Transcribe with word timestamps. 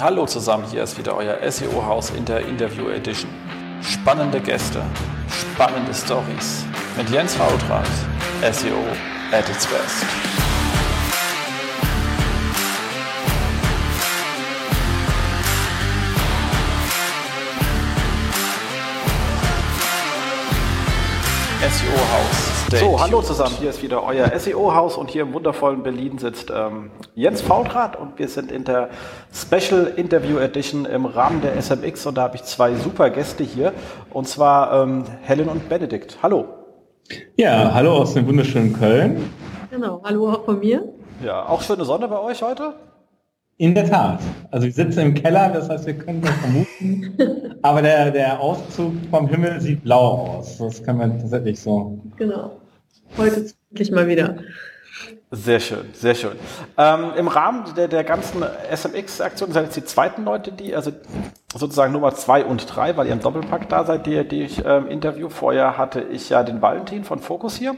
Hallo 0.00 0.24
zusammen, 0.24 0.64
hier 0.70 0.82
ist 0.82 0.96
wieder 0.96 1.14
euer 1.14 1.36
SEO-Haus 1.50 2.08
in 2.16 2.24
der 2.24 2.40
Interview 2.46 2.88
Edition. 2.88 3.30
Spannende 3.82 4.40
Gäste, 4.40 4.82
spannende 5.28 5.92
Stories 5.92 6.64
mit 6.96 7.10
Jens 7.10 7.34
Fautrat, 7.34 7.86
SEO 8.40 8.78
at 9.30 9.46
its 9.50 9.66
best. 9.66 10.29
SEO-Haus. 21.70 22.80
So, 22.80 23.00
hallo 23.00 23.22
zusammen, 23.22 23.54
hier 23.60 23.70
ist 23.70 23.80
wieder 23.80 24.02
euer 24.02 24.36
SEO-Haus 24.36 24.96
und 24.96 25.08
hier 25.08 25.22
im 25.22 25.32
wundervollen 25.32 25.84
Berlin 25.84 26.18
sitzt 26.18 26.50
ähm, 26.50 26.90
Jens 27.14 27.42
Fautrat 27.42 27.94
und 27.94 28.18
wir 28.18 28.26
sind 28.26 28.50
in 28.50 28.64
der 28.64 28.90
Special 29.32 29.86
Interview 29.94 30.38
Edition 30.38 30.84
im 30.84 31.06
Rahmen 31.06 31.40
der 31.42 31.56
SMX 31.62 32.06
und 32.06 32.16
da 32.16 32.22
habe 32.22 32.36
ich 32.36 32.42
zwei 32.42 32.74
super 32.74 33.10
Gäste 33.10 33.44
hier 33.44 33.72
und 34.10 34.26
zwar 34.26 34.82
ähm, 34.82 35.04
Helen 35.22 35.48
und 35.48 35.68
Benedikt. 35.68 36.18
Hallo. 36.24 36.46
Ja, 37.36 37.72
hallo 37.72 37.98
aus 37.98 38.14
dem 38.14 38.26
wunderschönen 38.26 38.72
Köln. 38.72 39.32
Genau, 39.70 40.02
hallo 40.02 40.32
auch 40.32 40.44
von 40.44 40.58
mir. 40.58 40.92
Ja, 41.24 41.48
auch 41.48 41.62
schöne 41.62 41.84
Sonne 41.84 42.08
bei 42.08 42.18
euch 42.18 42.42
heute? 42.42 42.74
In 43.60 43.74
der 43.74 43.84
Tat. 43.84 44.20
Also 44.50 44.64
wir 44.64 44.72
sitzen 44.72 45.00
im 45.00 45.12
Keller, 45.14 45.50
das 45.50 45.68
heißt, 45.68 45.84
wir 45.84 45.92
können 45.92 46.22
das 46.22 46.32
vermuten. 46.36 47.58
aber 47.62 47.82
der, 47.82 48.10
der 48.10 48.40
Auszug 48.40 48.94
vom 49.10 49.28
Himmel 49.28 49.60
sieht 49.60 49.84
blau 49.84 50.38
aus. 50.38 50.56
Das 50.56 50.82
kann 50.82 50.96
man 50.96 51.18
tatsächlich 51.18 51.60
so. 51.60 52.00
Genau. 52.16 52.52
Heute 53.18 53.50
endlich 53.70 53.90
mal 53.90 54.08
wieder. 54.08 54.36
Sehr 55.30 55.60
schön, 55.60 55.90
sehr 55.92 56.14
schön. 56.14 56.36
Ähm, 56.78 57.12
Im 57.18 57.28
Rahmen 57.28 57.74
der, 57.76 57.88
der 57.88 58.02
ganzen 58.02 58.42
SMX-Aktion 58.74 59.52
seid 59.52 59.64
jetzt 59.64 59.76
die 59.76 59.84
zweiten 59.84 60.24
Leute, 60.24 60.52
die, 60.52 60.74
also 60.74 60.92
sozusagen 61.54 61.92
Nummer 61.92 62.14
zwei 62.14 62.46
und 62.46 62.64
drei, 62.74 62.96
weil 62.96 63.08
ihr 63.08 63.12
im 63.12 63.20
Doppelpack 63.20 63.68
da 63.68 63.84
seid, 63.84 64.06
die, 64.06 64.26
die 64.26 64.42
ich 64.42 64.64
ähm, 64.64 64.88
Interview. 64.88 65.28
Vorher 65.28 65.76
hatte 65.76 66.00
ich 66.00 66.30
ja 66.30 66.44
den 66.44 66.62
Valentin 66.62 67.04
von 67.04 67.18
Focus 67.18 67.56
hier. 67.56 67.76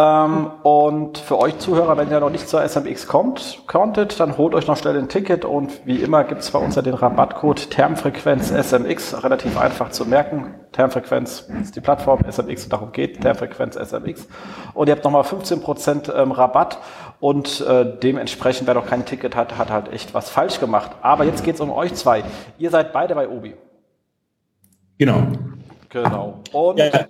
Ähm, 0.00 0.50
und 0.62 1.18
für 1.18 1.38
euch 1.38 1.58
Zuhörer, 1.58 1.98
wenn 1.98 2.10
ihr 2.10 2.20
noch 2.20 2.30
nicht 2.30 2.48
zur 2.48 2.66
SMX 2.66 3.06
kommt, 3.06 3.64
konntet, 3.66 4.18
dann 4.18 4.38
holt 4.38 4.54
euch 4.54 4.66
noch 4.66 4.78
schnell 4.78 4.96
ein 4.96 5.08
Ticket 5.08 5.44
und 5.44 5.84
wie 5.84 5.96
immer 5.96 6.24
gibt 6.24 6.40
es 6.40 6.50
bei 6.50 6.58
uns 6.58 6.74
ja 6.76 6.80
den 6.80 6.94
Rabattcode 6.94 7.70
Termfrequenz 7.70 8.50
SMX, 8.50 9.22
relativ 9.22 9.58
einfach 9.58 9.90
zu 9.90 10.06
merken. 10.06 10.54
Termfrequenz 10.72 11.50
ist 11.60 11.76
die 11.76 11.80
Plattform, 11.80 12.20
SMX 12.30 12.70
darum 12.70 12.92
geht, 12.92 13.20
Termfrequenz 13.20 13.76
SMX. 13.76 14.26
Und 14.72 14.88
ihr 14.88 14.94
habt 14.94 15.04
nochmal 15.04 15.22
15% 15.22 16.14
ähm, 16.14 16.32
Rabatt 16.32 16.78
und 17.18 17.60
äh, 17.60 17.98
dementsprechend, 18.02 18.66
wer 18.66 18.74
noch 18.74 18.86
kein 18.86 19.04
Ticket 19.04 19.36
hat, 19.36 19.58
hat 19.58 19.70
halt 19.70 19.92
echt 19.92 20.14
was 20.14 20.30
falsch 20.30 20.60
gemacht. 20.60 20.92
Aber 21.02 21.24
jetzt 21.24 21.44
geht 21.44 21.56
es 21.56 21.60
um 21.60 21.70
euch 21.70 21.92
zwei. 21.94 22.24
Ihr 22.56 22.70
seid 22.70 22.94
beide 22.94 23.14
bei 23.14 23.28
Obi. 23.28 23.54
Genau. 24.96 25.24
Genau. 25.90 26.40
Und 26.52 26.78
ja. 26.78 27.06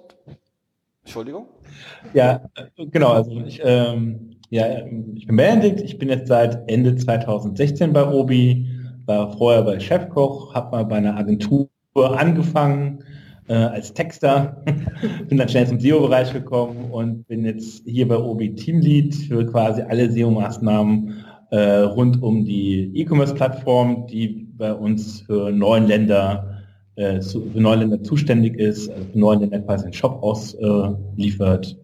Entschuldigung? 1.11 1.47
Ja, 2.15 2.41
genau. 2.93 3.09
Also 3.09 3.33
ich, 3.45 3.61
ähm, 3.65 4.37
ja, 4.49 4.87
ich 5.17 5.27
bin 5.27 5.35
Benedikt. 5.35 5.81
Ich 5.81 5.99
bin 5.99 6.09
jetzt 6.09 6.29
seit 6.29 6.71
Ende 6.71 6.95
2016 6.95 7.93
bei 7.93 8.09
Obi, 8.09 8.65
war 9.07 9.37
vorher 9.37 9.63
bei 9.63 9.81
Chefkoch, 9.81 10.55
habe 10.55 10.71
mal 10.71 10.85
bei 10.85 10.99
einer 10.99 11.17
Agentur 11.17 11.69
angefangen 11.97 13.03
äh, 13.49 13.55
als 13.55 13.93
Texter, 13.93 14.63
bin 15.29 15.37
dann 15.37 15.49
schnell 15.49 15.67
zum 15.67 15.81
SEO-Bereich 15.81 16.33
gekommen 16.33 16.93
und 16.93 17.27
bin 17.27 17.45
jetzt 17.45 17.83
hier 17.85 18.07
bei 18.07 18.17
Obi 18.17 18.55
Teamlead 18.55 19.13
für 19.13 19.45
quasi 19.47 19.83
alle 19.83 20.09
SEO-Maßnahmen 20.13 21.25
äh, 21.51 21.81
rund 21.81 22.23
um 22.23 22.45
die 22.45 22.93
E-Commerce-Plattform, 22.95 24.07
die 24.07 24.47
bei 24.57 24.73
uns 24.73 25.23
für 25.23 25.51
neun 25.51 25.89
Länder 25.89 26.60
äh, 26.97 27.21
zu, 27.21 27.51
für 27.51 27.61
neun 27.61 27.81
Länder 27.81 28.03
zuständig 28.03 28.59
ist, 28.59 28.91
also 28.91 29.05
für 29.13 29.19
neun 29.19 29.41
Länder 29.41 29.61
quasi 29.61 29.85
einen 29.85 29.93
Shop 29.93 30.23
ausliefert. 30.23 31.77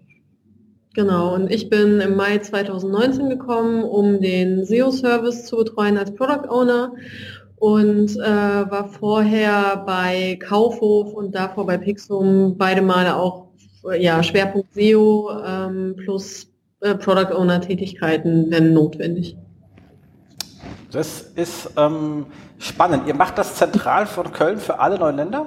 Genau, 0.95 1.35
und 1.35 1.51
ich 1.51 1.69
bin 1.69 2.01
im 2.01 2.17
Mai 2.17 2.39
2019 2.39 3.29
gekommen, 3.29 3.85
um 3.85 4.21
den 4.21 4.65
SEO-Service 4.65 5.45
zu 5.45 5.57
betreuen 5.57 5.99
als 5.99 6.15
Product 6.15 6.49
Owner 6.49 6.95
und 7.57 8.17
äh, 8.17 8.21
war 8.21 8.89
vorher 8.89 9.85
bei 9.87 10.39
Kaufhof 10.41 11.13
und 11.13 11.35
davor 11.35 11.67
bei 11.67 11.77
Pixum 11.77 12.57
beide 12.57 12.83
Male 12.83 13.15
auch 13.17 13.47
ja, 13.99 14.23
Schwerpunkt 14.23 14.75
SEO 14.75 15.31
ähm, 15.45 15.97
plus 15.97 16.51
äh, 16.81 16.95
Product 16.95 17.35
Owner 17.35 17.61
Tätigkeiten, 17.61 18.51
wenn 18.51 18.73
notwendig. 18.73 19.37
Das 20.91 21.21
ist 21.35 21.71
ähm, 21.77 22.27
spannend. 22.59 23.07
Ihr 23.07 23.15
macht 23.15 23.39
das 23.39 23.55
zentral 23.57 24.07
von 24.07 24.33
Köln 24.33 24.59
für 24.59 24.79
alle 24.81 24.99
neuen 24.99 25.17
Länder? 25.17 25.47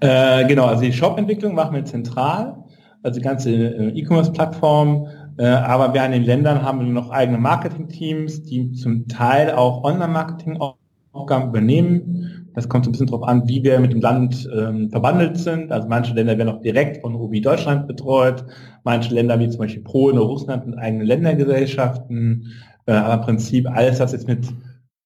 Äh, 0.00 0.46
genau, 0.46 0.66
also 0.66 0.82
die 0.82 0.92
Shop-Entwicklung 0.92 1.54
machen 1.54 1.74
wir 1.74 1.84
zentral 1.84 2.62
also 3.02 3.18
die 3.18 3.24
ganze 3.24 3.50
äh, 3.50 3.88
E-Commerce-Plattform. 3.98 5.06
Äh, 5.38 5.46
aber 5.46 5.94
wir 5.94 6.02
an 6.02 6.12
den 6.12 6.24
Ländern 6.24 6.62
haben 6.62 6.92
noch 6.92 7.10
eigene 7.10 7.38
Marketing-Teams, 7.38 8.42
die 8.42 8.72
zum 8.72 9.08
Teil 9.08 9.52
auch 9.52 9.82
Online-Marketing-Aufgaben 9.84 11.48
übernehmen. 11.48 12.50
Das 12.54 12.68
kommt 12.68 12.84
so 12.84 12.90
ein 12.90 12.92
bisschen 12.92 13.06
darauf 13.06 13.26
an, 13.26 13.48
wie 13.48 13.62
wir 13.62 13.80
mit 13.80 13.92
dem 13.92 14.00
Land 14.00 14.48
ähm, 14.54 14.90
verbandelt 14.90 15.38
sind. 15.38 15.72
Also 15.72 15.88
manche 15.88 16.12
Länder 16.12 16.36
werden 16.36 16.50
auch 16.50 16.60
direkt 16.60 17.00
von 17.00 17.14
OBI 17.14 17.40
Deutschland 17.40 17.86
betreut. 17.86 18.44
Manche 18.84 19.14
Länder 19.14 19.38
wie 19.40 19.48
zum 19.48 19.60
Beispiel 19.60 19.82
Polen 19.82 20.18
oder 20.18 20.26
Russland 20.26 20.66
mit 20.66 20.78
eigenen 20.78 21.06
Ländergesellschaften. 21.06 22.52
Äh, 22.84 22.92
aber 22.92 23.14
im 23.14 23.20
Prinzip 23.22 23.66
alles, 23.70 24.00
was 24.00 24.12
jetzt 24.12 24.28
mit 24.28 24.46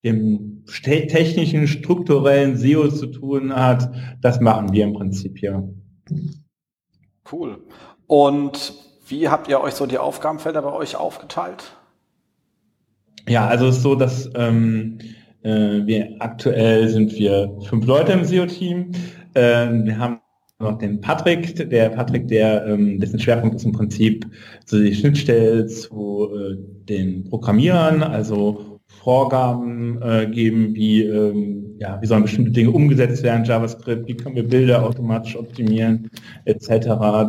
dem 0.05 0.56
technischen, 0.67 1.67
strukturellen 1.67 2.57
SEO 2.57 2.89
zu 2.89 3.07
tun 3.07 3.55
hat, 3.55 3.91
das 4.21 4.41
machen 4.41 4.73
wir 4.73 4.85
im 4.85 4.93
Prinzip 4.93 5.39
hier. 5.39 5.69
Cool. 7.31 7.59
Und 8.07 8.75
wie 9.09 9.29
habt 9.29 9.49
ihr 9.49 9.61
euch 9.61 9.75
so 9.75 9.87
die 9.87 9.99
Aufgabenfelder 9.99 10.63
bei 10.63 10.73
euch 10.73 10.97
aufgeteilt? 10.97 11.77
Ja, 13.29 13.47
also 13.47 13.67
es 13.67 13.77
ist 13.77 13.83
so, 13.83 13.95
dass 13.95 14.31
ähm, 14.35 14.99
äh, 15.43 15.87
wir 15.87 16.17
aktuell 16.21 16.89
sind 16.89 17.13
wir 17.13 17.57
fünf 17.63 17.87
Leute 17.87 18.13
im 18.13 18.25
SEO-Team. 18.25 18.93
Ähm, 19.35 19.85
wir 19.85 19.99
haben 19.99 20.21
noch 20.59 20.79
den 20.79 21.01
Patrick, 21.01 21.69
der 21.71 21.91
Patrick, 21.91 22.29
der 22.29 22.67
ähm, 22.67 22.99
dessen 22.99 23.19
Schwerpunkt 23.19 23.57
ist 23.57 23.65
im 23.65 23.73
Prinzip 23.73 24.27
so 24.65 24.79
die 24.79 24.95
Schnittstelle 24.95 25.67
zu 25.67 26.31
äh, 26.35 26.57
den 26.89 27.25
Programmierern, 27.25 28.03
also 28.03 28.76
Vorgaben 28.89 30.01
äh, 30.03 30.27
geben, 30.27 30.75
wie, 30.75 31.03
ähm, 31.03 31.77
ja, 31.79 31.99
wie 32.01 32.07
sollen 32.07 32.23
bestimmte 32.23 32.51
Dinge 32.51 32.71
umgesetzt 32.71 33.23
werden, 33.23 33.45
JavaScript, 33.45 34.09
wie 34.09 34.17
können 34.17 34.37
wir 34.37 34.47
Bilder 34.47 34.85
automatisch 34.85 35.37
optimieren, 35.37 36.11
etc. 36.45 36.69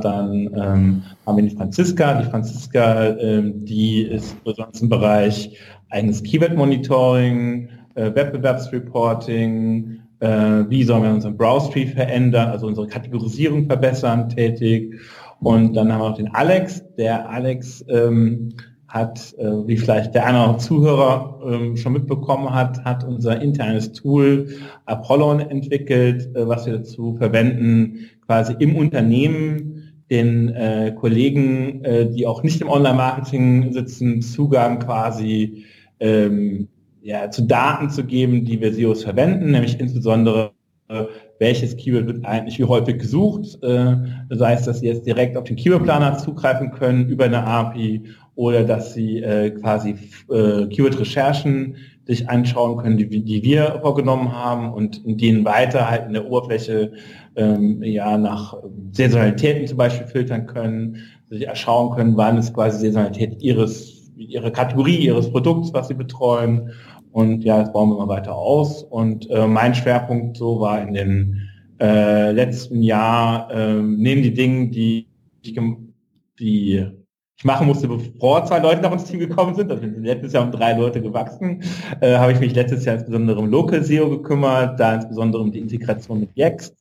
Dann 0.02 0.50
ähm, 0.56 1.04
haben 1.26 1.38
wir 1.38 1.44
die 1.44 1.56
Franziska. 1.56 2.22
Die 2.22 2.30
Franziska, 2.30 3.18
ähm, 3.18 3.66
die 3.66 4.04
ist 4.04 4.44
besonders 4.44 4.82
im 4.82 4.90
Bereich 4.90 5.58
eigenes 5.90 6.24
Keyword-Monitoring, 6.24 7.70
äh, 7.96 8.16
Wettbewerbsreporting, 8.16 10.00
äh, 10.20 10.28
wie 10.70 10.84
sollen 10.84 11.04
wir 11.04 11.12
unseren 11.12 11.38
Browse-Tree 11.38 11.88
verändern, 11.88 12.50
also 12.50 12.68
unsere 12.68 12.88
Kategorisierung 12.88 13.68
verbessern, 13.68 14.30
tätig. 14.30 14.96
Und 15.40 15.76
dann 15.76 15.92
haben 15.92 16.02
wir 16.02 16.10
noch 16.10 16.18
den 16.18 16.34
Alex. 16.34 16.84
Der 16.98 17.30
Alex 17.30 17.86
ähm, 17.90 18.50
hat, 18.88 19.36
äh, 19.38 19.68
wie 19.68 19.78
vielleicht 19.78 20.16
der 20.16 20.26
eine 20.26 20.58
Zuhörer 20.58 21.40
ähm, 21.46 21.76
schon 21.78 21.94
mitbekommen 21.94 22.54
hat, 22.54 22.84
hat 22.86 23.04
unser 23.04 23.42
internes 23.42 23.92
Tool 23.92 24.48
Apollon 24.86 25.40
entwickelt, 25.42 26.36
äh, 26.36 26.48
was 26.48 26.66
wir 26.66 26.78
dazu 26.78 27.16
verwenden, 27.18 28.10
quasi 28.26 28.56
im 28.60 28.76
Unternehmen 28.76 30.04
den 30.10 30.50
äh, 30.50 30.94
Kollegen, 30.98 31.84
äh, 31.84 32.10
die 32.10 32.26
auch 32.26 32.44
nicht 32.44 32.62
im 32.62 32.70
Online-Marketing 32.70 33.74
sitzen, 33.74 34.22
Zugang 34.22 34.80
quasi 34.80 35.66
ähm, 36.00 36.70
ja, 37.02 37.30
zu 37.30 37.44
Daten 37.44 37.90
zu 37.90 38.06
geben, 38.06 38.46
die 38.46 38.62
wir 38.62 38.74
SEOs 38.74 39.04
verwenden, 39.04 39.52
nämlich 39.52 39.80
insbesondere 39.80 40.52
welches 41.40 41.76
Keyword 41.76 42.08
wird 42.08 42.26
eigentlich 42.26 42.60
wie 42.60 42.64
häufig 42.64 43.00
gesucht. 43.00 43.62
Äh, 43.62 43.96
das 44.30 44.42
heißt, 44.42 44.68
dass 44.68 44.80
Sie 44.80 44.88
jetzt 44.88 45.06
direkt 45.06 45.38
auf 45.38 45.44
den 45.44 45.56
Keyword-Planer 45.56 46.18
zugreifen 46.18 46.72
können 46.72 47.10
über 47.10 47.26
eine 47.26 47.44
API 47.44 48.04
oder 48.38 48.64
dass 48.64 48.94
sie 48.94 49.18
äh, 49.24 49.50
quasi 49.50 49.96
äh, 50.30 50.68
Keyword-Recherchen 50.68 51.76
sich 52.06 52.30
anschauen 52.30 52.78
können, 52.78 52.98
die, 52.98 53.08
die 53.10 53.44
wir 53.44 53.80
vorgenommen 53.82 54.32
haben 54.32 54.72
und 54.72 55.04
in 55.06 55.18
denen 55.18 55.44
weiter 55.44 55.90
halt 55.90 56.06
in 56.06 56.14
der 56.14 56.28
Oberfläche 56.30 56.94
ähm, 57.36 57.82
ja 57.82 58.16
nach 58.16 58.56
Saisonalitäten 58.92 59.66
zum 59.66 59.78
Beispiel 59.80 60.06
filtern 60.06 60.46
können, 60.46 60.98
sich 61.30 61.48
erschauen 61.48 61.96
können, 61.96 62.16
wann 62.16 62.38
ist 62.38 62.54
quasi 62.54 62.78
Saisonalität 62.80 63.42
ihres, 63.42 64.12
ihre 64.16 64.52
Kategorie, 64.52 64.98
ihres 64.98 65.32
Produkts, 65.32 65.74
was 65.74 65.88
sie 65.88 65.96
betreuen. 65.96 66.70
Und 67.12 67.44
ja, 67.44 67.62
das 67.62 67.74
bauen 67.74 67.90
wir 67.90 67.98
mal 67.98 68.08
weiter 68.08 68.36
aus. 68.36 68.84
Und 68.84 69.28
äh, 69.32 69.48
mein 69.48 69.74
Schwerpunkt 69.74 70.38
so 70.38 70.60
war 70.60 70.80
in 70.80 70.94
den 70.94 71.50
äh, 71.80 72.32
letzten 72.34 72.84
Jahr, 72.84 73.50
äh, 73.50 73.82
neben 73.82 74.22
die 74.22 74.34
Dinge, 74.36 74.70
die, 74.70 75.08
die, 75.44 75.60
die 76.40 76.86
ich 77.38 77.46
machen 77.46 77.68
musste, 77.68 77.88
bevor 77.88 78.46
zwei 78.46 78.58
Leute 78.58 78.82
nach 78.82 78.92
uns 78.92 79.06
Team 79.06 79.20
gekommen 79.20 79.54
sind. 79.54 79.72
Also 79.72 79.86
letztes 79.86 80.34
Jahr 80.34 80.44
um 80.44 80.52
drei 80.52 80.74
Leute 80.74 81.02
gewachsen. 81.02 81.62
Äh, 82.02 82.18
habe 82.18 82.32
ich 82.32 82.40
mich 82.40 82.56
letztes 82.56 82.84
Jahr 82.84 82.96
insbesondere 82.96 83.40
um 83.40 83.50
Local 83.52 83.84
SEO 83.84 84.10
gekümmert, 84.10 84.80
da 84.80 84.96
insbesondere 84.96 85.44
um 85.44 85.52
die 85.52 85.60
Integration 85.60 86.22
mit 86.22 86.36
Yext 86.36 86.76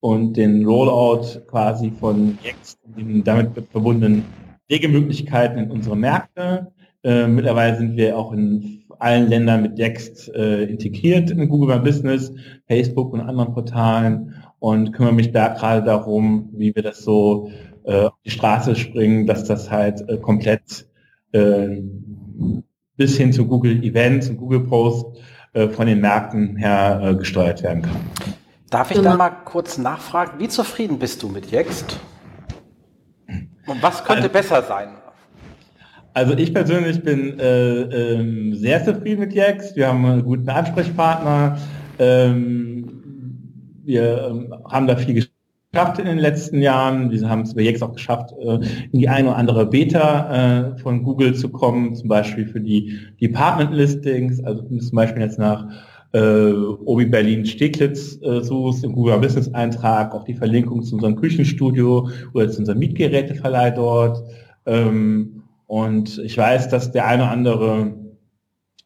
und 0.00 0.36
den 0.36 0.66
Rollout 0.66 1.46
quasi 1.46 1.92
von 1.92 2.36
Yext 2.44 2.80
und 2.84 2.98
den 2.98 3.22
damit 3.22 3.50
verbundenen 3.70 4.24
Wegemöglichkeiten 4.66 5.58
in 5.58 5.70
unsere 5.70 5.96
Märkte. 5.96 6.72
Äh, 7.04 7.28
mittlerweile 7.28 7.78
sind 7.78 7.96
wir 7.96 8.18
auch 8.18 8.32
in 8.32 8.79
allen 9.00 9.28
Ländern 9.28 9.62
mit 9.62 9.78
Yext 9.78 10.32
äh, 10.34 10.64
integriert 10.64 11.30
in 11.30 11.48
Google 11.48 11.76
My 11.76 11.82
Business, 11.82 12.32
Facebook 12.68 13.12
und 13.12 13.20
anderen 13.20 13.52
Portalen 13.52 14.34
und 14.58 14.92
kümmere 14.92 15.14
mich 15.14 15.32
da 15.32 15.48
gerade 15.48 15.84
darum, 15.84 16.50
wie 16.52 16.74
wir 16.74 16.82
das 16.82 17.02
so 17.02 17.50
äh, 17.84 18.04
auf 18.04 18.14
die 18.24 18.30
Straße 18.30 18.76
springen, 18.76 19.26
dass 19.26 19.44
das 19.44 19.70
halt 19.70 20.06
äh, 20.08 20.18
komplett 20.18 20.86
äh, 21.32 21.82
bis 22.96 23.16
hin 23.16 23.32
zu 23.32 23.46
Google 23.46 23.82
Events 23.82 24.28
und 24.28 24.36
Google 24.36 24.60
Posts 24.60 25.18
äh, 25.54 25.68
von 25.68 25.86
den 25.86 26.00
Märkten 26.00 26.56
her 26.56 27.00
äh, 27.02 27.14
gesteuert 27.14 27.62
werden 27.62 27.82
kann. 27.82 27.96
Darf 28.68 28.90
ich 28.92 29.00
da 29.00 29.16
mal 29.16 29.30
kurz 29.30 29.78
nachfragen, 29.78 30.38
wie 30.38 30.48
zufrieden 30.48 30.98
bist 30.98 31.22
du 31.22 31.28
mit 31.28 31.50
Yext? 31.50 31.98
Und 33.66 33.82
was 33.82 34.04
könnte 34.04 34.24
also, 34.24 34.32
besser 34.32 34.62
sein? 34.62 34.99
Also 36.12 36.34
ich 36.34 36.52
persönlich 36.52 37.02
bin 37.02 37.38
äh, 37.38 37.82
ähm, 37.82 38.54
sehr 38.54 38.84
zufrieden 38.84 39.20
mit 39.20 39.32
Yext. 39.32 39.76
Wir 39.76 39.88
haben 39.88 40.04
einen 40.04 40.24
guten 40.24 40.48
Ansprechpartner. 40.48 41.56
Ähm, 41.98 42.84
wir 43.84 44.28
ähm, 44.28 44.54
haben 44.68 44.88
da 44.88 44.96
viel 44.96 45.14
geschafft 45.14 46.00
in 46.00 46.06
den 46.06 46.18
letzten 46.18 46.60
Jahren. 46.60 47.12
Wir 47.12 47.28
haben 47.28 47.42
es 47.42 47.54
bei 47.54 47.62
Yext 47.62 47.82
auch 47.82 47.92
geschafft, 47.92 48.32
äh, 48.40 48.58
in 48.90 48.98
die 48.98 49.08
eine 49.08 49.28
oder 49.28 49.36
andere 49.36 49.66
Beta 49.66 50.72
äh, 50.74 50.78
von 50.78 51.04
Google 51.04 51.34
zu 51.34 51.48
kommen, 51.48 51.94
zum 51.94 52.08
Beispiel 52.08 52.46
für 52.46 52.60
die 52.60 52.98
Department-Listings, 53.20 54.42
also 54.42 54.62
zum 54.62 54.96
Beispiel 54.96 55.22
jetzt 55.22 55.38
nach 55.38 55.64
äh, 56.12 56.50
Obi 56.50 57.06
Berlin 57.06 57.46
Steglitz 57.46 58.18
äh, 58.22 58.40
suchst, 58.40 58.82
im 58.82 58.94
Google 58.94 59.20
Business 59.20 59.54
Eintrag, 59.54 60.12
auch 60.12 60.24
die 60.24 60.34
Verlinkung 60.34 60.82
zu 60.82 60.96
unserem 60.96 61.14
Küchenstudio 61.14 62.08
oder 62.34 62.50
zu 62.50 62.58
unserem 62.58 62.80
Mietgeräteverleih 62.80 63.70
dort. 63.70 64.24
Ähm, 64.66 65.39
und 65.70 66.18
ich 66.18 66.36
weiß, 66.36 66.68
dass 66.68 66.90
der 66.90 67.06
eine 67.06 67.22
oder 67.22 67.30
andere 67.30 67.94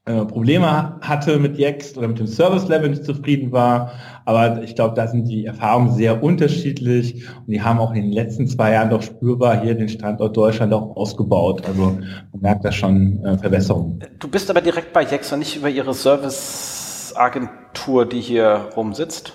äh, 0.04 0.26
Probleme 0.26 1.00
hatte 1.00 1.38
mit 1.38 1.56
Yext 1.56 1.96
oder 1.96 2.08
mit 2.08 2.18
dem 2.18 2.26
Service-Level 2.26 2.90
nicht 2.90 3.06
zufrieden 3.06 3.52
war. 3.52 3.92
Aber 4.26 4.62
ich 4.62 4.74
glaube, 4.74 4.94
da 4.94 5.06
sind 5.06 5.26
die 5.26 5.46
Erfahrungen 5.46 5.92
sehr 5.92 6.22
unterschiedlich 6.22 7.26
und 7.38 7.50
die 7.50 7.62
haben 7.62 7.78
auch 7.78 7.94
in 7.94 8.02
den 8.02 8.12
letzten 8.12 8.46
zwei 8.48 8.72
Jahren 8.72 8.90
doch 8.90 9.00
spürbar 9.00 9.62
hier 9.62 9.74
den 9.74 9.88
Standort 9.88 10.36
Deutschland 10.36 10.74
auch 10.74 10.94
ausgebaut. 10.94 11.66
Also 11.66 11.96
man 12.32 12.42
merkt 12.42 12.66
da 12.66 12.70
schon 12.70 13.24
äh, 13.24 13.38
Verbesserungen. 13.38 14.00
Du 14.18 14.28
bist 14.28 14.50
aber 14.50 14.60
direkt 14.60 14.92
bei 14.92 15.04
Yext 15.04 15.32
und 15.32 15.38
nicht 15.38 15.56
über 15.56 15.70
ihre 15.70 15.94
Service-Agentur, 15.94 18.04
die 18.04 18.20
hier 18.20 18.68
rumsitzt? 18.76 19.32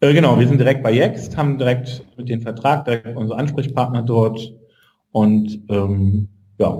Äh, 0.00 0.12
genau, 0.12 0.40
wir 0.40 0.48
sind 0.48 0.58
direkt 0.58 0.82
bei 0.82 0.92
Yext, 0.92 1.36
haben 1.36 1.56
direkt 1.56 2.04
mit 2.16 2.28
dem 2.28 2.40
Vertrag, 2.40 2.84
direkt 2.84 3.16
unsere 3.16 3.38
Ansprechpartner 3.38 4.02
dort 4.02 4.54
und 5.12 5.60
ähm, 5.68 6.28
ja, 6.62 6.78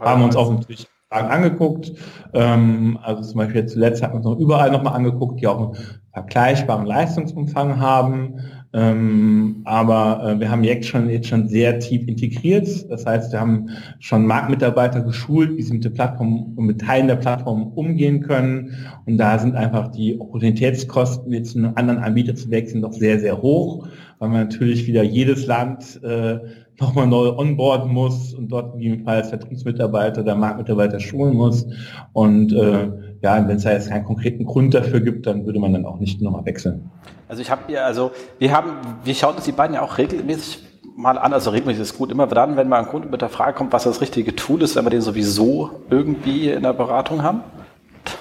haben 0.00 0.22
uns 0.22 0.36
auch 0.36 0.50
natürlich 0.50 0.88
Fragen 1.08 1.28
angeguckt. 1.28 1.92
Ähm, 2.34 2.98
also 3.02 3.22
zum 3.22 3.38
Beispiel 3.38 3.66
zuletzt 3.66 4.02
hat 4.02 4.12
man 4.12 4.20
es 4.20 4.26
noch 4.26 4.38
überall 4.38 4.70
nochmal 4.70 4.94
angeguckt, 4.94 5.40
die 5.40 5.46
auch 5.46 5.74
einen 5.74 5.76
vergleichbaren 6.12 6.86
Leistungsumfang 6.86 7.80
haben. 7.80 8.40
Ähm, 8.72 9.62
aber 9.64 10.22
äh, 10.24 10.40
wir 10.40 10.50
haben 10.50 10.62
jetzt 10.62 10.86
schon, 10.86 11.10
jetzt 11.10 11.26
schon 11.26 11.48
sehr 11.48 11.80
tief 11.80 12.06
integriert. 12.06 12.68
Das 12.88 13.04
heißt, 13.04 13.32
wir 13.32 13.40
haben 13.40 13.70
schon 13.98 14.26
Marktmitarbeiter 14.26 15.00
geschult, 15.00 15.56
wie 15.56 15.62
sie 15.62 15.74
mit 15.74 15.84
der 15.84 15.90
Plattform 15.90 16.52
und 16.56 16.66
mit 16.66 16.80
Teilen 16.80 17.08
der 17.08 17.16
Plattform 17.16 17.72
umgehen 17.72 18.20
können. 18.20 18.76
Und 19.06 19.18
da 19.18 19.38
sind 19.38 19.56
einfach 19.56 19.88
die 19.88 20.20
Opportunitätskosten, 20.20 21.32
jetzt 21.32 21.52
zu 21.52 21.58
einem 21.58 21.72
anderen 21.74 21.98
Anbieter 21.98 22.36
zu 22.36 22.50
wechseln, 22.50 22.82
doch 22.82 22.92
sehr, 22.92 23.18
sehr 23.18 23.42
hoch, 23.42 23.88
weil 24.20 24.28
man 24.28 24.42
natürlich 24.42 24.86
wieder 24.86 25.02
jedes 25.02 25.46
Land 25.46 26.00
äh, 26.04 26.38
nochmal 26.80 27.08
neu 27.08 27.36
onboarden 27.36 27.92
muss 27.92 28.34
und 28.34 28.48
dort 28.52 28.74
gegebenenfalls 28.74 29.30
Vertriebsmitarbeiter 29.30 30.22
oder 30.22 30.36
Marktmitarbeiter 30.36 31.00
schulen 31.00 31.34
muss. 31.34 31.66
Und 32.12 32.52
äh, 32.52 32.88
ja, 33.22 33.46
wenn 33.46 33.56
es 33.56 33.64
da 33.64 33.72
jetzt 33.72 33.90
keinen 33.90 34.04
konkreten 34.04 34.44
Grund 34.46 34.74
dafür 34.74 35.00
gibt, 35.00 35.26
dann 35.26 35.44
würde 35.46 35.58
man 35.58 35.72
dann 35.72 35.84
auch 35.84 35.98
nicht 35.98 36.20
nochmal 36.22 36.44
wechseln. 36.46 36.90
Also 37.28 37.42
ich 37.42 37.50
habe 37.50 37.70
ja, 37.72 37.84
also 37.84 38.12
wir 38.38 38.52
haben, 38.52 38.72
wir 39.04 39.14
schauen 39.14 39.36
uns 39.36 39.44
die 39.44 39.52
beiden 39.52 39.74
ja 39.74 39.82
auch 39.82 39.98
regelmäßig 39.98 40.64
mal 40.96 41.18
an, 41.18 41.32
also 41.32 41.50
regelmäßig 41.50 41.82
ist 41.82 41.98
gut, 41.98 42.10
immer 42.10 42.26
dann, 42.26 42.56
wenn 42.56 42.68
mal 42.68 42.80
ein 42.80 42.86
Kunde 42.86 43.08
mit 43.08 43.20
der 43.22 43.28
Frage 43.28 43.54
kommt, 43.54 43.72
was 43.72 43.84
das 43.84 44.00
richtige 44.00 44.34
Tool 44.36 44.62
ist, 44.62 44.76
wenn 44.76 44.84
wir 44.84 44.90
den 44.90 45.00
sowieso 45.00 45.70
irgendwie 45.90 46.50
in 46.50 46.62
der 46.62 46.72
Beratung 46.72 47.22
haben. 47.22 47.42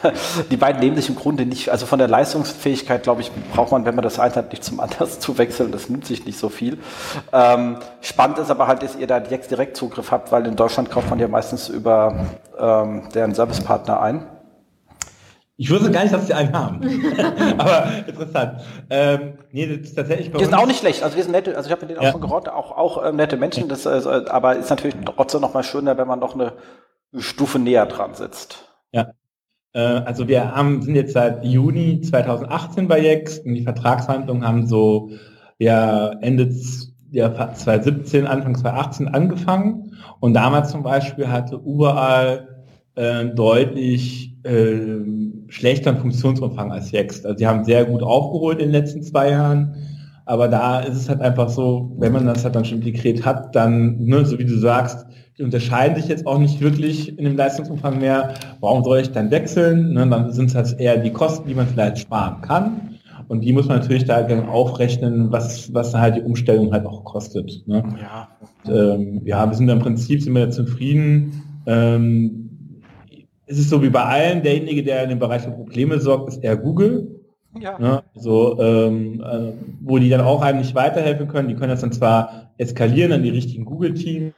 die 0.51 0.57
beiden 0.57 0.81
nehmen 0.81 0.95
sich 0.97 1.09
im 1.09 1.15
Grunde 1.15 1.45
nicht, 1.45 1.69
also 1.69 1.85
von 1.85 1.99
der 1.99 2.07
Leistungsfähigkeit, 2.07 3.03
glaube 3.03 3.21
ich, 3.21 3.31
braucht 3.53 3.71
man, 3.71 3.85
wenn 3.85 3.95
man 3.95 4.03
das 4.03 4.19
eins 4.19 4.35
hat, 4.35 4.51
nicht 4.51 4.63
zum 4.63 4.79
anders 4.79 5.19
zu 5.19 5.37
wechseln. 5.37 5.71
Das 5.71 5.89
nimmt 5.89 6.05
sich 6.05 6.25
nicht 6.25 6.37
so 6.37 6.49
viel. 6.49 6.77
Ähm, 7.31 7.77
spannend 8.01 8.39
ist 8.39 8.51
aber 8.51 8.67
halt, 8.67 8.83
dass 8.83 8.95
ihr 8.95 9.07
da 9.07 9.19
direkt 9.19 9.77
Zugriff 9.77 10.11
habt, 10.11 10.31
weil 10.31 10.45
in 10.45 10.55
Deutschland 10.55 10.91
kauft 10.91 11.09
man 11.09 11.19
ja 11.19 11.27
meistens 11.27 11.69
über 11.69 12.27
ähm, 12.59 13.03
deren 13.13 13.33
Servicepartner 13.33 14.01
ein. 14.01 14.25
Ich 15.61 15.69
wusste 15.69 15.91
gar 15.91 16.03
nicht, 16.03 16.13
dass 16.15 16.25
sie 16.25 16.33
einen 16.33 16.53
haben. 16.53 16.79
aber 17.57 18.07
interessant. 18.07 18.61
Ähm, 18.89 19.33
nee, 19.51 19.67
das 19.67 19.89
ist 19.89 19.95
tatsächlich 19.95 20.31
bei 20.31 20.37
Die 20.39 20.45
sind 20.45 20.53
auch 20.53 20.65
nicht 20.65 20.79
schlecht. 20.79 21.03
Also 21.03 21.17
wir 21.17 21.23
sind 21.23 21.33
nette, 21.33 21.57
also 21.57 21.67
ich 21.67 21.71
habe 21.73 21.81
mit 21.81 21.89
denen 21.89 22.01
ja. 22.01 22.07
auch 22.07 22.13
schon 22.13 22.21
geraunt, 22.21 22.47
auch, 22.47 22.71
auch 22.71 23.05
ähm, 23.05 23.17
nette 23.17 23.35
Menschen. 23.35 23.67
Das, 23.67 23.85
äh, 23.85 23.89
aber 24.29 24.55
ist 24.55 24.69
natürlich 24.69 24.95
trotzdem 25.03 25.41
noch 25.41 25.53
mal 25.53 25.63
schöner, 25.63 25.97
wenn 25.97 26.07
man 26.07 26.19
noch 26.19 26.33
eine 26.33 26.53
Stufe 27.17 27.59
näher 27.59 27.85
dran 27.87 28.13
sitzt. 28.13 28.69
Ja, 28.93 29.11
äh, 29.73 29.79
also 29.79 30.29
wir 30.29 30.55
haben, 30.55 30.81
sind 30.81 30.95
jetzt 30.95 31.11
seit 31.11 31.43
Juni 31.43 31.99
2018 31.99 32.87
bei 32.87 33.01
Jex 33.01 33.39
und 33.39 33.53
die 33.53 33.63
Vertragsverhandlungen 33.63 34.47
haben 34.47 34.65
so 34.65 35.09
ja, 35.57 36.11
Ende 36.21 36.55
ja, 37.11 37.53
2017, 37.53 38.27
Anfang 38.27 38.55
2018 38.55 39.09
angefangen. 39.09 39.97
Und 40.21 40.35
damals 40.35 40.71
zum 40.71 40.83
Beispiel 40.83 41.27
hatte 41.27 41.55
überall 41.57 42.48
äh, 42.99 43.33
deutlich 43.33 44.35
äh, 44.43 44.77
schlechteren 45.47 45.97
Funktionsumfang 45.97 46.71
als 46.71 46.91
Jext. 46.91 47.25
Also 47.25 47.37
die 47.37 47.47
haben 47.47 47.63
sehr 47.63 47.85
gut 47.85 48.03
aufgeholt 48.03 48.59
in 48.59 48.65
den 48.65 48.73
letzten 48.73 49.01
zwei 49.03 49.31
Jahren. 49.31 49.73
Aber 50.25 50.49
da 50.49 50.81
ist 50.81 50.97
es 50.97 51.09
halt 51.09 51.21
einfach 51.21 51.49
so, 51.49 51.95
wenn 51.97 52.11
man 52.11 52.25
das 52.25 52.43
halt 52.43 52.55
dann 52.55 52.65
schon 52.65 52.79
integriert 52.79 53.25
hat, 53.25 53.55
dann, 53.55 54.03
ne, 54.03 54.25
so 54.25 54.37
wie 54.37 54.45
du 54.45 54.57
sagst, 54.57 55.05
die 55.37 55.43
unterscheiden 55.43 55.95
sich 55.95 56.09
jetzt 56.09 56.27
auch 56.27 56.37
nicht 56.37 56.59
wirklich 56.59 57.17
in 57.17 57.23
dem 57.23 57.37
Leistungsumfang 57.37 57.99
mehr. 57.99 58.33
Warum 58.59 58.83
soll 58.83 58.99
ich 58.99 59.11
dann 59.11 59.31
wechseln? 59.31 59.93
Ne, 59.93 60.05
dann 60.07 60.33
sind 60.33 60.49
es 60.49 60.55
halt 60.55 60.77
eher 60.77 60.97
die 60.97 61.11
Kosten, 61.11 61.47
die 61.47 61.55
man 61.55 61.67
vielleicht 61.67 61.99
sparen 61.99 62.41
kann. 62.41 62.99
Und 63.29 63.41
die 63.41 63.53
muss 63.53 63.67
man 63.67 63.79
natürlich 63.79 64.05
da 64.05 64.27
aufrechnen, 64.49 65.31
was, 65.31 65.73
was 65.73 65.93
halt 65.93 66.17
die 66.17 66.21
Umstellung 66.21 66.73
halt 66.73 66.85
auch 66.85 67.05
kostet. 67.05 67.63
Ne? 67.65 67.83
Ja. 68.01 68.27
Und, 68.65 68.75
ähm, 68.75 69.21
ja, 69.23 69.49
wir 69.49 69.55
sind 69.55 69.69
im 69.69 69.79
Prinzip 69.79 70.21
sind 70.21 70.35
wir 70.35 70.49
zufrieden. 70.49 71.43
Ähm, 71.65 72.38
es 73.49 73.57
ist 73.57 73.69
so 73.71 73.81
wie 73.81 73.89
bei 73.89 74.03
allen, 74.03 74.43
derjenige, 74.43 74.83
der 74.83 75.03
in 75.03 75.09
dem 75.09 75.19
Bereich 75.19 75.41
für 75.41 75.51
Probleme 75.51 75.99
sorgt, 75.99 76.29
ist 76.29 76.43
eher 76.43 76.55
Google. 76.55 77.19
Ja. 77.59 77.79
Ne? 77.79 78.03
So, 78.13 78.59
ähm, 78.61 79.23
äh, 79.25 79.53
wo 79.81 79.97
die 79.97 80.09
dann 80.09 80.21
auch 80.21 80.43
einem 80.43 80.59
nicht 80.59 80.75
weiterhelfen 80.75 81.27
können. 81.27 81.47
Die 81.47 81.55
können 81.55 81.71
das 81.71 81.81
dann 81.81 81.91
zwar 81.91 82.51
eskalieren 82.59 83.11
an 83.11 83.23
die 83.23 83.31
richtigen 83.31 83.65
Google-Teams, 83.65 84.33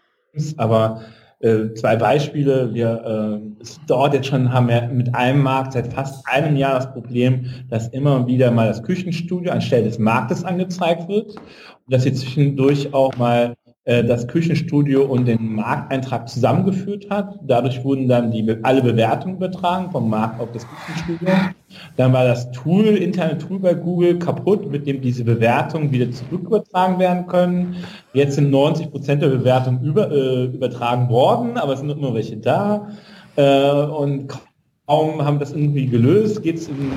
aber 0.56 1.02
äh, 1.42 1.74
zwei 1.74 1.98
Beispiele. 1.98 2.74
Wir 2.74 3.42
äh, 3.42 3.62
es 3.62 3.82
dort 3.86 4.14
jetzt 4.14 4.28
schon 4.28 4.54
haben 4.54 4.70
wir 4.70 4.88
mit 4.88 5.14
einem 5.14 5.44
Markt 5.44 5.74
seit 5.74 5.92
fast 5.92 6.26
einem 6.26 6.56
Jahr 6.56 6.76
das 6.76 6.94
Problem, 6.94 7.48
dass 7.70 7.90
immer 7.90 8.28
wieder 8.28 8.50
mal 8.50 8.68
das 8.68 8.82
Küchenstudio 8.82 9.52
anstelle 9.52 9.84
des 9.84 10.00
Marktes 10.00 10.46
angezeigt 10.46 11.10
wird 11.10 11.36
und 11.36 11.94
dass 11.94 12.04
sie 12.04 12.14
zwischendurch 12.14 12.94
auch 12.94 13.18
mal 13.18 13.56
das 14.04 14.28
Küchenstudio 14.28 15.04
und 15.04 15.26
den 15.26 15.56
Markteintrag 15.56 16.28
zusammengeführt 16.30 17.10
hat. 17.10 17.40
Dadurch 17.44 17.84
wurden 17.84 18.08
dann 18.08 18.32
die, 18.32 18.58
alle 18.64 18.82
Bewertungen 18.82 19.36
übertragen 19.36 19.92
vom 19.92 20.10
Markt 20.10 20.40
auf 20.40 20.52
das 20.52 20.66
Küchenstudio. 20.68 21.34
Dann 21.98 22.14
war 22.14 22.26
das 22.26 22.52
Tool, 22.52 22.86
interne 22.86 23.38
Tool 23.38 23.60
bei 23.60 23.74
Google 23.74 24.20
kaputt, 24.20 24.70
mit 24.70 24.88
dem 24.88 25.02
diese 25.02 25.24
Bewertungen 25.24 25.92
wieder 25.92 26.12
zurück 26.12 26.44
übertragen 26.46 27.00
werden 27.00 27.28
können. 27.28 27.76
Jetzt 28.14 28.36
sind 28.36 28.50
90 28.50 28.92
Prozent 28.92 29.22
der 29.22 29.30
Bewertungen 29.30 29.82
über, 29.84 30.12
äh, 30.12 30.46
übertragen 30.46 31.10
worden, 31.10 31.58
aber 31.58 31.74
es 31.74 31.80
sind 31.80 31.90
immer 31.90 32.14
welche 32.14 32.38
da. 32.38 32.88
Äh, 33.36 33.72
und 33.72 34.28
kaum 34.88 35.24
haben 35.24 35.40
das 35.40 35.52
irgendwie 35.52 35.88
gelöst, 35.88 36.44
geht 36.44 36.58
es 36.58 36.68
in 36.68 36.92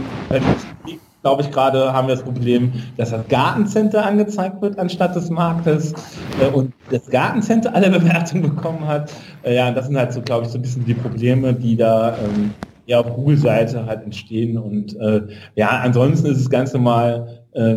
glaube 1.25 1.41
ich, 1.41 1.51
gerade 1.51 1.91
haben 1.91 2.07
wir 2.07 2.17
das 2.17 2.23
Problem, 2.23 2.71
dass 2.99 3.11
das 3.11 3.27
Gartencenter 3.29 4.05
angezeigt 4.05 4.61
wird 4.61 4.79
anstatt 4.79 5.17
des 5.17 5.31
Marktes 5.31 5.95
äh, 6.39 6.49
und 6.49 6.75
das 6.91 7.07
Gartencenter 7.07 7.75
alle 7.75 7.89
Bewertungen 7.99 8.43
bekommen 8.43 8.87
hat. 8.87 9.11
Äh, 9.43 9.57
ja, 9.57 9.71
das 9.71 9.87
sind 9.87 9.97
halt 9.97 10.13
so, 10.13 10.21
glaube 10.21 10.45
ich, 10.45 10.53
so 10.53 10.59
ein 10.59 10.63
bisschen 10.63 10.85
die 10.85 10.93
Probleme, 10.93 11.55
die 11.55 11.77
da 11.77 12.19
ähm, 12.19 12.51
ja 12.85 13.01
auf 13.01 13.11
Google-Seite 13.15 13.87
halt 13.87 14.05
entstehen. 14.05 14.59
Und 14.59 15.01
äh, 15.01 15.23
ja, 15.55 15.71
ansonsten 15.83 16.27
ist 16.27 16.41
es 16.41 16.51
ganz 16.51 16.75
normal, 16.75 17.41
äh, 17.53 17.77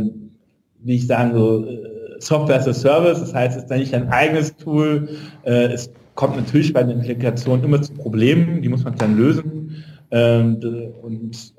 wie 0.83 0.95
ich 0.95 1.07
sagen, 1.07 1.31
so 1.33 1.65
äh, 1.65 2.19
Software 2.19 2.57
as 2.57 2.67
a 2.67 2.73
Service, 2.73 3.21
das 3.21 3.33
heißt, 3.33 3.55
es 3.55 3.63
ist 3.63 3.69
nicht 3.69 3.95
ein 3.95 4.09
eigenes 4.09 4.57
Tool. 4.57 5.07
Äh, 5.43 5.67
es 5.67 5.89
kommt 6.15 6.35
natürlich 6.35 6.73
bei 6.73 6.83
den 6.83 6.97
Implikationen 6.97 7.63
immer 7.63 7.81
zu 7.81 7.93
Problemen, 7.93 8.61
die 8.61 8.67
muss 8.67 8.83
man 8.83 8.95
dann 8.95 9.15
lösen. 9.15 9.85
Ähm, 10.11 10.57
und 11.01 11.56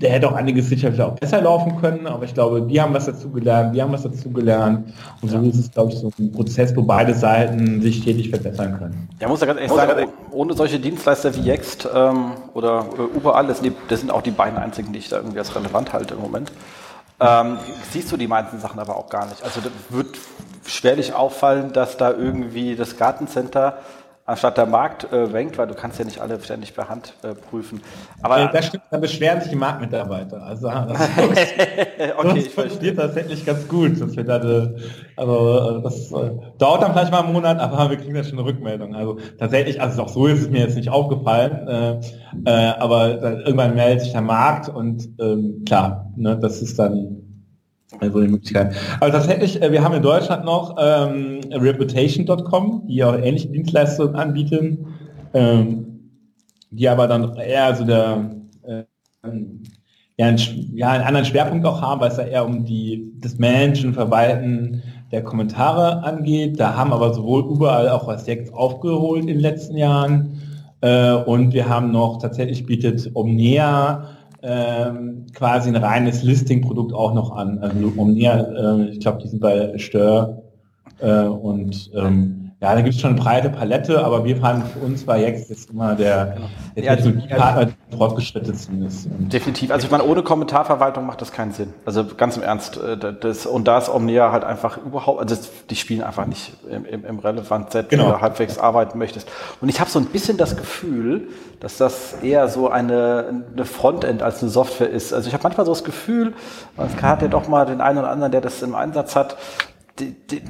der 0.00 0.10
hätte 0.10 0.28
auch 0.28 0.34
einiges 0.34 0.68
sicherlich 0.68 1.00
auch 1.00 1.14
besser 1.14 1.40
laufen 1.40 1.80
können, 1.80 2.06
aber 2.06 2.24
ich 2.24 2.34
glaube, 2.34 2.62
die 2.62 2.80
haben 2.80 2.92
was 2.94 3.06
dazu 3.06 3.30
gelernt, 3.30 3.74
die 3.74 3.82
haben 3.82 3.92
was 3.92 4.02
dazu 4.02 4.30
gelernt. 4.30 4.92
Und 5.22 5.28
so 5.28 5.40
ist 5.40 5.58
es, 5.58 5.70
glaube 5.70 5.92
ich, 5.92 5.98
so 5.98 6.10
ein 6.18 6.32
Prozess, 6.32 6.76
wo 6.76 6.82
beide 6.82 7.14
Seiten 7.14 7.80
sich 7.80 8.02
stetig 8.02 8.30
verbessern 8.30 8.78
können. 8.78 9.08
Ja, 9.20 9.28
muss 9.28 9.40
ja 9.40 9.46
ganz 9.46 9.60
ehrlich 9.60 9.72
sagen, 9.72 10.08
ohne 10.30 10.54
solche 10.54 10.78
Dienstleister 10.78 11.34
wie 11.34 11.40
Yext 11.40 11.88
ähm, 11.94 12.32
oder, 12.54 12.92
oder 12.92 13.04
überall, 13.14 13.46
das 13.46 13.62
das 13.88 14.00
sind 14.00 14.10
auch 14.10 14.22
die 14.22 14.30
beiden 14.30 14.58
einzigen, 14.58 14.92
die 14.92 14.98
ich 14.98 15.08
da 15.08 15.16
irgendwie 15.16 15.38
als 15.38 15.54
relevant 15.54 15.92
halte 15.92 16.14
im 16.14 16.20
Moment. 16.20 16.52
Ähm, 17.18 17.58
siehst 17.90 18.12
du 18.12 18.16
die 18.16 18.26
meisten 18.26 18.58
Sachen 18.60 18.78
aber 18.78 18.96
auch 18.96 19.08
gar 19.08 19.26
nicht. 19.26 19.42
Also 19.42 19.60
das 19.60 19.72
wird 19.88 20.16
schwerlich 20.66 21.14
auffallen, 21.14 21.72
dass 21.72 21.96
da 21.96 22.10
irgendwie 22.10 22.76
das 22.76 22.98
Gartencenter 22.98 23.78
anstatt 24.26 24.58
der 24.58 24.66
Markt 24.66 25.10
äh, 25.12 25.16
rankt, 25.16 25.56
weil 25.56 25.68
du 25.68 25.74
kannst 25.74 25.98
ja 25.98 26.04
nicht 26.04 26.20
alle 26.20 26.40
ständig 26.40 26.74
per 26.74 26.88
Hand 26.88 27.14
äh, 27.22 27.34
prüfen. 27.34 27.80
Aber 28.22 28.40
äh, 28.40 28.52
das 28.52 28.66
stimmt, 28.66 28.82
da 28.90 28.98
beschweren 28.98 29.40
sich 29.40 29.50
die 29.50 29.56
Marktmitarbeiter. 29.56 30.42
Also 30.42 30.68
das, 30.68 31.00
okay, 32.18 32.42
das 32.42 32.46
funktioniert 32.48 32.96
tatsächlich 32.96 33.46
ganz 33.46 33.68
gut, 33.68 34.00
dass 34.00 34.16
wir 34.16 34.24
da, 34.24 34.68
also 35.16 35.80
das 35.80 36.10
äh, 36.10 36.30
dauert 36.58 36.82
dann 36.82 36.92
vielleicht 36.92 37.12
mal 37.12 37.22
einen 37.22 37.32
Monat, 37.32 37.60
aber 37.60 37.88
wir 37.88 37.96
kriegen 37.96 38.14
da 38.14 38.24
schon 38.24 38.38
eine 38.38 38.48
Rückmeldung. 38.48 38.94
Also 38.94 39.18
tatsächlich, 39.38 39.80
also 39.80 40.02
auch 40.02 40.08
so 40.08 40.26
ist 40.26 40.42
es 40.42 40.50
mir 40.50 40.60
jetzt 40.60 40.76
nicht 40.76 40.90
aufgefallen, 40.90 41.68
äh, 41.68 42.00
äh, 42.44 42.74
aber 42.78 43.22
irgendwann 43.22 43.74
meldet 43.76 44.02
sich 44.02 44.12
der 44.12 44.22
Markt 44.22 44.68
und 44.68 45.08
ähm, 45.20 45.62
klar, 45.64 46.12
ne, 46.16 46.36
das 46.36 46.62
ist 46.62 46.78
dann 46.78 47.25
also 48.00 48.20
die 48.20 48.28
Möglichkeit. 48.28 48.74
Aber 49.00 49.12
tatsächlich, 49.12 49.62
äh, 49.62 49.70
wir 49.70 49.82
haben 49.82 49.94
in 49.94 50.02
Deutschland 50.02 50.44
noch 50.44 50.76
ähm, 50.78 51.40
Reputation.com, 51.52 52.86
die 52.88 53.04
auch 53.04 53.14
ähnliche 53.14 53.48
Dienstleistungen 53.48 54.16
anbieten, 54.16 54.86
ähm, 55.34 56.10
die 56.70 56.88
aber 56.88 57.06
dann 57.06 57.36
eher 57.36 57.74
so 57.74 57.84
der 57.84 58.30
äh, 58.64 58.84
ja, 60.18 60.26
einen, 60.26 60.72
ja, 60.74 60.90
einen 60.90 61.04
anderen 61.04 61.26
Schwerpunkt 61.26 61.66
auch 61.66 61.80
haben, 61.80 62.00
weil 62.00 62.10
es 62.10 62.16
da 62.16 62.22
eher 62.22 62.44
um 62.44 62.64
die 62.64 63.12
das 63.20 63.38
Managen, 63.38 63.94
Verwalten 63.94 64.82
der 65.12 65.22
Kommentare 65.22 66.02
angeht. 66.02 66.58
Da 66.58 66.74
haben 66.74 66.92
aber 66.92 67.14
sowohl 67.14 67.44
überall 67.44 67.88
auch 67.90 68.06
was 68.06 68.26
jetzt 68.26 68.52
aufgeholt 68.52 69.22
in 69.22 69.28
den 69.28 69.40
letzten 69.40 69.76
Jahren. 69.76 70.40
Äh, 70.80 71.12
und 71.12 71.52
wir 71.52 71.68
haben 71.68 71.92
noch 71.92 72.18
tatsächlich 72.18 72.66
bietet 72.66 73.10
Omnia 73.14 74.15
ähm, 74.42 75.26
quasi 75.34 75.68
ein 75.68 75.76
reines 75.76 76.22
Listing-Produkt 76.22 76.92
auch 76.92 77.14
noch 77.14 77.32
an. 77.34 77.58
Also 77.58 77.92
Omnia, 77.96 78.40
äh, 78.40 78.88
ich 78.90 79.00
glaube, 79.00 79.22
die 79.22 79.28
sind 79.28 79.40
bei 79.40 79.76
Stör 79.78 80.42
äh, 81.00 81.22
und 81.22 81.90
ähm, 81.94 82.45
ja, 82.58 82.74
da 82.74 82.80
gibt 82.80 82.94
es 82.94 83.00
schon 83.02 83.10
eine 83.10 83.20
breite 83.20 83.50
Palette, 83.50 84.02
aber 84.02 84.24
wir 84.24 84.38
fanden 84.38 84.66
für 84.66 84.78
uns 84.78 85.06
war 85.06 85.18
jetzt, 85.18 85.50
jetzt 85.50 85.68
immer 85.68 85.94
der, 85.94 86.38
der 86.74 86.84
ja, 86.84 86.96
Technologiepartner 86.96 87.66
der 87.66 87.98
fortgeschrittensten 87.98 88.82
ist. 88.86 89.08
Definitiv. 89.10 89.70
Also 89.70 89.84
ich 89.84 89.90
meine, 89.90 90.04
ohne 90.04 90.22
Kommentarverwaltung 90.22 91.04
macht 91.04 91.20
das 91.20 91.32
keinen 91.32 91.52
Sinn. 91.52 91.74
Also 91.84 92.06
ganz 92.06 92.38
im 92.38 92.42
Ernst. 92.42 92.78
Äh, 92.78 92.96
das, 93.20 93.44
und 93.44 93.68
da 93.68 93.76
ist 93.76 93.90
Omnia 93.90 94.32
halt 94.32 94.42
einfach 94.44 94.78
überhaupt, 94.78 95.20
also 95.20 95.36
die 95.68 95.76
spielen 95.76 96.02
einfach 96.02 96.24
nicht 96.24 96.54
im, 96.70 96.86
im, 96.86 97.04
im 97.04 97.18
Relevant-Set, 97.18 97.90
genau. 97.90 98.04
wenn 98.04 98.12
du 98.12 98.20
halbwegs 98.22 98.56
arbeiten 98.56 98.96
möchtest. 98.96 99.28
Und 99.60 99.68
ich 99.68 99.78
habe 99.78 99.90
so 99.90 99.98
ein 99.98 100.06
bisschen 100.06 100.38
das 100.38 100.56
Gefühl, 100.56 101.28
dass 101.60 101.76
das 101.76 102.14
eher 102.22 102.48
so 102.48 102.70
eine, 102.70 103.44
eine 103.52 103.66
Frontend 103.66 104.22
als 104.22 104.40
eine 104.40 104.50
Software 104.50 104.88
ist. 104.88 105.12
Also 105.12 105.28
ich 105.28 105.34
habe 105.34 105.42
manchmal 105.42 105.66
so 105.66 105.72
das 105.72 105.84
Gefühl, 105.84 106.32
man 106.78 106.88
hat 107.02 107.20
ja 107.20 107.28
doch 107.28 107.48
mal 107.48 107.66
den 107.66 107.82
einen 107.82 107.98
oder 107.98 108.08
anderen, 108.08 108.32
der 108.32 108.40
das 108.40 108.62
im 108.62 108.74
Einsatz 108.74 109.14
hat, 109.14 109.36
die, 109.98 110.12
die, 110.12 110.42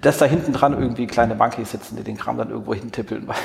dass 0.00 0.18
da 0.18 0.24
hinten 0.24 0.52
dran 0.52 0.72
irgendwie 0.72 1.06
kleine 1.06 1.34
Monkeys 1.34 1.70
sitzen, 1.70 1.96
die 1.96 2.02
den 2.02 2.16
Kram 2.16 2.38
dann 2.38 2.50
irgendwo 2.50 2.74
hintippeln. 2.74 3.28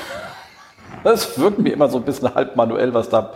Das 1.04 1.38
wirkt 1.38 1.58
mir 1.58 1.72
immer 1.72 1.88
so 1.88 1.98
ein 1.98 2.04
bisschen 2.04 2.34
halb 2.34 2.56
manuell, 2.56 2.92
was 2.94 3.08
da 3.08 3.34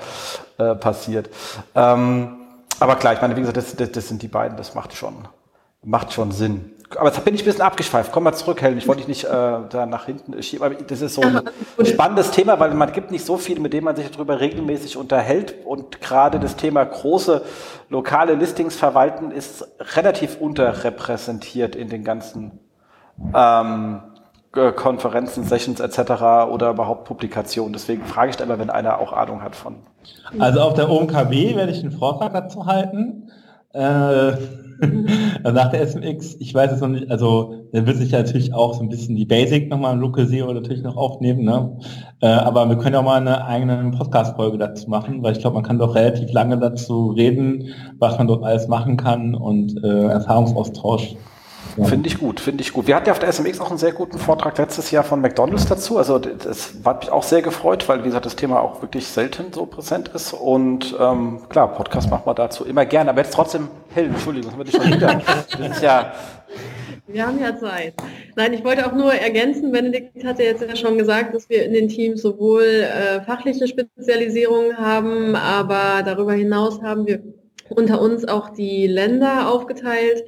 äh, 0.59 0.75
passiert. 0.75 1.29
Ähm, 1.75 2.39
aber 2.81 2.97
klar, 2.97 3.13
ich 3.13 3.21
meine, 3.21 3.37
wie 3.37 3.41
gesagt, 3.41 3.57
das, 3.59 3.77
das, 3.77 3.93
das, 3.93 4.09
sind 4.09 4.23
die 4.23 4.29
beiden, 4.29 4.57
das 4.57 4.75
macht 4.75 4.97
schon, 4.97 5.29
macht 5.85 6.13
schon 6.13 6.33
Sinn. 6.33 6.72
Aber 6.97 7.09
jetzt 7.09 7.25
bin 7.25 7.35
ich 7.35 7.43
ein 7.43 7.45
bisschen 7.45 7.63
abgeschweift. 7.63 8.13
Komm 8.13 8.25
mal 8.25 8.33
zurück, 8.33 8.63
Helen. 8.63 8.79
Ich 8.79 8.89
wollte 8.89 9.01
dich 9.01 9.09
nicht 9.09 9.25
äh, 9.25 9.29
da 9.29 9.87
nach 9.87 10.07
hinten 10.07 10.41
schieben. 10.43 10.65
Aber 10.65 10.75
das 10.75 11.01
ist 11.01 11.15
so 11.15 11.23
ein 11.23 11.43
spannendes 11.87 12.31
Thema, 12.31 12.59
weil 12.61 12.75
man 12.75 12.93
gibt 12.93 13.11
nicht 13.11 13.25
so 13.25 13.37
viel, 13.37 13.61
mit 13.61 13.73
dem 13.73 13.85
man 13.85 13.97
sich 13.97 14.11
darüber 14.11 14.41
regelmäßig 14.41 14.97
unterhält. 14.97 15.55
Und 15.65 16.01
gerade 16.01 16.39
das 16.39 16.57
Thema 16.57 16.85
große 16.85 17.43
lokale 17.89 18.35
Listings 18.35 18.77
verwalten 18.77 19.31
ist 19.31 19.67
relativ 19.97 20.41
unterrepräsentiert 20.41 21.77
in 21.77 21.89
den 21.89 22.05
ganzen 22.05 22.61
ähm, 23.35 24.01
Konferenzen, 24.53 25.45
Sessions 25.45 25.81
etc. 25.81 26.11
oder 26.51 26.71
überhaupt 26.71 27.05
Publikationen. 27.05 27.73
Deswegen 27.73 28.05
frage 28.05 28.31
ich 28.31 28.37
da 28.37 28.45
immer, 28.45 28.59
wenn 28.59 28.71
einer 28.71 28.99
auch 28.99 29.13
Ahnung 29.13 29.43
hat 29.43 29.57
von. 29.57 29.77
Also 30.39 30.61
auf 30.61 30.75
der 30.75 30.91
OMKW 30.91 31.57
werde 31.57 31.73
ich 31.73 31.81
einen 31.81 31.93
Vortrag 31.93 32.35
dazu 32.35 32.67
halten. 32.67 33.31
Äh, 33.73 34.33
nach 35.45 35.71
der 35.71 35.87
SMX, 35.87 36.37
ich 36.41 36.53
weiß 36.55 36.73
es 36.73 36.81
noch 36.81 36.89
nicht, 36.89 37.11
also 37.11 37.69
da 37.73 37.87
wird 37.87 37.97
sich 37.97 38.11
ja 38.11 38.19
natürlich 38.19 38.53
auch 38.53 38.75
so 38.75 38.81
ein 38.81 38.89
bisschen 38.89 39.17
die 39.17 39.25
Basic 39.25 39.71
nochmal 39.71 39.95
im 39.95 40.01
Local 40.01 40.27
SEO 40.27 40.53
natürlich 40.53 40.83
noch 40.83 40.97
aufnehmen, 40.97 41.45
ne? 41.45 41.79
Äh, 42.21 42.27
aber 42.27 42.69
wir 42.69 42.77
können 42.77 42.97
auch 42.97 43.05
mal 43.05 43.21
eine 43.21 43.45
eigene 43.45 43.93
Podcast-Folge 43.97 44.59
dazu 44.59 44.91
machen, 44.91 45.23
weil 45.23 45.33
ich 45.33 45.41
glaube, 45.41 45.55
man 45.55 45.63
kann 45.63 45.79
doch 45.79 45.95
relativ 45.95 46.33
lange 46.33 46.59
dazu 46.59 47.11
reden, 47.11 47.69
was 47.99 48.19
man 48.19 48.27
dort 48.27 48.45
alles 48.45 48.69
machen 48.69 48.97
kann 48.97 49.35
und 49.35 49.83
äh, 49.85 50.07
Erfahrungsaustausch 50.07 51.17
ja. 51.77 51.85
Finde 51.85 52.09
ich 52.09 52.19
gut, 52.19 52.41
finde 52.41 52.63
ich 52.63 52.73
gut. 52.73 52.87
Wir 52.87 52.97
hatten 52.97 53.07
ja 53.07 53.13
auf 53.13 53.19
der 53.19 53.33
SMX 53.33 53.61
auch 53.61 53.71
einen 53.71 53.79
sehr 53.79 53.93
guten 53.93 54.19
Vortrag 54.19 54.59
letztes 54.59 54.91
Jahr 54.91 55.05
von 55.05 55.21
McDonalds 55.21 55.67
dazu. 55.67 55.99
Also 55.99 56.19
das 56.19 56.75
hat 56.85 57.01
mich 57.01 57.11
auch 57.11 57.23
sehr 57.23 57.43
gefreut, 57.43 57.89
weil 57.89 58.01
wie 58.01 58.05
gesagt 58.05 58.27
das 58.27 58.37
Thema 58.37 58.61
auch 58.61 58.83
wirklich 58.83 59.07
selten 59.07 59.53
so 59.53 59.67
präsent 59.67 60.09
ist. 60.09 60.33
Und 60.33 60.95
ähm, 61.01 61.41
klar, 61.49 61.73
Podcast 61.75 62.11
macht 62.11 62.27
man 62.27 62.37
dazu 62.37 62.65
immer 62.65 62.85
gerne. 62.85 63.11
Aber 63.11 63.23
jetzt 63.23 63.35
trotzdem, 63.35 63.69
hell, 63.95 64.07
Entschuldigung, 64.07 64.53
haben 64.53 64.59
wir 64.59 64.65
dich 64.65 64.77
schon 64.77 64.93
wieder. 64.93 65.21
Das 65.59 65.77
ist 65.77 65.83
ja. 65.83 66.13
Wir 67.07 67.27
haben 67.27 67.41
ja 67.41 67.57
Zeit. 67.57 67.95
Nein, 68.37 68.53
ich 68.53 68.65
wollte 68.65 68.87
auch 68.87 68.93
nur 68.93 69.13
ergänzen, 69.13 69.73
Benedikt 69.73 70.25
hatte 70.25 70.43
jetzt 70.43 70.63
ja 70.63 70.77
schon 70.77 70.97
gesagt, 70.99 71.35
dass 71.35 71.49
wir 71.49 71.65
in 71.65 71.73
den 71.73 71.89
Teams 71.89 72.23
sowohl 72.23 72.63
äh, 72.63 73.21
fachliche 73.23 73.67
Spezialisierungen 73.67 74.79
haben, 74.79 75.37
aber 75.37 76.03
darüber 76.05 76.33
hinaus 76.33 76.81
haben 76.83 77.07
wir 77.07 77.23
unter 77.69 78.01
uns 78.01 78.27
auch 78.27 78.51
die 78.51 78.87
Länder 78.87 79.49
aufgeteilt. 79.51 80.25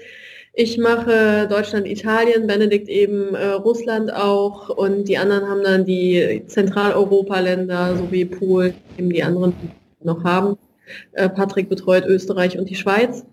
Ich 0.56 0.78
mache 0.78 1.48
Deutschland, 1.50 1.84
Italien, 1.84 2.46
Benedikt 2.46 2.88
eben 2.88 3.34
äh, 3.34 3.48
Russland 3.48 4.12
auch 4.14 4.68
und 4.68 5.08
die 5.08 5.18
anderen 5.18 5.48
haben 5.48 5.64
dann 5.64 5.84
die 5.84 6.44
Zentraleuropa-Länder 6.46 7.96
sowie 7.96 8.24
Polen, 8.24 8.74
eben 8.96 9.10
die 9.10 9.24
anderen 9.24 9.52
noch 10.04 10.22
haben. 10.22 10.56
Äh, 11.12 11.28
Patrick 11.28 11.68
betreut 11.68 12.06
Österreich 12.06 12.56
und 12.56 12.70
die 12.70 12.76
Schweiz. 12.76 13.24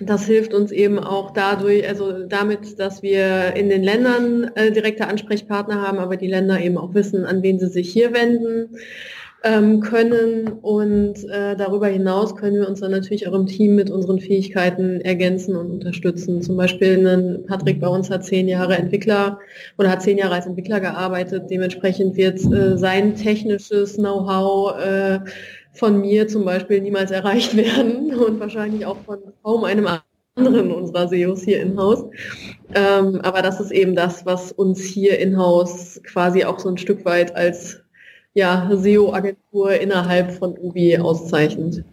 Das 0.00 0.26
hilft 0.26 0.54
uns 0.54 0.70
eben 0.70 1.00
auch 1.00 1.32
dadurch, 1.32 1.88
also 1.88 2.24
damit, 2.24 2.78
dass 2.78 3.02
wir 3.02 3.56
in 3.56 3.68
den 3.68 3.82
Ländern 3.82 4.52
äh, 4.54 4.70
direkte 4.70 5.08
Ansprechpartner 5.08 5.82
haben, 5.82 5.98
aber 5.98 6.16
die 6.16 6.28
Länder 6.28 6.60
eben 6.60 6.78
auch 6.78 6.94
wissen, 6.94 7.24
an 7.24 7.42
wen 7.42 7.58
sie 7.58 7.68
sich 7.68 7.92
hier 7.92 8.12
wenden 8.12 8.76
ähm, 9.44 9.80
können. 9.80 10.48
Und 10.48 11.24
äh, 11.28 11.56
darüber 11.56 11.86
hinaus 11.86 12.34
können 12.36 12.56
wir 12.56 12.68
uns 12.68 12.80
dann 12.80 12.90
natürlich 12.90 13.28
auch 13.28 13.34
im 13.34 13.46
Team 13.46 13.76
mit 13.76 13.90
unseren 13.90 14.20
Fähigkeiten 14.20 15.00
ergänzen 15.00 15.56
und 15.56 15.70
unterstützen. 15.70 16.42
Zum 16.42 16.56
Beispiel 16.56 17.06
ein 17.06 17.46
Patrick 17.46 17.80
bei 17.80 17.88
uns 17.88 18.10
hat 18.10 18.24
zehn 18.24 18.48
Jahre 18.48 18.76
Entwickler 18.76 19.38
oder 19.78 19.90
hat 19.90 20.02
zehn 20.02 20.18
Jahre 20.18 20.34
als 20.34 20.46
Entwickler 20.46 20.80
gearbeitet. 20.80 21.50
Dementsprechend 21.50 22.16
wird 22.16 22.40
äh, 22.44 22.76
sein 22.76 23.14
technisches 23.14 23.96
Know-how 23.96 24.78
äh, 24.78 25.20
von 25.72 26.00
mir 26.00 26.26
zum 26.26 26.44
Beispiel 26.44 26.80
niemals 26.80 27.10
erreicht 27.10 27.56
werden 27.56 28.14
und 28.14 28.40
wahrscheinlich 28.40 28.84
auch 28.86 28.98
von 29.04 29.18
kaum 29.42 29.64
einem 29.64 29.86
anderen 30.34 30.72
unserer 30.72 31.08
SEOs 31.08 31.42
hier 31.42 31.60
in-house. 31.60 32.04
Ähm, 32.74 33.20
aber 33.22 33.42
das 33.42 33.60
ist 33.60 33.70
eben 33.70 33.94
das, 33.94 34.26
was 34.26 34.52
uns 34.52 34.82
hier 34.82 35.18
in-house 35.18 36.00
quasi 36.04 36.44
auch 36.44 36.58
so 36.58 36.68
ein 36.68 36.78
Stück 36.78 37.04
weit 37.04 37.34
als 37.34 37.82
ja, 38.38 38.70
SEO-Agentur 38.72 39.72
innerhalb 39.72 40.32
von 40.32 40.56
UBI 40.56 40.98
auszeichnet. 40.98 41.84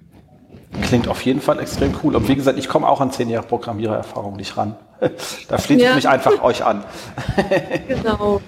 Klingt 0.83 1.07
auf 1.07 1.21
jeden 1.23 1.41
Fall 1.41 1.59
extrem 1.59 1.93
cool. 2.03 2.15
Und 2.15 2.27
wie 2.27 2.35
gesagt, 2.35 2.59
ich 2.59 2.69
komme 2.69 2.87
auch 2.87 3.01
an 3.01 3.11
zehn 3.11 3.29
Jahre 3.29 3.47
Programmierererfahrung 3.47 4.35
nicht 4.35 4.55
ran. 4.55 4.75
Da 5.49 5.57
flieht 5.57 5.81
ja. 5.81 5.95
mich 5.95 6.07
einfach 6.07 6.41
euch 6.41 6.63
an. 6.63 6.83
genau. 7.87 8.41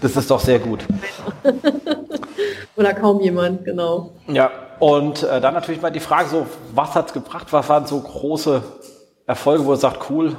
Das 0.00 0.16
ist 0.16 0.30
doch 0.30 0.40
sehr 0.40 0.58
gut. 0.58 0.86
Oder 2.76 2.94
kaum 2.94 3.20
jemand, 3.20 3.64
genau. 3.64 4.12
Ja, 4.28 4.50
und 4.78 5.22
äh, 5.22 5.40
dann 5.40 5.54
natürlich 5.54 5.82
mal 5.82 5.90
die 5.90 6.00
Frage 6.00 6.28
so, 6.28 6.46
was 6.74 6.94
hat 6.94 7.08
es 7.08 7.12
gebracht? 7.12 7.48
Was 7.50 7.68
waren 7.68 7.86
so 7.86 8.00
große 8.00 8.62
Erfolge, 9.26 9.64
wo 9.66 9.72
ihr 9.72 9.76
sagt, 9.76 10.10
cool, 10.10 10.36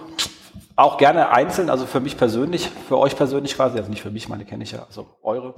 auch 0.76 0.98
gerne 0.98 1.30
einzeln, 1.30 1.70
also 1.70 1.86
für 1.86 2.00
mich 2.00 2.18
persönlich, 2.18 2.70
für 2.88 2.98
euch 2.98 3.16
persönlich 3.16 3.56
quasi, 3.56 3.78
also 3.78 3.90
nicht 3.90 4.02
für 4.02 4.12
mich, 4.12 4.30
meine 4.30 4.46
kenne 4.46 4.64
ich 4.64 4.72
ja, 4.72 4.86
also 4.88 5.08
eure. 5.24 5.54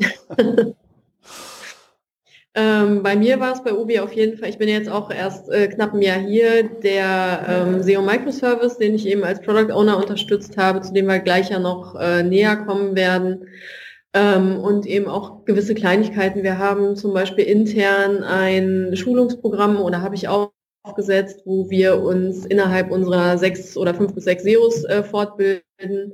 Äh, 2.59 2.69
Ähm, 2.79 3.03
bei 3.03 3.15
mir 3.15 3.39
war 3.39 3.53
es 3.53 3.63
bei 3.63 3.73
Ubi 3.73 3.99
auf 3.99 4.13
jeden 4.13 4.37
Fall, 4.37 4.49
ich 4.49 4.57
bin 4.57 4.69
jetzt 4.69 4.89
auch 4.89 5.11
erst 5.11 5.49
äh, 5.49 5.67
knapp 5.67 5.93
ein 5.93 6.01
Jahr 6.01 6.19
hier, 6.19 6.63
der 6.63 7.45
ähm, 7.47 7.83
SEO 7.83 8.01
Microservice, 8.01 8.77
den 8.77 8.95
ich 8.95 9.07
eben 9.07 9.23
als 9.23 9.41
Product 9.41 9.71
Owner 9.73 9.97
unterstützt 9.97 10.57
habe, 10.57 10.81
zu 10.81 10.93
dem 10.93 11.07
wir 11.07 11.19
gleich 11.19 11.49
ja 11.49 11.59
noch 11.59 11.95
äh, 11.95 12.23
näher 12.23 12.57
kommen 12.57 12.95
werden. 12.95 13.47
Ähm, 14.13 14.57
und 14.57 14.87
eben 14.87 15.07
auch 15.07 15.45
gewisse 15.45 15.75
Kleinigkeiten. 15.75 16.41
Wir 16.43 16.57
haben 16.57 16.95
zum 16.95 17.13
Beispiel 17.13 17.45
intern 17.45 18.23
ein 18.23 18.95
Schulungsprogramm 18.95 19.79
oder 19.79 20.01
habe 20.01 20.15
ich 20.15 20.27
auch 20.27 20.51
aufgesetzt, 20.83 21.41
wo 21.45 21.69
wir 21.69 22.01
uns 22.01 22.45
innerhalb 22.45 22.89
unserer 22.91 23.37
sechs 23.37 23.77
oder 23.77 23.93
fünf 23.93 24.15
bis 24.15 24.23
sechs 24.23 24.43
SEOs 24.43 24.83
äh, 24.85 25.03
fortbilden 25.03 26.13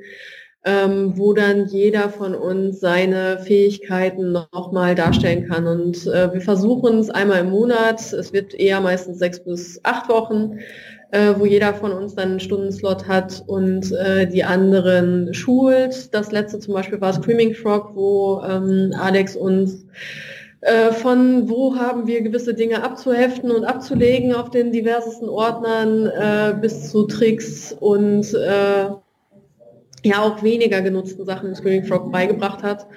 ähm, 0.66 1.14
wo 1.16 1.34
dann 1.34 1.68
jeder 1.68 2.10
von 2.10 2.34
uns 2.34 2.80
seine 2.80 3.38
Fähigkeiten 3.38 4.32
nochmal 4.32 4.96
darstellen 4.96 5.48
kann. 5.48 5.68
Und 5.68 6.08
äh, 6.08 6.34
wir 6.34 6.42
versuchen 6.42 6.98
es 6.98 7.12
einmal 7.12 7.42
im 7.42 7.52
Monat, 7.52 8.02
es 8.12 8.34
wird 8.34 8.56
eher 8.56 8.82
meistens 8.82 9.20
sechs 9.20 9.40
bis 9.44 9.80
acht 9.84 10.10
Wochen, 10.10 10.58
äh, 11.12 11.36
wo 11.38 11.46
jeder 11.46 11.76
von 11.76 11.92
uns 11.92 12.16
dann 12.16 12.32
einen 12.32 12.40
Stundenslot 12.40 13.08
hat 13.08 13.44
und 13.46 13.92
äh, 13.92 14.26
die 14.28 14.44
anderen 14.44 15.34
schult. 15.36 16.14
Das 16.16 16.32
letzte 16.32 16.58
zum 16.60 16.74
Beispiel 16.74 17.00
war 17.00 17.14
Screaming 17.14 17.54
Frog, 17.54 17.92
wo 17.94 18.42
ähm, 18.42 18.92
Alex 19.00 19.36
uns 19.36 19.86
äh, 20.62 20.92
von 20.94 21.48
wo 21.48 21.76
haben 21.76 22.08
wir 22.08 22.24
gewisse 22.24 22.56
Dinge 22.56 22.84
abzuheften 22.84 23.52
und 23.52 23.66
abzulegen 23.66 24.34
auf 24.34 24.50
den 24.50 24.72
diversesten 24.72 25.30
Ordnern 25.30 26.08
äh, 26.08 26.56
bis 26.60 26.90
zu 26.90 27.06
Tricks 27.06 27.72
und 27.72 28.34
äh, 28.34 28.88
ja 30.06 30.22
auch 30.22 30.44
weniger 30.44 30.82
genutzten 30.82 31.26
Sachen 31.26 31.50
im 31.50 31.56
Screaming 31.56 31.86
Frog 31.86 32.12
beigebracht 32.12 32.64
hat. 32.64 32.88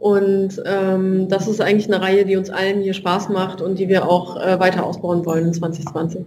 Und 0.00 0.62
ähm, 0.64 1.28
das 1.28 1.48
ist 1.48 1.60
eigentlich 1.60 1.92
eine 1.92 2.00
Reihe, 2.02 2.24
die 2.24 2.36
uns 2.36 2.50
allen 2.50 2.82
hier 2.82 2.94
Spaß 2.94 3.30
macht 3.30 3.60
und 3.60 3.78
die 3.78 3.88
wir 3.88 4.08
auch 4.08 4.40
äh, 4.40 4.60
weiter 4.60 4.84
ausbauen 4.84 5.26
wollen 5.26 5.46
in 5.46 5.54
2020. 5.54 6.24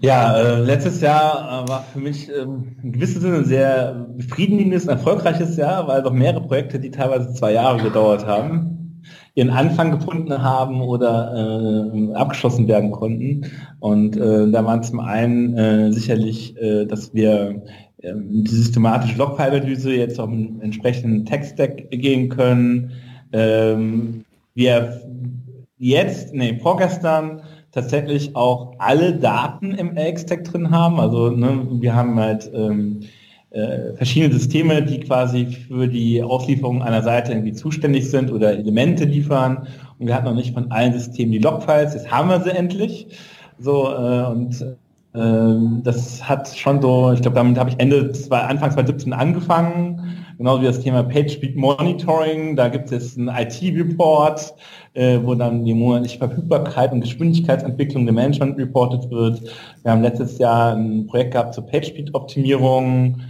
Ja, 0.00 0.38
äh, 0.38 0.60
letztes 0.60 1.00
Jahr 1.00 1.64
äh, 1.64 1.68
war 1.68 1.82
für 1.92 1.98
mich 1.98 2.30
ähm, 2.30 2.76
in 2.82 2.92
gewissem 2.92 3.20
Sinne 3.20 3.36
ein 3.38 3.44
sehr 3.44 4.06
befriedigendes, 4.16 4.86
erfolgreiches 4.86 5.56
Jahr, 5.56 5.88
weil 5.88 6.02
doch 6.02 6.12
mehrere 6.12 6.42
Projekte, 6.42 6.78
die 6.78 6.92
teilweise 6.92 7.32
zwei 7.34 7.52
Jahre 7.52 7.82
gedauert 7.82 8.24
haben, 8.24 9.02
ihren 9.34 9.50
Anfang 9.50 9.90
gefunden 9.90 10.40
haben 10.40 10.82
oder 10.82 11.92
äh, 11.92 12.14
abgeschlossen 12.14 12.68
werden 12.68 12.92
konnten. 12.92 13.50
Und 13.80 14.16
äh, 14.16 14.50
da 14.50 14.64
waren 14.64 14.84
zum 14.84 15.00
einen 15.00 15.56
äh, 15.56 15.92
sicherlich, 15.92 16.54
dass 16.88 17.12
wir 17.12 17.62
die 18.02 18.50
systematische 18.50 19.18
Logfile-Analyse 19.18 19.94
jetzt 19.94 20.20
auf 20.20 20.30
einen 20.30 20.60
entsprechenden 20.60 21.26
Tech-Stack 21.26 21.90
gehen 21.90 22.28
können. 22.28 22.92
Ähm, 23.32 24.24
wir 24.54 25.00
jetzt, 25.78 26.32
nee, 26.34 26.58
vorgestern 26.60 27.42
tatsächlich 27.72 28.34
auch 28.34 28.74
alle 28.78 29.14
Daten 29.14 29.72
im 29.72 29.96
LX-Stack 29.96 30.44
drin 30.44 30.70
haben. 30.70 31.00
Also 31.00 31.30
ne, 31.30 31.66
wir 31.70 31.94
haben 31.94 32.18
halt 32.18 32.50
ähm, 32.54 33.00
äh, 33.50 33.94
verschiedene 33.94 34.32
Systeme, 34.32 34.82
die 34.82 35.00
quasi 35.00 35.46
für 35.46 35.88
die 35.88 36.22
Auslieferung 36.22 36.82
einer 36.82 37.02
Seite 37.02 37.32
irgendwie 37.32 37.52
zuständig 37.52 38.10
sind 38.10 38.30
oder 38.30 38.52
Elemente 38.52 39.04
liefern. 39.04 39.66
Und 39.98 40.06
wir 40.06 40.14
hatten 40.14 40.26
noch 40.26 40.34
nicht 40.34 40.54
von 40.54 40.70
allen 40.70 40.92
Systemen 40.92 41.32
die 41.32 41.38
Logfiles. 41.38 41.94
Jetzt 41.94 42.10
haben 42.10 42.28
wir 42.28 42.40
sie 42.40 42.50
endlich. 42.50 43.08
So 43.58 43.88
äh, 43.88 44.24
und 44.30 44.60
ähm, 44.62 44.76
das 45.82 46.28
hat 46.28 46.48
schon 46.56 46.80
so, 46.80 47.12
ich 47.12 47.22
glaube, 47.22 47.36
damit 47.36 47.58
habe 47.58 47.70
ich 47.70 47.76
Ende, 47.78 48.12
zwei, 48.12 48.40
Anfang 48.40 48.70
2017 48.70 49.12
angefangen, 49.12 50.24
genauso 50.36 50.62
wie 50.62 50.66
das 50.66 50.80
Thema 50.80 51.02
PageSpeed 51.02 51.56
Monitoring. 51.56 52.54
Da 52.54 52.68
gibt 52.68 52.92
es 52.92 53.16
einen 53.16 53.28
IT-Report, 53.28 54.54
äh, 54.94 55.18
wo 55.22 55.34
dann 55.34 55.64
die 55.64 55.74
monatliche 55.74 56.18
Verfügbarkeit 56.18 56.92
und 56.92 57.00
Geschwindigkeitsentwicklung 57.00 58.04
der 58.06 58.14
Management 58.14 58.58
reportet 58.58 59.10
wird. 59.10 59.42
Wir 59.82 59.92
haben 59.92 60.02
letztes 60.02 60.38
Jahr 60.38 60.76
ein 60.76 61.06
Projekt 61.06 61.32
gehabt 61.32 61.54
zur 61.54 61.66
PageSpeed-Optimierung. 61.66 63.20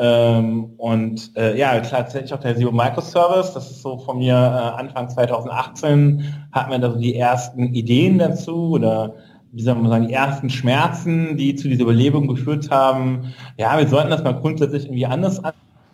Ähm, 0.00 0.74
und 0.76 1.36
äh, 1.36 1.58
ja, 1.58 1.80
tatsächlich 1.80 2.32
auch 2.32 2.38
der 2.38 2.56
SEO 2.56 2.70
Microservice, 2.70 3.54
das 3.54 3.70
ist 3.70 3.82
so 3.82 3.98
von 3.98 4.18
mir 4.18 4.34
äh, 4.34 4.80
Anfang 4.80 5.08
2018, 5.08 6.22
hatten 6.52 6.70
wir 6.70 6.78
da 6.78 6.92
so 6.92 6.98
die 6.98 7.16
ersten 7.16 7.74
Ideen 7.74 8.18
dazu 8.18 8.70
oder 8.74 9.14
wie 9.52 9.62
soll 9.62 9.74
man 9.74 9.88
sagen, 9.88 10.08
die 10.08 10.14
ersten 10.14 10.50
Schmerzen, 10.50 11.36
die 11.36 11.54
zu 11.54 11.68
dieser 11.68 11.82
Überlebung 11.82 12.26
geführt 12.28 12.70
haben. 12.70 13.32
Ja, 13.56 13.78
wir 13.78 13.88
sollten 13.88 14.10
das 14.10 14.22
mal 14.22 14.32
grundsätzlich 14.32 14.84
irgendwie 14.84 15.06
anders 15.06 15.40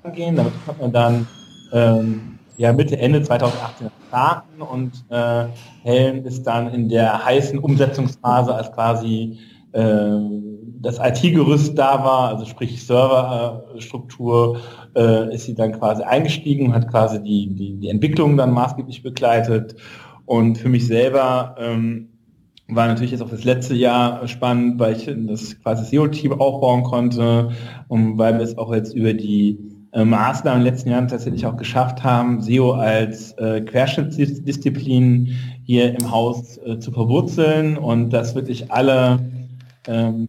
angehen. 0.03 0.37
Damit 0.37 0.53
konnte 0.65 0.83
man 0.83 0.93
dann 0.93 1.27
ähm, 1.73 2.39
ja, 2.57 2.73
Mitte, 2.73 2.99
Ende 2.99 3.23
2018 3.23 3.91
starten 4.09 4.63
und 4.63 4.93
äh, 5.11 5.47
Helen 5.83 6.25
ist 6.25 6.45
dann 6.45 6.73
in 6.73 6.89
der 6.89 7.25
heißen 7.25 7.59
Umsetzungsphase, 7.59 8.55
als 8.55 8.71
quasi 8.73 9.39
äh, 9.73 10.19
das 10.81 10.99
IT-Gerüst 10.99 11.77
da 11.77 12.05
war, 12.05 12.29
also 12.29 12.45
sprich 12.45 12.87
Serverstruktur, 12.87 14.61
äh, 14.95 15.35
ist 15.35 15.47
sie 15.47 15.55
dann 15.55 15.73
quasi 15.73 16.03
eingestiegen 16.03 16.75
hat 16.75 16.89
quasi 16.89 17.23
die, 17.23 17.55
die, 17.55 17.77
die 17.77 17.89
Entwicklung 17.89 18.37
dann 18.37 18.53
maßgeblich 18.53 19.03
begleitet. 19.03 19.77
Und 20.27 20.57
für 20.57 20.69
mich 20.69 20.87
selber 20.87 21.55
ähm, 21.59 22.14
war 22.69 22.87
natürlich 22.87 23.11
jetzt 23.11 23.23
auch 23.23 23.31
das 23.31 23.45
letzte 23.45 23.75
Jahr 23.75 24.27
spannend, 24.27 24.79
weil 24.79 24.97
ich 24.97 25.11
das 25.29 25.61
quasi 25.61 25.85
SEO-Team 25.85 26.33
aufbauen 26.41 26.83
konnte 26.83 27.51
und 27.89 28.17
weil 28.17 28.35
wir 28.35 28.45
es 28.45 28.57
auch 28.57 28.73
jetzt 28.75 28.95
über 28.95 29.13
die 29.13 29.59
äh, 29.93 30.05
Maßnahmen 30.05 30.61
in 30.61 30.65
den 30.65 30.73
letzten 30.73 30.91
Jahren 30.91 31.09
tatsächlich 31.09 31.45
auch 31.47 31.57
geschafft 31.57 32.03
haben, 32.03 32.41
SEO 32.41 32.73
als 32.73 33.33
äh, 33.33 33.61
Querschnittsdisziplin 33.61 35.37
hier 35.65 35.95
im 35.95 36.11
Haus 36.11 36.59
äh, 36.59 36.79
zu 36.79 36.91
verwurzeln 36.91 37.77
und 37.77 38.11
dass 38.11 38.35
wirklich 38.35 38.73
alle 38.73 39.21
ähm, 39.87 40.29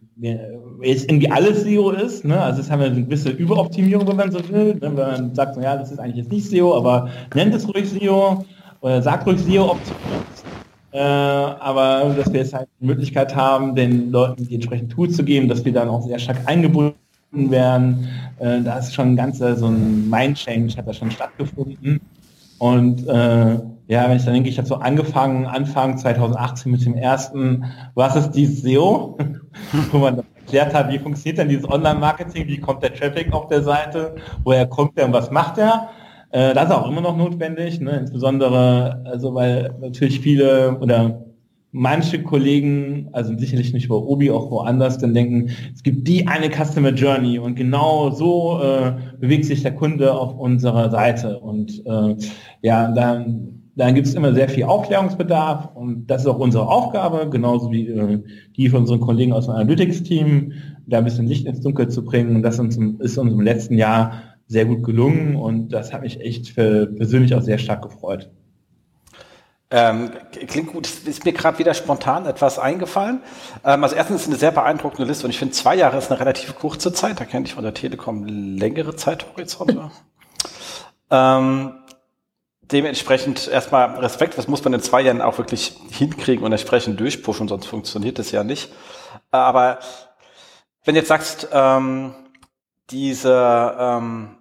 jetzt 0.82 1.10
irgendwie 1.10 1.32
alles 1.32 1.64
SEO 1.64 1.92
ist. 1.92 2.26
Ne? 2.26 2.40
Also 2.40 2.62
es 2.62 2.70
haben 2.70 2.82
wir 2.82 2.88
eine 2.88 3.04
gewisse 3.04 3.30
Überoptimierung, 3.30 4.08
wenn 4.08 4.18
man 4.18 4.32
so 4.32 4.40
will. 4.50 4.76
Ne? 4.76 4.82
Wenn 4.82 4.96
man 4.96 5.34
sagt, 5.34 5.56
ja, 5.62 5.78
das 5.78 5.92
ist 5.92 6.00
eigentlich 6.00 6.18
jetzt 6.18 6.32
nicht 6.32 6.50
SEO, 6.50 6.76
aber 6.76 7.10
nennt 7.34 7.56
es 7.56 7.68
ruhig 7.68 7.90
SEO 7.90 8.46
oder 8.82 9.02
sagt 9.02 9.26
ruhig 9.26 9.40
SEO-Optimierung 9.40 10.26
äh, 10.96 10.98
aber 10.98 12.16
dass 12.16 12.32
wir 12.32 12.40
jetzt 12.40 12.54
halt 12.54 12.70
die 12.80 12.86
Möglichkeit 12.86 13.36
haben, 13.36 13.76
den 13.76 14.12
Leuten 14.12 14.48
die 14.48 14.56
entsprechenden 14.56 14.90
Tools 14.90 15.18
zu 15.18 15.26
geben, 15.26 15.50
dass 15.50 15.66
wir 15.66 15.74
dann 15.74 15.90
auch 15.90 16.02
sehr 16.04 16.20
stark 16.20 16.38
eingebunden 16.46 16.96
werden. 17.34 18.08
Äh, 18.40 18.62
da 18.62 18.78
ist 18.78 18.94
schon 18.94 19.10
ein 19.10 19.16
ganzer 19.18 19.58
so 19.58 19.68
ein 19.68 20.10
Mind-Change 20.10 20.78
hat 20.78 20.88
da 20.88 20.94
schon 20.94 21.12
stattgefunden. 21.12 22.00
Und 22.60 23.06
äh, 23.08 23.60
ja, 23.88 24.10
wenn 24.10 24.16
ich 24.16 24.24
dann 24.24 24.36
denke, 24.36 24.48
ich 24.48 24.58
habe 24.58 24.70
so 24.70 24.76
angefangen, 24.76 25.46
Anfang 25.46 25.98
2018 25.98 26.72
mit 26.72 26.86
dem 26.86 26.96
ersten, 26.96 27.66
was 27.94 28.16
ist 28.16 28.32
dieses 28.32 28.62
SEO? 28.62 29.18
Wo 29.92 29.98
man 29.98 30.24
erklärt 30.46 30.74
hat, 30.74 30.90
wie 30.90 31.00
funktioniert 31.00 31.40
denn 31.40 31.50
dieses 31.50 31.70
Online-Marketing, 31.70 32.48
wie 32.48 32.60
kommt 32.62 32.84
der 32.84 32.94
Traffic 32.94 33.34
auf 33.34 33.50
der 33.50 33.64
Seite, 33.64 34.16
woher 34.46 34.66
kommt 34.66 34.98
der 34.98 35.08
und 35.08 35.14
was 35.14 35.30
macht 35.30 35.58
der? 35.58 35.90
Äh, 36.36 36.54
das 36.54 36.66
ist 36.66 36.76
auch 36.76 36.90
immer 36.90 37.00
noch 37.00 37.16
notwendig, 37.16 37.80
ne? 37.80 37.92
insbesondere, 38.02 39.02
also 39.06 39.34
weil 39.34 39.74
natürlich 39.80 40.20
viele 40.20 40.78
oder 40.80 41.24
manche 41.72 42.24
Kollegen, 42.24 43.08
also 43.14 43.38
sicherlich 43.38 43.72
nicht 43.72 43.88
bei 43.88 43.96
Obi, 43.96 44.30
auch 44.32 44.52
woanders, 44.52 44.98
dann 44.98 45.14
denken, 45.14 45.52
es 45.74 45.82
gibt 45.82 46.06
die 46.10 46.28
eine 46.28 46.50
Customer 46.50 46.90
Journey 46.90 47.40
und 47.40 47.56
genau 47.56 48.10
so 48.10 48.60
äh, 48.62 48.96
bewegt 49.18 49.46
sich 49.46 49.64
der 49.64 49.76
Kunde 49.76 50.14
auf 50.14 50.38
unserer 50.38 50.90
Seite. 50.92 51.40
Und 51.40 51.82
äh, 51.86 52.18
ja, 52.62 52.92
dann, 52.92 53.62
dann 53.78 53.96
gibt 53.96 54.08
es 54.08 54.14
immer 54.14 54.34
sehr 54.34 54.50
viel 54.50 54.66
Aufklärungsbedarf 54.66 55.70
und 55.74 56.08
das 56.08 56.24
ist 56.24 56.28
auch 56.28 56.40
unsere 56.40 56.68
Aufgabe, 56.68 57.30
genauso 57.30 57.72
wie 57.72 57.88
äh, 57.88 58.22
die 58.58 58.68
von 58.68 58.82
unseren 58.82 59.00
Kollegen 59.00 59.32
aus 59.32 59.46
dem 59.46 59.56
Analytics-Team, 59.56 60.52
da 60.88 60.98
ein 60.98 61.06
bisschen 61.06 61.28
Licht 61.28 61.48
ins 61.48 61.62
Dunkel 61.62 61.88
zu 61.88 62.04
bringen. 62.04 62.36
Und 62.36 62.44
das 62.44 62.56
ist 62.56 62.60
uns, 63.18 63.32
im 63.32 63.42
letzten 63.42 63.78
Jahr 63.78 64.35
sehr 64.48 64.66
gut 64.66 64.84
gelungen 64.84 65.36
und 65.36 65.70
das 65.70 65.94
hat 65.94 66.02
mich 66.02 66.22
echt 66.22 66.50
für, 66.50 66.86
persönlich 66.88 67.34
auch 67.36 67.42
sehr 67.42 67.58
stark 67.58 67.82
gefreut. 67.82 68.30
Ähm, 69.72 70.12
klingt 70.48 70.72
gut. 70.72 70.88
Ist 71.06 71.26
mir 71.26 71.34
gerade 71.34 71.58
wieder 71.58 71.74
spontan 71.74 72.26
etwas 72.28 72.60
eingefallen. 72.60 73.22
Ähm, 73.64 73.84
also 73.84 73.96
erstens 73.96 74.22
ist 74.22 74.28
eine 74.28 74.38
sehr 74.38 74.52
beeindruckende 74.52 75.06
Liste 75.06 75.26
und 75.26 75.32
ich 75.32 75.40
finde, 75.40 75.54
zwei 75.54 75.76
Jahre 75.76 75.98
ist 75.98 76.12
eine 76.12 76.20
relativ 76.20 76.56
kurze 76.56 76.94
Zeit. 76.94 77.20
Da 77.20 77.26
kenne 77.26 77.46
ich 77.46 77.56
von 77.56 77.64
der 77.64 77.74
Telekom 77.74 78.26
längere 78.26 78.96
Zeithorizonte. 78.96 79.90
ähm, 81.10 81.74
dementsprechend 82.62 83.48
erstmal 83.48 84.00
Respekt. 84.00 84.38
Was 84.38 84.48
muss 84.48 84.64
man 84.64 84.74
in 84.74 84.82
zwei 84.82 85.02
Jahren 85.02 85.22
auch 85.22 85.40
wirklich 85.40 85.76
hinkriegen 85.90 86.46
und 86.46 86.52
entsprechend 86.52 87.00
durchpushen, 87.00 87.48
sonst 87.48 87.66
funktioniert 87.66 88.20
das 88.20 88.32
ja 88.32 88.44
nicht. 88.44 88.72
Aber 89.32 89.80
wenn 90.84 90.94
du 90.94 91.00
jetzt 91.00 91.10
sagst, 91.10 91.48
ähm, 91.52 92.14
diese 92.90 93.76
ähm, 93.80 94.38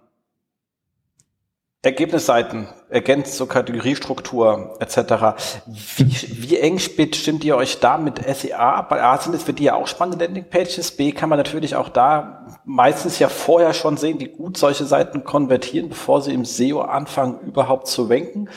Ergebnisseiten 1.85 2.67
ergänzt 2.89 3.35
zur 3.35 3.47
Kategoriestruktur 3.47 4.75
etc. 4.79 5.67
Wie, 5.67 6.49
wie 6.49 6.57
eng 6.57 6.79
stimmt 6.79 7.43
ihr 7.43 7.55
euch 7.55 7.79
da 7.79 7.97
mit 7.97 8.19
SEA? 8.25 8.81
Bei 8.81 9.03
A 9.03 9.17
sind 9.17 9.35
es 9.35 9.43
für 9.43 9.53
die 9.53 9.65
ja 9.65 9.75
auch 9.75 9.87
spannende 9.87 10.23
Landingpages. 10.25 10.91
B 10.91 11.11
kann 11.11 11.29
man 11.29 11.37
natürlich 11.37 11.75
auch 11.75 11.89
da 11.89 12.59
meistens 12.65 13.19
ja 13.19 13.29
vorher 13.29 13.73
schon 13.73 13.97
sehen, 13.97 14.19
wie 14.19 14.29
gut 14.29 14.57
solche 14.57 14.85
Seiten 14.85 15.23
konvertieren, 15.23 15.89
bevor 15.89 16.21
sie 16.21 16.33
im 16.33 16.45
SEO 16.45 16.81
anfangen 16.81 17.39
überhaupt 17.41 17.87
zu 17.87 18.05
ranken. 18.05 18.49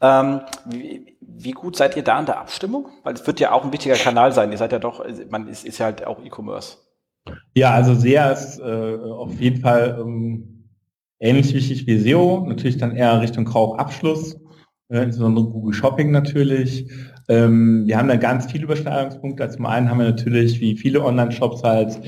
Ähm, 0.00 0.40
wie, 0.64 1.18
wie 1.20 1.52
gut 1.52 1.76
seid 1.76 1.96
ihr 1.96 2.04
da 2.04 2.18
in 2.18 2.26
der 2.26 2.38
Abstimmung? 2.38 2.88
Weil 3.02 3.14
es 3.14 3.26
wird 3.26 3.40
ja 3.40 3.52
auch 3.52 3.64
ein 3.64 3.72
wichtiger 3.72 3.96
Kanal 3.96 4.32
sein. 4.32 4.52
Ihr 4.52 4.58
seid 4.58 4.72
ja 4.72 4.78
doch, 4.78 5.04
man 5.28 5.48
ist, 5.48 5.64
ist 5.66 5.78
ja 5.78 5.86
halt 5.86 6.06
auch 6.06 6.18
E-Commerce. 6.24 6.78
Ja, 7.54 7.72
also 7.72 7.94
SEA 7.94 8.30
ist 8.30 8.58
äh, 8.58 8.62
auf 8.62 9.38
jeden 9.40 9.60
Fall 9.60 9.98
ähm, 10.00 10.66
ähnlich 11.18 11.54
wichtig 11.54 11.86
wie 11.86 11.98
SEO. 11.98 12.46
Natürlich 12.46 12.78
dann 12.78 12.96
eher 12.96 13.20
Richtung 13.20 13.44
Kaufabschluss, 13.44 14.38
äh, 14.88 15.02
insbesondere 15.02 15.46
Google 15.46 15.74
Shopping 15.74 16.10
natürlich. 16.10 16.90
Ähm, 17.28 17.86
wir 17.86 17.98
haben 17.98 18.08
da 18.08 18.16
ganz 18.16 18.50
viele 18.50 18.64
Überschneidungspunkte. 18.64 19.48
Zum 19.50 19.66
einen 19.66 19.88
haben 19.88 19.98
wir 19.98 20.06
natürlich, 20.06 20.60
wie 20.60 20.76
viele 20.76 21.04
Online-Shops 21.04 21.62
halt, 21.62 22.00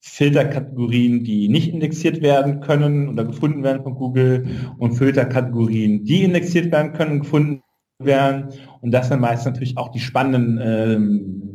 Filterkategorien, 0.00 1.24
die 1.24 1.48
nicht 1.48 1.72
indexiert 1.72 2.22
werden 2.22 2.60
können 2.60 3.08
oder 3.08 3.24
gefunden 3.24 3.62
werden 3.62 3.82
von 3.82 3.94
Google 3.94 4.46
und 4.78 4.92
Filterkategorien, 4.92 6.04
die 6.04 6.22
indexiert 6.22 6.70
werden 6.70 6.92
können 6.92 7.12
und 7.12 7.20
gefunden 7.20 7.62
werden. 7.98 8.50
Und 8.80 8.92
das 8.92 9.08
sind 9.08 9.20
meist 9.20 9.44
natürlich 9.44 9.76
auch 9.76 9.90
die 9.90 10.00
spannenden 10.00 10.60
ähm, 10.62 11.48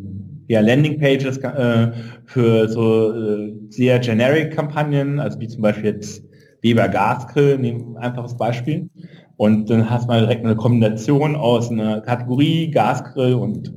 ja, 0.48 0.60
Landingpages 0.62 1.38
äh, 1.38 1.92
für 2.26 2.68
so 2.68 3.12
äh, 3.14 3.54
sehr 3.70 4.00
generic 4.00 4.56
Kampagnen, 4.56 5.20
also 5.20 5.40
wie 5.40 5.48
zum 5.48 5.62
Beispiel 5.62 5.86
jetzt 5.86 6.24
Weber 6.62 6.88
Gasgrill, 6.88 7.58
nehmen 7.58 7.96
ein 7.96 8.04
einfaches 8.04 8.36
Beispiel. 8.38 8.90
Und 9.38 9.70
dann 9.70 9.90
hast 9.90 10.04
du 10.04 10.08
mal 10.08 10.22
direkt 10.22 10.46
eine 10.46 10.56
Kombination 10.56 11.36
aus 11.36 11.70
einer 11.70 12.02
Kategorie, 12.02 12.72
Gasgrill 12.72 13.34
und 13.34 13.74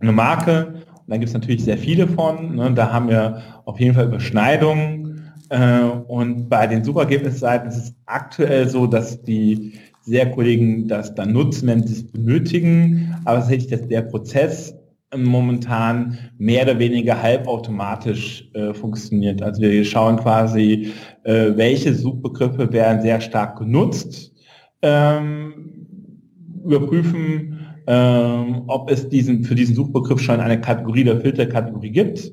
eine 0.00 0.12
Marke. 0.12 0.66
Und 0.66 1.08
dann 1.08 1.20
gibt 1.20 1.28
es 1.28 1.34
natürlich 1.34 1.64
sehr 1.64 1.78
viele 1.78 2.06
von. 2.08 2.56
Ne? 2.56 2.72
Da 2.74 2.92
haben 2.92 3.08
wir 3.08 3.42
auf 3.64 3.78
jeden 3.80 3.94
Fall 3.94 4.06
Überschneidungen. 4.06 5.32
Äh, 5.50 5.82
und 5.82 6.48
bei 6.48 6.66
den 6.66 6.84
Suchergebnisseiten 6.84 7.68
ist 7.68 7.76
es 7.76 7.94
aktuell 8.06 8.68
so, 8.68 8.86
dass 8.86 9.22
die 9.22 9.74
sehr 10.02 10.30
Kollegen 10.30 10.88
das 10.88 11.14
dann 11.14 11.32
nutzen, 11.32 11.68
wenn 11.68 11.86
sie 11.86 11.94
es 11.94 12.10
benötigen. 12.10 13.14
Aber 13.24 13.40
tatsächlich, 13.40 13.70
dass 13.70 13.88
der 13.88 14.02
Prozess 14.02 14.74
momentan 15.14 16.18
mehr 16.38 16.64
oder 16.64 16.78
weniger 16.78 17.20
halbautomatisch 17.22 18.50
äh, 18.54 18.74
funktioniert. 18.74 19.40
Also 19.42 19.62
wir 19.62 19.84
schauen 19.84 20.16
quasi, 20.16 20.92
äh, 21.22 21.52
welche 21.54 21.94
Suchbegriffe 21.94 22.72
werden 22.72 23.02
sehr 23.02 23.20
stark 23.20 23.58
genutzt, 23.58 24.32
ähm, 24.82 25.86
überprüfen, 26.64 27.58
ähm, 27.86 28.64
ob 28.66 28.90
es 28.90 29.08
diesen, 29.08 29.44
für 29.44 29.54
diesen 29.54 29.76
Suchbegriff 29.76 30.20
schon 30.20 30.40
eine 30.40 30.60
Kategorie 30.60 31.04
der 31.04 31.20
Filterkategorie 31.20 31.90
gibt. 31.90 32.32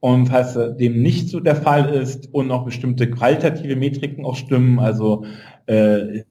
Und 0.00 0.26
falls 0.28 0.58
dem 0.78 1.02
nicht 1.02 1.28
so 1.28 1.40
der 1.40 1.56
Fall 1.56 1.90
ist 1.90 2.32
und 2.32 2.48
noch 2.48 2.64
bestimmte 2.64 3.10
qualitative 3.10 3.76
Metriken 3.76 4.24
auch 4.24 4.36
stimmen, 4.36 4.78
also 4.78 5.24
äh, 5.66 6.22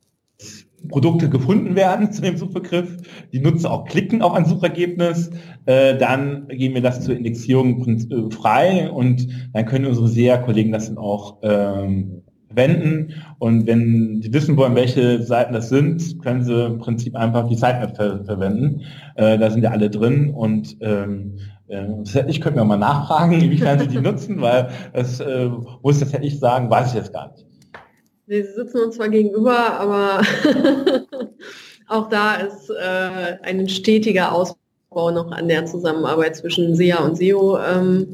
Produkte 0.88 1.30
gefunden 1.30 1.76
werden 1.76 2.12
zu 2.12 2.22
dem 2.22 2.38
Suchbegriff, 2.38 2.98
die 3.34 3.40
Nutzer 3.40 3.72
auch 3.72 3.86
klicken 3.86 4.22
auf 4.22 4.34
ein 4.34 4.46
Suchergebnis, 4.46 5.32
äh, 5.66 5.98
dann 5.98 6.48
geben 6.48 6.76
wir 6.76 6.82
das 6.82 7.02
zur 7.02 7.16
Indexierung 7.16 7.86
äh, 7.88 8.34
frei 8.34 8.90
und 8.90 9.28
dann 9.54 9.66
können 9.66 9.86
unsere 9.86 10.08
SEA-Kollegen 10.08 10.72
das 10.72 10.88
dann 10.88 10.98
auch 10.98 11.38
ähm, 11.44 12.24
verwenden. 12.50 13.14
Und 13.38 13.68
wenn 13.68 14.22
Sie 14.22 14.34
wissen 14.34 14.58
wollen, 14.58 14.76
welche 14.76 15.22
Seiten 15.24 15.54
das 15.54 15.70
sind, 15.70 16.22
können 16.22 16.44
Sie 16.44 16.66
im 16.66 16.80
Prinzip 16.80 17.16
einfach 17.16 17.48
die 17.48 17.56
Sitemap 17.56 17.96
ver 17.96 18.26
verwenden. 18.26 18.82
Äh, 19.16 19.38
da 19.38 19.50
sind 19.50 19.64
ja 19.64 19.72
alle 19.72 19.90
drin 19.90 20.32
und 20.32 20.78
ähm, 20.82 21.38
äh, 21.68 21.86
ich 22.28 22.42
könnte 22.42 22.60
mir 22.60 22.66
mal 22.66 22.78
nachfragen, 22.78 23.34
inwiefern 23.42 23.80
Sie 23.80 23.88
die 23.88 24.02
nutzen, 24.02 24.42
weil 24.42 24.70
das 24.94 25.20
äh, 25.20 25.50
muss 25.84 26.00
das 26.00 26.14
ich 26.14 26.40
sagen, 26.40 26.70
weiß 26.70 26.90
ich 26.90 26.96
jetzt 26.96 27.14
gar 27.14 27.32
nicht. 27.32 27.49
Sie 28.30 28.44
sitzen 28.44 28.82
uns 28.82 28.96
zwar 28.96 29.10
gegenüber, 29.10 29.58
aber 29.80 30.22
auch 31.88 32.10
da 32.10 32.36
ist 32.36 32.70
äh, 32.70 33.40
ein 33.42 33.68
stetiger 33.68 34.32
Ausbau 34.32 35.10
noch 35.10 35.32
an 35.32 35.48
der 35.48 35.66
Zusammenarbeit 35.66 36.36
zwischen 36.36 36.76
SEA 36.76 37.00
und 37.00 37.18
SEO. 37.18 37.58
Ähm, 37.58 38.08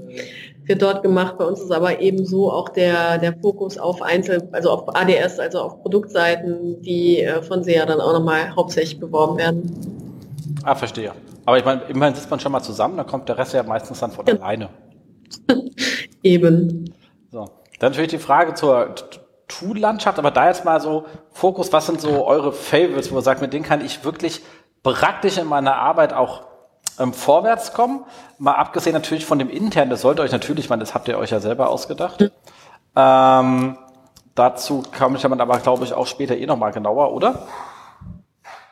wird 0.63 0.82
dort 0.82 1.04
gemacht. 1.04 1.38
Bei 1.38 1.43
uns 1.43 1.60
ist 1.60 1.69
aber 1.69 1.99
ebenso 1.99 2.49
auch 2.49 2.69
der, 2.69 3.17
der 3.17 3.34
Fokus 3.34 3.78
auf 3.78 4.01
Einzel, 4.01 4.47
also 4.54 4.71
auf 4.71 4.95
ADS, 4.95 5.38
also 5.38 5.60
auf 5.60 5.82
Produktseiten, 5.82 6.82
die 6.82 7.19
äh, 7.19 7.41
von 7.41 7.65
SEA 7.65 7.86
dann 7.86 7.99
auch 7.99 8.13
nochmal 8.13 8.56
hauptsächlich 8.56 8.97
beworben 8.97 9.38
werden. 9.38 9.69
Ah, 10.63 10.75
verstehe. 10.75 11.12
Aber 11.43 11.58
ich 11.58 11.65
meine, 11.65 11.82
immerhin 11.89 12.15
sitzt 12.15 12.32
man 12.32 12.39
schon 12.39 12.54
mal 12.54 12.62
zusammen, 12.62 12.95
dann 12.95 13.06
kommt 13.06 13.28
der 13.28 13.38
Rest 13.38 13.54
ja 13.54 13.63
meistens 13.63 13.99
dann 13.99 14.12
von 14.12 14.25
ja. 14.25 14.36
alleine. 14.36 14.69
Eben. 16.23 16.93
So. 17.34 17.49
Dann 17.80 17.91
natürlich 17.91 18.12
die 18.12 18.17
Frage 18.17 18.54
zur 18.54 18.95
Tool-Landschaft, 19.48 20.18
aber 20.20 20.32
da 20.32 20.48
jetzt 20.48 20.66
mal 20.66 20.80
so 20.82 21.06
Fokus, 21.32 21.72
was 21.72 21.86
sind 21.86 22.02
so 22.02 22.26
eure 22.26 22.52
Favorites, 22.52 23.12
wo 23.12 23.18
ihr 23.18 23.22
sagt, 23.22 23.42
mit 23.42 23.54
denen 23.54 23.66
kann 23.66 23.84
ich 23.84 24.04
wirklich 24.04 24.42
praktisch 24.84 25.38
in 25.38 25.48
meiner 25.48 25.76
Arbeit 25.76 26.14
auch 26.14 26.42
ähm, 27.00 27.14
vorwärts 27.14 27.74
kommen. 27.74 28.06
Mal 28.38 28.54
abgesehen 28.54 28.94
natürlich 28.94 29.26
von 29.26 29.40
dem 29.40 29.50
internen, 29.50 29.90
das 29.90 30.02
sollte 30.02 30.22
euch 30.22 30.32
natürlich, 30.32 30.70
man, 30.70 30.80
das 30.80 30.94
habt 30.94 31.08
ihr 31.08 31.18
euch 31.18 31.32
ja 31.32 31.40
selber 31.40 31.70
ausgedacht. 31.70 32.22
Mhm. 32.22 32.32
Ähm, 32.96 33.78
dazu 34.34 34.84
komme 34.98 35.18
ich 35.18 35.26
aber, 35.26 35.60
glaube 35.60 35.84
ich, 35.84 35.94
auch 35.94 36.08
später 36.08 36.38
eh 36.38 36.46
nochmal 36.46 36.72
genauer, 36.72 37.14
oder? 37.14 37.48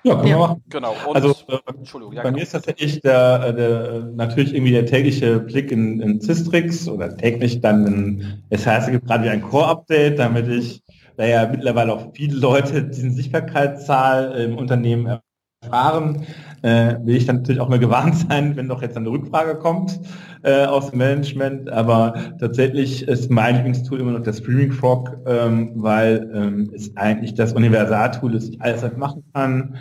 Ja, 0.03 0.15
können 0.15 0.27
ja. 0.27 0.35
wir 0.35 0.47
machen. 0.47 0.63
Genau. 0.69 0.95
Und, 1.07 1.15
also 1.15 1.29
äh, 1.47 1.57
Entschuldigung, 1.77 2.13
ja, 2.13 2.23
bei 2.23 2.29
genau. 2.29 2.37
mir 2.37 2.43
ist 2.43 2.51
tatsächlich 2.51 3.01
der, 3.01 3.43
äh, 3.47 3.55
der, 3.55 4.11
natürlich 4.13 4.53
irgendwie 4.53 4.73
der 4.73 4.85
tägliche 4.85 5.39
Blick 5.39 5.71
in, 5.71 6.01
in 6.01 6.21
Cistrix 6.21 6.87
oder 6.87 7.15
täglich 7.15 7.61
dann, 7.61 7.87
in, 7.87 8.43
es 8.49 8.67
heißt, 8.67 8.87
es 8.87 8.91
gibt 8.93 9.07
gerade 9.07 9.23
wie 9.23 9.29
ein 9.29 9.41
Core-Update, 9.41 10.19
damit 10.19 10.47
ich, 10.47 10.83
da 11.15 11.25
ja 11.25 11.47
mittlerweile 11.47 11.93
auch 11.93 12.13
viele 12.13 12.35
Leute 12.35 12.83
diesen 12.83 13.11
Sichtbarkeitszahl 13.11 14.31
im 14.33 14.57
Unternehmen 14.57 15.19
erfahren, 15.61 16.25
äh, 16.63 16.95
will 17.03 17.15
ich 17.15 17.25
dann 17.25 17.37
natürlich 17.37 17.61
auch 17.61 17.69
mal 17.69 17.79
gewarnt 17.79 18.15
sein, 18.29 18.55
wenn 18.55 18.67
doch 18.67 18.81
jetzt 18.81 18.97
eine 18.97 19.09
Rückfrage 19.09 19.55
kommt 19.55 19.99
äh, 20.43 20.65
aus 20.65 20.89
dem 20.89 20.99
Management. 20.99 21.69
Aber 21.69 22.13
tatsächlich 22.39 23.07
ist 23.07 23.29
mein 23.29 23.55
Lieblingstool 23.55 23.99
immer 23.99 24.11
noch 24.11 24.23
der 24.23 24.33
Streaming 24.33 24.71
Frog, 24.71 25.15
ähm, 25.27 25.71
weil 25.75 26.31
ähm, 26.33 26.71
es 26.73 26.95
eigentlich 26.95 27.35
das 27.35 27.53
Universaltool 27.53 28.33
ist, 28.33 28.49
ich 28.49 28.61
alles 28.61 28.81
halt 28.81 28.97
machen 28.97 29.23
kann. 29.33 29.75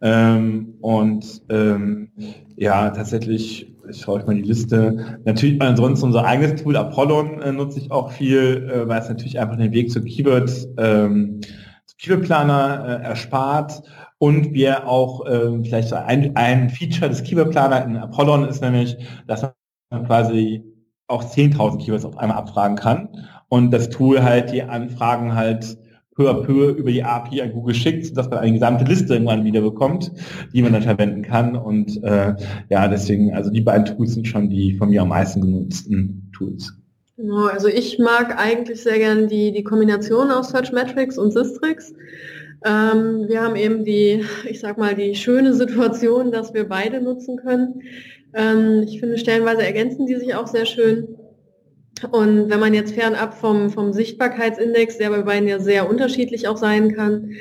Ähm, 0.00 0.74
und 0.80 1.42
ähm, 1.48 2.12
ja, 2.56 2.90
tatsächlich, 2.90 3.74
ich 3.90 4.00
schaue 4.00 4.20
euch 4.20 4.26
mal 4.26 4.36
die 4.36 4.42
Liste. 4.42 5.18
Natürlich 5.24 5.60
ansonsten 5.60 6.06
unser 6.06 6.24
eigenes 6.24 6.62
Tool 6.62 6.76
Apollon 6.76 7.42
äh, 7.42 7.50
nutze 7.50 7.80
ich 7.80 7.90
auch 7.90 8.12
viel, 8.12 8.70
äh, 8.72 8.88
weil 8.88 9.00
es 9.00 9.08
natürlich 9.08 9.40
einfach 9.40 9.56
den 9.56 9.72
Weg 9.72 9.90
zu 9.90 10.02
Keywords, 10.02 10.68
ähm, 10.78 11.40
zu 11.86 11.96
Keyword-Planer 11.96 13.00
äh, 13.00 13.04
erspart 13.06 13.82
und 14.18 14.52
wir 14.52 14.86
auch 14.86 15.26
äh, 15.26 15.62
vielleicht 15.62 15.92
ein, 15.92 16.36
ein 16.36 16.70
Feature 16.70 17.08
des 17.08 17.22
Keyword-Planer 17.22 17.84
in 17.84 17.96
Apollon 17.96 18.48
ist 18.48 18.60
nämlich, 18.60 18.96
dass 19.26 19.42
man 19.90 20.06
quasi 20.06 20.64
auch 21.06 21.24
10.000 21.24 21.78
Keywords 21.78 22.04
auf 22.04 22.18
einmal 22.18 22.36
abfragen 22.36 22.76
kann 22.76 23.08
und 23.48 23.70
das 23.70 23.88
Tool 23.88 24.22
halt 24.22 24.52
die 24.52 24.62
Anfragen 24.62 25.34
halt 25.34 25.78
peu 26.18 26.28
à 26.28 26.42
peu 26.42 26.70
über 26.70 26.90
die 26.90 27.04
API 27.04 27.42
an 27.42 27.52
Google 27.52 27.74
schickt, 27.74 28.06
sodass 28.06 28.28
man 28.28 28.40
eine 28.40 28.52
gesamte 28.52 28.84
Liste 28.84 29.14
irgendwann 29.14 29.44
wieder 29.44 29.60
bekommt, 29.60 30.10
die 30.52 30.62
man 30.62 30.72
dann 30.72 30.82
verwenden 30.82 31.22
kann. 31.22 31.54
Und 31.54 32.02
äh, 32.02 32.34
ja, 32.68 32.88
deswegen, 32.88 33.34
also 33.34 33.50
die 33.50 33.60
beiden 33.60 33.84
Tools 33.84 34.14
sind 34.14 34.26
schon 34.26 34.50
die 34.50 34.74
von 34.74 34.90
mir 34.90 35.02
am 35.02 35.10
meisten 35.10 35.40
genutzten 35.40 36.30
Tools. 36.36 36.74
Genau, 37.16 37.46
also 37.46 37.68
ich 37.68 38.00
mag 38.00 38.36
eigentlich 38.36 38.82
sehr 38.82 38.98
gern 38.98 39.28
die, 39.28 39.52
die 39.52 39.62
Kombination 39.62 40.32
aus 40.32 40.50
Searchmetrics 40.50 41.18
und 41.18 41.32
Systrix. 41.32 41.94
Ähm, 42.64 43.28
wir 43.28 43.42
haben 43.42 43.56
eben 43.56 43.84
die, 43.84 44.24
ich 44.48 44.60
sag 44.60 44.78
mal, 44.78 44.94
die 44.94 45.14
schöne 45.14 45.54
Situation, 45.54 46.32
dass 46.32 46.54
wir 46.54 46.68
beide 46.68 47.00
nutzen 47.00 47.36
können. 47.36 47.82
Ähm, 48.34 48.84
ich 48.86 49.00
finde, 49.00 49.18
stellenweise 49.18 49.64
ergänzen 49.64 50.06
die 50.06 50.16
sich 50.16 50.34
auch 50.34 50.46
sehr 50.46 50.66
schön. 50.66 51.16
Und 52.10 52.48
wenn 52.48 52.60
man 52.60 52.74
jetzt 52.74 52.94
fernab 52.94 53.34
vom, 53.34 53.70
vom 53.70 53.92
Sichtbarkeitsindex, 53.92 54.98
der 54.98 55.10
bei 55.10 55.22
beiden 55.22 55.48
ja 55.48 55.58
sehr 55.58 55.88
unterschiedlich 55.88 56.46
auch 56.46 56.56
sein 56.56 56.94
kann, 56.94 57.32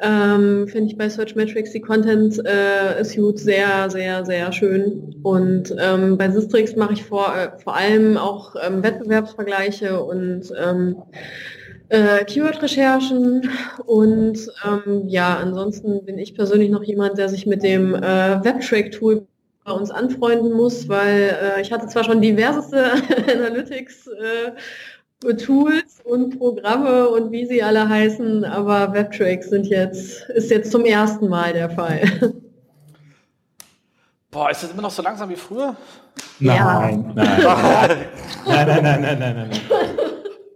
ähm, 0.00 0.66
finde 0.68 0.90
ich 0.90 0.98
bei 0.98 1.08
Searchmetrics 1.08 1.72
die 1.72 1.80
Content 1.80 2.44
äh, 2.44 3.04
Suite 3.04 3.38
sehr, 3.38 3.88
sehr, 3.90 4.24
sehr 4.24 4.52
schön. 4.52 5.16
Und 5.22 5.74
ähm, 5.78 6.18
bei 6.18 6.30
Sistrix 6.30 6.74
mache 6.76 6.94
ich 6.94 7.04
vor, 7.04 7.32
äh, 7.36 7.58
vor 7.62 7.76
allem 7.76 8.16
auch 8.16 8.54
ähm, 8.60 8.82
Wettbewerbsvergleiche 8.82 10.02
und 10.02 10.52
ähm, 10.60 10.96
äh, 11.88 12.24
Keyword-Recherchen 12.24 13.50
und 13.86 14.38
ähm, 14.64 15.08
ja, 15.08 15.36
ansonsten 15.36 16.04
bin 16.04 16.18
ich 16.18 16.34
persönlich 16.34 16.70
noch 16.70 16.82
jemand, 16.82 17.18
der 17.18 17.28
sich 17.28 17.46
mit 17.46 17.62
dem 17.62 17.94
äh, 17.94 18.44
Webtrack-Tool 18.44 19.26
bei 19.64 19.72
uns 19.72 19.90
anfreunden 19.90 20.52
muss, 20.52 20.88
weil 20.88 21.36
äh, 21.42 21.60
ich 21.60 21.72
hatte 21.72 21.86
zwar 21.88 22.04
schon 22.04 22.20
diverseste 22.20 22.92
Analytics 23.32 24.06
äh, 24.08 24.52
Tools 25.36 26.02
und 26.04 26.38
Programme 26.38 27.08
und 27.08 27.32
wie 27.32 27.46
sie 27.46 27.62
alle 27.62 27.88
heißen, 27.88 28.44
aber 28.44 28.92
Webtracks 28.92 29.48
sind 29.48 29.66
jetzt, 29.66 30.28
ist 30.30 30.50
jetzt 30.50 30.70
zum 30.70 30.84
ersten 30.84 31.28
Mal 31.28 31.54
der 31.54 31.70
Fall. 31.70 32.02
Boah, 34.30 34.50
ist 34.50 34.64
das 34.64 34.72
immer 34.72 34.82
noch 34.82 34.90
so 34.90 35.02
langsam 35.02 35.30
wie 35.30 35.36
früher? 35.36 35.76
Nein, 36.40 36.56
ja. 36.56 36.82
nein. 36.82 37.14
nein, 38.46 38.66
nein, 38.66 38.82
nein, 38.82 38.82
nein, 38.82 39.18
nein, 39.18 39.18
nein, 39.18 39.48
nein. 39.48 39.98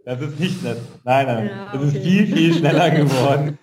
Das 0.08 0.22
ist 0.22 0.40
nicht 0.40 0.64
nett. 0.64 0.78
Nein, 1.04 1.26
nein. 1.26 1.50
Ja, 1.50 1.66
okay. 1.66 1.78
Das 1.84 1.92
ist 1.92 2.02
viel, 2.02 2.26
viel 2.28 2.54
schneller 2.54 2.90
geworden. 2.90 3.58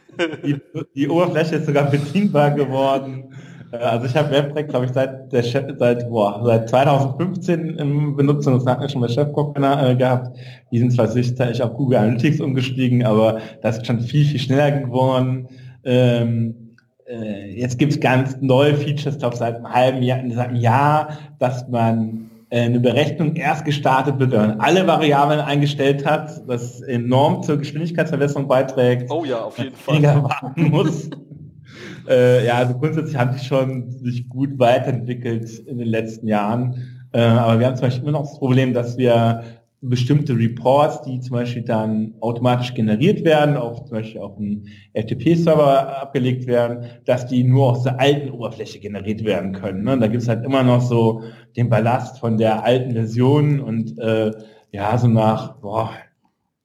Die, 0.46 0.56
die, 0.96 1.10
Oberfläche 1.10 1.56
ist 1.56 1.66
sogar 1.66 1.90
bedienbar 1.90 2.52
geworden. 2.52 3.34
Äh, 3.72 3.78
also 3.78 4.06
ich 4.06 4.16
habe 4.16 4.30
WebRec, 4.30 4.70
glaube 4.70 4.86
ich, 4.86 4.92
seit 4.92 5.34
der 5.34 5.42
Chef, 5.42 5.66
seit, 5.80 6.08
boah, 6.08 6.44
seit 6.46 6.70
2015 6.70 7.78
im 7.80 8.16
Benutzung, 8.16 8.54
das 8.54 8.66
hat 8.68 8.80
mir 8.80 8.88
schon 8.88 9.02
mal 9.02 9.10
Chefkoch 9.10 9.56
äh, 9.56 9.96
gehabt. 9.96 10.38
Die 10.72 10.78
sind 10.78 10.94
zwar 10.94 11.08
sicherlich 11.08 11.64
auf 11.64 11.74
Google 11.74 11.98
Analytics 11.98 12.40
umgestiegen, 12.40 13.04
aber 13.04 13.40
das 13.64 13.78
ist 13.78 13.88
schon 13.88 14.00
viel, 14.02 14.26
viel 14.26 14.40
schneller 14.40 14.70
geworden. 14.82 15.48
Ähm, 15.84 16.76
äh, 17.08 17.60
jetzt 17.60 17.80
gibt 17.80 17.94
es 17.94 18.00
ganz 18.00 18.40
neue 18.40 18.76
Features, 18.76 19.18
glaube 19.18 19.36
seit 19.36 19.56
einem 19.56 19.74
halben 19.74 20.04
Jahr, 20.04 20.20
seit 20.30 20.50
einem 20.50 20.58
Jahr, 20.58 21.18
dass 21.40 21.68
man 21.70 22.30
eine 22.52 22.80
Berechnung 22.80 23.36
erst 23.36 23.66
gestartet 23.66 24.20
wird, 24.20 24.32
wenn 24.32 24.40
man 24.40 24.60
alle 24.60 24.86
Variablen 24.88 25.40
eingestellt 25.40 26.06
hat, 26.06 26.42
was 26.46 26.82
enorm 26.82 27.44
zur 27.44 27.58
Geschwindigkeitsverbesserung 27.58 28.48
beiträgt. 28.48 29.10
Oh 29.12 29.26
ja, 29.26 29.42
auf 29.44 29.58
jeden 29.58 29.76
Fall. 29.76 30.02
warten 30.24 30.70
muss. 30.70 31.10
äh, 32.08 32.46
ja, 32.46 32.56
also 32.56 32.78
grundsätzlich 32.78 33.18
haben 33.18 33.36
die 33.38 33.44
schon 33.44 33.90
sich 33.90 34.30
gut 34.30 34.60
weiterentwickelt 34.60 35.60
in 35.60 35.80
den 35.80 35.88
letzten 35.88 36.28
Jahren. 36.28 36.76
Äh, 37.12 37.22
aber 37.22 37.60
wir 37.60 37.68
haben 37.68 37.76
zum 37.76 37.88
Beispiel 37.88 38.04
immer 38.04 38.20
noch 38.20 38.30
das 38.30 38.38
Problem, 38.38 38.74
dass 38.74 38.98
wir 38.98 39.44
bestimmte 39.90 40.38
Reports, 40.38 41.02
die 41.04 41.20
zum 41.20 41.34
Beispiel 41.34 41.64
dann 41.64 42.14
automatisch 42.20 42.74
generiert 42.74 43.24
werden, 43.24 43.58
auf 43.58 43.86
zum 43.86 43.98
Beispiel 43.98 44.22
auf 44.22 44.38
einen 44.38 44.68
FTP-Server 44.94 46.02
abgelegt 46.02 46.48
werden, 46.48 46.86
dass 47.06 47.28
die 47.28 47.44
nur 47.44 47.72
aus 47.72 47.84
der 47.84 48.00
alten 48.00 48.32
Oberfläche 48.32 48.80
generiert 48.80 49.24
werden 49.24 49.54
können. 49.54 49.84
Ne? 49.84 49.98
Da 49.98 50.08
gibt 50.08 50.24
es 50.24 50.30
halt 50.30 50.46
immer 50.46 50.64
noch 50.64 50.82
so 50.82 51.24
den 51.56 51.70
Ballast 51.70 52.20
von 52.20 52.38
der 52.38 52.64
alten 52.64 52.94
Version 52.94 53.60
und 53.60 53.98
äh, 54.00 54.32
ja, 54.72 54.98
so 54.98 55.08
nach, 55.08 55.58
boah, 55.62 55.92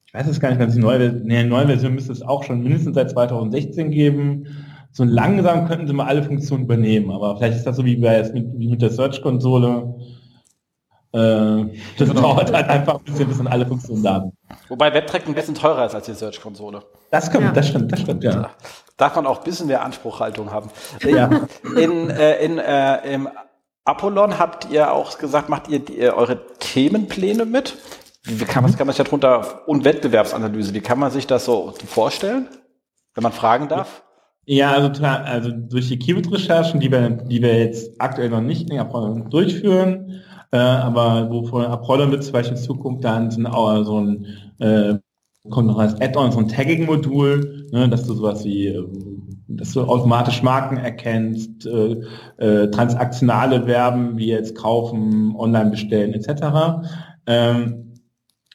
ich 0.06 0.14
weiß 0.14 0.26
es 0.26 0.40
gar 0.40 0.48
nicht, 0.48 0.58
ganz 0.58 0.74
die 0.74 0.80
neue, 0.80 1.12
nee, 1.24 1.44
neue 1.44 1.66
Version 1.66 1.94
müsste 1.94 2.12
es 2.12 2.22
auch 2.22 2.42
schon 2.42 2.62
mindestens 2.62 2.96
seit 2.96 3.10
2016 3.10 3.90
geben. 3.90 4.46
So 4.90 5.04
langsam 5.04 5.66
könnten 5.66 5.86
sie 5.86 5.92
mal 5.92 6.06
alle 6.06 6.24
Funktionen 6.24 6.64
übernehmen, 6.64 7.12
aber 7.12 7.36
vielleicht 7.36 7.58
ist 7.58 7.66
das 7.66 7.76
so 7.76 7.84
wie, 7.84 7.94
bei, 7.96 8.28
wie 8.34 8.68
mit 8.68 8.82
der 8.82 8.90
Search-Konsole 8.90 9.94
das 11.12 12.08
genau. 12.08 12.20
dauert 12.20 12.52
halt 12.52 12.68
einfach 12.68 12.98
ein 12.98 13.04
bisschen, 13.04 13.28
bis 13.28 13.38
dann 13.38 13.48
alle 13.48 13.66
Funktionen 13.66 14.02
da 14.02 14.20
sind. 14.20 14.34
Wobei 14.68 14.94
WebTrack 14.94 15.26
ein 15.26 15.34
bisschen 15.34 15.56
teurer 15.56 15.86
ist 15.86 15.94
als 15.94 16.06
die 16.06 16.14
Search-Konsole. 16.14 16.82
Das, 17.10 17.32
ja. 17.32 17.52
das 17.52 17.68
stimmt, 17.68 17.90
das 17.90 18.00
stimmt, 18.00 18.22
ja. 18.22 18.50
Darf 18.96 19.16
man 19.16 19.26
auch 19.26 19.38
ein 19.38 19.44
bisschen 19.44 19.66
mehr 19.66 19.82
Anspruchhaltung 19.82 20.52
haben. 20.52 20.70
Ja. 21.04 21.28
In, 21.76 22.10
äh, 22.10 22.44
in, 22.44 22.58
äh, 22.58 23.14
Im 23.14 23.28
Apollon 23.84 24.38
habt 24.38 24.70
ihr 24.70 24.92
auch 24.92 25.18
gesagt, 25.18 25.48
macht 25.48 25.68
ihr 25.68 25.80
die, 25.80 25.98
äh, 25.98 26.10
eure 26.10 26.46
Themenpläne 26.58 27.44
mit? 27.44 27.76
Wie 28.24 28.44
kann, 28.44 28.62
was 28.62 28.76
kann 28.76 28.86
man 28.86 28.94
sich 28.94 29.04
darunter, 29.04 29.66
und 29.66 29.84
Wettbewerbsanalyse, 29.84 30.74
wie 30.74 30.80
kann 30.80 30.98
man 30.98 31.10
sich 31.10 31.26
das 31.26 31.46
so 31.46 31.72
vorstellen, 31.86 32.48
wenn 33.14 33.22
man 33.22 33.32
fragen 33.32 33.68
darf? 33.68 34.02
Ja, 34.44 34.72
also, 34.72 35.02
also 35.02 35.50
durch 35.50 35.88
die 35.88 35.98
Keyword-Recherchen, 35.98 36.80
die 36.80 36.90
wir, 36.92 37.10
die 37.10 37.42
wir 37.42 37.58
jetzt 37.58 38.00
aktuell 38.00 38.30
noch 38.30 38.40
nicht 38.40 38.70
in 38.70 38.78
Apollon 38.78 39.30
durchführen, 39.30 40.22
äh, 40.52 40.58
aber 40.58 41.30
wovon 41.30 41.64
Apollo 41.64 42.10
wird 42.10 42.24
zum 42.24 42.32
Beispiel 42.32 42.56
in 42.56 42.62
Zukunft 42.62 43.04
dann 43.04 43.30
sind 43.30 43.46
auch 43.46 43.84
so 43.84 44.00
ein 44.00 44.26
äh, 44.58 44.98
kommt 45.48 45.68
noch 45.68 45.78
als 45.78 45.98
Add-on 46.00 46.32
so 46.32 46.38
ein 46.38 46.48
Tagging-Modul, 46.48 47.68
ne, 47.72 47.88
dass 47.88 48.06
du 48.06 48.14
sowas 48.14 48.44
wie 48.44 48.68
äh, 48.68 48.84
dass 49.52 49.72
du 49.72 49.82
automatisch 49.82 50.42
Marken 50.42 50.76
erkennst, 50.76 51.66
äh, 51.66 51.96
äh, 52.38 52.70
transaktionale 52.70 53.64
Verben 53.66 54.16
wie 54.16 54.28
jetzt 54.28 54.54
kaufen, 54.54 55.34
online 55.36 55.70
bestellen 55.70 56.14
etc. 56.14 56.84
Ähm, 57.26 57.94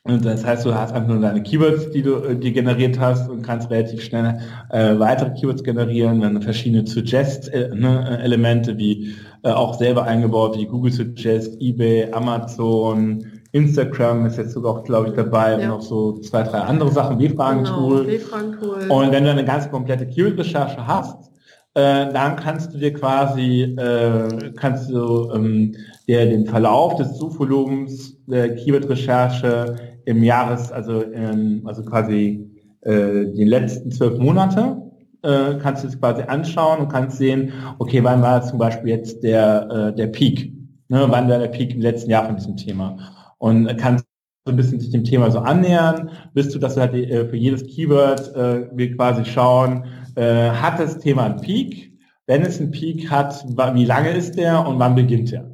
und 0.03 0.23
das 0.23 0.45
heißt, 0.45 0.63
du 0.65 0.73
hast 0.73 0.93
einfach 0.93 1.09
nur 1.09 1.19
deine 1.19 1.41
Keywords, 1.41 1.89
die 1.91 2.03
du 2.03 2.17
äh, 2.17 2.35
die 2.35 2.53
generiert 2.53 2.99
hast 2.99 3.29
und 3.29 3.41
kannst 3.41 3.69
relativ 3.71 4.03
schnell 4.03 4.39
äh, 4.69 4.97
weitere 4.99 5.31
Keywords 5.31 5.63
generieren, 5.63 6.21
dann 6.21 6.41
verschiedene 6.41 6.85
Suggest-Elemente 6.85 8.71
äh, 8.71 8.77
wie 8.77 9.15
äh, 9.45 9.49
auch 9.49 9.75
selber 9.75 10.03
eingebaut, 10.03 10.57
wie 10.57 10.65
Google 10.65 10.91
Suggest, 10.91 11.61
eBay, 11.61 12.11
Amazon, 12.11 13.23
Instagram 13.51 14.25
ist 14.25 14.37
jetzt 14.37 14.53
sogar 14.53 14.73
auch, 14.73 14.83
glaube 14.83 15.09
ich, 15.09 15.13
dabei 15.13 15.51
ja. 15.51 15.57
und 15.57 15.67
noch 15.67 15.81
so 15.81 16.17
zwei, 16.19 16.41
drei 16.41 16.59
andere 16.59 16.91
Sachen, 16.91 17.19
W-Fragen-Tool. 17.19 18.05
Genau, 18.05 18.99
und 19.01 19.11
wenn 19.11 19.23
du 19.23 19.29
eine 19.29 19.45
ganz 19.45 19.69
komplette 19.69 20.07
Keyword-Recherche 20.07 20.85
hast, 20.85 21.29
äh, 21.75 22.11
dann 22.11 22.35
kannst 22.37 22.73
du 22.73 22.79
dir 22.79 22.91
quasi, 22.93 23.75
äh, 23.77 24.51
kannst 24.55 24.89
du 24.89 25.31
ähm, 25.31 25.75
dir 26.07 26.25
den 26.25 26.47
Verlauf 26.47 26.95
des 26.95 27.15
Suchvolumens 27.17 28.17
der 28.25 28.55
Keyword-Recherche 28.55 29.75
im 30.05 30.23
Jahres, 30.23 30.71
also, 30.71 31.03
ähm, 31.13 31.61
also 31.65 31.83
quasi 31.83 32.49
äh, 32.81 33.27
die 33.27 33.45
letzten 33.45 33.91
zwölf 33.91 34.17
Monate, 34.17 34.81
äh, 35.25 35.57
kannst 35.61 35.83
du 35.83 35.87
es 35.87 35.99
quasi 35.99 36.21
anschauen 36.23 36.79
und 36.79 36.89
kannst 36.89 37.17
sehen, 37.17 37.51
okay, 37.79 38.03
wann 38.03 38.21
war 38.21 38.41
zum 38.43 38.59
Beispiel 38.59 38.89
jetzt 38.89 39.23
der, 39.23 39.69
äh, 39.69 39.95
der 39.95 40.07
Peak? 40.07 40.53
Ne, 40.87 41.05
wann 41.09 41.29
war 41.29 41.39
der 41.39 41.47
Peak 41.47 41.73
im 41.73 41.81
letzten 41.81 42.11
Jahr 42.11 42.25
von 42.25 42.35
diesem 42.35 42.57
Thema? 42.57 42.97
Und 43.37 43.75
kannst 43.77 44.05
so 44.45 44.51
ein 44.51 44.57
bisschen 44.57 44.79
sich 44.79 44.91
dem 44.91 45.03
Thema 45.03 45.31
so 45.31 45.39
annähern, 45.39 46.11
bist 46.33 46.53
du, 46.53 46.59
dass 46.59 46.75
du 46.75 46.81
halt 46.81 46.93
äh, 46.93 47.25
für 47.27 47.35
jedes 47.35 47.65
Keyword 47.65 48.35
äh, 48.35 48.69
wir 48.71 48.95
quasi 48.95 49.25
schauen, 49.25 49.85
äh, 50.15 50.49
hat 50.51 50.79
das 50.79 50.99
Thema 50.99 51.25
einen 51.25 51.41
Peak? 51.41 51.91
Wenn 52.27 52.43
es 52.43 52.59
einen 52.59 52.71
Peak 52.71 53.09
hat, 53.09 53.43
wie 53.73 53.85
lange 53.85 54.11
ist 54.11 54.37
der 54.37 54.65
und 54.67 54.77
wann 54.77 54.93
beginnt 54.93 55.33
er? 55.33 55.49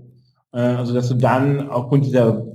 Äh, 0.53 0.59
also 0.59 0.93
dass 0.93 1.07
du 1.07 1.15
dann 1.15 1.69
aufgrund 1.69 2.05
dieser 2.05 2.45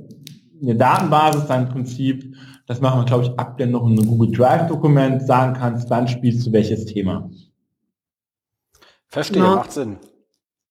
Datenbasis 0.60 1.46
dann 1.46 1.66
im 1.66 1.68
Prinzip, 1.70 2.34
das 2.66 2.80
machen 2.80 3.00
wir, 3.00 3.04
glaube 3.04 3.24
ich, 3.24 3.38
aktuell 3.38 3.70
noch 3.70 3.86
in 3.86 3.98
einem 3.98 4.08
Google 4.08 4.32
Drive-Dokument, 4.32 5.22
sagen 5.26 5.54
kannst, 5.54 5.88
wann 5.90 6.08
spielst 6.08 6.46
du 6.46 6.52
welches 6.52 6.84
Thema. 6.84 7.30
Verstehe, 9.08 9.42
ja. 9.42 9.54
macht 9.54 9.72
Sinn. 9.72 9.98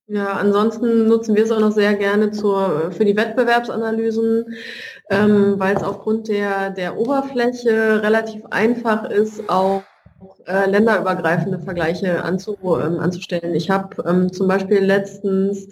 Ja, 0.08 0.34
ansonsten 0.34 1.08
nutzen 1.08 1.36
wir 1.36 1.44
es 1.44 1.52
auch 1.52 1.60
noch 1.60 1.72
sehr 1.72 1.96
gerne 1.96 2.30
zur, 2.32 2.92
für 2.92 3.06
die 3.06 3.18
Wettbewerbsanalysen, 3.18 4.46
ähm, 5.10 5.56
weil 5.58 5.76
es 5.76 5.82
aufgrund 5.84 6.28
der, 6.28 6.70
der 6.70 6.98
Oberfläche 6.98 8.04
relativ 8.04 8.46
einfach 8.52 9.10
ist, 9.10 9.50
auch 9.50 9.82
äh, 10.46 10.70
länderübergreifende 10.70 11.60
Vergleiche 11.60 12.24
anzu, 12.24 12.58
ähm, 12.64 13.00
anzustellen. 13.00 13.56
Ich 13.56 13.70
habe 13.70 14.04
ähm, 14.08 14.32
zum 14.32 14.48
Beispiel 14.48 14.80
letztens 14.80 15.68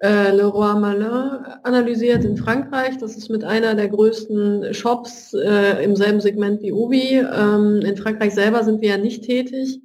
äh, 0.00 0.30
Leroy 0.30 0.78
Merlin 0.78 1.44
analysiert 1.62 2.24
in 2.24 2.36
Frankreich. 2.36 2.98
Das 2.98 3.16
ist 3.16 3.30
mit 3.30 3.44
einer 3.44 3.74
der 3.74 3.88
größten 3.88 4.74
Shops 4.74 5.34
äh, 5.34 5.82
im 5.82 5.96
selben 5.96 6.20
Segment 6.20 6.62
wie 6.62 6.72
Ubi. 6.72 7.18
Ähm, 7.18 7.80
in 7.84 7.96
Frankreich 7.96 8.34
selber 8.34 8.64
sind 8.64 8.82
wir 8.82 8.90
ja 8.90 8.98
nicht 8.98 9.24
tätig. 9.24 9.80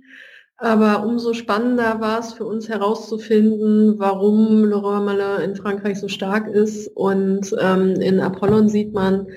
Aber 0.57 1.05
umso 1.05 1.33
spannender 1.33 2.01
war 2.01 2.19
es 2.19 2.33
für 2.33 2.45
uns 2.45 2.67
herauszufinden, 2.67 3.97
warum 3.97 4.65
Leroy 4.65 4.99
Merlin 4.99 5.51
in 5.51 5.55
Frankreich 5.55 5.99
so 5.99 6.09
stark 6.09 6.49
ist. 6.49 6.87
Und 6.95 7.55
ähm, 7.61 7.95
in 8.01 8.19
Apollon 8.19 8.67
sieht 8.67 8.93
man 8.93 9.27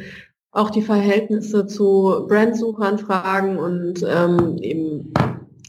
auch 0.53 0.71
die 0.71 0.83
Verhältnisse 0.83 1.67
zu 1.67 2.27
Brandsuchanfragen 2.29 3.57
und 3.57 4.05
ähm, 4.07 4.59
eben 4.61 5.13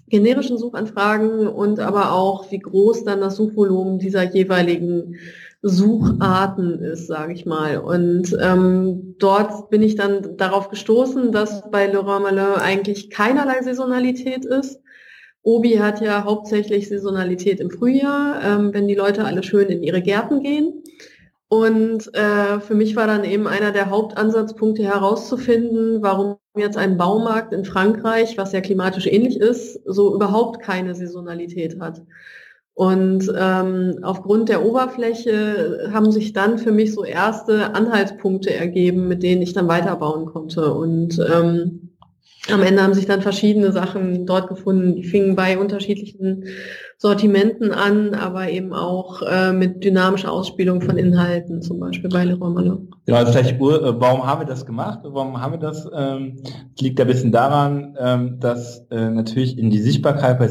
generischen 0.10 0.58
Suchanfragen 0.58 1.48
und 1.48 1.80
aber 1.80 2.12
auch, 2.12 2.52
wie 2.52 2.60
groß 2.60 3.06
dann 3.06 3.22
das 3.22 3.38
Suchvolumen 3.38 3.98
dieser 3.98 4.24
jeweiligen 4.24 5.15
Sucharten 5.63 6.80
ist, 6.80 7.08
sage 7.08 7.34
ich 7.34 7.46
mal. 7.46 7.78
Und 7.78 8.38
ähm, 8.39 9.15
dort 9.17 9.69
bin 9.69 9.82
ich 9.82 9.96
dann 9.96 10.36
darauf 10.36 10.69
gestoßen, 10.69 11.32
dass 11.32 11.72
bei 11.72 11.88
Leroy 11.88 12.19
Merlin 12.19 12.62
eigentlich 12.62 13.10
keinerlei 13.10 13.62
Saisonalität 13.63 14.46
ist. 14.46 14.82
Obi 15.41 15.80
hat 15.80 16.02
ja 16.02 16.26
hauptsächlich 16.26 16.89
Saisonalität 16.89 17.62
im 17.62 17.72
Frühjahr, 17.72 18.41
ähm, 18.43 18.74
wenn 18.74 18.89
die 18.89 18.96
Leute 18.96 19.24
alle 19.24 19.41
schön 19.43 19.69
in 19.69 19.82
ihre 19.82 20.02
Gärten 20.02 20.41
gehen. 20.41 20.84
Und 21.54 22.12
äh, 22.16 22.60
für 22.62 22.74
mich 22.74 22.96
war 22.96 23.06
dann 23.06 23.24
eben 23.24 23.46
einer 23.46 23.72
der 23.72 23.92
Hauptansatzpunkte 23.92 24.82
herauszufinden, 24.82 26.02
warum 26.02 26.38
jetzt 26.58 26.78
ein 26.78 26.98
Baumarkt 26.98 27.54
in 27.54 27.63
Frankreich, 27.63 28.39
was 28.39 28.54
ja 28.54 28.62
klimatisch 28.62 29.06
ähnlich 29.06 29.39
ist, 29.39 29.80
so 29.86 30.16
überhaupt 30.16 30.63
keine 30.63 30.96
Saisonalität 30.96 31.80
hat. 31.80 32.02
Und 32.74 33.32
ähm, 33.38 34.00
aufgrund 34.02 34.50
der 34.50 34.66
Oberfläche 34.66 35.92
haben 35.94 36.12
sich 36.12 36.34
dann 36.34 36.58
für 36.58 36.72
mich 36.72 36.92
so 36.92 37.06
erste 37.06 37.76
Anhaltspunkte 37.76 38.52
ergeben, 38.52 39.08
mit 39.08 39.22
denen 39.22 39.44
ich 39.44 39.54
dann 39.54 39.68
weiterbauen 39.68 40.26
konnte. 40.26 40.74
Und 40.74 41.20
ähm, 41.32 41.92
am 42.51 42.62
Ende 42.62 42.84
haben 42.84 42.93
sich 42.93 43.06
dann 43.06 43.21
verschiedene 43.21 43.71
Sachen 43.71 44.25
dort 44.25 44.49
gefunden. 44.49 44.95
Die 44.95 45.03
fingen 45.03 45.36
bei 45.36 45.58
unterschiedlichen 45.58 46.45
Sortimenten 46.97 47.71
an, 47.71 48.13
aber 48.13 48.49
eben 48.49 48.73
auch 48.73 49.21
äh, 49.21 49.53
mit 49.53 49.84
dynamischer 49.84 50.32
Ausspielung 50.32 50.82
von 50.82 50.97
Inhalten, 50.97 51.62
zum 51.62 51.79
Beispiel 51.79 52.10
bei 52.10 52.25
Le 52.25 52.36
Romano. 52.36 52.88
Ja, 53.08 53.15
also 53.15 53.32
vielleicht, 53.32 53.56
äh, 53.56 53.60
warum 53.60 54.25
haben 54.25 54.41
wir 54.41 54.45
das 54.45 54.65
gemacht? 54.65 54.99
Warum 55.03 55.41
haben 55.41 55.53
wir 55.53 55.60
das? 55.60 55.89
Ähm, 55.93 56.41
liegt 56.79 56.99
ein 56.99 57.08
bisschen 57.08 57.32
daran, 57.32 57.95
ähm, 57.99 58.39
dass 58.39 58.86
äh, 58.91 59.10
natürlich 59.10 59.58
in 59.58 59.69
die 59.69 59.79
Sichtbarkeit 59.79 60.39
bei 60.39 60.47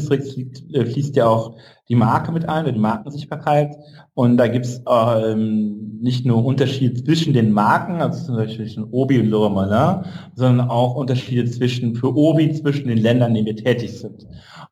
Systrix 0.00 0.36
äh, 0.72 0.84
fließt 0.84 1.16
ja 1.16 1.26
auch 1.26 1.56
die 1.88 1.94
Marke 1.94 2.32
mit 2.32 2.48
ein, 2.48 2.64
die 2.64 2.78
Markensichtbarkeit. 2.78 3.76
Und 4.14 4.36
da 4.36 4.46
gibt 4.48 4.66
es 4.66 4.82
ähm, 4.88 5.98
nicht 6.00 6.24
nur 6.24 6.44
Unterschiede 6.44 7.02
zwischen 7.02 7.32
den 7.32 7.52
Marken, 7.52 8.00
also 8.00 8.26
zum 8.26 8.36
Beispiel 8.36 8.66
zwischen 8.66 8.84
Obi 8.90 9.20
und 9.20 9.28
Laura 9.28 9.48
Malin, 9.48 10.04
sondern 10.34 10.68
auch 10.68 10.94
Unterschiede 10.94 11.50
zwischen 11.50 11.94
für 11.94 12.14
Obi 12.14 12.52
zwischen 12.52 12.88
den 12.88 12.98
Ländern, 12.98 13.34
in 13.34 13.44
denen 13.44 13.56
wir 13.56 13.64
tätig 13.64 13.98
sind. 13.98 14.26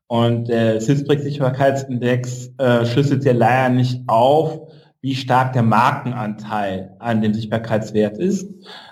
Und 0.07 0.47
der 0.47 0.81
Sistrix-Sichtbarkeitsindex 0.81 2.51
äh, 2.57 2.85
schlüsselt 2.85 3.23
ja 3.25 3.33
leider 3.33 3.69
nicht 3.69 4.01
auf, 4.07 4.59
wie 5.01 5.15
stark 5.15 5.53
der 5.53 5.63
Markenanteil 5.63 6.95
an 6.99 7.21
dem 7.21 7.33
Sichtbarkeitswert 7.33 8.17
ist. 8.17 8.47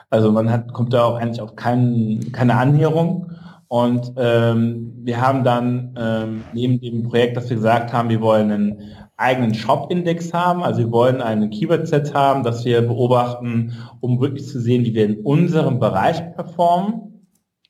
Also 0.10 0.32
man 0.32 0.50
hat, 0.50 0.72
kommt 0.74 0.94
da 0.94 1.04
auch 1.04 1.16
eigentlich 1.16 1.42
auf 1.42 1.56
kein, 1.56 2.32
keine 2.32 2.56
Annäherung. 2.56 3.32
Und 3.68 4.14
ähm, 4.18 4.94
wir 5.04 5.20
haben 5.22 5.44
dann 5.44 5.96
ähm, 5.98 6.44
neben 6.54 6.80
dem 6.80 7.04
Projekt, 7.04 7.36
dass 7.36 7.50
wir 7.50 7.58
gesagt 7.58 7.92
haben, 7.92 8.10
wir 8.10 8.22
wollen 8.22 8.52
einen 8.52 8.82
eigenen 9.18 9.54
Shop-Index 9.54 10.34
haben, 10.34 10.64
also 10.64 10.80
wir 10.80 10.92
wollen 10.92 11.22
einen 11.22 11.50
Keyword-Set 11.50 12.14
haben, 12.14 12.44
das 12.44 12.64
wir 12.66 12.82
beobachten, 12.82 13.74
um 14.00 14.22
wirklich 14.22 14.48
zu 14.48 14.60
sehen, 14.60 14.86
wie 14.86 14.94
wir 14.94 15.06
in 15.06 15.22
unserem 15.22 15.80
Bereich 15.80 16.34
performen 16.36 17.07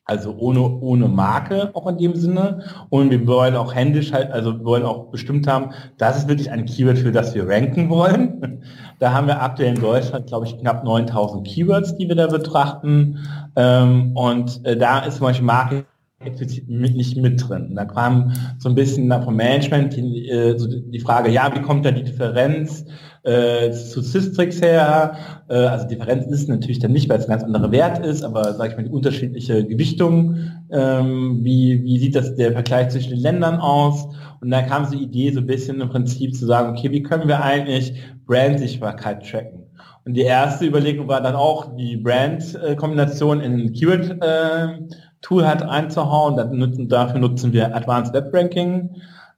also 0.08 0.34
ohne, 0.38 0.60
ohne 0.80 1.06
Marke 1.06 1.70
auch 1.74 1.86
in 1.86 1.98
dem 1.98 2.16
Sinne. 2.16 2.64
Und 2.88 3.10
wir 3.10 3.26
wollen 3.26 3.54
auch 3.54 3.74
händisch 3.74 4.12
halt, 4.12 4.32
also 4.32 4.58
wir 4.58 4.64
wollen 4.64 4.82
auch 4.84 5.10
bestimmt 5.10 5.46
haben, 5.46 5.72
das 5.98 6.16
ist 6.16 6.28
wirklich 6.28 6.50
ein 6.50 6.64
Keyword, 6.64 6.98
für 6.98 7.12
das 7.12 7.34
wir 7.34 7.46
ranken 7.46 7.88
wollen. 7.90 8.64
Da 9.00 9.12
haben 9.12 9.26
wir 9.28 9.42
aktuell 9.42 9.76
in 9.76 9.80
Deutschland, 9.80 10.26
glaube 10.26 10.46
ich, 10.46 10.58
knapp 10.58 10.82
9000 10.82 11.46
Keywords, 11.46 11.94
die 11.96 12.08
wir 12.08 12.16
da 12.16 12.26
betrachten. 12.26 13.18
Ähm, 13.54 14.16
und 14.16 14.64
äh, 14.64 14.76
da 14.76 15.00
ist 15.00 15.18
zum 15.18 15.26
Beispiel 15.26 15.46
Marke 15.46 15.84
explizit 16.20 16.68
mit, 16.68 16.96
nicht 16.96 17.16
mit 17.16 17.48
drin. 17.48 17.74
Da 17.76 17.84
kam 17.84 18.32
so 18.58 18.68
ein 18.68 18.74
bisschen 18.74 19.10
vom 19.22 19.36
Management 19.36 19.96
die, 19.96 20.28
äh, 20.28 20.58
so 20.58 20.66
die 20.66 21.00
Frage, 21.00 21.30
ja, 21.30 21.54
wie 21.54 21.62
kommt 21.62 21.86
da 21.86 21.92
die 21.92 22.02
Differenz 22.02 22.84
äh, 23.22 23.70
zu 23.70 24.00
Systrix 24.00 24.60
her? 24.60 25.16
Äh, 25.48 25.54
also 25.54 25.86
Differenz 25.86 26.26
ist 26.26 26.48
natürlich 26.48 26.80
dann 26.80 26.92
nicht, 26.92 27.08
weil 27.08 27.18
es 27.18 27.26
ein 27.26 27.30
ganz 27.30 27.44
anderer 27.44 27.70
Wert 27.70 28.04
ist, 28.04 28.24
aber 28.24 28.54
sage 28.54 28.70
ich 28.70 28.76
mal, 28.76 28.82
die 28.82 28.90
unterschiedliche 28.90 29.64
Gewichtung, 29.64 30.38
ähm, 30.72 31.38
wie, 31.44 31.84
wie 31.84 31.98
sieht 32.00 32.16
das 32.16 32.34
der 32.34 32.52
Vergleich 32.52 32.88
zwischen 32.88 33.10
den 33.10 33.20
Ländern 33.20 33.60
aus? 33.60 34.08
Und 34.40 34.50
da 34.50 34.62
kam 34.62 34.86
so 34.86 34.96
die 34.96 35.04
Idee, 35.04 35.30
so 35.30 35.40
ein 35.40 35.46
bisschen 35.46 35.80
im 35.80 35.88
Prinzip 35.88 36.34
zu 36.34 36.46
sagen, 36.46 36.76
okay, 36.76 36.90
wie 36.90 37.02
können 37.02 37.28
wir 37.28 37.42
eigentlich 37.42 37.94
Brandsichtbarkeit 38.26 39.28
tracken? 39.28 39.68
Und 40.04 40.14
die 40.14 40.22
erste 40.22 40.64
Überlegung 40.64 41.06
war 41.06 41.20
dann 41.20 41.34
auch 41.34 41.76
die 41.76 41.96
Brand-Kombination 41.98 43.40
in 43.40 43.72
Keyword 43.72 44.16
äh, 44.22 44.68
Tool 45.20 45.46
hat 45.46 45.62
einzuhauen. 45.62 46.58
Nutzen, 46.58 46.88
dafür 46.88 47.20
nutzen 47.20 47.52
wir 47.52 47.74
Advanced 47.74 48.14
Web 48.14 48.32
Ranking. 48.32 48.90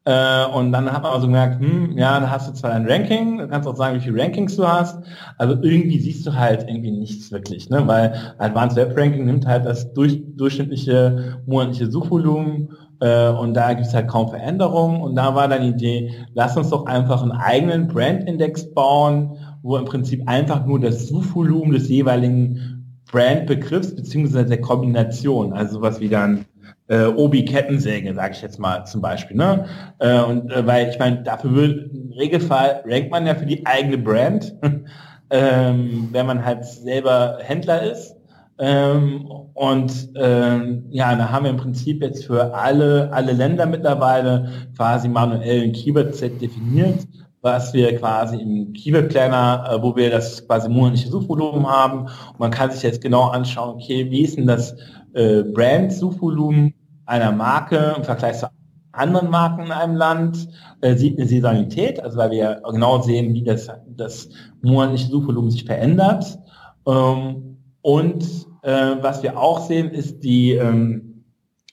Äh, 0.07 0.47
und 0.47 0.73
dann 0.73 0.91
hat 0.91 1.03
man 1.03 1.13
also 1.13 1.27
gemerkt, 1.27 1.61
hm, 1.61 1.99
ja, 1.99 2.19
da 2.21 2.31
hast 2.31 2.49
du 2.49 2.55
zwar 2.55 2.73
ein 2.73 2.87
Ranking, 2.89 3.37
du 3.37 3.49
kannst 3.49 3.69
auch 3.69 3.77
sagen, 3.77 3.97
wie 3.97 4.01
viele 4.01 4.23
Rankings 4.23 4.57
du 4.57 4.67
hast, 4.67 4.99
aber 5.37 5.63
irgendwie 5.63 6.01
siehst 6.01 6.27
du 6.27 6.35
halt 6.35 6.67
irgendwie 6.67 6.91
nichts 6.91 7.31
wirklich, 7.31 7.69
ne? 7.69 7.87
weil 7.87 8.15
Advanced 8.39 8.77
Web 8.77 8.97
Ranking 8.97 9.27
nimmt 9.27 9.47
halt 9.47 9.67
das 9.67 9.93
durch, 9.93 10.23
durchschnittliche 10.37 11.43
monatliche 11.45 11.91
Suchvolumen 11.91 12.71
äh, 13.01 13.29
und 13.29 13.53
da 13.53 13.75
gibt 13.75 13.89
es 13.89 13.95
halt 13.95 14.09
kaum 14.09 14.31
Veränderungen 14.31 15.03
und 15.03 15.17
da 15.17 15.35
war 15.35 15.49
dann 15.49 15.63
die 15.63 15.69
Idee, 15.69 16.15
lass 16.33 16.57
uns 16.57 16.71
doch 16.71 16.87
einfach 16.87 17.23
einen 17.23 17.33
eigenen 17.33 17.87
Brand-Index 17.87 18.73
bauen, 18.73 19.37
wo 19.63 19.77
im 19.77 19.85
Prinzip 19.85 20.27
einfach 20.27 20.65
nur 20.65 20.81
das 20.81 21.09
Suchvolumen 21.09 21.73
des 21.73 21.91
jeweiligen 21.91 22.80
Brandbegriffs 23.11 23.95
beziehungsweise 23.95 24.47
der 24.47 24.61
Kombination, 24.61 25.53
also 25.53 25.75
sowas 25.75 26.01
wie 26.01 26.09
dann 26.09 26.45
äh, 26.89 27.07
Obi-Kettensäge, 27.07 28.15
sage 28.15 28.35
ich 28.35 28.43
jetzt 28.43 28.59
mal 28.59 28.85
zum 28.85 29.01
Beispiel. 29.01 29.37
Ne? 29.37 29.67
Äh, 29.99 30.21
und 30.21 30.51
äh, 30.51 30.67
weil 30.67 30.89
ich 30.89 30.99
meine, 30.99 31.23
dafür 31.23 31.55
will 31.55 31.91
im 31.93 32.13
Regelfall 32.13 32.83
rankt 32.87 33.11
man 33.11 33.27
ja 33.27 33.35
für 33.35 33.47
die 33.47 33.65
eigene 33.67 33.99
Brand, 33.99 34.55
ähm, 35.31 36.09
wenn 36.13 36.27
man 36.27 36.45
halt 36.45 36.65
selber 36.65 37.39
Händler 37.41 37.83
ist. 37.83 38.17
Ähm, 38.59 39.25
und 39.55 40.11
ähm, 40.17 40.85
ja, 40.91 41.15
da 41.17 41.31
haben 41.31 41.45
wir 41.45 41.51
im 41.51 41.57
Prinzip 41.57 42.03
jetzt 42.03 42.27
für 42.27 42.55
alle, 42.55 43.11
alle 43.13 43.33
Länder 43.33 43.65
mittlerweile 43.67 44.51
quasi 44.77 45.09
manuell 45.09 45.63
ein 45.63 45.73
Keyword-Set 45.73 46.43
definiert 46.43 47.07
was 47.43 47.73
wir 47.73 47.97
quasi 47.97 48.37
im 48.37 48.73
Keyword 48.73 49.09
Planner, 49.09 49.65
äh, 49.71 49.83
wo 49.83 49.97
wir 49.97 50.11
das 50.11 50.47
quasi 50.47 50.69
monatliche 50.69 51.09
Suchvolumen 51.09 51.67
haben. 51.67 52.03
Und 52.03 52.39
man 52.39 52.51
kann 52.51 52.71
sich 52.71 52.83
jetzt 52.83 53.01
genau 53.01 53.29
anschauen, 53.29 53.77
okay, 53.77 54.11
wie 54.11 54.23
ist 54.23 54.37
denn 54.37 54.47
das 54.47 54.75
äh, 55.15 55.43
Brand-Suchvolumen 55.43 56.75
einer 57.07 57.33
Marke 57.33 57.95
im 57.97 58.05
Vergleich 58.05 58.39
zu 58.39 58.49
anderen 58.93 59.31
Marken 59.31 59.67
in 59.67 59.73
einem 59.73 59.97
Land, 59.97 60.49
äh, 60.81 60.97
sieht 60.97 61.19
eine 61.19 61.27
Saisonalität, 61.27 62.03
also 62.03 62.19
weil 62.19 62.31
wir 62.31 62.61
genau 62.71 63.01
sehen, 63.01 63.33
wie 63.35 63.43
das, 63.43 63.69
das 63.97 64.29
monatliche 64.63 65.09
Suchvolumen 65.09 65.51
sich 65.51 65.65
verändert. 65.65 66.39
Ähm, 66.87 67.59
und 67.83 68.25
äh, 68.63 68.97
was 69.01 69.23
wir 69.23 69.39
auch 69.39 69.61
sehen, 69.67 69.91
ist 69.91 70.21
die 70.23 70.53
ähm, 70.53 71.10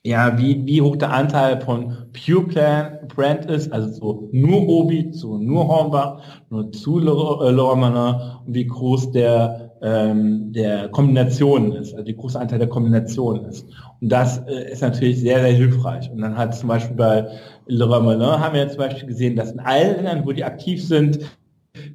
ja, 0.04 0.38
wie, 0.38 0.66
wie 0.66 0.82
hoch 0.82 0.96
der 0.96 1.12
Anteil 1.12 1.60
von 1.62 1.98
Pure 2.14 2.44
Plan, 2.48 2.98
Brand 3.14 3.46
ist, 3.46 3.72
also 3.74 3.90
so 3.90 4.30
nur 4.32 4.68
Obi 4.68 5.12
zu 5.12 5.38
nur 5.38 5.68
Hornbach, 5.68 6.22
nur 6.50 6.72
zu 6.72 7.00
Lormaner 7.00 8.42
und 8.46 8.54
wie 8.54 8.68
groß 8.68 9.12
der, 9.12 9.72
ähm, 9.82 10.52
der 10.54 10.90
Kombination 10.90 11.74
ist, 11.74 11.94
also 11.94 12.06
wie 12.08 12.16
groß 12.16 12.34
der 12.34 12.42
Anteil 12.42 12.60
der 12.60 12.70
Kombination 12.70 13.46
ist. 13.46 13.66
Und 14.02 14.10
das 14.10 14.40
äh, 14.48 14.72
ist 14.72 14.82
natürlich 14.82 15.20
sehr, 15.20 15.42
sehr 15.42 15.54
hilfreich. 15.54 16.10
Und 16.12 16.22
dann 16.22 16.38
hat 16.38 16.56
zum 16.56 16.70
Beispiel 16.70 16.96
bei 16.96 17.28
Merlin 17.68 18.22
haben 18.22 18.54
wir 18.54 18.62
ja 18.62 18.70
zum 18.70 18.80
Beispiel 18.80 19.08
gesehen, 19.08 19.36
dass 19.36 19.52
in 19.52 19.60
allen 19.60 19.96
Ländern, 19.96 20.26
wo 20.26 20.32
die 20.32 20.44
aktiv 20.44 20.86
sind, 20.86 21.20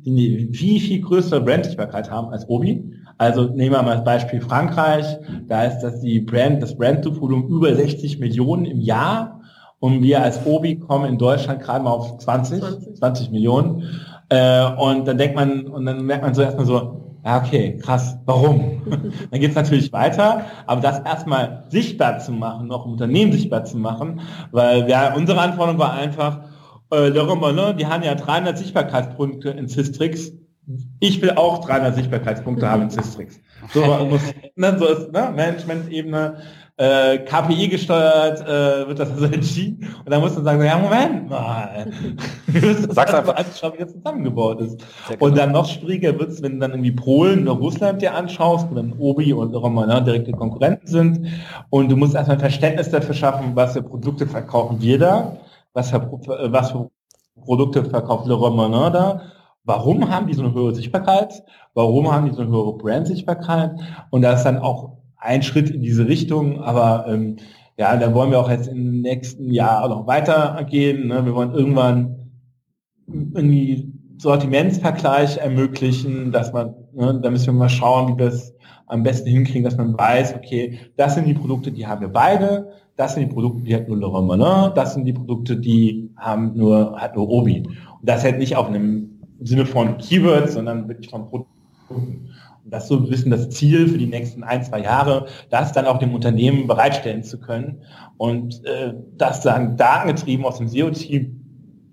die 0.04 0.10
eine 0.10 0.52
viel, 0.52 0.80
viel 0.80 1.00
größere 1.00 1.40
Brandsichtbarkeit 1.40 2.10
haben 2.10 2.28
als 2.28 2.48
Obi. 2.48 2.92
Also 3.18 3.44
nehmen 3.44 3.72
wir 3.72 3.82
mal 3.82 3.96
das 3.96 4.04
Beispiel 4.04 4.40
Frankreich. 4.40 5.06
Da 5.48 5.64
ist 5.64 5.80
das 5.80 6.00
die 6.00 6.20
Brand, 6.20 6.62
das 6.62 6.76
Brand-Volumen 6.76 7.48
über 7.48 7.74
60 7.74 8.18
Millionen 8.18 8.64
im 8.64 8.80
Jahr. 8.80 9.40
Und 9.78 10.02
wir 10.02 10.22
als 10.22 10.44
Obi 10.46 10.78
kommen 10.78 11.06
in 11.06 11.18
Deutschland 11.18 11.60
gerade 11.60 11.84
mal 11.84 11.90
auf 11.90 12.18
20, 12.18 12.60
20, 12.60 12.96
20 12.96 13.30
Millionen. 13.30 14.00
Äh, 14.28 14.64
und 14.76 15.06
dann 15.06 15.18
denkt 15.18 15.36
man, 15.36 15.66
und 15.66 15.86
dann 15.86 16.04
merkt 16.06 16.22
man 16.22 16.34
so 16.34 16.42
erstmal 16.42 16.66
so, 16.66 17.02
ja, 17.24 17.38
okay, 17.38 17.78
krass, 17.78 18.16
warum? 18.24 18.82
dann 19.30 19.40
geht 19.40 19.50
es 19.50 19.56
natürlich 19.56 19.92
weiter, 19.92 20.46
aber 20.66 20.80
das 20.80 21.00
erstmal 21.00 21.64
sichtbar 21.68 22.18
zu 22.18 22.32
machen, 22.32 22.66
noch 22.66 22.86
im 22.86 22.92
Unternehmen 22.92 23.32
sichtbar 23.32 23.64
zu 23.64 23.76
machen, 23.76 24.20
weil 24.50 24.88
ja, 24.88 25.14
unsere 25.14 25.40
Anforderung 25.40 25.78
war 25.78 25.92
einfach, 25.92 26.40
äh, 26.92 27.10
die 27.10 27.86
haben 27.86 28.02
ja 28.02 28.14
300 28.14 28.58
Sichtbarkeitspunkte 28.58 29.50
in 29.50 29.68
Systrix, 29.68 30.32
ich 31.00 31.20
will 31.20 31.32
auch 31.32 31.64
300 31.66 31.96
Sichtbarkeitspunkte 31.96 32.70
haben 32.70 32.82
in 32.82 32.90
Systrix. 32.90 33.40
So, 33.72 33.80
muss, 33.80 34.22
ne, 34.56 34.76
so 34.78 34.86
ist 34.86 35.12
ne, 35.12 35.32
Management-Ebene, 35.34 36.36
äh, 36.76 37.18
KPI 37.18 37.68
gesteuert, 37.68 38.40
äh, 38.40 38.88
wird 38.88 38.98
das 38.98 39.10
also 39.10 39.26
entschieden. 39.26 39.88
Und 40.04 40.10
dann 40.10 40.20
muss 40.20 40.34
man 40.34 40.44
sagen, 40.44 40.64
ja, 40.64 40.78
Moment 40.78 41.28
mal. 41.28 41.86
Sag's 42.88 43.14
einfach 43.14 43.36
anschauen, 43.36 43.72
wie 43.74 43.82
das 43.82 43.92
zusammengebaut 43.92 44.60
ist. 44.60 44.84
Und 45.18 45.36
dann 45.36 45.52
noch 45.52 45.68
schwieriger 45.68 46.18
wird 46.18 46.30
es, 46.30 46.42
wenn 46.42 46.54
du 46.54 46.58
dann 46.60 46.70
irgendwie 46.72 46.92
Polen 46.92 47.46
oder 47.46 47.58
Russland 47.58 48.00
dir 48.02 48.14
anschaust, 48.14 48.68
wo 48.70 48.74
dann 48.74 48.94
Obi 48.98 49.32
und 49.32 49.54
Roma 49.54 49.86
ne, 49.86 50.02
direkte 50.02 50.32
Konkurrenten 50.32 50.86
sind. 50.86 51.28
Und 51.70 51.90
du 51.90 51.96
musst 51.96 52.14
erstmal 52.14 52.38
Verständnis 52.38 52.90
dafür 52.90 53.14
schaffen, 53.14 53.52
was 53.54 53.74
für 53.74 53.82
Produkte 53.82 54.26
verkaufen 54.26 54.80
wir 54.80 54.98
da, 54.98 55.36
was 55.72 55.90
für, 55.90 56.10
was 56.52 56.70
für 56.72 56.90
Produkte 57.40 57.84
verkauft 57.84 58.26
Le 58.26 58.34
Romain 58.34 58.72
da 58.92 59.22
Warum 59.64 60.10
haben 60.10 60.26
die 60.26 60.34
so 60.34 60.42
eine 60.42 60.54
höhere 60.54 60.74
Sichtbarkeit? 60.74 61.44
Warum 61.74 62.10
haben 62.10 62.26
die 62.26 62.34
so 62.34 62.42
eine 62.42 62.50
höhere 62.50 62.76
Brand-Sichtbarkeit? 62.76 63.70
Und 64.10 64.22
da 64.22 64.32
ist 64.32 64.42
dann 64.42 64.58
auch 64.58 64.98
ein 65.16 65.42
Schritt 65.42 65.70
in 65.70 65.82
diese 65.82 66.08
Richtung, 66.08 66.60
aber 66.60 67.06
ähm, 67.06 67.36
ja, 67.78 67.96
da 67.96 68.12
wollen 68.12 68.32
wir 68.32 68.40
auch 68.40 68.50
jetzt 68.50 68.66
im 68.66 69.02
nächsten 69.02 69.52
Jahr 69.52 69.88
noch 69.88 70.08
weitergehen. 70.08 71.06
Ne? 71.06 71.24
Wir 71.24 71.34
wollen 71.34 71.54
irgendwann 71.54 72.32
irgendwie 73.06 73.92
Sortimentsvergleich 74.18 75.38
ermöglichen, 75.38 76.32
dass 76.32 76.52
man, 76.52 76.74
ne, 76.92 77.20
da 77.22 77.30
müssen 77.30 77.46
wir 77.46 77.52
mal 77.52 77.68
schauen, 77.68 78.12
wie 78.12 78.18
wir 78.18 78.30
das 78.30 78.54
am 78.86 79.02
besten 79.02 79.28
hinkriegen, 79.30 79.64
dass 79.64 79.76
man 79.76 79.96
weiß, 79.96 80.34
okay, 80.34 80.78
das 80.96 81.14
sind 81.14 81.26
die 81.26 81.34
Produkte, 81.34 81.72
die 81.72 81.86
haben 81.86 82.00
wir 82.00 82.08
beide, 82.08 82.72
das 82.96 83.14
sind 83.14 83.28
die 83.28 83.34
Produkte, 83.34 83.62
die 83.62 83.74
hat 83.74 83.88
nur 83.88 83.96
Le 83.96 84.06
Romain, 84.06 84.72
das 84.74 84.94
sind 84.94 85.04
die 85.04 85.12
Produkte, 85.12 85.56
die 85.56 86.10
haben 86.16 86.52
nur, 86.54 87.00
hat 87.00 87.16
nur 87.16 87.28
Obi. 87.28 87.60
Und 87.60 88.08
das 88.08 88.22
halt 88.22 88.38
nicht 88.38 88.56
auf 88.56 88.68
einem 88.68 89.20
Sinne 89.40 89.66
von 89.66 89.98
Keywords, 89.98 90.54
sondern 90.54 90.88
wirklich 90.88 91.10
von 91.10 91.26
Produkten. 91.28 91.50
Und 91.88 92.72
das 92.72 92.88
so 92.88 92.96
ein 92.96 93.08
bisschen 93.08 93.30
das 93.30 93.50
Ziel 93.50 93.88
für 93.88 93.98
die 93.98 94.06
nächsten 94.06 94.44
ein, 94.44 94.62
zwei 94.62 94.82
Jahre, 94.82 95.26
das 95.50 95.72
dann 95.72 95.86
auch 95.86 95.98
dem 95.98 96.14
Unternehmen 96.14 96.66
bereitstellen 96.66 97.24
zu 97.24 97.40
können. 97.40 97.78
Und 98.18 98.64
äh, 98.66 98.94
das 99.16 99.40
dann 99.40 99.76
datengetrieben 99.76 100.44
aus 100.44 100.58
dem 100.58 100.68
SEO-Team, 100.68 101.38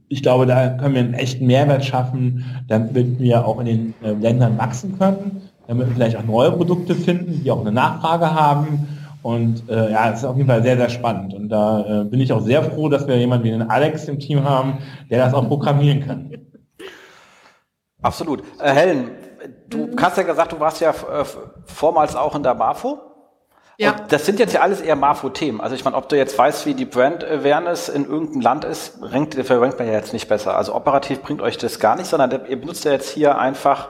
ich 0.09 0.21
glaube, 0.21 0.45
da 0.45 0.69
können 0.69 0.95
wir 0.95 1.01
einen 1.01 1.13
echten 1.13 1.45
Mehrwert 1.45 1.85
schaffen, 1.85 2.43
damit 2.67 3.19
wir 3.19 3.45
auch 3.47 3.59
in 3.59 3.65
den 3.65 3.93
äh, 4.03 4.11
Ländern 4.13 4.57
wachsen 4.57 4.97
können, 4.97 5.41
damit 5.67 5.87
wir 5.87 5.95
vielleicht 5.95 6.17
auch 6.17 6.25
neue 6.25 6.51
Produkte 6.51 6.93
finden, 6.93 7.41
die 7.43 7.49
auch 7.49 7.61
eine 7.61 7.71
Nachfrage 7.71 8.33
haben 8.33 8.87
Und 9.21 9.69
äh, 9.69 9.91
ja, 9.91 10.11
es 10.11 10.19
ist 10.19 10.25
auf 10.25 10.37
jeden 10.37 10.47
Fall 10.47 10.63
sehr, 10.63 10.77
sehr 10.77 10.89
spannend. 10.89 11.33
Und 11.33 11.49
da 11.49 12.01
äh, 12.01 12.03
bin 12.05 12.21
ich 12.21 12.31
auch 12.31 12.41
sehr 12.41 12.63
froh, 12.63 12.87
dass 12.89 13.07
wir 13.07 13.17
jemanden 13.17 13.45
wie 13.45 13.51
den 13.51 13.69
Alex 13.69 14.07
im 14.07 14.19
Team 14.19 14.43
haben, 14.43 14.79
der 15.09 15.25
das 15.25 15.33
auch 15.33 15.47
programmieren 15.47 16.05
kann. 16.05 16.31
Absolut. 18.01 18.43
Äh, 18.59 18.71
Helen, 18.71 19.11
du 19.67 19.87
mhm. 19.87 19.95
hast 20.01 20.17
ja 20.17 20.23
gesagt, 20.23 20.53
du 20.53 20.59
warst 20.59 20.79
ja 20.79 20.91
äh, 20.91 21.25
vormals 21.65 22.15
auch 22.15 22.35
in 22.35 22.43
der 22.43 22.53
MAFO. 22.53 22.99
Ja. 23.77 23.91
Und 23.91 24.11
das 24.11 24.25
sind 24.25 24.39
jetzt 24.39 24.53
ja 24.53 24.61
alles 24.61 24.81
eher 24.81 24.97
MAFO-Themen. 24.97 25.61
Also 25.61 25.73
ich 25.73 25.85
meine, 25.85 25.95
ob 25.95 26.09
du 26.09 26.17
jetzt 26.17 26.37
weißt, 26.37 26.65
wie 26.65 26.73
die 26.73 26.85
Brand 26.85 27.23
Awareness 27.23 27.87
in 27.87 28.05
irgendeinem 28.05 28.41
Land 28.41 28.65
ist, 28.65 28.99
rankt, 29.01 29.35
verrankt 29.35 29.79
man 29.79 29.87
ja 29.87 29.93
jetzt 29.93 30.11
nicht 30.11 30.27
besser. 30.27 30.57
Also 30.57 30.75
operativ 30.75 31.21
bringt 31.21 31.41
euch 31.41 31.57
das 31.57 31.79
gar 31.79 31.95
nicht, 31.95 32.07
sondern 32.07 32.45
ihr 32.47 32.59
benutzt 32.59 32.83
ja 32.83 32.91
jetzt 32.91 33.09
hier 33.09 33.37
einfach 33.37 33.89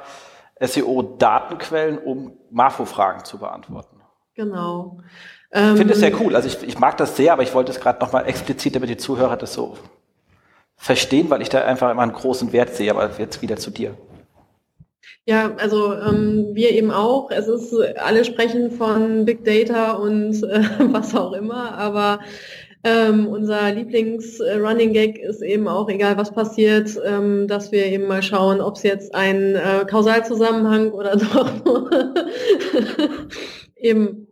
SEO-Datenquellen, 0.60 1.98
um 1.98 2.34
MAFO-Fragen 2.52 3.26
zu 3.26 3.40
beantworten. 3.40 3.99
Genau. 4.40 5.00
Ich 5.52 5.60
finde 5.60 5.94
es 5.94 6.00
sehr 6.00 6.14
ähm, 6.14 6.18
cool. 6.22 6.36
Also 6.36 6.48
ich, 6.48 6.66
ich 6.66 6.80
mag 6.80 6.96
das 6.96 7.18
sehr, 7.18 7.34
aber 7.34 7.44
ich 7.44 7.54
wollte 7.54 7.74
es 7.74 7.82
gerade 7.82 8.00
nochmal 8.00 8.26
explizit, 8.26 8.74
damit 8.74 8.90
die 8.90 8.96
Zuhörer 8.96 9.36
das 9.36 9.54
so 9.54 9.76
verstehen, 10.78 11.30
weil 11.30 11.42
ich 11.42 11.50
da 11.50 11.66
einfach 11.66 11.92
immer 11.92 12.04
einen 12.04 12.14
großen 12.14 12.54
Wert 12.54 12.74
sehe. 12.74 12.90
Aber 12.90 13.10
jetzt 13.18 13.42
wieder 13.42 13.58
zu 13.58 13.70
dir. 13.70 13.98
Ja, 15.26 15.54
also 15.58 15.94
ähm, 15.94 16.52
wir 16.54 16.72
eben 16.72 16.90
auch. 16.90 17.32
Es 17.32 17.50
ist, 17.50 17.76
alle 17.98 18.24
sprechen 18.24 18.72
von 18.72 19.26
Big 19.26 19.44
Data 19.44 19.92
und 19.92 20.42
äh, 20.44 20.64
was 20.94 21.14
auch 21.14 21.34
immer, 21.34 21.78
aber 21.78 22.20
ähm, 22.86 23.28
unser 23.28 23.74
Lieblings-Running 23.74 24.94
Gag 24.94 25.18
ist 25.18 25.42
eben 25.42 25.68
auch, 25.68 25.90
egal 25.90 26.16
was 26.16 26.32
passiert, 26.32 26.98
ähm, 27.06 27.46
dass 27.50 27.74
wir 27.74 27.86
eben 27.86 28.08
mal 28.08 28.24
schauen, 28.24 28.62
ob 28.62 28.78
es 28.78 28.84
jetzt 28.84 29.14
ein 29.14 29.56
äh, 29.56 29.86
Kausalzusammenhang 29.86 30.92
oder 30.92 31.16
doch 31.18 31.52
eben 33.76 34.29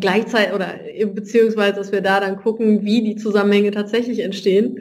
gleichzeitig 0.00 0.54
oder 0.54 0.74
beziehungsweise, 1.14 1.74
dass 1.74 1.92
wir 1.92 2.00
da 2.00 2.20
dann 2.20 2.36
gucken, 2.36 2.84
wie 2.84 3.02
die 3.02 3.16
Zusammenhänge 3.16 3.70
tatsächlich 3.70 4.20
entstehen 4.20 4.80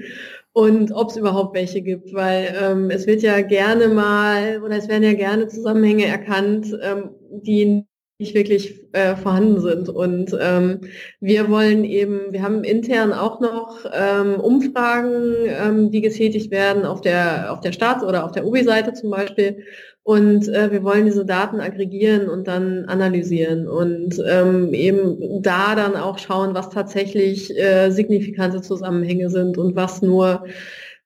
und 0.53 0.91
ob 0.91 1.09
es 1.09 1.17
überhaupt 1.17 1.55
welche 1.55 1.81
gibt, 1.81 2.13
weil 2.13 2.53
ähm, 2.61 2.89
es 2.89 3.07
wird 3.07 3.21
ja 3.21 3.41
gerne 3.41 3.87
mal 3.87 4.61
oder 4.63 4.75
es 4.75 4.89
werden 4.89 5.03
ja 5.03 5.13
gerne 5.13 5.47
Zusammenhänge 5.47 6.05
erkannt, 6.05 6.77
ähm, 6.81 7.11
die 7.29 7.85
nicht 8.21 8.35
wirklich 8.35 8.93
äh, 8.93 9.15
vorhanden 9.15 9.59
sind. 9.61 9.89
Und 9.89 10.37
ähm, 10.39 10.81
wir 11.19 11.49
wollen 11.49 11.83
eben, 11.83 12.31
wir 12.31 12.43
haben 12.43 12.63
intern 12.63 13.13
auch 13.13 13.41
noch 13.41 13.85
ähm, 13.91 14.39
Umfragen, 14.39 15.33
ähm, 15.47 15.91
die 15.91 16.01
getätigt 16.01 16.51
werden 16.51 16.85
auf 16.85 17.01
der 17.01 17.51
auf 17.51 17.61
der 17.61 17.71
Staats- 17.71 18.03
oder 18.03 18.23
auf 18.23 18.31
der 18.31 18.45
UBI-Seite 18.45 18.93
zum 18.93 19.09
Beispiel. 19.09 19.63
Und 20.03 20.47
äh, 20.47 20.71
wir 20.71 20.83
wollen 20.83 21.05
diese 21.05 21.25
Daten 21.25 21.59
aggregieren 21.59 22.27
und 22.27 22.47
dann 22.47 22.85
analysieren 22.85 23.67
und 23.67 24.21
ähm, 24.27 24.73
eben 24.73 25.43
da 25.43 25.75
dann 25.75 25.95
auch 25.95 26.17
schauen, 26.17 26.55
was 26.55 26.69
tatsächlich 26.69 27.55
äh, 27.55 27.91
signifikante 27.91 28.61
Zusammenhänge 28.61 29.29
sind 29.29 29.59
und 29.59 29.75
was 29.75 30.01
nur 30.01 30.45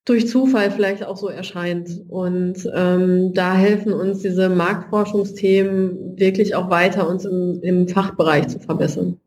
durch 0.06 0.30
Zufall 0.30 0.72
vielleicht 0.72 1.04
auch 1.04 1.18
so 1.18 1.28
erscheint. 1.28 2.04
Und 2.08 2.70
ähm, 2.74 3.34
da 3.34 3.54
helfen 3.54 3.92
uns 3.92 4.20
diese 4.20 4.48
Marktforschungsthemen 4.50 6.18
wirklich 6.18 6.56
auch 6.56 6.70
weiter, 6.70 7.10
uns 7.10 7.26
im, 7.26 7.60
im 7.64 7.88
Fachbereich 7.90 8.48
zu 8.48 8.60
verbessern. 8.60 9.20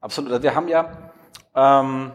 Absolut. 0.00 0.30
Also 0.32 0.42
wir 0.42 0.54
haben 0.54 0.68
ja 0.68 1.12
ähm, 1.56 2.10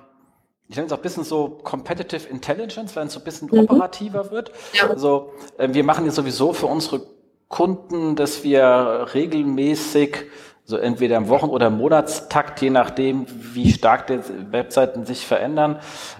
ich 0.69 0.75
nenne 0.75 0.85
es 0.85 0.93
auch 0.93 0.97
ein 0.97 1.01
bisschen 1.01 1.23
so 1.23 1.59
Competitive 1.63 2.29
Intelligence, 2.29 2.95
wenn 2.95 3.07
es 3.07 3.13
so 3.13 3.19
ein 3.19 3.23
bisschen 3.23 3.49
mhm. 3.51 3.61
operativer 3.61 4.29
wird. 4.29 4.51
Ja. 4.73 4.87
Also 4.87 5.33
äh, 5.57 5.67
wir 5.71 5.83
machen 5.83 6.05
ja 6.05 6.11
sowieso 6.11 6.53
für 6.53 6.67
unsere 6.67 7.01
Kunden, 7.47 8.15
dass 8.15 8.43
wir 8.43 9.07
regelmäßig, 9.15 10.27
so 10.63 10.77
entweder 10.77 11.17
im 11.17 11.27
Wochen- 11.27 11.49
oder 11.49 11.71
Monatstakt, 11.71 12.61
je 12.61 12.69
nachdem, 12.69 13.25
wie 13.27 13.71
stark 13.71 14.05
die 14.05 14.19
Webseiten 14.51 15.07
sich 15.07 15.25
verändern, 15.25 15.79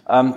ähm, 0.09 0.35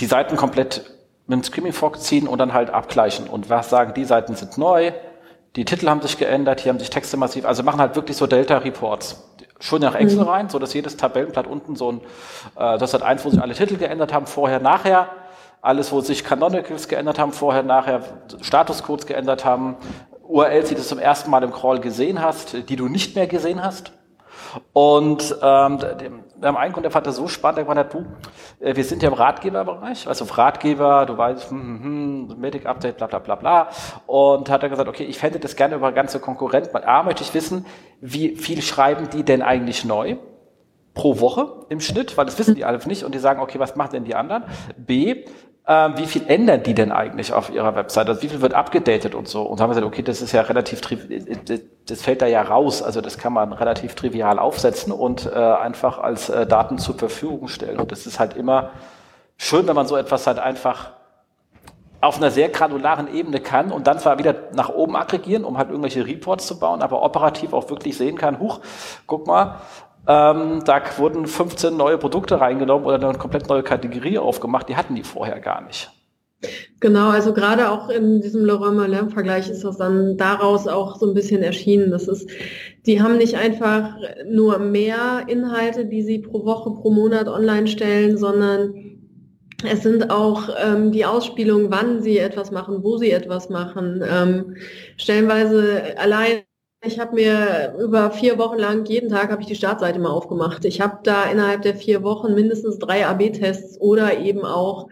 die 0.00 0.06
Seiten 0.06 0.36
komplett 0.36 0.90
mit 1.26 1.36
dem 1.38 1.44
Screaming 1.44 1.74
Frog 1.74 2.00
ziehen 2.00 2.26
und 2.26 2.38
dann 2.38 2.54
halt 2.54 2.70
abgleichen 2.70 3.28
und 3.28 3.50
was 3.50 3.68
sagen, 3.68 3.92
die 3.92 4.04
Seiten 4.04 4.34
sind 4.34 4.56
neu, 4.56 4.92
die 5.56 5.66
Titel 5.66 5.88
haben 5.90 6.00
sich 6.00 6.16
geändert, 6.16 6.60
hier 6.60 6.72
haben 6.72 6.78
sich 6.78 6.88
Texte 6.88 7.18
massiv, 7.18 7.44
also 7.44 7.62
machen 7.62 7.80
halt 7.80 7.94
wirklich 7.96 8.16
so 8.16 8.26
Delta 8.26 8.56
Schon 9.58 9.80
nach 9.80 9.94
Excel 9.94 10.20
mhm. 10.20 10.28
rein, 10.28 10.48
so 10.48 10.58
dass 10.58 10.74
jedes 10.74 10.96
Tabellenblatt 10.96 11.46
unten 11.46 11.76
so 11.76 11.92
ein, 11.92 12.00
äh, 12.56 12.78
das 12.78 12.92
hat 12.92 13.02
eins, 13.02 13.24
wo 13.24 13.30
sich 13.30 13.40
alle 13.40 13.54
Titel 13.54 13.76
geändert 13.76 14.12
haben, 14.12 14.26
vorher, 14.26 14.60
nachher, 14.60 15.08
alles, 15.62 15.90
wo 15.92 16.00
sich 16.00 16.24
Canonicals 16.24 16.88
geändert 16.88 17.18
haben, 17.18 17.32
vorher, 17.32 17.62
nachher, 17.62 18.02
Statuscodes 18.42 19.06
geändert 19.06 19.44
haben, 19.44 19.76
URLs, 20.22 20.68
die 20.68 20.74
du 20.74 20.82
zum 20.82 20.98
ersten 20.98 21.30
Mal 21.30 21.42
im 21.42 21.52
Crawl 21.52 21.80
gesehen 21.80 22.20
hast, 22.20 22.68
die 22.68 22.76
du 22.76 22.88
nicht 22.88 23.16
mehr 23.16 23.26
gesehen 23.26 23.62
hast. 23.62 23.92
Und 24.72 25.36
ähm, 25.42 25.78
wir 25.80 26.48
haben 26.48 26.56
einen 26.56 26.72
Kunden, 26.72 26.82
der 26.84 26.90
fand 26.90 27.06
das 27.06 27.16
so 27.16 27.28
spannend, 27.28 27.58
der 27.58 27.64
gesagt 27.64 27.78
hat, 27.78 27.94
du, 27.94 28.06
wir 28.76 28.84
sind 28.84 29.02
ja 29.02 29.08
im 29.08 29.14
Ratgeberbereich, 29.14 30.06
also 30.06 30.24
Ratgeber, 30.24 31.06
du 31.06 31.16
weißt, 31.16 31.50
hm, 31.50 31.58
hm, 31.58 32.30
hm, 32.30 32.40
Medic 32.40 32.66
Update, 32.66 32.96
bla 32.96 33.06
bla 33.06 33.18
bla 33.18 33.34
bla. 33.34 33.68
Und 34.06 34.50
hat 34.50 34.62
er 34.62 34.68
gesagt, 34.68 34.88
okay, 34.88 35.04
ich 35.04 35.18
fände 35.18 35.38
das 35.38 35.56
gerne 35.56 35.76
über 35.76 35.92
ganze 35.92 36.20
Konkurrenten. 36.20 36.76
A, 36.76 37.02
möchte 37.02 37.22
ich 37.22 37.34
wissen, 37.34 37.66
wie 38.00 38.36
viel 38.36 38.62
schreiben 38.62 39.08
die 39.10 39.22
denn 39.22 39.42
eigentlich 39.42 39.84
neu? 39.84 40.16
pro 40.96 41.20
Woche 41.20 41.66
im 41.68 41.78
Schnitt, 41.78 42.16
weil 42.16 42.24
das 42.24 42.38
wissen 42.38 42.54
die 42.56 42.64
alle 42.64 42.80
nicht 42.86 43.04
und 43.04 43.14
die 43.14 43.18
sagen, 43.18 43.40
okay, 43.40 43.60
was 43.60 43.76
machen 43.76 43.92
denn 43.92 44.04
die 44.04 44.14
anderen? 44.14 44.44
B, 44.78 45.26
wie 45.68 46.06
viel 46.06 46.22
ändern 46.28 46.62
die 46.62 46.74
denn 46.74 46.92
eigentlich 46.92 47.32
auf 47.32 47.50
ihrer 47.50 47.74
Website? 47.74 48.08
Also 48.08 48.22
wie 48.22 48.28
viel 48.28 48.40
wird 48.40 48.54
abgedatet 48.54 49.16
und 49.16 49.26
so? 49.26 49.42
Und 49.42 49.60
haben 49.60 49.68
wir 49.68 49.74
gesagt, 49.74 49.86
okay, 49.86 50.02
das 50.02 50.22
ist 50.22 50.30
ja 50.30 50.42
relativ, 50.42 50.80
das 50.80 52.02
fällt 52.02 52.22
da 52.22 52.26
ja 52.26 52.42
raus. 52.42 52.84
Also 52.84 53.00
das 53.00 53.18
kann 53.18 53.32
man 53.32 53.52
relativ 53.52 53.96
trivial 53.96 54.38
aufsetzen 54.38 54.92
und 54.92 55.26
äh, 55.26 55.34
einfach 55.34 55.98
als 55.98 56.28
äh, 56.28 56.46
Daten 56.46 56.78
zur 56.78 56.96
Verfügung 56.96 57.48
stellen. 57.48 57.80
Und 57.80 57.90
das 57.90 58.06
ist 58.06 58.20
halt 58.20 58.36
immer 58.36 58.70
schön, 59.38 59.66
wenn 59.66 59.74
man 59.74 59.88
so 59.88 59.96
etwas 59.96 60.28
halt 60.28 60.38
einfach 60.38 60.92
auf 62.00 62.18
einer 62.18 62.30
sehr 62.30 62.48
granularen 62.48 63.12
Ebene 63.12 63.40
kann 63.40 63.72
und 63.72 63.86
dann 63.86 63.98
zwar 63.98 64.18
wieder 64.18 64.34
nach 64.52 64.68
oben 64.68 64.96
aggregieren, 64.96 65.44
um 65.44 65.58
halt 65.58 65.70
irgendwelche 65.70 66.06
Reports 66.06 66.46
zu 66.46 66.58
bauen, 66.58 66.82
aber 66.82 67.02
operativ 67.02 67.52
auch 67.52 67.68
wirklich 67.70 67.96
sehen 67.96 68.16
kann, 68.16 68.38
huch, 68.38 68.60
guck 69.06 69.26
mal, 69.26 69.56
ähm, 70.08 70.62
da 70.64 70.82
wurden 70.98 71.26
15 71.26 71.76
neue 71.76 71.98
Produkte 71.98 72.40
reingenommen 72.40 72.86
oder 72.86 73.08
eine 73.08 73.18
komplett 73.18 73.48
neue 73.48 73.62
Kategorie 73.62 74.18
aufgemacht, 74.18 74.68
die 74.68 74.76
hatten 74.76 74.94
die 74.94 75.02
vorher 75.02 75.40
gar 75.40 75.62
nicht. 75.62 75.90
Genau, 76.80 77.08
also 77.08 77.32
gerade 77.32 77.70
auch 77.70 77.88
in 77.88 78.20
diesem 78.20 78.44
Leroy 78.44 78.72
Merlin-Vergleich 78.72 79.48
ist 79.48 79.64
das 79.64 79.78
dann 79.78 80.16
daraus 80.16 80.68
auch 80.68 80.96
so 80.96 81.06
ein 81.06 81.14
bisschen 81.14 81.42
erschienen. 81.42 81.90
Das 81.90 82.06
ist, 82.06 82.28
die 82.84 83.00
haben 83.00 83.16
nicht 83.16 83.36
einfach 83.36 83.96
nur 84.30 84.58
mehr 84.58 85.24
Inhalte, 85.26 85.86
die 85.86 86.02
sie 86.02 86.18
pro 86.18 86.44
Woche, 86.44 86.70
pro 86.70 86.90
Monat 86.90 87.28
online 87.28 87.66
stellen, 87.66 88.18
sondern 88.18 88.74
es 89.64 89.82
sind 89.82 90.10
auch 90.10 90.50
ähm, 90.62 90.92
die 90.92 91.06
Ausspielungen, 91.06 91.70
wann 91.70 92.02
sie 92.02 92.18
etwas 92.18 92.50
machen, 92.50 92.84
wo 92.84 92.98
sie 92.98 93.10
etwas 93.10 93.48
machen. 93.48 94.04
Ähm, 94.06 94.56
stellenweise 94.98 95.98
allein 95.98 96.42
ich 96.86 96.98
habe 96.98 97.14
mir 97.14 97.74
über 97.78 98.10
vier 98.10 98.38
Wochen 98.38 98.58
lang, 98.58 98.84
jeden 98.86 99.10
Tag 99.10 99.30
habe 99.30 99.42
ich 99.42 99.48
die 99.48 99.54
Startseite 99.54 99.98
mal 99.98 100.10
aufgemacht. 100.10 100.64
Ich 100.64 100.80
habe 100.80 100.98
da 101.02 101.24
innerhalb 101.24 101.62
der 101.62 101.74
vier 101.74 102.02
Wochen 102.02 102.34
mindestens 102.34 102.78
drei 102.78 103.06
AB-Tests 103.06 103.80
oder 103.80 104.18
eben 104.18 104.44
auch 104.44 104.88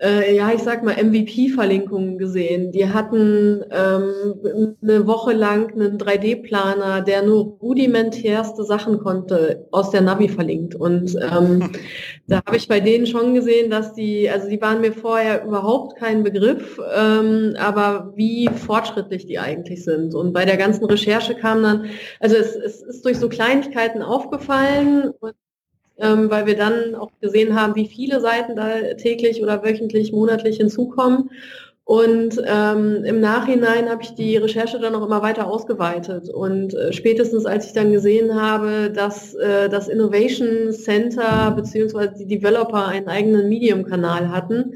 äh, 0.00 0.34
ja, 0.34 0.50
ich 0.52 0.62
sag 0.62 0.82
mal, 0.82 0.96
MVP-Verlinkungen 0.96 2.16
gesehen. 2.16 2.72
Die 2.72 2.88
hatten 2.88 3.62
ähm, 3.70 4.74
eine 4.82 5.06
Woche 5.06 5.32
lang 5.32 5.72
einen 5.72 5.98
3D-Planer, 5.98 7.02
der 7.02 7.22
nur 7.22 7.58
rudimentärste 7.60 8.64
Sachen 8.64 8.98
konnte, 8.98 9.66
aus 9.70 9.90
der 9.90 10.00
Navi 10.00 10.28
verlinkt. 10.28 10.74
Und 10.74 11.16
ähm, 11.16 11.70
da 12.26 12.40
habe 12.46 12.56
ich 12.56 12.66
bei 12.66 12.80
denen 12.80 13.06
schon 13.06 13.34
gesehen, 13.34 13.70
dass 13.70 13.92
die, 13.92 14.30
also 14.30 14.48
die 14.48 14.60
waren 14.60 14.80
mir 14.80 14.92
vorher 14.92 15.44
überhaupt 15.44 15.98
kein 15.98 16.22
Begriff, 16.22 16.80
ähm, 16.96 17.54
aber 17.58 18.12
wie 18.16 18.48
fortschrittlich 18.48 19.26
die 19.26 19.38
eigentlich 19.38 19.84
sind. 19.84 20.14
Und 20.14 20.32
bei 20.32 20.46
der 20.46 20.56
ganzen 20.56 20.86
Recherche 20.86 21.34
kam 21.34 21.62
dann, 21.62 21.86
also 22.20 22.36
es, 22.36 22.56
es 22.56 22.80
ist 22.82 23.04
durch 23.04 23.18
so 23.18 23.28
Kleinigkeiten 23.28 24.02
aufgefallen 24.02 25.10
und 25.20 25.34
ähm, 26.00 26.30
weil 26.30 26.46
wir 26.46 26.56
dann 26.56 26.94
auch 26.94 27.10
gesehen 27.20 27.58
haben, 27.58 27.74
wie 27.76 27.86
viele 27.86 28.20
Seiten 28.20 28.56
da 28.56 28.94
täglich 28.94 29.42
oder 29.42 29.62
wöchentlich, 29.64 30.12
monatlich 30.12 30.56
hinzukommen. 30.56 31.30
Und 31.84 32.40
ähm, 32.46 33.02
im 33.04 33.18
Nachhinein 33.18 33.88
habe 33.88 34.04
ich 34.04 34.14
die 34.14 34.36
Recherche 34.36 34.78
dann 34.78 34.92
noch 34.92 35.04
immer 35.04 35.22
weiter 35.22 35.48
ausgeweitet. 35.48 36.28
Und 36.28 36.72
äh, 36.72 36.92
spätestens 36.92 37.46
als 37.46 37.66
ich 37.66 37.72
dann 37.72 37.90
gesehen 37.90 38.40
habe, 38.40 38.92
dass 38.94 39.34
äh, 39.34 39.68
das 39.68 39.88
Innovation 39.88 40.70
Center 40.70 41.50
bzw. 41.50 42.10
die 42.16 42.26
Developer 42.28 42.86
einen 42.86 43.08
eigenen 43.08 43.48
Medium-Kanal 43.48 44.30
hatten, 44.30 44.74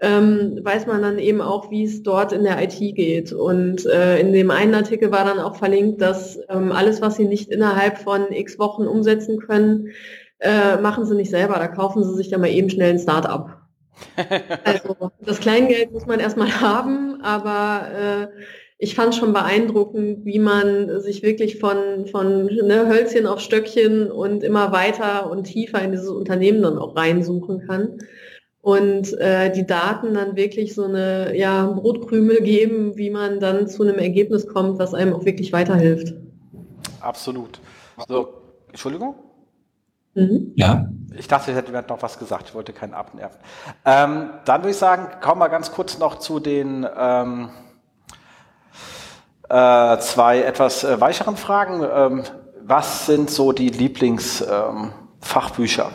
ähm, 0.00 0.58
weiß 0.62 0.86
man 0.86 1.02
dann 1.02 1.18
eben 1.20 1.40
auch, 1.40 1.70
wie 1.70 1.84
es 1.84 2.02
dort 2.02 2.32
in 2.32 2.42
der 2.42 2.60
IT 2.60 2.78
geht. 2.96 3.32
Und 3.32 3.86
äh, 3.86 4.18
in 4.18 4.32
dem 4.32 4.50
einen 4.50 4.74
Artikel 4.74 5.12
war 5.12 5.24
dann 5.24 5.38
auch 5.38 5.54
verlinkt, 5.54 6.00
dass 6.00 6.36
ähm, 6.48 6.72
alles, 6.72 7.00
was 7.00 7.16
sie 7.16 7.26
nicht 7.26 7.50
innerhalb 7.50 7.98
von 7.98 8.32
x 8.32 8.58
Wochen 8.58 8.88
umsetzen 8.88 9.38
können, 9.38 9.90
äh, 10.40 10.76
machen 10.78 11.04
sie 11.04 11.14
nicht 11.14 11.30
selber, 11.30 11.54
da 11.54 11.68
kaufen 11.68 12.02
sie 12.02 12.14
sich 12.14 12.30
dann 12.30 12.40
mal 12.40 12.50
eben 12.50 12.70
schnell 12.70 12.90
ein 12.90 12.98
Start-up. 12.98 13.58
also 14.64 15.10
das 15.20 15.40
Kleingeld 15.40 15.92
muss 15.92 16.06
man 16.06 16.20
erstmal 16.20 16.50
haben, 16.60 17.20
aber 17.22 17.88
äh, 17.92 18.26
ich 18.78 18.94
fand 18.94 19.14
schon 19.14 19.34
beeindruckend, 19.34 20.24
wie 20.24 20.38
man 20.38 21.00
sich 21.00 21.22
wirklich 21.22 21.58
von, 21.58 22.06
von 22.10 22.46
ne, 22.46 22.88
Hölzchen 22.88 23.26
auf 23.26 23.40
Stöckchen 23.40 24.10
und 24.10 24.42
immer 24.42 24.72
weiter 24.72 25.30
und 25.30 25.44
tiefer 25.44 25.82
in 25.82 25.92
dieses 25.92 26.08
Unternehmen 26.08 26.62
dann 26.62 26.78
auch 26.78 26.96
reinsuchen 26.96 27.66
kann. 27.66 27.98
Und 28.62 29.12
äh, 29.18 29.52
die 29.52 29.66
Daten 29.66 30.14
dann 30.14 30.36
wirklich 30.36 30.74
so 30.74 30.84
eine 30.84 31.36
ja, 31.36 31.66
Brotkrümel 31.66 32.40
geben, 32.40 32.96
wie 32.96 33.10
man 33.10 33.38
dann 33.38 33.68
zu 33.68 33.82
einem 33.82 33.98
Ergebnis 33.98 34.46
kommt, 34.46 34.78
was 34.78 34.94
einem 34.94 35.12
auch 35.12 35.26
wirklich 35.26 35.52
weiterhilft. 35.52 36.14
Absolut. 37.00 37.60
So, 38.08 38.28
Entschuldigung? 38.68 39.14
Mhm. 40.14 40.52
Ja. 40.56 40.88
Ich 41.16 41.28
dachte, 41.28 41.50
ich 41.50 41.56
hätte 41.56 41.72
noch 41.72 42.02
was 42.02 42.18
gesagt. 42.18 42.48
Ich 42.48 42.54
wollte 42.54 42.72
keinen 42.72 42.94
abnerven. 42.94 43.38
Ähm, 43.84 44.30
dann 44.44 44.62
würde 44.62 44.70
ich 44.70 44.76
sagen, 44.76 45.08
kommen 45.20 45.40
wir 45.40 45.48
ganz 45.48 45.72
kurz 45.72 45.98
noch 45.98 46.18
zu 46.18 46.40
den 46.40 46.86
ähm, 46.96 47.50
äh, 49.48 49.98
zwei 49.98 50.42
etwas 50.42 50.84
äh, 50.84 51.00
weicheren 51.00 51.36
Fragen. 51.36 51.82
Ähm, 51.82 52.22
was 52.62 53.06
sind 53.06 53.30
so 53.30 53.52
die 53.52 53.68
Lieblingsfachbücher? 53.68 55.90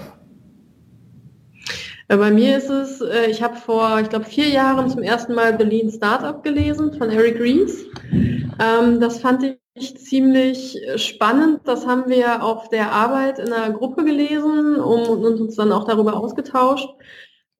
Ähm, 2.09 2.19
bei 2.19 2.31
mir 2.31 2.57
ist 2.57 2.69
es, 2.69 3.01
äh, 3.01 3.27
ich 3.27 3.41
habe 3.41 3.55
vor, 3.55 3.99
ich 4.01 4.09
glaube, 4.09 4.25
vier 4.25 4.49
Jahren 4.49 4.89
zum 4.89 5.01
ersten 5.01 5.33
Mal 5.33 5.53
Berlin 5.53 5.89
Startup 5.89 6.43
gelesen 6.43 6.93
von 6.93 7.09
Eric 7.09 7.39
Ries. 7.39 7.85
Ähm, 8.11 8.99
das 8.99 9.19
fand 9.19 9.43
ich 9.43 9.64
ziemlich 9.77 10.79
spannend. 10.95 11.61
Das 11.65 11.85
haben 11.85 12.09
wir 12.09 12.43
auf 12.43 12.69
der 12.69 12.91
Arbeit 12.91 13.39
in 13.39 13.51
einer 13.51 13.73
Gruppe 13.73 14.05
gelesen 14.05 14.77
und 14.77 15.25
uns 15.25 15.55
dann 15.55 15.71
auch 15.71 15.83
darüber 15.83 16.17
ausgetauscht. 16.17 16.89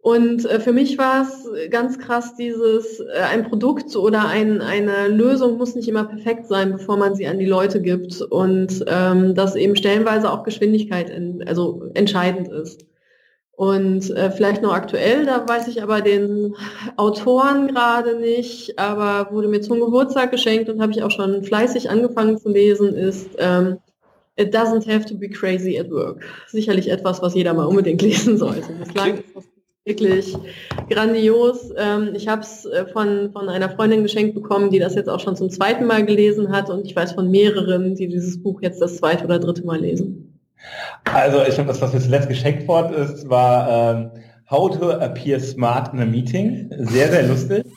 Und 0.05 0.45
äh, 0.45 0.59
für 0.59 0.71
mich 0.71 0.99
war 0.99 1.23
es 1.23 1.49
ganz 1.71 1.97
krass, 1.97 2.35
dieses, 2.35 2.99
äh, 2.99 3.21
ein 3.31 3.49
Produkt 3.49 3.95
oder 3.95 4.27
ein, 4.27 4.61
eine 4.61 5.07
Lösung 5.07 5.57
muss 5.57 5.73
nicht 5.73 5.87
immer 5.87 6.03
perfekt 6.03 6.45
sein, 6.45 6.73
bevor 6.73 6.95
man 6.97 7.15
sie 7.15 7.25
an 7.25 7.39
die 7.39 7.47
Leute 7.47 7.81
gibt. 7.81 8.21
Und 8.21 8.85
ähm, 8.87 9.33
dass 9.33 9.55
eben 9.55 9.75
stellenweise 9.75 10.31
auch 10.31 10.43
Geschwindigkeit 10.43 11.09
in, 11.09 11.43
also 11.47 11.89
entscheidend 11.95 12.49
ist. 12.49 12.85
Und 13.55 14.09
äh, 14.11 14.31
vielleicht 14.31 14.61
noch 14.61 14.73
aktuell, 14.73 15.25
da 15.25 15.47
weiß 15.47 15.69
ich 15.69 15.81
aber 15.81 16.01
den 16.01 16.55
Autoren 16.97 17.67
gerade 17.67 18.19
nicht, 18.19 18.77
aber 18.77 19.31
wurde 19.33 19.47
mir 19.47 19.61
zum 19.61 19.79
Geburtstag 19.79 20.31
geschenkt 20.31 20.69
und 20.69 20.81
habe 20.81 20.91
ich 20.91 21.03
auch 21.03 21.11
schon 21.11 21.43
fleißig 21.43 21.89
angefangen 21.89 22.37
zu 22.37 22.49
lesen, 22.49 22.93
ist 22.93 23.29
ähm, 23.37 23.77
It 24.37 24.53
doesn't 24.53 24.85
have 24.85 25.05
to 25.05 25.15
be 25.15 25.29
crazy 25.29 25.79
at 25.79 25.89
work. 25.89 26.25
Sicherlich 26.47 26.91
etwas, 26.91 27.21
was 27.21 27.35
jeder 27.35 27.53
mal 27.53 27.65
unbedingt 27.65 28.01
lesen 28.01 28.37
sollte. 28.37 28.73
Bislang 28.73 29.15
ist 29.19 29.33
das 29.33 29.45
wirklich 29.85 30.37
grandios. 30.89 31.71
Ähm, 31.77 32.09
ich 32.15 32.27
habe 32.27 32.41
es 32.41 32.65
äh, 32.65 32.85
von, 32.87 33.31
von 33.31 33.47
einer 33.47 33.69
Freundin 33.69 34.03
geschenkt 34.03 34.35
bekommen, 34.35 34.71
die 34.71 34.79
das 34.79 34.95
jetzt 34.95 35.09
auch 35.09 35.21
schon 35.21 35.37
zum 35.37 35.49
zweiten 35.49 35.85
Mal 35.85 36.05
gelesen 36.05 36.51
hat 36.51 36.69
und 36.69 36.85
ich 36.85 36.95
weiß 36.95 37.13
von 37.13 37.31
mehreren, 37.31 37.95
die 37.95 38.09
dieses 38.09 38.41
Buch 38.41 38.61
jetzt 38.61 38.81
das 38.81 38.97
zweite 38.97 39.23
oder 39.23 39.39
dritte 39.39 39.65
Mal 39.65 39.79
lesen. 39.79 40.34
Also 41.05 41.43
ich 41.43 41.57
habe 41.57 41.67
das, 41.67 41.81
was 41.81 41.93
mir 41.93 41.99
zuletzt 41.99 42.29
geschenkt 42.29 42.67
worden 42.67 42.93
ist, 42.95 43.29
war 43.29 43.95
ähm, 43.95 44.11
How 44.49 44.77
to 44.77 44.91
Appear 44.91 45.39
Smart 45.39 45.93
in 45.93 45.99
a 45.99 46.05
Meeting. 46.05 46.69
Sehr, 46.79 47.09
sehr 47.09 47.27
lustig. 47.27 47.65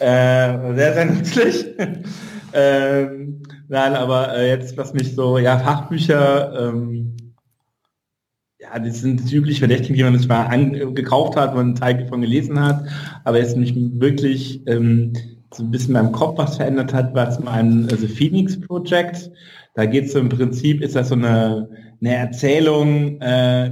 Äh, 0.00 0.74
sehr, 0.74 0.94
sehr 0.94 1.04
nützlich. 1.04 1.66
ähm, 2.54 3.42
nein, 3.68 3.94
aber 3.94 4.34
äh, 4.34 4.48
jetzt, 4.48 4.76
was 4.76 4.94
mich 4.94 5.14
so, 5.14 5.38
ja, 5.38 5.58
Fachbücher, 5.58 6.70
ähm, 6.70 7.16
ja, 8.58 8.78
das 8.78 9.02
sind 9.02 9.22
das 9.22 9.32
übliche 9.32 9.60
Verdächtigen, 9.60 9.96
die 9.96 10.02
man 10.02 10.18
sich 10.18 10.26
mal 10.26 10.48
gekauft 10.92 11.36
hat, 11.36 11.54
man 11.54 11.66
einen 11.66 11.74
Teil 11.74 11.98
davon 11.98 12.22
gelesen 12.22 12.58
hat, 12.58 12.84
aber 13.24 13.38
jetzt 13.38 13.56
mich 13.56 13.74
wirklich 13.76 14.66
ähm, 14.66 15.12
so 15.52 15.62
ein 15.62 15.70
bisschen 15.70 15.94
meinem 15.94 16.12
Kopf 16.12 16.38
was 16.38 16.56
verändert 16.56 16.94
hat, 16.94 17.14
war 17.14 17.30
zum 17.30 17.48
einen 17.48 17.88
The 17.88 18.08
Phoenix 18.08 18.60
Project. 18.60 19.30
Da 19.74 19.86
geht 19.86 20.06
es 20.06 20.12
so 20.12 20.18
im 20.18 20.28
Prinzip, 20.28 20.82
ist 20.82 20.96
das 20.96 21.08
so 21.08 21.14
eine, 21.14 21.68
eine 22.00 22.14
Erzählung, 22.14 23.20
äh, 23.20 23.70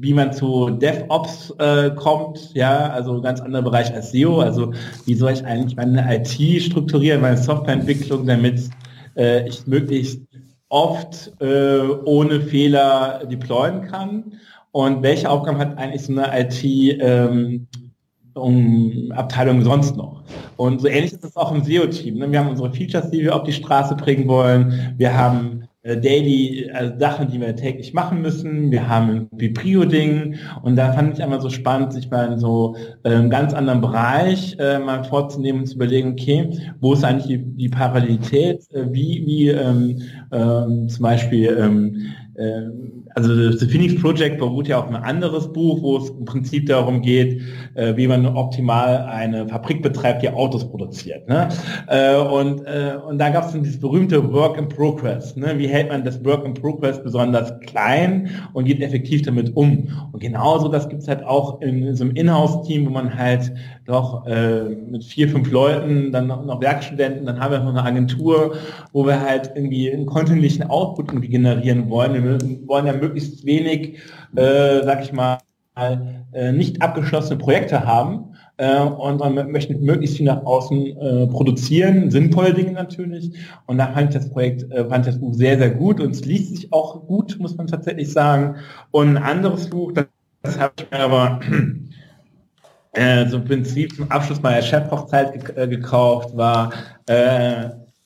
wie 0.00 0.14
man 0.14 0.32
zu 0.32 0.70
DevOps 0.70 1.52
äh, 1.58 1.90
kommt, 1.90 2.54
ja, 2.54 2.90
also 2.90 3.20
ganz 3.20 3.40
anderer 3.40 3.62
Bereich 3.62 3.92
als 3.92 4.12
SEO, 4.12 4.40
also 4.40 4.72
wie 5.06 5.14
soll 5.14 5.32
ich 5.32 5.44
eigentlich 5.44 5.76
meine 5.76 6.06
IT 6.14 6.62
strukturieren, 6.62 7.20
meine 7.20 7.36
Softwareentwicklung, 7.36 8.26
damit 8.26 8.70
äh, 9.16 9.48
ich 9.48 9.66
möglichst 9.66 10.20
oft 10.68 11.32
äh, 11.40 11.80
ohne 12.04 12.40
Fehler 12.40 13.24
deployen 13.30 13.82
kann 13.82 14.34
und 14.70 15.02
welche 15.02 15.28
Aufgaben 15.28 15.58
hat 15.58 15.76
eigentlich 15.78 16.02
so 16.02 16.12
eine 16.12 16.40
IT 16.40 16.62
ähm, 16.62 17.66
um 18.34 19.10
Abteilung 19.16 19.62
sonst 19.62 19.96
noch. 19.96 20.22
Und 20.56 20.80
so 20.80 20.86
ähnlich 20.86 21.12
ist 21.12 21.24
es 21.24 21.36
auch 21.36 21.52
im 21.52 21.64
SEO-Team. 21.64 22.18
Ne? 22.18 22.30
Wir 22.30 22.38
haben 22.38 22.50
unsere 22.50 22.72
Features, 22.72 23.10
die 23.10 23.20
wir 23.20 23.34
auf 23.34 23.42
die 23.42 23.52
Straße 23.52 23.96
bringen 23.96 24.28
wollen. 24.28 24.94
Wir 24.96 25.16
haben 25.16 25.57
Daily 25.96 26.70
also 26.72 26.98
Sachen, 26.98 27.30
die 27.30 27.40
wir 27.40 27.54
täglich 27.56 27.94
machen 27.94 28.22
müssen. 28.22 28.70
Wir 28.70 28.88
haben 28.88 29.28
ein 29.32 29.54
Prio-Ding 29.54 30.36
und 30.62 30.76
da 30.76 30.92
fand 30.92 31.14
ich 31.14 31.22
einmal 31.22 31.40
so 31.40 31.50
spannend, 31.50 31.92
sich 31.92 32.10
mal 32.10 32.32
in 32.32 32.38
so 32.38 32.76
äh, 33.04 33.10
einem 33.10 33.30
ganz 33.30 33.54
anderen 33.54 33.80
Bereich 33.80 34.56
äh, 34.58 34.78
mal 34.78 35.04
vorzunehmen 35.04 35.60
und 35.60 35.66
zu 35.66 35.76
überlegen, 35.76 36.12
okay, 36.12 36.50
wo 36.80 36.92
ist 36.92 37.04
eigentlich 37.04 37.26
die, 37.26 37.38
die 37.38 37.68
Parallelität, 37.68 38.62
äh, 38.72 38.86
wie, 38.90 39.24
wie 39.26 39.48
ähm, 39.48 40.02
ähm, 40.32 40.88
zum 40.88 41.02
Beispiel 41.02 41.56
ähm, 41.58 41.96
äh, 42.34 42.62
also 43.14 43.50
das 43.50 43.62
Phoenix 43.64 44.00
Project 44.00 44.38
beruht 44.38 44.68
ja 44.68 44.78
auf 44.78 44.88
ein 44.88 44.96
anderes 44.96 45.52
Buch, 45.52 45.82
wo 45.82 45.98
es 45.98 46.10
im 46.10 46.24
Prinzip 46.24 46.66
darum 46.66 47.02
geht, 47.02 47.42
äh, 47.74 47.96
wie 47.96 48.06
man 48.06 48.26
optimal 48.26 49.06
eine 49.06 49.48
Fabrik 49.48 49.82
betreibt, 49.82 50.22
die 50.22 50.30
Autos 50.30 50.68
produziert. 50.68 51.28
Ne? 51.28 51.48
Äh, 51.88 52.16
und, 52.16 52.60
äh, 52.62 52.96
und 53.06 53.18
da 53.18 53.30
gab 53.30 53.46
es 53.46 53.52
dann 53.52 53.62
dieses 53.62 53.80
berühmte 53.80 54.32
Work 54.32 54.58
in 54.58 54.68
Progress. 54.68 55.36
Ne? 55.36 55.58
Wie 55.58 55.68
hält 55.68 55.88
man 55.88 56.04
das 56.04 56.24
Work 56.24 56.44
in 56.44 56.54
Progress 56.54 57.02
besonders 57.02 57.58
klein 57.60 58.30
und 58.52 58.64
geht 58.64 58.80
effektiv 58.80 59.22
damit 59.22 59.56
um? 59.56 59.88
Und 60.12 60.20
genauso, 60.20 60.68
das 60.68 60.88
gibt 60.88 61.02
es 61.02 61.08
halt 61.08 61.24
auch 61.24 61.60
in, 61.60 61.86
in 61.86 61.96
so 61.96 62.04
einem 62.04 62.14
Inhouse-Team, 62.14 62.86
wo 62.86 62.90
man 62.90 63.16
halt 63.16 63.52
doch 63.88 64.26
äh, 64.26 64.64
mit 64.64 65.02
vier, 65.02 65.28
fünf 65.28 65.50
Leuten, 65.50 66.12
dann 66.12 66.26
noch, 66.26 66.44
noch 66.44 66.60
Werkstudenten, 66.60 67.24
dann 67.24 67.40
haben 67.40 67.52
wir 67.52 67.60
noch 67.60 67.70
eine 67.70 67.82
Agentur, 67.82 68.54
wo 68.92 69.06
wir 69.06 69.20
halt 69.20 69.52
irgendwie 69.54 69.90
einen 69.90 70.04
kontinuierlichen 70.04 70.68
Output 70.68 71.08
irgendwie 71.08 71.28
generieren 71.28 71.88
wollen. 71.88 72.12
Wir 72.12 72.68
wollen 72.68 72.86
ja 72.86 72.97
möglichst 73.00 73.44
wenig, 73.44 73.98
äh, 74.36 74.82
sag 74.82 75.02
ich 75.02 75.12
mal, 75.12 75.38
äh, 76.32 76.52
nicht 76.52 76.82
abgeschlossene 76.82 77.38
Projekte 77.38 77.86
haben 77.86 78.34
äh, 78.56 78.80
und 78.80 79.20
man 79.20 79.50
möchte 79.50 79.74
möglichst 79.76 80.16
viel 80.16 80.26
nach 80.26 80.44
außen 80.44 80.86
äh, 80.86 81.26
produzieren, 81.28 82.10
sinnvolle 82.10 82.52
Dinge 82.52 82.72
natürlich. 82.72 83.32
Und 83.66 83.78
da 83.78 83.86
fand 83.92 84.10
ich 84.10 84.20
das 84.20 84.30
Projekt, 84.30 84.70
äh, 84.72 84.84
fand 84.88 85.06
ich 85.06 85.12
das 85.12 85.20
Buch 85.20 85.34
sehr, 85.34 85.56
sehr 85.58 85.70
gut 85.70 86.00
und 86.00 86.10
es 86.10 86.24
liest 86.24 86.56
sich 86.56 86.72
auch 86.72 87.06
gut, 87.06 87.38
muss 87.38 87.56
man 87.56 87.68
tatsächlich 87.68 88.12
sagen. 88.12 88.56
Und 88.90 89.16
ein 89.16 89.22
anderes 89.22 89.70
Buch, 89.70 89.92
das, 89.92 90.06
das 90.42 90.58
habe 90.58 90.72
ich 90.78 90.90
mir 90.90 90.98
aber 90.98 91.40
äh, 92.92 93.28
so 93.28 93.36
im 93.36 93.44
Prinzip 93.44 93.94
zum 93.94 94.10
Abschluss 94.10 94.42
meiner 94.42 94.62
Chefhochzeit 94.62 95.44
ge 95.44 95.56
äh, 95.56 95.68
gekauft, 95.68 96.36
war 96.36 96.72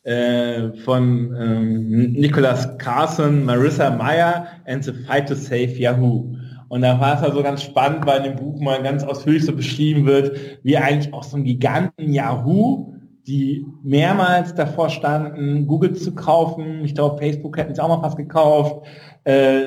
äh, 0.04 0.72
von 0.84 1.34
ähm, 1.38 2.12
Nicholas 2.12 2.76
Carson, 2.78 3.44
Marissa 3.44 3.90
Meyer 3.90 4.46
and 4.66 4.84
the 4.84 4.92
Fight 4.92 5.28
to 5.28 5.34
Save 5.34 5.78
Yahoo. 5.78 6.34
Und 6.68 6.82
da 6.82 6.98
war 6.98 7.16
es 7.16 7.22
also 7.22 7.42
ganz 7.42 7.62
spannend, 7.62 8.06
weil 8.06 8.24
in 8.24 8.32
dem 8.32 8.36
Buch 8.36 8.60
mal 8.60 8.82
ganz 8.82 9.04
ausführlich 9.04 9.44
so 9.44 9.54
beschrieben 9.54 10.06
wird, 10.06 10.36
wie 10.62 10.76
eigentlich 10.76 11.12
auch 11.12 11.22
so 11.22 11.36
ein 11.36 11.44
Giganten 11.44 12.12
Yahoo, 12.12 12.94
die 13.26 13.66
mehrmals 13.82 14.54
davor 14.54 14.88
standen, 14.88 15.66
Google 15.66 15.92
zu 15.94 16.14
kaufen. 16.14 16.84
Ich 16.84 16.94
glaube, 16.94 17.18
Facebook 17.18 17.56
hätten 17.56 17.74
sie 17.74 17.82
auch 17.82 17.88
mal 17.88 18.00
fast 18.00 18.16
gekauft. 18.16 18.86
Äh, 19.24 19.62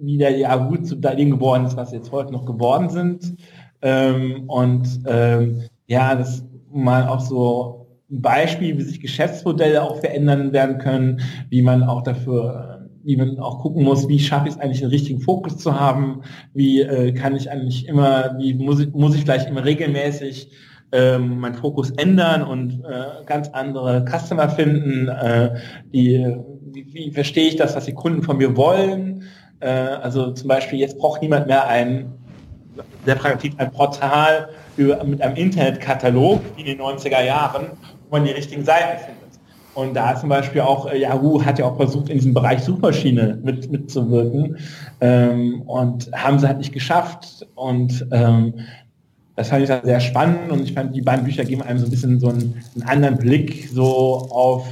wie 0.00 0.18
der 0.18 0.36
Yahoo 0.36 0.76
zu 0.78 0.96
dem 0.96 1.30
geworden 1.30 1.64
ist, 1.64 1.76
was 1.76 1.90
sie 1.90 1.96
jetzt 1.96 2.12
heute 2.12 2.32
noch 2.32 2.44
geworden 2.44 2.90
sind. 2.90 3.36
Ähm, 3.82 4.44
und 4.48 5.00
ähm, 5.06 5.62
ja, 5.86 6.14
das 6.14 6.44
mal 6.72 7.08
auch 7.08 7.20
so 7.20 7.85
ein 8.10 8.22
Beispiel, 8.22 8.78
wie 8.78 8.82
sich 8.82 9.00
Geschäftsmodelle 9.00 9.82
auch 9.82 10.00
verändern 10.00 10.52
werden 10.52 10.78
können, 10.78 11.20
wie 11.50 11.62
man 11.62 11.82
auch 11.82 12.02
dafür, 12.02 12.88
wie 13.02 13.16
man 13.16 13.38
auch 13.38 13.60
gucken 13.60 13.84
muss, 13.84 14.08
wie 14.08 14.18
schaffe 14.18 14.48
ich 14.48 14.54
es 14.54 14.60
eigentlich, 14.60 14.82
einen 14.82 14.90
richtigen 14.90 15.20
Fokus 15.20 15.58
zu 15.58 15.78
haben, 15.78 16.22
wie 16.54 16.80
äh, 16.82 17.12
kann 17.12 17.34
ich 17.34 17.50
eigentlich 17.50 17.86
immer, 17.88 18.36
wie 18.38 18.54
muss 18.54 18.80
ich, 18.80 18.92
muss 18.92 19.14
ich 19.14 19.22
vielleicht 19.22 19.48
immer 19.48 19.64
regelmäßig 19.64 20.50
ähm, 20.92 21.40
meinen 21.40 21.54
Fokus 21.54 21.90
ändern 21.92 22.42
und 22.42 22.84
äh, 22.84 23.24
ganz 23.26 23.48
andere 23.48 24.04
Customer 24.04 24.48
finden, 24.48 25.08
äh, 25.08 25.54
die, 25.92 26.36
wie, 26.72 26.86
wie 26.92 27.10
verstehe 27.10 27.48
ich 27.48 27.56
das, 27.56 27.74
was 27.74 27.86
die 27.86 27.94
Kunden 27.94 28.22
von 28.22 28.36
mir 28.36 28.56
wollen. 28.56 29.24
Äh, 29.58 29.68
also 29.68 30.30
zum 30.30 30.46
Beispiel, 30.46 30.78
jetzt 30.78 30.98
braucht 30.98 31.22
niemand 31.22 31.48
mehr 31.48 31.66
ein 31.66 32.12
sehr 33.04 33.14
pragmatisch 33.14 33.52
ein 33.56 33.70
Portal 33.72 34.48
mit 34.76 35.22
einem 35.22 35.36
Internetkatalog 35.36 36.40
in 36.56 36.66
den 36.66 36.78
90er 36.78 37.24
Jahren, 37.24 37.68
man 38.16 38.24
die 38.24 38.32
richtigen 38.32 38.64
Seiten 38.64 38.98
findet. 38.98 39.26
Und 39.74 39.94
da 39.94 40.16
zum 40.16 40.30
Beispiel 40.30 40.62
auch, 40.62 40.90
äh, 40.90 40.98
Yahoo 40.98 41.44
hat 41.44 41.58
ja 41.58 41.66
auch 41.66 41.76
versucht, 41.76 42.08
in 42.08 42.16
diesem 42.16 42.32
Bereich 42.32 42.62
Suchmaschine 42.62 43.38
mit, 43.42 43.70
mitzuwirken 43.70 44.56
ähm, 45.02 45.60
und 45.62 46.10
haben 46.12 46.38
sie 46.38 46.46
halt 46.46 46.58
nicht 46.58 46.72
geschafft. 46.72 47.46
Und 47.54 48.06
ähm, 48.10 48.54
das 49.34 49.50
fand 49.50 49.62
ich 49.62 49.68
dann 49.68 49.84
sehr 49.84 50.00
spannend 50.00 50.50
und 50.50 50.62
ich 50.62 50.72
fand, 50.72 50.96
die 50.96 51.02
beiden 51.02 51.26
Bücher 51.26 51.44
geben 51.44 51.60
einem 51.60 51.78
so 51.78 51.84
ein 51.84 51.90
bisschen 51.90 52.18
so 52.18 52.30
einen, 52.30 52.62
einen 52.74 52.88
anderen 52.88 53.18
Blick 53.18 53.68
so 53.70 54.28
auf, 54.30 54.66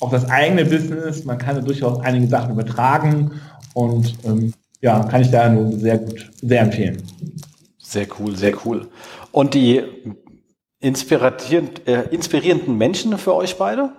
auf 0.00 0.10
das 0.10 0.28
eigene 0.28 0.66
Business. 0.66 1.24
Man 1.24 1.38
kann 1.38 1.64
durchaus 1.64 2.00
einige 2.00 2.26
Sachen 2.26 2.50
übertragen 2.50 3.30
und 3.72 4.14
ähm, 4.24 4.52
ja, 4.82 5.02
kann 5.04 5.22
ich 5.22 5.30
da 5.30 5.48
nur 5.48 5.72
sehr 5.78 5.96
gut, 5.96 6.30
sehr 6.42 6.60
empfehlen. 6.60 7.02
Sehr 7.78 8.06
cool, 8.20 8.36
sehr 8.36 8.52
cool. 8.66 8.86
Und 9.32 9.54
die 9.54 9.82
inspirierend, 10.80 11.86
äh, 11.86 12.08
inspirierenden 12.10 12.76
Menschen 12.76 13.16
für 13.18 13.34
euch 13.34 13.56
beide? 13.56 13.92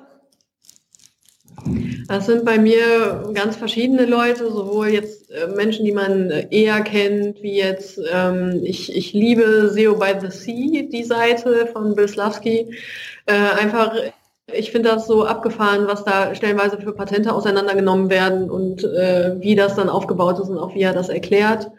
Das 2.08 2.28
sind 2.28 2.46
bei 2.46 2.58
mir 2.58 3.32
ganz 3.34 3.56
verschiedene 3.58 4.06
Leute, 4.06 4.50
sowohl 4.52 4.90
jetzt 4.90 5.30
äh, 5.32 5.48
Menschen, 5.48 5.86
die 5.86 5.92
man 5.92 6.30
äh, 6.30 6.48
eher 6.50 6.82
kennt, 6.82 7.42
wie 7.42 7.58
jetzt, 7.58 8.00
ähm, 8.12 8.62
ich, 8.64 8.96
ich 8.96 9.14
liebe 9.14 9.70
SEO 9.70 9.96
by 9.96 10.14
the 10.22 10.30
Sea, 10.30 10.88
die 10.90 11.04
Seite 11.04 11.68
von 11.74 11.96
Bill 11.96 12.08
Slavsky. 12.08 12.74
Äh, 13.26 13.34
einfach, 13.34 13.94
ich 14.54 14.72
finde 14.72 14.90
das 14.90 15.08
so 15.08 15.26
abgefahren, 15.26 15.88
was 15.88 16.06
da 16.06 16.34
stellenweise 16.36 16.80
für 16.80 16.94
Patente 16.94 17.34
auseinandergenommen 17.34 18.10
werden 18.10 18.50
und 18.50 18.84
äh, 18.84 19.36
wie 19.40 19.56
das 19.56 19.76
dann 19.76 19.90
aufgebaut 19.90 20.40
ist 20.40 20.50
und 20.50 20.60
auch 20.60 20.76
wie 20.76 20.84
er 20.84 20.94
das 20.94 21.10
erklärt. 21.10 21.70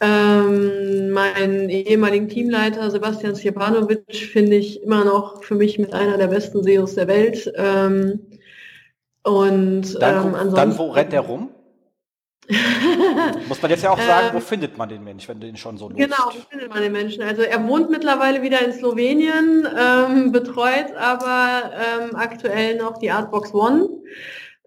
Ähm, 0.00 1.10
meinen 1.10 1.68
ehemaligen 1.68 2.28
Teamleiter 2.28 2.90
Sebastian 2.90 3.34
Stjepanovic 3.34 4.14
finde 4.14 4.56
ich 4.56 4.82
immer 4.82 5.04
noch 5.04 5.42
für 5.42 5.56
mich 5.56 5.78
mit 5.78 5.92
einer 5.92 6.16
der 6.16 6.28
besten 6.28 6.62
SEOs 6.62 6.94
der 6.94 7.08
Welt. 7.08 7.52
Ähm, 7.56 8.20
und 9.24 10.00
dann, 10.00 10.34
ähm, 10.34 10.54
dann 10.54 10.78
wo 10.78 10.90
rennt 10.90 11.12
der 11.12 11.20
rum? 11.20 11.50
Muss 13.48 13.60
man 13.60 13.70
jetzt 13.70 13.82
ja 13.82 13.90
auch 13.90 14.00
sagen, 14.00 14.28
wo 14.32 14.38
ähm, 14.38 14.42
findet 14.42 14.78
man 14.78 14.88
den 14.88 15.04
Mensch, 15.04 15.28
wenn 15.28 15.38
du 15.38 15.46
ihn 15.46 15.56
schon 15.56 15.76
so 15.76 15.88
nutzt? 15.88 16.00
Genau, 16.00 16.30
wo 16.32 16.40
findet 16.48 16.70
man 16.70 16.80
den 16.80 16.92
Menschen? 16.92 17.22
Also 17.22 17.42
er 17.42 17.66
wohnt 17.68 17.90
mittlerweile 17.90 18.40
wieder 18.40 18.64
in 18.64 18.72
Slowenien, 18.72 19.68
ähm, 19.78 20.32
betreut 20.32 20.94
aber 20.96 21.70
ähm, 21.74 22.16
aktuell 22.16 22.76
noch 22.76 22.98
die 22.98 23.10
Artbox 23.10 23.52
One, 23.52 23.88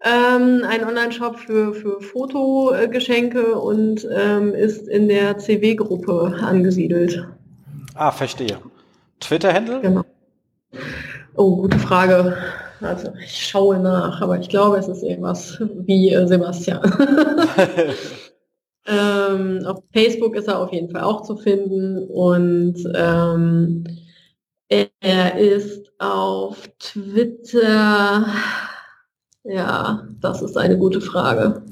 ähm, 0.04 0.64
ein 0.68 0.84
Online-Shop 0.84 1.38
für, 1.38 1.74
für 1.74 2.00
Fotogeschenke 2.00 3.58
und 3.58 4.06
ähm, 4.12 4.54
ist 4.54 4.88
in 4.88 5.08
der 5.08 5.38
CW-Gruppe 5.38 6.34
angesiedelt. 6.42 7.24
Ah, 7.94 8.10
verstehe. 8.10 8.58
Twitter-Handle? 9.20 9.80
Genau. 9.80 10.02
Oh, 11.36 11.56
gute 11.56 11.78
Frage. 11.78 12.36
Also 12.80 13.12
ich 13.22 13.46
schaue 13.46 13.78
nach, 13.78 14.20
aber 14.20 14.40
ich 14.40 14.48
glaube, 14.48 14.76
es 14.76 14.88
ist 14.88 15.02
irgendwas 15.02 15.62
wie 15.86 16.12
äh, 16.12 16.26
Sebastian. 16.26 16.82
ähm, 18.86 19.60
auf 19.64 19.82
Facebook 19.92 20.34
ist 20.34 20.48
er 20.48 20.58
auf 20.58 20.72
jeden 20.72 20.90
Fall 20.90 21.02
auch 21.02 21.22
zu 21.22 21.36
finden 21.36 22.08
und 22.08 22.76
ähm, 22.94 23.84
er 24.68 25.38
ist 25.38 25.92
auf 25.98 26.68
Twitter. 26.78 28.26
Ja, 29.44 30.06
das 30.20 30.42
ist 30.42 30.56
eine 30.56 30.78
gute 30.78 31.00
Frage. 31.00 31.62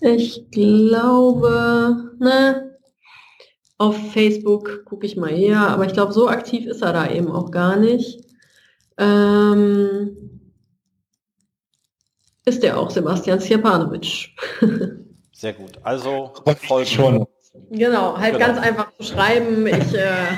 Ich 0.00 0.50
glaube, 0.50 2.12
ne, 2.18 2.78
auf 3.78 3.96
Facebook 4.12 4.84
gucke 4.84 5.06
ich 5.06 5.16
mal 5.16 5.30
eher, 5.30 5.68
aber 5.68 5.86
ich 5.86 5.92
glaube, 5.92 6.12
so 6.12 6.28
aktiv 6.28 6.66
ist 6.66 6.82
er 6.82 6.92
da 6.92 7.08
eben 7.10 7.30
auch 7.30 7.50
gar 7.50 7.76
nicht. 7.76 8.20
Ähm, 8.98 10.40
ist 12.44 12.62
der 12.62 12.78
auch 12.78 12.90
Sebastian 12.90 13.40
Sjepanovic. 13.40 14.28
Sehr 15.32 15.54
gut. 15.54 15.72
Also 15.82 16.32
folgen. 16.66 16.86
schon. 16.86 17.26
Genau, 17.70 18.16
halt 18.18 18.34
genau. 18.34 18.46
ganz 18.46 18.58
einfach 18.58 18.92
zu 18.92 19.04
schreiben. 19.04 19.66
Ich 19.66 19.94
äh, 19.94 20.36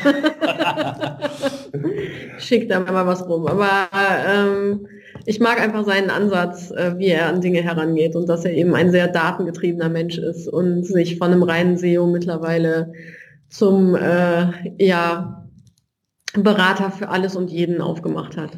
schicke 2.39 2.67
da 2.67 2.81
mal 2.81 3.07
was 3.07 3.27
rum. 3.29 3.47
Aber 3.47 3.89
ähm, 3.93 4.87
ich 5.27 5.41
mag 5.41 5.61
einfach 5.61 5.85
seinen 5.85 6.11
Ansatz, 6.11 6.71
äh, 6.71 6.99
wie 6.99 7.09
er 7.09 7.27
an 7.27 7.41
Dinge 7.41 7.61
herangeht 7.61 8.15
und 8.15 8.29
dass 8.29 8.45
er 8.45 8.53
eben 8.53 8.75
ein 8.75 8.93
sehr 8.93 9.09
datengetriebener 9.09 9.89
Mensch 9.89 10.19
ist 10.19 10.49
und 10.49 10.85
sich 10.85 11.19
von 11.19 11.33
einem 11.33 11.43
reinen 11.43 11.77
SEO 11.77 12.07
mittlerweile 12.07 12.93
zum 13.49 13.97
äh, 13.97 14.47
ja, 14.79 15.49
Berater 16.35 16.91
für 16.91 17.09
alles 17.09 17.35
und 17.35 17.51
jeden 17.51 17.81
aufgemacht 17.81 18.37
hat. 18.37 18.51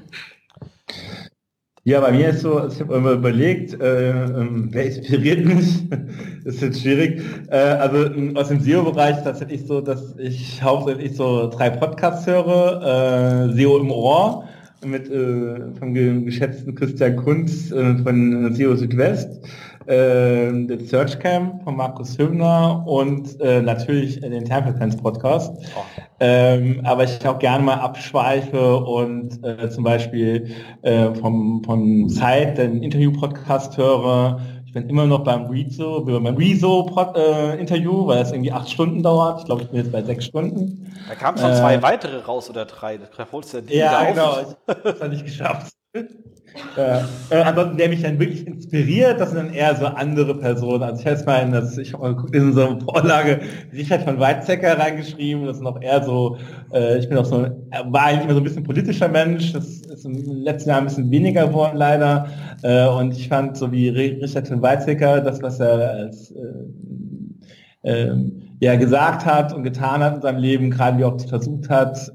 Ja, 1.85 2.01
bei 2.01 2.13
mir 2.13 2.29
ist 2.29 2.43
so, 2.43 2.67
ich 2.67 2.81
habe 2.81 2.97
immer 2.97 3.13
überlegt, 3.13 3.81
äh, 3.81 4.11
ähm, 4.11 4.69
wer 4.73 4.85
inspiriert 4.85 5.47
mich? 5.47 5.89
das 6.45 6.57
ist 6.57 6.63
jetzt 6.63 6.83
schwierig. 6.83 7.23
Äh, 7.51 7.57
also 7.57 8.11
aus 8.35 8.49
dem 8.49 8.61
SEO-Bereich 8.61 9.25
tatsächlich 9.25 9.67
so, 9.67 9.81
dass 9.81 10.15
ich 10.19 10.63
hauptsächlich 10.63 11.17
so 11.17 11.49
drei 11.49 11.71
Podcasts 11.71 12.27
höre, 12.27 13.49
äh, 13.49 13.55
SEO 13.55 13.79
im 13.79 13.91
Ohr 13.91 14.45
mit 14.85 15.11
äh, 15.11 15.73
vom 15.79 15.95
geschätzten 16.25 16.75
Christian 16.75 17.17
Kunz 17.17 17.71
äh, 17.71 17.97
von 17.99 18.55
SEO 18.55 18.77
Südwest 18.77 19.41
äh, 19.89 20.53
den 20.53 20.87
Searchcam 20.87 21.61
von 21.65 21.77
Markus 21.77 22.19
Hübner 22.19 22.85
und 22.87 23.41
äh, 23.41 23.63
natürlich 23.63 24.21
den 24.21 24.45
Tempelfans 24.45 24.97
Podcast. 24.97 25.51
Oh. 25.75 26.03
Ähm, 26.21 26.81
aber 26.85 27.05
ich 27.05 27.27
auch 27.27 27.39
gerne 27.39 27.65
mal 27.65 27.77
abschweife 27.77 28.77
und 28.77 29.43
äh, 29.45 29.71
zum 29.71 29.85
Beispiel 29.85 30.49
äh, 30.83 31.15
vom, 31.15 31.63
vom 31.65 32.09
Zeit 32.09 32.59
den 32.59 32.83
Interview-Podcast 32.83 33.79
höre. 33.79 34.41
Ich 34.79 34.87
bin 34.87 34.91
immer 34.91 35.07
noch 35.07 35.25
beim 35.25 35.47
Rezo, 35.47 36.03
beim 36.05 36.27
Rezo-Interview, 36.27 38.07
weil 38.07 38.23
es 38.23 38.33
irgendwie 38.33 38.53
acht 38.53 38.71
Stunden 38.71 39.03
dauert. 39.03 39.41
Ich 39.41 39.47
glaube, 39.47 39.63
ich 39.63 39.69
bin 39.69 39.81
jetzt 39.81 39.93
bei 39.93 40.03
sechs 40.03 40.27
Stunden. 40.27 40.93
Da 41.09 41.15
kamen 41.15 41.39
schon 41.39 41.55
zwei 41.55 41.75
äh, 41.75 41.83
weitere 41.83 42.21
raus 42.21 42.49
oder 42.51 42.65
drei. 42.65 42.99
Da 42.99 43.07
holst 43.33 43.55
du 43.55 43.61
ja, 43.69 44.05
genau. 44.05 44.39
Ich 44.41 44.69
habe 44.69 44.89
es 45.01 45.11
nicht 45.11 45.25
geschafft. 45.25 45.73
Äh, 46.77 47.01
äh, 47.31 47.43
ansonsten, 47.43 47.77
der 47.77 47.89
mich 47.89 48.03
dann 48.03 48.19
wirklich 48.19 48.47
inspiriert, 48.47 49.21
das 49.21 49.31
sind 49.31 49.39
dann 49.39 49.53
eher 49.53 49.75
so 49.77 49.87
andere 49.87 50.39
Personen. 50.39 50.83
Also 50.83 51.01
ich 51.01 51.07
weiß 51.07 51.27
mal, 51.27 51.51
dass 51.51 51.77
ich 51.79 51.95
in 52.33 52.53
so 52.53 52.67
einer 52.67 52.81
Vorlage 52.81 53.41
Richard 53.73 54.03
von 54.03 54.19
Weizsäcker 54.19 54.79
reingeschrieben, 54.79 55.47
das 55.47 55.57
ist 55.57 55.63
noch 55.63 55.81
eher 55.81 56.03
so, 56.03 56.39
äh, 56.73 56.99
ich 56.99 57.09
bin 57.09 57.19
auch 57.19 57.25
so, 57.25 57.47
war 57.87 58.03
eigentlich 58.03 58.25
immer 58.25 58.35
so 58.35 58.41
ein 58.41 58.45
bisschen 58.45 58.65
politischer 58.65 59.09
Mensch, 59.09 59.53
das 59.53 59.67
ist 59.67 60.05
im 60.05 60.43
letzten 60.43 60.71
Jahr 60.71 60.79
ein 60.79 60.85
bisschen 60.85 61.11
weniger 61.11 61.49
geworden 61.49 61.77
leider. 61.77 62.29
Äh, 62.63 62.87
und 62.89 63.13
ich 63.13 63.29
fand 63.29 63.57
so 63.57 63.73
wie 63.73 63.89
Richard 63.89 64.49
von 64.49 64.63
Weizsäcker, 64.63 65.21
das, 65.21 65.43
was 65.43 65.61
er 65.61 65.91
als 65.91 66.31
äh, 66.31 67.91
äh, 67.91 68.15
ja, 68.61 68.77
gesagt 68.77 69.25
hat 69.25 69.53
und 69.53 69.63
getan 69.63 70.03
hat 70.03 70.17
in 70.17 70.23
seinem 70.23 70.39
Leben, 70.39 70.71
gerade 70.71 70.99
wie 70.99 71.05
auch 71.05 71.21
versucht 71.21 71.71
hat, 71.71 72.13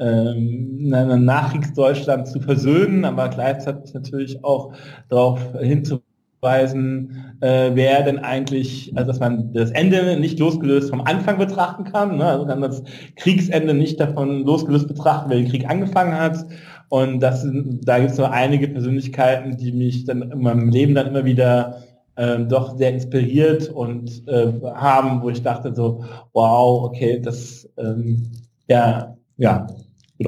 ähm, 0.00 0.88
Nachkriegsdeutschland 0.88 2.26
zu 2.26 2.40
versöhnen, 2.40 3.04
aber 3.04 3.28
gleichzeitig 3.28 3.92
natürlich 3.94 4.42
auch 4.44 4.72
darauf 5.08 5.40
hinzuweisen, 5.60 7.36
äh, 7.40 7.70
wer 7.74 8.02
denn 8.02 8.18
eigentlich, 8.18 8.92
also 8.96 9.08
dass 9.08 9.20
man 9.20 9.52
das 9.52 9.70
Ende 9.70 10.18
nicht 10.18 10.38
losgelöst 10.38 10.90
vom 10.90 11.02
Anfang 11.02 11.38
betrachten 11.38 11.84
kann, 11.84 12.16
ne? 12.16 12.24
also 12.24 12.46
kann 12.46 12.62
das 12.62 12.82
Kriegsende 13.16 13.74
nicht 13.74 14.00
davon 14.00 14.44
losgelöst 14.44 14.88
betrachten, 14.88 15.30
wer 15.30 15.36
den 15.36 15.48
Krieg 15.48 15.68
angefangen 15.68 16.18
hat. 16.18 16.46
Und 16.88 17.20
das 17.20 17.42
sind, 17.42 17.86
da 17.86 17.98
gibt 17.98 18.10
es 18.10 18.16
so 18.16 18.24
einige 18.24 18.66
Persönlichkeiten, 18.68 19.56
die 19.56 19.70
mich 19.70 20.06
dann 20.06 20.22
in 20.22 20.40
meinem 20.40 20.70
Leben 20.70 20.94
dann 20.94 21.06
immer 21.06 21.24
wieder 21.24 21.82
ähm, 22.16 22.48
doch 22.48 22.76
sehr 22.76 22.92
inspiriert 22.92 23.68
und 23.68 24.26
äh, 24.26 24.52
haben, 24.74 25.22
wo 25.22 25.30
ich 25.30 25.42
dachte 25.42 25.72
so, 25.74 26.04
wow, 26.32 26.84
okay, 26.84 27.20
das 27.20 27.68
ähm, 27.78 28.30
ja, 28.66 29.16
ja, 29.36 29.66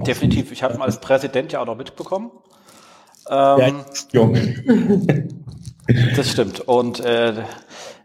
Definitiv. 0.01 0.53
Ich 0.53 0.63
habe 0.63 0.75
ihn 0.75 0.83
als 0.83 1.01
Präsident 1.01 1.53
ja 1.53 1.61
auch 1.61 1.67
noch 1.67 1.77
mitbekommen. 1.77 2.31
Ähm, 3.29 3.85
ja, 4.13 4.31
das 6.17 6.31
stimmt. 6.31 6.61
Und 6.61 7.01
äh, 7.01 7.35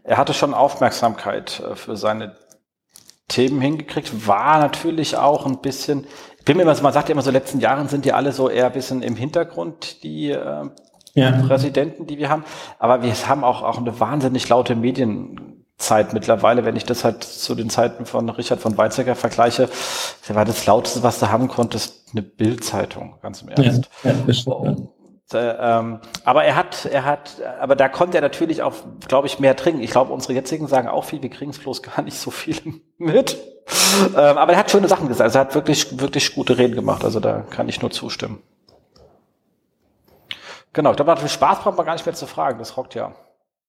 er 0.04 0.16
hatte 0.16 0.34
schon 0.34 0.54
Aufmerksamkeit 0.54 1.60
äh, 1.60 1.74
für 1.74 1.96
seine 1.96 2.36
Themen 3.28 3.60
hingekriegt, 3.60 4.26
war 4.26 4.58
natürlich 4.58 5.16
auch 5.16 5.44
ein 5.44 5.60
bisschen, 5.60 6.06
ich 6.38 6.44
bin 6.44 6.56
mir 6.56 6.62
immer, 6.62 6.80
man 6.80 6.92
sagt 6.92 7.08
ja 7.08 7.12
immer 7.12 7.22
so, 7.22 7.30
letzten 7.30 7.60
Jahren 7.60 7.88
sind 7.88 8.04
die 8.04 8.12
alle 8.12 8.32
so 8.32 8.48
eher 8.48 8.66
ein 8.66 8.72
bisschen 8.72 9.02
im 9.02 9.16
Hintergrund, 9.16 10.02
die 10.02 10.30
äh, 10.30 10.70
ja. 11.14 11.32
Präsidenten, 11.46 12.06
die 12.06 12.18
wir 12.18 12.30
haben. 12.30 12.44
Aber 12.78 13.02
wir 13.02 13.12
haben 13.12 13.44
auch, 13.44 13.62
auch 13.62 13.78
eine 13.78 13.98
wahnsinnig 14.00 14.48
laute 14.48 14.76
Medien 14.76 15.47
Zeit 15.78 16.12
mittlerweile, 16.12 16.64
wenn 16.64 16.76
ich 16.76 16.84
das 16.84 17.04
halt 17.04 17.22
zu 17.22 17.54
den 17.54 17.70
Zeiten 17.70 18.04
von 18.04 18.28
Richard 18.28 18.60
von 18.60 18.76
Weizsäcker 18.76 19.14
vergleiche, 19.14 19.68
war 20.28 20.44
das 20.44 20.66
lauteste, 20.66 21.02
was 21.02 21.20
du 21.20 21.30
haben 21.30 21.48
konntest, 21.48 22.10
eine 22.12 22.22
Bildzeitung, 22.22 23.14
ganz 23.22 23.42
im 23.42 23.48
Ernst. 23.48 23.88
Ja, 24.02 24.10
ja, 24.10 24.16
bestimmt, 24.26 24.88
äh, 25.32 25.38
ähm, 25.38 26.00
aber 26.24 26.44
er 26.44 26.56
hat, 26.56 26.86
er 26.86 27.04
hat, 27.04 27.36
aber 27.60 27.76
da 27.76 27.88
konnte 27.88 28.16
er 28.16 28.22
natürlich 28.22 28.62
auch, 28.62 28.72
glaube 29.06 29.26
ich, 29.26 29.38
mehr 29.38 29.56
trinken. 29.56 29.82
Ich 29.82 29.90
glaube, 29.90 30.12
unsere 30.12 30.32
jetzigen 30.32 30.66
sagen 30.66 30.88
auch 30.88 31.04
viel, 31.04 31.22
wir 31.22 31.28
kriegen 31.28 31.50
es 31.50 31.58
bloß 31.58 31.82
gar 31.82 32.02
nicht 32.02 32.18
so 32.18 32.30
viel 32.30 32.56
mit. 32.98 33.36
Ähm, 34.16 34.38
aber 34.38 34.52
er 34.54 34.58
hat 34.58 34.70
schöne 34.70 34.88
Sachen 34.88 35.08
gesagt. 35.08 35.26
Also 35.26 35.38
er 35.38 35.44
hat 35.44 35.54
wirklich, 35.54 36.00
wirklich 36.00 36.34
gute 36.34 36.56
Reden 36.56 36.74
gemacht. 36.74 37.04
Also 37.04 37.20
da 37.20 37.40
kann 37.50 37.68
ich 37.68 37.82
nur 37.82 37.90
zustimmen. 37.90 38.42
Genau, 40.72 40.90
ich 40.90 40.96
glaube, 40.96 41.16
viel 41.18 41.28
Spaß 41.28 41.60
braucht 41.60 41.76
man 41.76 41.84
gar 41.84 41.92
nicht 41.92 42.06
mehr 42.06 42.14
zu 42.14 42.26
fragen. 42.26 42.58
Das 42.58 42.76
rockt 42.76 42.94
ja. 42.94 43.12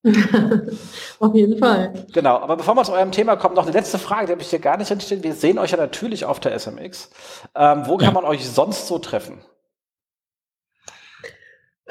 Auf 1.20 1.36
jeden 1.36 1.58
Fall. 1.58 2.06
Genau, 2.14 2.38
aber 2.38 2.56
bevor 2.58 2.76
wir 2.76 2.84
zu 2.84 2.94
eurem 2.94 3.12
Thema 3.12 3.36
kommen, 3.36 3.56
noch 3.56 3.64
eine 3.64 3.74
letzte 3.74 4.00
Frage, 4.00 4.28
die 4.28 4.32
habe 4.32 4.42
ich 4.42 4.50
hier 4.50 4.60
gar 4.60 4.78
nicht 4.78 4.90
drinstehen. 4.90 5.24
Wir 5.24 5.34
sehen 5.34 5.60
euch 5.60 5.72
ja 5.72 5.78
natürlich 5.78 6.26
auf 6.26 6.40
der 6.40 6.58
SMX. 6.58 7.10
Ähm, 7.56 7.84
wo 7.86 7.98
kann 7.98 8.10
ja. 8.10 8.14
man 8.14 8.26
euch 8.26 8.50
sonst 8.50 8.88
so 8.88 9.00
treffen? 9.00 9.42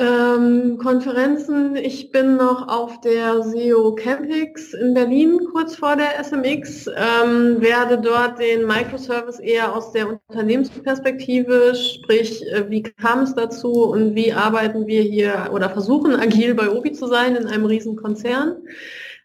Ähm, 0.00 0.78
Konferenzen, 0.78 1.74
ich 1.74 2.12
bin 2.12 2.36
noch 2.36 2.68
auf 2.68 3.00
der 3.00 3.42
SEO 3.42 3.96
Campix 3.96 4.72
in 4.72 4.94
Berlin 4.94 5.40
kurz 5.50 5.74
vor 5.74 5.96
der 5.96 6.22
SMX, 6.22 6.86
ähm, 6.86 7.60
werde 7.60 7.98
dort 7.98 8.38
den 8.38 8.64
Microservice 8.64 9.40
eher 9.40 9.74
aus 9.74 9.90
der 9.90 10.20
Unternehmensperspektive, 10.28 11.74
sprich 11.74 12.46
äh, 12.46 12.70
wie 12.70 12.84
kam 12.84 13.22
es 13.22 13.34
dazu 13.34 13.90
und 13.90 14.14
wie 14.14 14.32
arbeiten 14.32 14.86
wir 14.86 15.02
hier 15.02 15.50
oder 15.52 15.68
versuchen 15.68 16.14
agil 16.14 16.54
bei 16.54 16.70
Obi 16.70 16.92
zu 16.92 17.08
sein 17.08 17.34
in 17.34 17.48
einem 17.48 17.64
riesen 17.64 17.96
Konzern. 17.96 18.54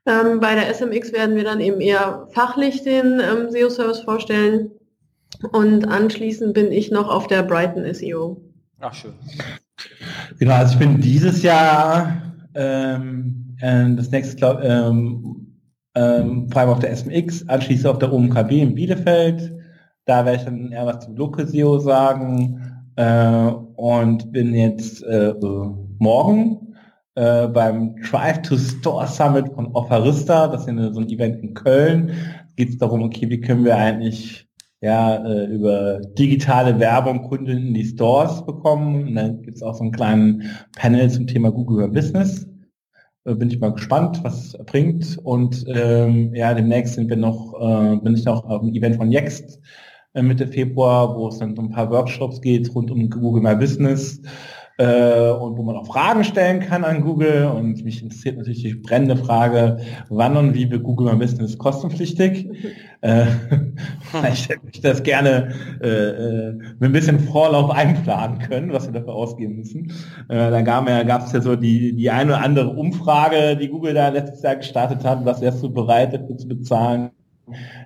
Ähm, 0.08 0.40
bei 0.40 0.56
der 0.56 0.74
SMX 0.74 1.14
werden 1.14 1.36
wir 1.36 1.44
dann 1.44 1.60
eben 1.60 1.82
eher 1.82 2.28
fachlich 2.32 2.82
den 2.82 3.20
ähm, 3.20 3.52
SEO-Service 3.52 4.00
vorstellen 4.00 4.72
und 5.52 5.88
anschließend 5.88 6.56
bin 6.56 6.72
ich 6.72 6.90
noch 6.90 7.10
auf 7.10 7.28
der 7.28 7.44
Brighton 7.44 7.94
SEO. 7.94 8.42
Ach 8.80 8.96
schön. 8.96 9.14
Genau, 10.40 10.54
also 10.54 10.74
ich 10.74 10.80
bin 10.80 11.00
dieses 11.00 11.44
Jahr 11.44 12.22
ähm, 12.56 13.56
äh, 13.60 13.96
das 13.96 14.12
nächste, 14.12 14.36
glaub, 14.36 14.64
ähm, 14.64 15.48
ähm, 15.96 16.50
vor 16.50 16.62
allem 16.62 16.72
auf 16.72 16.80
der 16.80 16.96
SMX, 16.96 17.48
anschließend 17.48 17.88
auf 17.88 18.00
der 18.00 18.12
OMKB 18.12 18.52
in 18.52 18.76
Bielefeld. 18.76 19.54
Da 20.06 20.26
werde 20.26 20.38
ich 20.38 20.46
dann 20.46 20.72
eher 20.72 20.86
was 20.86 21.06
zum 21.06 21.16
Local 21.16 21.48
SEO 21.48 21.80
sagen 21.80 22.60
äh, 22.96 23.52
und 23.76 24.32
bin 24.32 24.54
jetzt 24.54 25.04
äh, 25.04 25.34
morgen 26.00 26.76
äh, 27.16 27.48
beim 27.48 27.96
Drive 27.98 28.42
to 28.42 28.58
Store 28.58 29.08
Summit 29.08 29.54
von 29.54 29.68
Offerista, 29.68 30.48
das 30.48 30.68
ist 30.68 30.76
ja 30.76 30.92
so 30.92 31.00
ein 31.00 31.10
Event 31.10 31.42
in 31.44 31.54
Köln. 31.54 32.12
Geht 32.56 32.70
es 32.70 32.78
darum, 32.78 33.04
okay, 33.04 33.30
wie 33.30 33.40
können 33.40 33.66
wir 33.66 33.76
eigentlich 33.76 34.48
ja, 34.84 35.16
äh, 35.26 35.46
über 35.46 36.02
digitale 36.02 36.78
Werbung 36.78 37.24
Kunden 37.24 37.48
in 37.48 37.74
die 37.74 37.86
Stores 37.86 38.46
bekommen. 38.46 39.08
Und 39.08 39.16
dann 39.16 39.42
gibt 39.42 39.56
es 39.56 39.64
auch 39.64 39.76
so 39.76 39.84
einen 39.84 39.94
kleinen 39.94 40.44
Panel 40.76 41.10
zum 41.10 41.26
Thema 41.26 41.52
Google 41.52 41.88
Business. 41.88 42.46
Äh, 43.24 43.36
bin 43.36 43.50
ich 43.50 43.62
mal 43.62 43.72
gespannt, 43.72 44.20
was 44.24 44.48
es 44.48 44.66
bringt. 44.66 45.18
Und 45.24 45.64
ähm, 45.70 46.36
ja, 46.36 46.54
demnächst 46.54 46.96
sind 46.96 47.10
wir 47.10 47.16
noch, 47.16 47.54
äh, 47.62 47.96
bin 47.96 48.16
ich 48.16 48.26
noch 48.26 48.44
auf 48.44 48.60
dem 48.60 48.74
Event 48.74 48.98
von 48.98 49.10
Yext 49.10 49.62
äh, 50.16 50.22
Mitte 50.22 50.48
Februar, 50.48 51.16
wo 51.18 51.30
es 51.30 51.38
dann 51.38 51.58
um 51.58 51.68
ein 51.68 51.72
paar 51.72 51.90
Workshops 51.90 52.42
geht 52.42 52.76
rund 52.76 52.92
um 52.92 53.10
Google 53.10 53.42
My 53.42 53.56
Business 53.56 54.22
äh, 54.78 55.30
und 55.30 55.58
wo 55.58 55.64
man 55.64 55.76
auch 55.76 55.88
Fragen 55.88 56.24
stellen 56.24 56.60
kann 56.60 56.84
an 56.84 57.02
Google. 57.02 57.46
Und 57.46 57.84
mich 57.84 58.02
interessiert 58.02 58.38
natürlich 58.38 58.64
die 58.64 58.76
brennende 58.76 59.18
Frage, 59.18 59.78
wann 60.10 60.38
und 60.38 60.54
wie 60.54 60.70
wird 60.70 60.84
Google 60.84 61.14
My 61.14 61.20
Business 61.20 61.58
kostenpflichtig? 61.58 62.50
äh, 63.02 63.26
ich 64.34 64.50
hätte 64.50 64.66
mich 64.66 64.82
das 64.82 65.04
gerne 65.04 65.54
äh, 65.82 65.88
äh, 65.88 66.52
mit 66.54 66.82
ein 66.82 66.92
bisschen 66.92 67.20
Vorlauf 67.20 67.72
einplanen 67.72 68.40
können, 68.40 68.74
was 68.74 68.86
wir 68.86 68.94
dafür 68.94 69.14
ausgeben 69.14 69.58
müssen. 69.58 69.92
Äh, 70.30 70.52
da 70.52 70.62
gab 70.62 70.88
es 70.88 71.32
ja, 71.34 71.40
ja 71.40 71.42
so 71.42 71.56
die, 71.56 71.96
die 71.96 72.10
eine 72.10 72.32
oder 72.32 72.42
andere 72.42 72.70
Umfrage, 72.70 73.58
die 73.58 73.70
Google 73.70 73.94
da 73.94 74.10
letztes 74.10 74.42
Jahr 74.42 74.56
gestartet 74.56 75.04
hat, 75.04 75.26
was 75.26 75.42
wärst 75.42 75.62
du 75.64 75.70
bereit 75.72 76.14
dafür 76.14 76.38
zu 76.38 76.48
bezahlen 76.48 77.12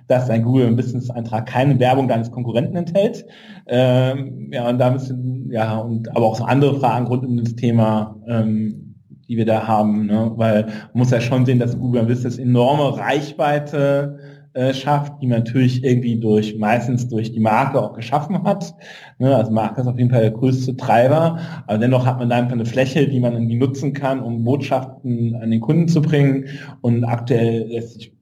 dass 0.06 0.30
ein 0.30 0.42
Google 0.42 0.72
Business 0.72 1.10
Eintrag 1.10 1.46
keine 1.46 1.78
Werbung 1.78 2.08
deines 2.08 2.30
Konkurrenten 2.30 2.76
enthält. 2.76 3.26
Ähm, 3.66 4.50
ja, 4.52 4.68
und 4.68 4.78
da 4.78 4.90
müssen, 4.90 5.50
ja, 5.50 5.78
und 5.78 6.14
aber 6.16 6.26
auch 6.26 6.36
so 6.36 6.44
andere 6.44 6.78
Fragen 6.78 7.06
rund 7.06 7.24
um 7.24 7.36
das 7.36 7.54
Thema, 7.56 8.16
ähm, 8.26 8.94
die 9.28 9.36
wir 9.36 9.46
da 9.46 9.66
haben, 9.66 10.06
ne? 10.06 10.32
weil 10.36 10.64
man 10.64 10.72
muss 10.94 11.10
ja 11.10 11.20
schon 11.20 11.44
sehen, 11.44 11.58
dass 11.58 11.78
Google 11.78 12.04
Business 12.04 12.38
enorme 12.38 12.96
Reichweite 12.96 14.18
äh, 14.54 14.72
schafft, 14.72 15.20
die 15.20 15.26
man 15.26 15.40
natürlich 15.40 15.84
irgendwie 15.84 16.18
durch, 16.18 16.58
meistens 16.58 17.08
durch 17.08 17.30
die 17.30 17.40
Marke 17.40 17.80
auch 17.80 17.92
geschaffen 17.92 18.42
hat. 18.44 18.74
Ne? 19.18 19.36
Also 19.36 19.52
Marke 19.52 19.82
ist 19.82 19.86
auf 19.86 19.98
jeden 19.98 20.10
Fall 20.10 20.22
der 20.22 20.30
größte 20.30 20.76
Treiber, 20.76 21.38
aber 21.66 21.78
dennoch 21.78 22.06
hat 22.06 22.18
man 22.18 22.30
da 22.30 22.36
einfach 22.36 22.54
eine 22.54 22.64
Fläche, 22.64 23.06
die 23.06 23.20
man 23.20 23.34
irgendwie 23.34 23.56
nutzen 23.56 23.92
kann, 23.92 24.20
um 24.20 24.44
Botschaften 24.44 25.36
an 25.36 25.50
den 25.50 25.60
Kunden 25.60 25.88
zu 25.88 26.00
bringen. 26.00 26.46
Und 26.80 27.04
aktuell 27.04 27.68
lässt 27.68 27.94
sich 27.94 28.17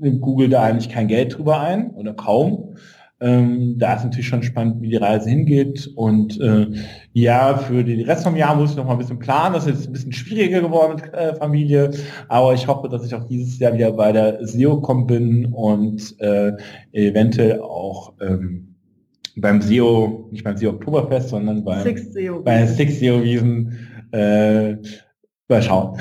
nimmt 0.00 0.20
Google 0.20 0.48
da 0.48 0.62
eigentlich 0.62 0.88
kein 0.88 1.08
Geld 1.08 1.36
drüber 1.36 1.60
ein 1.60 1.90
oder 1.90 2.14
kaum. 2.14 2.76
Ähm, 3.22 3.78
da 3.78 3.94
ist 3.94 4.04
natürlich 4.04 4.28
schon 4.28 4.42
spannend, 4.42 4.80
wie 4.80 4.88
die 4.88 4.96
Reise 4.96 5.28
hingeht. 5.28 5.90
Und 5.94 6.40
äh, 6.40 6.68
ja, 7.12 7.58
für 7.58 7.84
den 7.84 8.00
Rest 8.00 8.24
vom 8.24 8.34
Jahr 8.34 8.56
muss 8.56 8.70
ich 8.70 8.76
noch 8.76 8.86
mal 8.86 8.92
ein 8.92 8.98
bisschen 8.98 9.18
planen. 9.18 9.54
Das 9.54 9.66
ist 9.66 9.74
jetzt 9.74 9.86
ein 9.88 9.92
bisschen 9.92 10.12
schwieriger 10.12 10.62
geworden 10.62 10.94
mit 10.94 11.12
äh, 11.12 11.34
Familie. 11.34 11.90
Aber 12.28 12.54
ich 12.54 12.66
hoffe, 12.66 12.88
dass 12.88 13.04
ich 13.04 13.14
auch 13.14 13.24
dieses 13.24 13.58
Jahr 13.58 13.74
wieder 13.74 13.92
bei 13.92 14.12
der 14.12 14.46
SEO-Com 14.46 15.06
bin 15.06 15.46
und 15.52 16.18
äh, 16.20 16.52
eventuell 16.92 17.60
auch 17.60 18.14
ähm, 18.22 18.74
beim 19.36 19.60
SEO, 19.60 20.28
nicht 20.30 20.44
beim 20.44 20.56
SEO 20.56 20.70
Oktoberfest, 20.70 21.28
sondern 21.28 21.62
beim 21.62 21.82
Six 21.82 22.14
SEO 22.14 22.42
bei 22.42 22.66
Six 22.66 23.00
SEO 23.00 23.22
Wiesen 23.22 23.78
äh, 24.12 24.76
mal 25.48 25.62
schauen. 25.62 25.98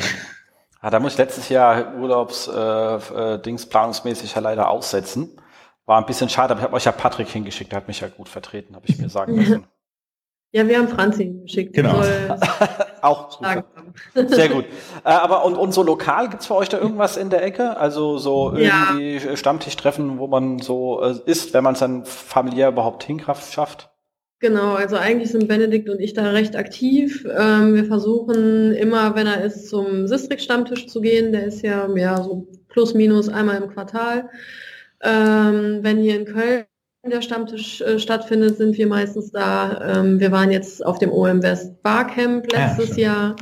Ah, 0.81 0.89
da 0.89 0.99
muss 0.99 1.13
ich 1.13 1.17
letztes 1.17 1.49
Jahr 1.49 1.95
Urlaubs 1.95 2.47
äh, 2.47 2.51
äh, 2.51 3.41
Dings 3.41 3.65
planungsmäßig 3.65 4.33
ja 4.33 4.41
leider 4.41 4.69
aussetzen. 4.69 5.41
War 5.85 5.97
ein 5.97 6.05
bisschen 6.05 6.29
schade, 6.29 6.53
aber 6.53 6.59
ich 6.59 6.63
habe 6.65 6.75
euch 6.75 6.85
ja 6.85 6.91
Patrick 6.91 7.27
hingeschickt, 7.29 7.71
der 7.71 7.77
hat 7.77 7.87
mich 7.87 7.99
ja 7.99 8.07
gut 8.07 8.29
vertreten, 8.29 8.75
habe 8.75 8.85
ich 8.87 8.97
mir 8.97 9.09
sagen 9.09 9.35
müssen. 9.35 9.67
Ja, 10.51 10.67
wir 10.67 10.79
haben 10.79 10.87
Franzi 10.87 11.25
hingeschickt. 11.25 11.75
Genau. 11.75 12.01
Auch 13.01 13.31
super. 13.31 13.65
Sehr 14.15 14.49
gut. 14.49 14.65
Äh, 15.03 15.09
aber 15.09 15.45
und, 15.45 15.55
und 15.55 15.73
so 15.73 15.83
lokal 15.83 16.29
gibt's 16.29 16.47
für 16.47 16.55
euch 16.55 16.69
da 16.69 16.79
irgendwas 16.79 17.17
in 17.17 17.29
der 17.29 17.43
Ecke? 17.43 17.77
Also 17.77 18.17
so 18.17 18.53
irgendwie 18.53 19.17
ja. 19.17 19.35
Stammtischtreffen, 19.35 20.17
wo 20.17 20.27
man 20.27 20.59
so 20.59 21.03
äh, 21.03 21.19
ist, 21.25 21.53
wenn 21.53 21.63
man 21.63 21.73
es 21.73 21.79
dann 21.79 22.03
familiär 22.05 22.69
überhaupt 22.69 23.03
hinkraft 23.03 23.53
schafft? 23.53 23.91
Genau, 24.39 24.75
also 24.75 24.95
eigentlich 24.95 25.31
sind 25.31 25.49
Benedikt 25.49 25.89
und 25.89 25.99
ich 25.99 26.13
da 26.13 26.31
recht 26.31 26.55
aktiv. 26.55 27.25
Ähm, 27.37 27.75
wir 27.75 27.83
versuchen 27.85 28.71
immer, 28.73 29.13
wenn 29.15 29.27
er 29.27 29.43
ist, 29.43 29.67
zum 29.67 30.07
Sistrix-Stammtisch 30.07 30.87
zu 30.87 31.01
gehen. 31.01 31.33
Der 31.33 31.45
ist 31.45 31.61
ja, 31.61 31.93
ja 31.95 32.23
so 32.23 32.47
plus 32.69 32.93
minus 32.93 33.27
einmal 33.27 33.61
im 33.61 33.69
Quartal. 33.69 34.29
Ähm, 35.03 35.79
wenn 35.81 35.97
hier 35.97 36.15
in 36.15 36.25
Köln 36.25 36.65
der 37.05 37.21
Stammtisch 37.21 37.81
äh, 37.81 37.99
stattfindet, 37.99 38.57
sind 38.57 38.77
wir 38.77 38.87
meistens 38.87 39.31
da. 39.31 39.99
Ähm, 39.99 40.21
wir 40.21 40.31
waren 40.31 40.51
jetzt 40.51 40.85
auf 40.85 40.99
dem 40.99 41.11
OM 41.11 41.43
West 41.43 41.81
Barcamp 41.83 42.47
ah, 42.53 42.57
letztes 42.57 42.95
ja, 42.95 43.03
Jahr 43.03 43.35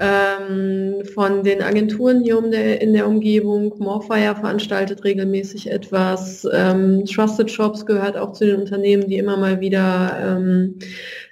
ähm, 0.00 1.04
von 1.14 1.42
den 1.42 1.62
Agenturen 1.62 2.22
hier 2.22 2.38
um 2.38 2.50
der, 2.50 2.80
in 2.80 2.92
der 2.92 3.06
Umgebung. 3.06 3.74
Morfire 3.78 4.34
veranstaltet 4.34 5.04
regelmäßig 5.04 5.70
etwas. 5.70 6.46
Ähm, 6.52 7.04
Trusted 7.04 7.50
Shops 7.50 7.86
gehört 7.86 8.16
auch 8.16 8.32
zu 8.32 8.46
den 8.46 8.60
Unternehmen, 8.60 9.08
die 9.08 9.18
immer 9.18 9.36
mal 9.36 9.60
wieder 9.60 10.16
ähm, 10.20 10.78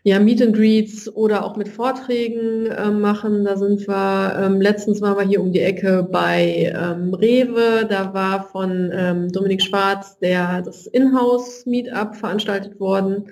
ja, 0.05 0.19
Meet 0.21 0.43
and 0.43 0.57
Greets 0.57 1.09
oder 1.15 1.45
auch 1.45 1.57
mit 1.57 1.69
Vorträgen 1.69 2.67
äh, 2.67 2.91
machen. 2.91 3.45
Da 3.45 3.57
sind 3.57 3.87
wir, 3.89 4.41
ähm, 4.41 4.61
letztens 4.61 5.01
waren 5.01 5.19
wir 5.19 5.27
hier 5.27 5.41
um 5.41 5.53
die 5.53 5.61
Ecke 5.61 6.07
bei 6.11 6.73
ähm, 6.75 7.15
Rewe. 7.15 7.87
Da 7.89 8.15
war 8.15 8.45
von 8.45 8.91
ähm, 8.95 9.29
Dominik 9.31 9.63
Schwarz 9.63 10.19
der 10.19 10.63
das 10.63 10.87
Inhouse 10.87 11.67
Meetup 11.67 12.15
veranstaltet 12.17 12.79
worden. 12.79 13.27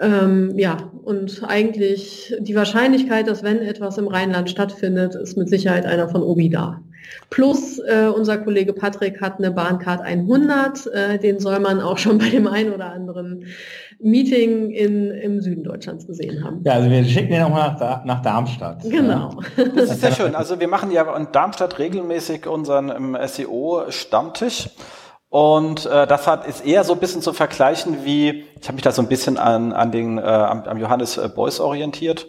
Ähm, 0.00 0.52
ja, 0.56 0.90
und 1.02 1.42
eigentlich 1.46 2.34
die 2.40 2.54
Wahrscheinlichkeit, 2.54 3.28
dass 3.28 3.42
wenn 3.42 3.58
etwas 3.58 3.98
im 3.98 4.08
Rheinland 4.08 4.48
stattfindet, 4.48 5.14
ist 5.14 5.36
mit 5.36 5.48
Sicherheit 5.48 5.84
einer 5.84 6.08
von 6.08 6.22
Obi 6.22 6.48
da. 6.48 6.80
Plus 7.28 7.78
äh, 7.78 8.06
unser 8.06 8.38
Kollege 8.38 8.72
Patrick 8.72 9.20
hat 9.20 9.38
eine 9.38 9.50
Bahncard 9.50 10.00
100, 10.00 10.86
äh, 10.86 11.18
den 11.18 11.38
soll 11.38 11.58
man 11.60 11.80
auch 11.80 11.98
schon 11.98 12.18
bei 12.18 12.28
dem 12.28 12.46
einen 12.46 12.72
oder 12.72 12.92
anderen 12.92 13.44
Meeting 13.98 14.70
in, 14.70 15.10
im 15.10 15.40
Süden 15.40 15.64
Deutschlands 15.64 16.06
gesehen 16.06 16.42
haben. 16.44 16.62
Ja, 16.64 16.74
also 16.74 16.90
wir 16.90 17.04
schicken 17.04 17.32
ihn 17.32 17.42
auch 17.42 17.50
mal 17.50 17.76
nach, 17.78 18.04
nach 18.04 18.22
Darmstadt. 18.22 18.82
Genau. 18.82 19.40
Das 19.74 19.90
ist 19.90 20.00
sehr 20.00 20.12
schön. 20.12 20.34
Also 20.34 20.60
wir 20.60 20.68
machen 20.68 20.90
ja 20.90 21.14
in 21.16 21.28
Darmstadt 21.32 21.78
regelmäßig 21.78 22.46
unseren 22.46 23.16
SEO-Stammtisch. 23.26 24.70
Und 25.30 25.86
äh, 25.86 26.08
das 26.08 26.26
hat 26.26 26.44
ist 26.44 26.66
eher 26.66 26.82
so 26.82 26.92
ein 26.92 26.98
bisschen 26.98 27.22
zu 27.22 27.32
vergleichen 27.32 28.04
wie, 28.04 28.46
ich 28.60 28.66
habe 28.66 28.74
mich 28.74 28.82
da 28.82 28.90
so 28.90 29.00
ein 29.00 29.06
bisschen 29.06 29.38
an, 29.38 29.72
an 29.72 29.92
den 29.92 30.18
äh, 30.18 30.22
am, 30.22 30.64
am 30.64 30.76
Johannes 30.76 31.18
äh, 31.18 31.28
Beuys 31.28 31.60
orientiert, 31.60 32.26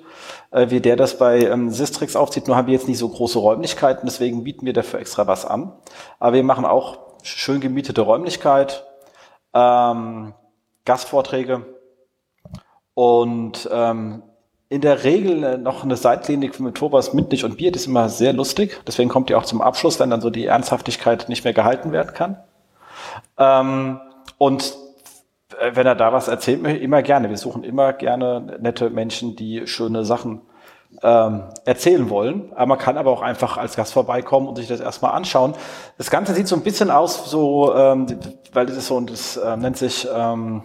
äh, 0.51 0.69
wie 0.69 0.81
der 0.81 0.97
das 0.97 1.17
bei 1.17 1.41
ähm, 1.41 1.71
Sistrix 1.71 2.15
aufzieht. 2.15 2.47
Nur 2.47 2.55
haben 2.55 2.67
wir 2.67 2.75
jetzt 2.75 2.87
nicht 2.87 2.99
so 2.99 3.09
große 3.09 3.39
Räumlichkeiten, 3.39 4.05
deswegen 4.05 4.43
bieten 4.43 4.67
wir 4.67 4.73
dafür 4.73 4.99
extra 4.99 5.25
was 5.25 5.47
an. 5.47 5.73
Aber 6.19 6.35
wir 6.35 6.43
machen 6.43 6.63
auch 6.63 6.99
schön 7.23 7.59
gemietete 7.59 8.01
Räumlichkeit, 8.01 8.85
ähm, 9.55 10.35
Gastvorträge 10.85 11.65
und 12.93 13.67
ähm, 13.71 14.21
in 14.69 14.81
der 14.81 15.03
Regel 15.03 15.43
äh, 15.43 15.57
noch 15.57 15.83
eine 15.83 15.95
Seitlinie 15.95 16.51
mit 16.59 16.75
Thomas 16.75 17.13
Mündlich 17.13 17.45
und 17.45 17.57
Bier, 17.57 17.71
das 17.71 17.81
ist 17.81 17.87
immer 17.87 18.09
sehr 18.09 18.31
lustig. 18.31 18.79
Deswegen 18.85 19.09
kommt 19.09 19.31
ihr 19.31 19.39
auch 19.39 19.45
zum 19.45 19.59
Abschluss, 19.59 19.99
wenn 19.99 20.11
dann 20.11 20.21
so 20.21 20.29
die 20.29 20.45
Ernsthaftigkeit 20.45 21.29
nicht 21.29 21.43
mehr 21.43 21.53
gehalten 21.53 21.91
werden 21.91 22.13
kann. 22.13 22.37
Ähm, 23.37 23.99
und 24.37 24.75
wenn 25.73 25.85
er 25.85 25.95
da 25.95 26.13
was 26.13 26.27
erzählt, 26.27 26.65
immer 26.65 27.01
gerne. 27.01 27.29
Wir 27.29 27.37
suchen 27.37 27.63
immer 27.63 27.93
gerne 27.93 28.57
nette 28.59 28.89
Menschen, 28.89 29.35
die 29.35 29.67
schöne 29.67 30.05
Sachen 30.05 30.41
ähm, 31.03 31.43
erzählen 31.65 32.09
wollen. 32.09 32.51
Aber 32.53 32.67
man 32.67 32.77
kann 32.77 32.97
aber 32.97 33.11
auch 33.11 33.21
einfach 33.21 33.57
als 33.57 33.75
Gast 33.75 33.93
vorbeikommen 33.93 34.47
und 34.47 34.55
sich 34.55 34.67
das 34.67 34.79
erstmal 34.79 35.11
anschauen. 35.13 35.53
Das 35.97 36.09
Ganze 36.09 36.33
sieht 36.33 36.47
so 36.47 36.55
ein 36.55 36.63
bisschen 36.63 36.91
aus, 36.91 37.29
so, 37.29 37.75
ähm, 37.75 38.07
weil 38.53 38.65
das 38.65 38.77
ist 38.77 38.87
so, 38.87 38.99
das 39.01 39.37
äh, 39.37 39.57
nennt 39.57 39.77
sich 39.77 40.07
ähm, 40.13 40.63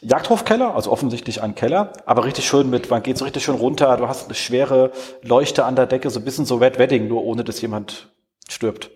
Jagdhofkeller, 0.00 0.74
also 0.74 0.90
offensichtlich 0.90 1.42
ein 1.42 1.54
Keller, 1.54 1.92
aber 2.04 2.24
richtig 2.24 2.46
schön 2.46 2.70
mit, 2.70 2.90
man 2.90 3.02
geht 3.02 3.18
so 3.18 3.24
richtig 3.24 3.44
schön 3.44 3.56
runter, 3.56 3.96
du 3.96 4.08
hast 4.08 4.26
eine 4.26 4.34
schwere 4.34 4.92
Leuchte 5.22 5.64
an 5.64 5.74
der 5.74 5.86
Decke, 5.86 6.10
so 6.10 6.20
ein 6.20 6.24
bisschen 6.24 6.44
so 6.44 6.56
Red 6.56 6.78
Wedding, 6.78 7.08
nur 7.08 7.24
ohne 7.24 7.44
dass 7.44 7.60
jemand 7.60 8.08
stirbt. 8.48 8.90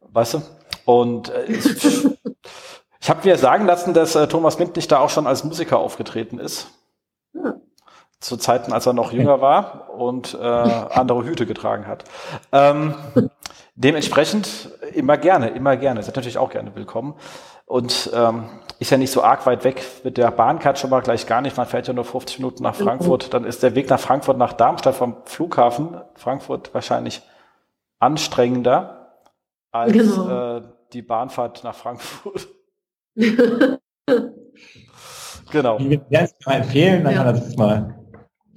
Weißt 0.00 0.34
du? 0.34 0.42
Und 0.84 1.30
äh, 1.30 1.44
ich, 3.00 3.10
habe 3.10 3.26
mir 3.28 3.36
sagen 3.38 3.66
lassen, 3.66 3.94
dass 3.94 4.14
äh, 4.14 4.26
Thomas 4.26 4.58
Mintlich 4.58 4.88
da 4.88 4.98
auch 4.98 5.10
schon 5.10 5.26
als 5.26 5.44
Musiker 5.44 5.78
aufgetreten 5.78 6.38
ist. 6.38 6.68
Ja. 7.32 7.54
Zu 8.20 8.36
Zeiten, 8.36 8.72
als 8.72 8.86
er 8.86 8.92
noch 8.92 9.12
jünger 9.12 9.40
war 9.40 9.90
und 9.90 10.34
äh, 10.34 10.44
andere 10.44 11.24
Hüte 11.24 11.46
getragen 11.46 11.86
hat. 11.86 12.04
Ähm, 12.52 12.94
dementsprechend 13.74 14.70
immer 14.94 15.18
gerne, 15.18 15.48
immer 15.50 15.76
gerne. 15.76 16.02
Seid 16.02 16.16
natürlich 16.16 16.38
auch 16.38 16.50
gerne 16.50 16.74
willkommen. 16.74 17.14
Und 17.66 18.10
ähm, 18.14 18.44
ist 18.78 18.90
ja 18.90 18.98
nicht 18.98 19.10
so 19.10 19.22
arg 19.22 19.46
weit 19.46 19.64
weg 19.64 19.82
mit 20.04 20.18
der 20.18 20.30
Bahncard 20.30 20.78
schon 20.78 20.90
mal 20.90 21.00
gleich 21.00 21.26
gar 21.26 21.40
nicht. 21.40 21.56
Man 21.56 21.66
fährt 21.66 21.86
ja 21.88 21.94
nur 21.94 22.04
50 22.04 22.38
Minuten 22.38 22.62
nach 22.62 22.74
Frankfurt. 22.74 23.32
Dann 23.32 23.44
ist 23.44 23.62
der 23.62 23.74
Weg 23.74 23.88
nach 23.88 24.00
Frankfurt 24.00 24.36
nach 24.36 24.52
Darmstadt 24.52 24.94
vom 24.94 25.16
Flughafen 25.24 26.00
Frankfurt 26.14 26.74
wahrscheinlich 26.74 27.22
anstrengender 27.98 29.18
als 29.70 29.92
genau. 29.92 30.56
äh, 30.56 30.62
die 30.92 31.02
Bahnfahrt 31.02 31.64
nach 31.64 31.74
Frankfurt. 31.74 32.48
genau. 35.50 35.78
Ich 35.78 35.88
würde 35.88 36.04
es 36.10 36.34
mal 36.46 36.54
empfehlen, 36.54 37.04
dann 37.04 37.12
ja. 37.12 37.18
kann 37.18 37.26
er 37.26 37.40
das 37.40 37.56
mal. 37.56 37.94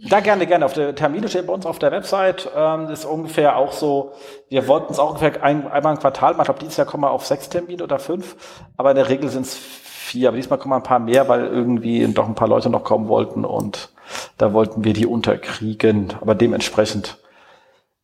Da 0.10 0.20
gerne, 0.20 0.46
gerne. 0.46 0.66
Auf 0.66 0.74
der 0.74 0.94
Termine 0.94 1.28
steht 1.28 1.48
bei 1.48 1.54
uns 1.54 1.66
auf 1.66 1.80
der 1.80 1.92
Website. 1.92 2.50
Ähm, 2.56 2.88
ist 2.90 3.06
ungefähr 3.06 3.58
auch 3.58 3.72
so, 3.72 4.12
wir 4.50 4.68
wollten 4.68 4.94
es 4.94 5.00
auch 5.00 5.10
ungefähr 5.10 5.44
ein, 5.44 5.68
einmal 5.68 5.96
im 5.96 6.00
Quartal 6.00 6.34
machen. 6.34 6.42
Ich 6.42 6.46
glaube, 6.46 6.60
dieses 6.60 6.78
Jahr 6.78 6.86
kommen 6.86 7.04
wir 7.04 7.12
auf 7.12 7.26
sechs 7.26 7.50
Termine 7.50 7.84
oder 7.84 7.98
fünf. 7.98 8.36
Aber 8.78 8.92
in 8.92 8.96
der 8.96 9.10
Regel 9.10 9.30
sind 9.30 9.48
es 9.48 9.56
vier. 9.56 10.30
Aber 10.30 10.38
diesmal 10.38 10.60
kommen 10.60 10.74
ein 10.74 10.84
paar 10.84 11.00
mehr, 11.00 11.28
weil 11.28 11.48
irgendwie 11.48 12.06
doch 12.14 12.28
ein 12.28 12.36
paar 12.36 12.48
Leute 12.48 12.70
noch 12.70 12.84
kommen 12.84 13.08
wollten 13.08 13.44
und 13.44 13.90
da 14.38 14.54
wollten 14.54 14.84
wir 14.84 14.94
die 14.94 15.08
unterkriegen. 15.08 16.14
Aber 16.22 16.36
dementsprechend 16.36 17.18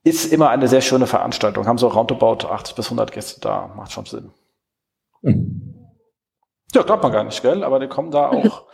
ist 0.04 0.32
immer 0.32 0.50
eine 0.50 0.68
sehr 0.68 0.82
schöne 0.82 1.08
Veranstaltung. 1.08 1.66
Haben 1.66 1.78
so 1.78 1.88
roundabout 1.88 2.48
80 2.48 2.76
bis 2.76 2.88
100 2.88 3.12
Gäste 3.12 3.40
da. 3.40 3.72
Macht 3.76 3.92
schon 3.92 4.06
Sinn. 4.06 4.32
Mhm. 5.22 5.74
Ja, 6.74 6.82
glaubt 6.82 7.04
man 7.04 7.12
gar 7.12 7.24
nicht, 7.24 7.42
gell? 7.42 7.64
Aber 7.64 7.80
die 7.80 7.88
kommen 7.88 8.12
da 8.12 8.30
auch 8.32 8.66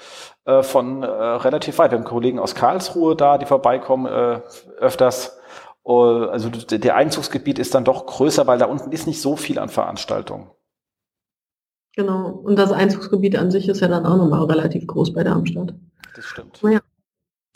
äh, 0.45 0.63
von 0.63 1.03
äh, 1.03 1.07
relativ 1.07 1.77
weit. 1.77 1.91
Wir 1.91 1.97
haben 1.97 2.05
Kollegen 2.05 2.39
aus 2.39 2.55
Karlsruhe 2.55 3.15
da, 3.15 3.37
die 3.37 3.45
vorbeikommen 3.45 4.05
äh, 4.05 4.41
öfters. 4.79 5.37
Uh, 5.85 6.27
also 6.29 6.49
der 6.49 6.95
Einzugsgebiet 6.95 7.57
ist 7.57 7.73
dann 7.73 7.85
doch 7.85 8.05
größer, 8.05 8.45
weil 8.45 8.59
da 8.59 8.65
unten 8.65 8.91
ist 8.91 9.07
nicht 9.07 9.21
so 9.21 9.35
viel 9.35 9.57
an 9.57 9.69
Veranstaltungen. 9.69 10.51
Genau. 11.95 12.29
Und 12.29 12.57
das 12.57 12.71
Einzugsgebiet 12.71 13.37
an 13.37 13.49
sich 13.49 13.67
ist 13.69 13.79
ja 13.79 13.87
dann 13.87 14.05
auch 14.05 14.17
nochmal 14.17 14.43
relativ 14.43 14.85
groß 14.85 15.13
bei 15.13 15.23
Darmstadt. 15.23 15.73
Das 16.15 16.25
stimmt. 16.25 16.61
Naja. 16.61 16.81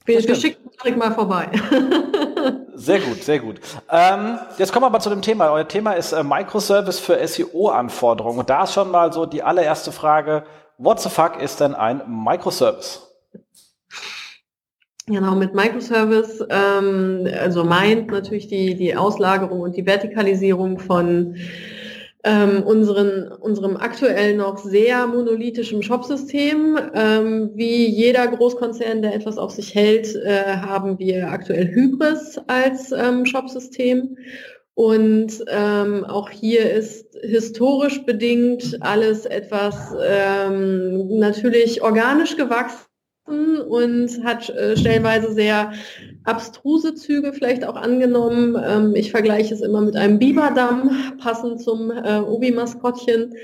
Wir, 0.05 0.24
wir 0.24 0.36
schicken 0.36 0.69
direkt 0.71 0.97
mal 0.97 1.11
vorbei. 1.11 1.51
Sehr 2.76 2.99
gut, 2.99 3.24
sehr 3.24 3.39
gut. 3.39 3.59
Ähm, 3.91 4.39
jetzt 4.57 4.74
kommen 4.74 4.84
wir 4.84 4.88
aber 4.88 4.99
zu 4.99 5.09
dem 5.09 5.21
Thema. 5.21 5.51
Euer 5.51 5.67
Thema 5.67 5.93
ist 5.93 6.11
äh, 6.11 6.24
Microservice 6.24 6.99
für 6.99 7.26
SEO-Anforderungen. 7.26 8.39
Und 8.39 8.49
da 8.49 8.63
ist 8.63 8.74
schon 8.74 8.89
mal 8.89 9.13
so 9.13 9.26
die 9.26 9.43
allererste 9.43 9.91
Frage, 9.91 10.43
what 10.78 10.99
the 10.99 11.09
fuck 11.09 11.41
ist 11.41 11.59
denn 11.59 11.76
ein 11.76 12.01
Microservice? 12.07 13.01
Genau, 15.05 15.36
mit 15.36 15.53
Microservice, 15.53 16.45
ähm, 16.49 17.28
also 17.38 17.65
meint 17.65 18.09
natürlich 18.09 18.47
die, 18.47 18.76
die 18.76 18.95
Auslagerung 18.95 19.59
und 19.59 19.76
die 19.76 19.86
Vertikalisierung 19.86 20.80
von 20.80 21.36
ähm, 22.24 22.63
unseren, 22.63 23.32
unserem 23.32 23.76
aktuell 23.76 24.36
noch 24.38 24.57
sehr 24.57 25.07
monolithischen 25.07 25.84
Shopsystem. 25.84 26.80
Ähm, 26.93 27.51
wie 27.55 27.86
jeder 27.88 28.28
Großkonzern, 28.28 29.01
der 29.01 29.13
etwas 29.13 29.38
auf 29.38 29.51
sich 29.51 29.76
hält, 29.76 30.15
äh, 30.15 30.57
haben 30.57 30.99
wir 30.99 31.30
aktuell 31.30 31.67
Hybris 31.67 32.39
als 32.47 32.91
ähm, 32.91 33.26
Shopsystem. 33.26 34.17
Und 34.76 35.43
ähm, 35.49 36.03
auch 36.05 36.30
hier 36.30 36.71
ist 36.71 37.15
historisch 37.21 38.03
bedingt 38.05 38.78
alles 38.82 39.26
etwas 39.26 39.93
ähm, 40.03 41.19
natürlich 41.19 41.84
organisch 41.84 42.38
gewachsen 42.38 43.59
und 43.67 44.24
hat 44.24 44.49
äh, 44.49 44.76
stellenweise 44.76 45.32
sehr 45.34 45.74
abstruse 46.26 46.95
Züge 46.95 47.34
vielleicht 47.34 47.65
auch 47.65 47.76
angenommen. 47.76 48.57
Ähm, 48.63 48.95
ich 48.95 49.11
vergleiche 49.11 49.53
es 49.53 49.61
immer 49.61 49.82
mit 49.82 49.95
einem 49.95 50.19
Biberdamm, 50.19 51.15
passend 51.17 51.61
zum 51.61 51.91
äh, 51.91 52.19
Obi-Maskottchen. 52.19 53.36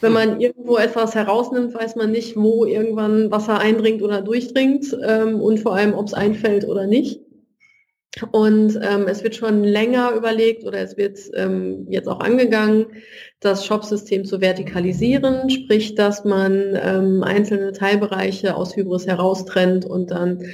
Wenn 0.00 0.12
man 0.12 0.40
irgendwo 0.40 0.76
etwas 0.76 1.14
herausnimmt, 1.14 1.74
weiß 1.74 1.96
man 1.96 2.10
nicht, 2.10 2.36
wo 2.36 2.64
irgendwann 2.64 3.30
Wasser 3.30 3.58
eindringt 3.58 4.02
oder 4.02 4.20
durchdringt 4.20 4.96
ähm, 5.06 5.40
und 5.40 5.60
vor 5.60 5.74
allem, 5.74 5.94
ob 5.94 6.06
es 6.06 6.14
einfällt 6.14 6.66
oder 6.66 6.86
nicht. 6.86 7.20
Und 8.30 8.78
ähm, 8.80 9.06
es 9.08 9.24
wird 9.24 9.34
schon 9.34 9.64
länger 9.64 10.12
überlegt 10.12 10.64
oder 10.64 10.78
es 10.78 10.96
wird 10.96 11.18
ähm, 11.34 11.86
jetzt 11.88 12.08
auch 12.08 12.20
angegangen, 12.20 12.86
das 13.40 13.66
Shop-System 13.66 14.24
zu 14.24 14.40
vertikalisieren, 14.40 15.50
sprich, 15.50 15.96
dass 15.96 16.24
man 16.24 16.78
ähm, 16.80 17.24
einzelne 17.24 17.72
Teilbereiche 17.72 18.54
aus 18.54 18.76
Hybris 18.76 19.06
heraustrennt 19.06 19.84
und 19.84 20.12
dann 20.12 20.44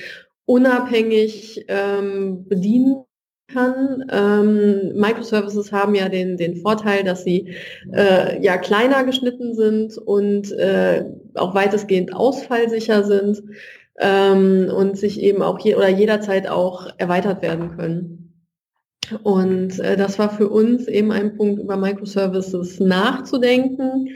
unabhängig 0.51 1.65
ähm, 1.69 2.45
bedienen 2.49 3.05
kann. 3.47 4.05
Ähm, 4.11 4.93
Microservices 4.97 5.71
haben 5.71 5.95
ja 5.95 6.09
den, 6.09 6.37
den 6.37 6.57
Vorteil, 6.57 7.05
dass 7.05 7.23
sie 7.23 7.55
äh, 7.93 8.43
ja 8.43 8.59
kleiner 8.59 9.05
geschnitten 9.05 9.55
sind 9.55 9.97
und 9.97 10.51
äh, 10.51 11.05
auch 11.35 11.55
weitestgehend 11.55 12.15
ausfallsicher 12.15 13.05
sind 13.05 13.45
ähm, 14.01 14.69
und 14.77 14.99
sich 14.99 15.21
eben 15.21 15.41
auch 15.41 15.61
je 15.61 15.77
oder 15.77 15.89
jederzeit 15.89 16.49
auch 16.49 16.89
erweitert 16.99 17.43
werden 17.43 17.77
können. 17.77 18.35
Und 19.23 19.79
äh, 19.79 19.97
das 19.97 20.19
war 20.19 20.31
für 20.31 20.49
uns 20.49 20.89
eben 20.89 21.13
ein 21.13 21.37
Punkt, 21.37 21.61
über 21.61 21.77
Microservices 21.77 22.81
nachzudenken. 22.81 24.09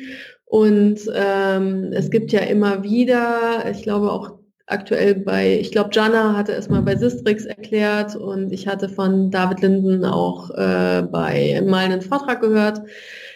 Und 0.46 0.98
ähm, 1.14 1.90
es 1.92 2.10
gibt 2.10 2.32
ja 2.32 2.40
immer 2.40 2.82
wieder, 2.82 3.70
ich 3.70 3.82
glaube 3.82 4.10
auch 4.10 4.43
aktuell 4.66 5.14
bei, 5.14 5.58
ich 5.60 5.70
glaube, 5.72 5.90
Jana 5.92 6.36
hatte 6.36 6.52
es 6.52 6.68
mal 6.68 6.82
bei 6.82 6.96
Sistrix 6.96 7.44
erklärt 7.44 8.16
und 8.16 8.52
ich 8.52 8.66
hatte 8.66 8.88
von 8.88 9.30
David 9.30 9.60
Linden 9.60 10.04
auch 10.04 10.50
äh, 10.50 11.02
bei 11.02 11.62
mal 11.66 11.84
einen 11.84 12.00
Vortrag 12.00 12.40
gehört, 12.40 12.82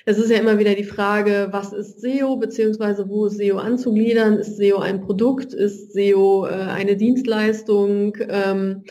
es 0.08 0.16
ist 0.16 0.30
ja 0.30 0.38
immer 0.38 0.58
wieder 0.58 0.74
die 0.74 0.84
Frage, 0.84 1.48
was 1.50 1.74
ist 1.74 2.00
SEO, 2.00 2.36
beziehungsweise 2.36 3.10
wo 3.10 3.26
ist 3.26 3.36
SEO 3.36 3.58
anzugliedern? 3.58 4.38
Ist 4.38 4.56
SEO 4.56 4.78
ein 4.78 5.02
Produkt? 5.02 5.52
Ist 5.52 5.92
SEO 5.92 6.46
äh, 6.46 6.54
eine 6.54 6.96
Dienstleistung? 6.96 8.16
Ähm, 8.30 8.84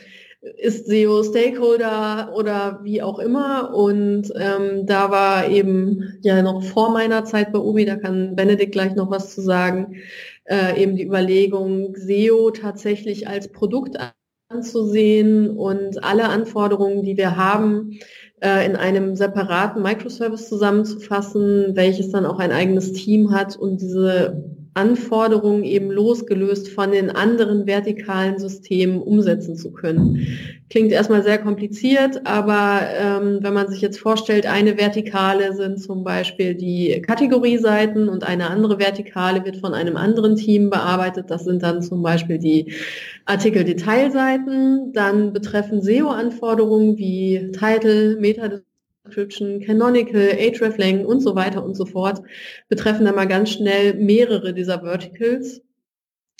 ist 0.57 0.87
SEO 0.87 1.23
Stakeholder 1.23 2.33
oder 2.35 2.79
wie 2.83 3.01
auch 3.01 3.19
immer. 3.19 3.73
Und 3.73 4.31
ähm, 4.35 4.85
da 4.85 5.11
war 5.11 5.49
eben 5.49 6.17
ja 6.21 6.41
noch 6.41 6.63
vor 6.63 6.91
meiner 6.91 7.25
Zeit 7.25 7.51
bei 7.51 7.59
Ubi, 7.59 7.85
da 7.85 7.95
kann 7.95 8.35
Benedikt 8.35 8.71
gleich 8.71 8.95
noch 8.95 9.09
was 9.09 9.33
zu 9.33 9.41
sagen, 9.41 9.97
äh, 10.45 10.81
eben 10.81 10.95
die 10.95 11.05
Überlegung, 11.05 11.95
SEO 11.95 12.51
tatsächlich 12.51 13.27
als 13.27 13.49
Produkt 13.49 13.97
anzusehen 14.49 15.57
und 15.57 16.03
alle 16.03 16.29
Anforderungen, 16.29 17.03
die 17.03 17.17
wir 17.17 17.35
haben, 17.35 17.99
äh, 18.39 18.65
in 18.65 18.75
einem 18.75 19.15
separaten 19.15 19.81
Microservice 19.81 20.47
zusammenzufassen, 20.47 21.75
welches 21.75 22.11
dann 22.11 22.25
auch 22.25 22.39
ein 22.39 22.51
eigenes 22.51 22.93
Team 22.93 23.31
hat 23.31 23.57
und 23.57 23.81
diese 23.81 24.56
Anforderungen 24.77 25.63
eben 25.63 25.89
losgelöst 25.89 26.69
von 26.69 26.91
den 26.91 27.09
anderen 27.09 27.65
vertikalen 27.65 28.37
Systemen 28.37 29.01
umsetzen 29.01 29.55
zu 29.55 29.71
können. 29.71 30.27
Klingt 30.69 30.91
erstmal 30.91 31.23
sehr 31.23 31.39
kompliziert, 31.39 32.27
aber 32.27 32.81
ähm, 32.95 33.39
wenn 33.41 33.53
man 33.53 33.69
sich 33.69 33.81
jetzt 33.81 33.99
vorstellt, 33.99 34.45
eine 34.45 34.77
Vertikale 34.77 35.55
sind 35.55 35.81
zum 35.81 36.03
Beispiel 36.03 36.53
die 36.53 37.01
Kategorieseiten 37.01 38.07
und 38.07 38.23
eine 38.23 38.51
andere 38.51 38.77
Vertikale 38.77 39.43
wird 39.45 39.57
von 39.57 39.73
einem 39.73 39.97
anderen 39.97 40.35
Team 40.35 40.69
bearbeitet. 40.69 41.31
Das 41.31 41.43
sind 41.43 41.63
dann 41.63 41.81
zum 41.81 42.03
Beispiel 42.03 42.37
die 42.37 42.73
Artikel-Detailseiten. 43.25 44.93
Dann 44.93 45.33
betreffen 45.33 45.81
SEO-Anforderungen 45.81 46.97
wie 46.97 47.51
Title, 47.51 48.17
Meta 48.19 48.49
Description, 49.07 49.61
Canonical, 49.61 50.35
Hreflang 50.37 51.05
und 51.05 51.21
so 51.21 51.35
weiter 51.35 51.63
und 51.63 51.75
so 51.75 51.85
fort 51.85 52.21
betreffen 52.69 53.05
dann 53.05 53.15
mal 53.15 53.27
ganz 53.27 53.51
schnell 53.51 53.93
mehrere 53.95 54.53
dieser 54.53 54.81
Verticals. 54.81 55.61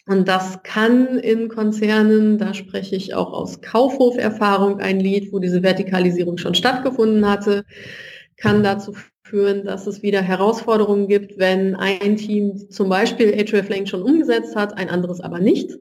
Und 0.07 0.27
das 0.27 0.63
kann 0.63 1.17
in 1.17 1.49
Konzernen, 1.49 2.37
da 2.37 2.53
spreche 2.53 2.95
ich 2.95 3.13
auch 3.13 3.33
aus 3.33 3.61
Kaufhoferfahrung 3.61 4.79
ein 4.79 4.99
Lied, 4.99 5.33
wo 5.33 5.39
diese 5.39 5.63
Vertikalisierung 5.63 6.37
schon 6.37 6.55
stattgefunden 6.55 7.29
hatte, 7.29 7.65
kann 8.37 8.63
dazu 8.63 8.93
führen, 9.23 9.65
dass 9.65 9.87
es 9.87 10.03
wieder 10.03 10.21
Herausforderungen 10.21 11.07
gibt, 11.07 11.37
wenn 11.37 11.75
ein 11.75 12.15
Team 12.15 12.69
zum 12.69 12.87
Beispiel 12.87 13.33
Hreflang 13.33 13.85
schon 13.85 14.01
umgesetzt 14.01 14.55
hat, 14.55 14.77
ein 14.77 14.89
anderes 14.89 15.19
aber 15.19 15.39
nicht 15.39 15.71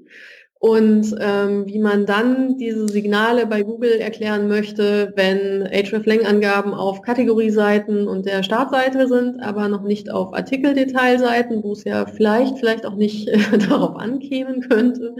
und 0.59 1.15
ähm, 1.21 1.67
wie 1.67 1.79
man 1.79 2.07
dann 2.07 2.57
diese 2.57 2.89
Signale 2.89 3.47
bei 3.47 3.63
Google 3.63 4.01
erklären 4.01 4.49
möchte, 4.49 5.13
wenn 5.15 5.67
hreflang-Angaben 5.67 6.73
auf 6.73 7.03
Kategorieseiten 7.03 8.09
und 8.09 8.25
der 8.25 8.43
Startseite 8.43 9.07
sind, 9.07 9.43
aber 9.43 9.69
noch 9.69 9.83
nicht 9.83 10.11
auf 10.11 10.33
Artikeldetailseiten, 10.33 11.63
wo 11.63 11.73
es 11.73 11.85
ja 11.85 12.07
vielleicht, 12.07 12.59
vielleicht 12.59 12.87
auch 12.87 12.95
nicht 12.95 13.29
äh, 13.29 13.59
darauf 13.69 13.97
ankämen 13.97 14.63
könnte, 14.63 15.15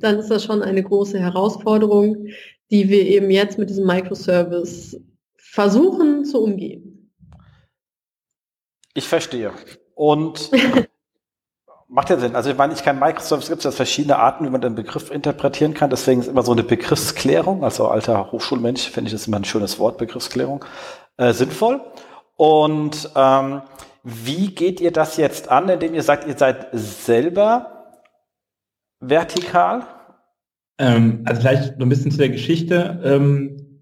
dann 0.00 0.18
ist 0.18 0.30
das 0.30 0.44
schon 0.44 0.62
eine 0.62 0.82
große 0.82 1.20
Herausforderung, 1.20 2.26
die 2.70 2.88
wir 2.88 3.02
eben 3.06 3.30
jetzt 3.30 3.58
mit 3.58 3.70
diesem 3.70 3.86
Microservice 3.86 5.00
versuchen 5.36 6.24
zu 6.24 6.42
umgehen. 6.42 7.12
Ich 8.94 9.06
verstehe. 9.06 9.52
Und 9.94 10.50
macht 11.88 12.10
ja 12.10 12.18
Sinn. 12.18 12.36
Also 12.36 12.50
ich 12.50 12.56
meine, 12.56 12.74
ich 12.74 12.82
kann 12.82 12.98
Microservice, 12.98 13.48
gibt 13.48 13.58
es 13.60 13.64
ja 13.64 13.70
verschiedene 13.70 14.18
Arten, 14.18 14.44
wie 14.44 14.50
man 14.50 14.60
den 14.60 14.74
Begriff 14.74 15.10
interpretieren 15.10 15.74
kann. 15.74 15.90
Deswegen 15.90 16.20
ist 16.20 16.28
immer 16.28 16.42
so 16.42 16.52
eine 16.52 16.62
Begriffsklärung, 16.62 17.64
also 17.64 17.88
alter 17.88 18.30
Hochschulmensch 18.30 18.90
finde 18.90 19.08
ich 19.08 19.12
das 19.12 19.26
immer 19.26 19.38
ein 19.38 19.44
schönes 19.44 19.78
Wort, 19.78 19.98
Begriffsklärung, 19.98 20.64
äh, 21.16 21.32
sinnvoll. 21.32 21.80
Und 22.36 23.10
ähm, 23.16 23.62
wie 24.04 24.54
geht 24.54 24.80
ihr 24.80 24.92
das 24.92 25.16
jetzt 25.16 25.48
an, 25.48 25.68
indem 25.68 25.94
ihr 25.94 26.02
sagt, 26.02 26.26
ihr 26.26 26.36
seid 26.36 26.68
selber 26.72 27.96
vertikal? 29.00 29.86
Ähm, 30.78 31.22
also 31.24 31.40
vielleicht 31.40 31.78
noch 31.78 31.86
ein 31.86 31.88
bisschen 31.88 32.10
zu 32.10 32.18
der 32.18 32.28
Geschichte. 32.28 33.00
Ähm, 33.02 33.80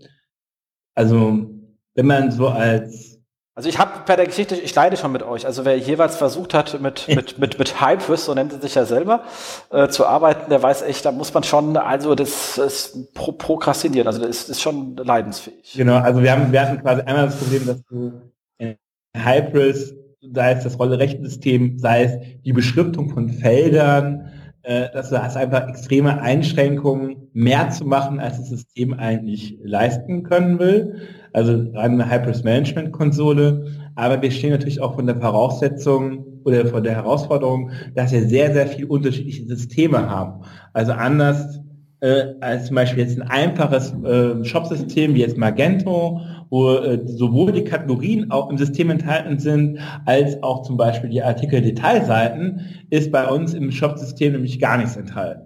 also 0.94 1.50
wenn 1.94 2.06
man 2.06 2.30
so 2.30 2.48
als 2.48 3.15
also 3.56 3.70
ich 3.70 3.78
habe 3.78 3.92
bei 4.06 4.16
der 4.16 4.26
Geschichte, 4.26 4.54
ich 4.54 4.74
leide 4.74 4.98
schon 4.98 5.12
mit 5.12 5.22
euch. 5.22 5.46
Also 5.46 5.64
wer 5.64 5.78
jeweils 5.78 6.16
versucht 6.16 6.52
hat, 6.52 6.78
mit, 6.78 7.08
mit, 7.08 7.38
mit, 7.38 7.58
mit 7.58 7.80
Hypers, 7.80 8.26
so 8.26 8.34
nennt 8.34 8.52
sie 8.52 8.60
sich 8.60 8.74
ja 8.74 8.84
selber, 8.84 9.22
äh, 9.70 9.88
zu 9.88 10.04
arbeiten, 10.04 10.50
der 10.50 10.62
weiß 10.62 10.82
echt, 10.82 11.06
da 11.06 11.10
muss 11.10 11.32
man 11.32 11.42
schon, 11.42 11.74
also 11.78 12.14
das 12.14 12.58
ist 12.58 13.14
pro, 13.14 13.32
prokrastinieren, 13.32 14.06
also 14.06 14.20
das 14.20 14.28
ist, 14.28 14.50
ist 14.50 14.60
schon 14.60 14.94
leidensfähig. 14.96 15.72
Genau, 15.74 15.96
also 15.96 16.22
wir 16.22 16.32
haben, 16.32 16.52
wir 16.52 16.60
hatten 16.60 16.82
quasi 16.82 17.00
einmal 17.00 17.26
das 17.26 17.38
Problem, 17.38 17.66
dass 17.66 17.82
du 17.86 18.12
in 18.58 18.76
Hypers, 19.16 19.94
sei 20.20 20.52
es 20.52 20.64
das 20.64 20.78
Rolle-Rechtensystem, 20.78 21.78
sei 21.78 22.04
es 22.04 22.42
die 22.44 22.52
Beschriftung 22.52 23.08
von 23.08 23.30
Feldern, 23.30 24.32
äh, 24.64 24.90
dass 24.92 25.08
du 25.08 25.22
hast 25.22 25.38
einfach 25.38 25.66
extreme 25.66 26.20
Einschränkungen, 26.20 27.30
mehr 27.32 27.70
zu 27.70 27.86
machen, 27.86 28.20
als 28.20 28.36
das 28.36 28.50
System 28.50 28.92
eigentlich 28.92 29.56
leisten 29.62 30.24
können 30.24 30.58
will 30.58 31.00
also 31.36 31.70
eine 31.74 32.10
Hypers 32.10 32.44
Management 32.44 32.92
Konsole. 32.92 33.66
Aber 33.94 34.22
wir 34.22 34.30
stehen 34.30 34.50
natürlich 34.50 34.80
auch 34.80 34.94
von 34.94 35.06
der 35.06 35.20
Voraussetzung 35.20 36.24
oder 36.44 36.64
von 36.64 36.82
der 36.82 36.94
Herausforderung, 36.94 37.70
dass 37.94 38.12
wir 38.12 38.26
sehr, 38.26 38.54
sehr 38.54 38.66
viele 38.66 38.86
unterschiedliche 38.86 39.44
Systeme 39.44 40.08
haben. 40.08 40.42
Also 40.72 40.92
anders 40.92 41.60
äh, 42.00 42.34
als 42.40 42.66
zum 42.66 42.76
Beispiel 42.76 43.04
jetzt 43.04 43.20
ein 43.20 43.28
einfaches 43.28 43.92
äh, 44.02 44.42
Shop-System 44.44 45.14
wie 45.14 45.20
jetzt 45.20 45.36
Magento, 45.36 46.22
wo 46.48 46.76
äh, 46.76 47.00
sowohl 47.04 47.52
die 47.52 47.64
Kategorien 47.64 48.30
auch 48.30 48.48
im 48.48 48.56
System 48.56 48.88
enthalten 48.88 49.38
sind, 49.38 49.78
als 50.06 50.42
auch 50.42 50.62
zum 50.62 50.78
Beispiel 50.78 51.10
die 51.10 51.22
Artikel-Detailseiten, 51.22 52.62
ist 52.88 53.12
bei 53.12 53.28
uns 53.28 53.52
im 53.52 53.70
Shop-System 53.70 54.32
nämlich 54.32 54.58
gar 54.58 54.78
nichts 54.78 54.96
enthalten. 54.96 55.42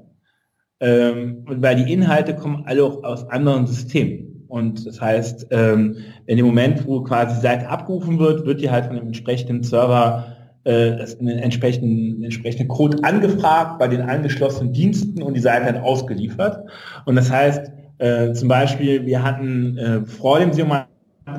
Ähm, 0.78 1.44
weil 1.46 1.82
die 1.82 1.92
Inhalte 1.92 2.36
kommen 2.36 2.62
alle 2.66 2.84
auch 2.84 3.02
aus 3.02 3.28
anderen 3.28 3.66
Systemen. 3.66 4.29
Und 4.50 4.86
das 4.86 5.00
heißt, 5.00 5.46
ähm, 5.50 5.96
in 6.26 6.36
dem 6.36 6.46
Moment, 6.46 6.86
wo 6.86 7.02
quasi 7.02 7.36
die 7.36 7.40
Seite 7.40 7.68
abgerufen 7.68 8.18
wird, 8.18 8.44
wird 8.44 8.60
die 8.60 8.70
halt 8.70 8.86
von 8.86 8.96
dem 8.96 9.06
entsprechenden 9.06 9.62
Server 9.62 10.36
äh, 10.64 11.06
einen 11.18 11.38
entsprechenden, 11.38 12.22
entsprechenden 12.22 12.68
Code 12.68 13.02
angefragt 13.02 13.78
bei 13.78 13.88
den 13.88 14.02
angeschlossenen 14.02 14.72
Diensten 14.72 15.22
und 15.22 15.34
die 15.34 15.40
Seite 15.40 15.72
dann 15.72 15.82
ausgeliefert. 15.82 16.68
Und 17.06 17.16
das 17.16 17.30
heißt, 17.30 17.70
äh, 17.98 18.32
zum 18.32 18.48
Beispiel, 18.48 19.06
wir 19.06 19.22
hatten 19.22 19.78
äh, 19.78 20.04
vor 20.04 20.40
dem 20.40 20.52
SEO 20.52 20.66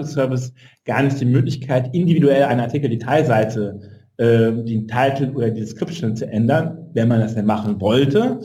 Service 0.04 0.54
gar 0.86 1.04
nicht 1.04 1.20
die 1.20 1.26
Möglichkeit, 1.26 1.94
individuell 1.94 2.44
eine 2.44 2.64
Artikel-Detailseite 2.64 3.80
äh, 4.18 4.52
den 4.52 4.88
Titel 4.88 5.32
oder 5.36 5.50
die 5.50 5.62
Description 5.62 6.16
zu 6.16 6.28
ändern, 6.28 6.90
wenn 6.94 7.08
man 7.08 7.20
das 7.20 7.36
denn 7.36 7.46
machen 7.46 7.82
wollte. 7.82 8.40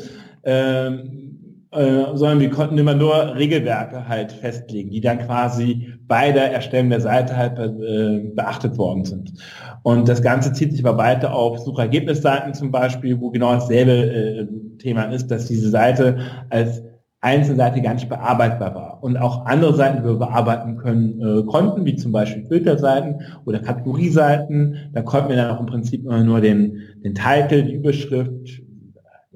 Ähm, 0.44 1.25
äh, 1.76 2.16
sondern 2.16 2.40
wir 2.40 2.50
konnten 2.50 2.78
immer 2.78 2.94
nur 2.94 3.34
Regelwerke 3.36 4.08
halt 4.08 4.32
festlegen, 4.32 4.90
die 4.90 5.00
dann 5.00 5.18
quasi 5.18 5.92
bei 6.06 6.32
der 6.32 6.52
Erstellung 6.52 6.90
der 6.90 7.00
Seite 7.00 7.36
halt 7.36 7.58
äh, 7.58 8.30
beachtet 8.34 8.78
worden 8.78 9.04
sind. 9.04 9.32
Und 9.82 10.08
das 10.08 10.22
Ganze 10.22 10.52
zieht 10.52 10.72
sich 10.72 10.84
aber 10.84 10.98
weiter 10.98 11.34
auf 11.34 11.58
Suchergebnisseiten 11.58 12.54
zum 12.54 12.70
Beispiel, 12.70 13.20
wo 13.20 13.30
genau 13.30 13.54
dasselbe 13.54 13.92
äh, 13.92 14.46
Thema 14.78 15.04
ist, 15.04 15.30
dass 15.30 15.46
diese 15.46 15.70
Seite 15.70 16.18
als 16.50 16.82
einzelne 17.20 17.56
Seite 17.56 17.82
gar 17.82 17.94
nicht 17.94 18.08
bearbeitbar 18.08 18.74
war. 18.74 19.02
Und 19.02 19.16
auch 19.16 19.46
andere 19.46 19.74
Seiten, 19.74 19.98
die 19.98 20.08
wir 20.08 20.14
bearbeiten 20.14 20.76
können, 20.76 21.20
äh, 21.20 21.42
konnten, 21.44 21.84
wie 21.84 21.96
zum 21.96 22.12
Beispiel 22.12 22.46
Filterseiten 22.46 23.22
oder 23.44 23.58
Kategorieseiten. 23.58 24.90
Da 24.92 25.02
konnten 25.02 25.30
wir 25.30 25.36
dann 25.36 25.50
auch 25.50 25.60
im 25.60 25.66
Prinzip 25.66 26.04
immer 26.04 26.22
nur 26.22 26.40
den, 26.40 26.82
den 27.02 27.14
Titel, 27.14 27.62
die 27.62 27.74
Überschrift, 27.74 28.62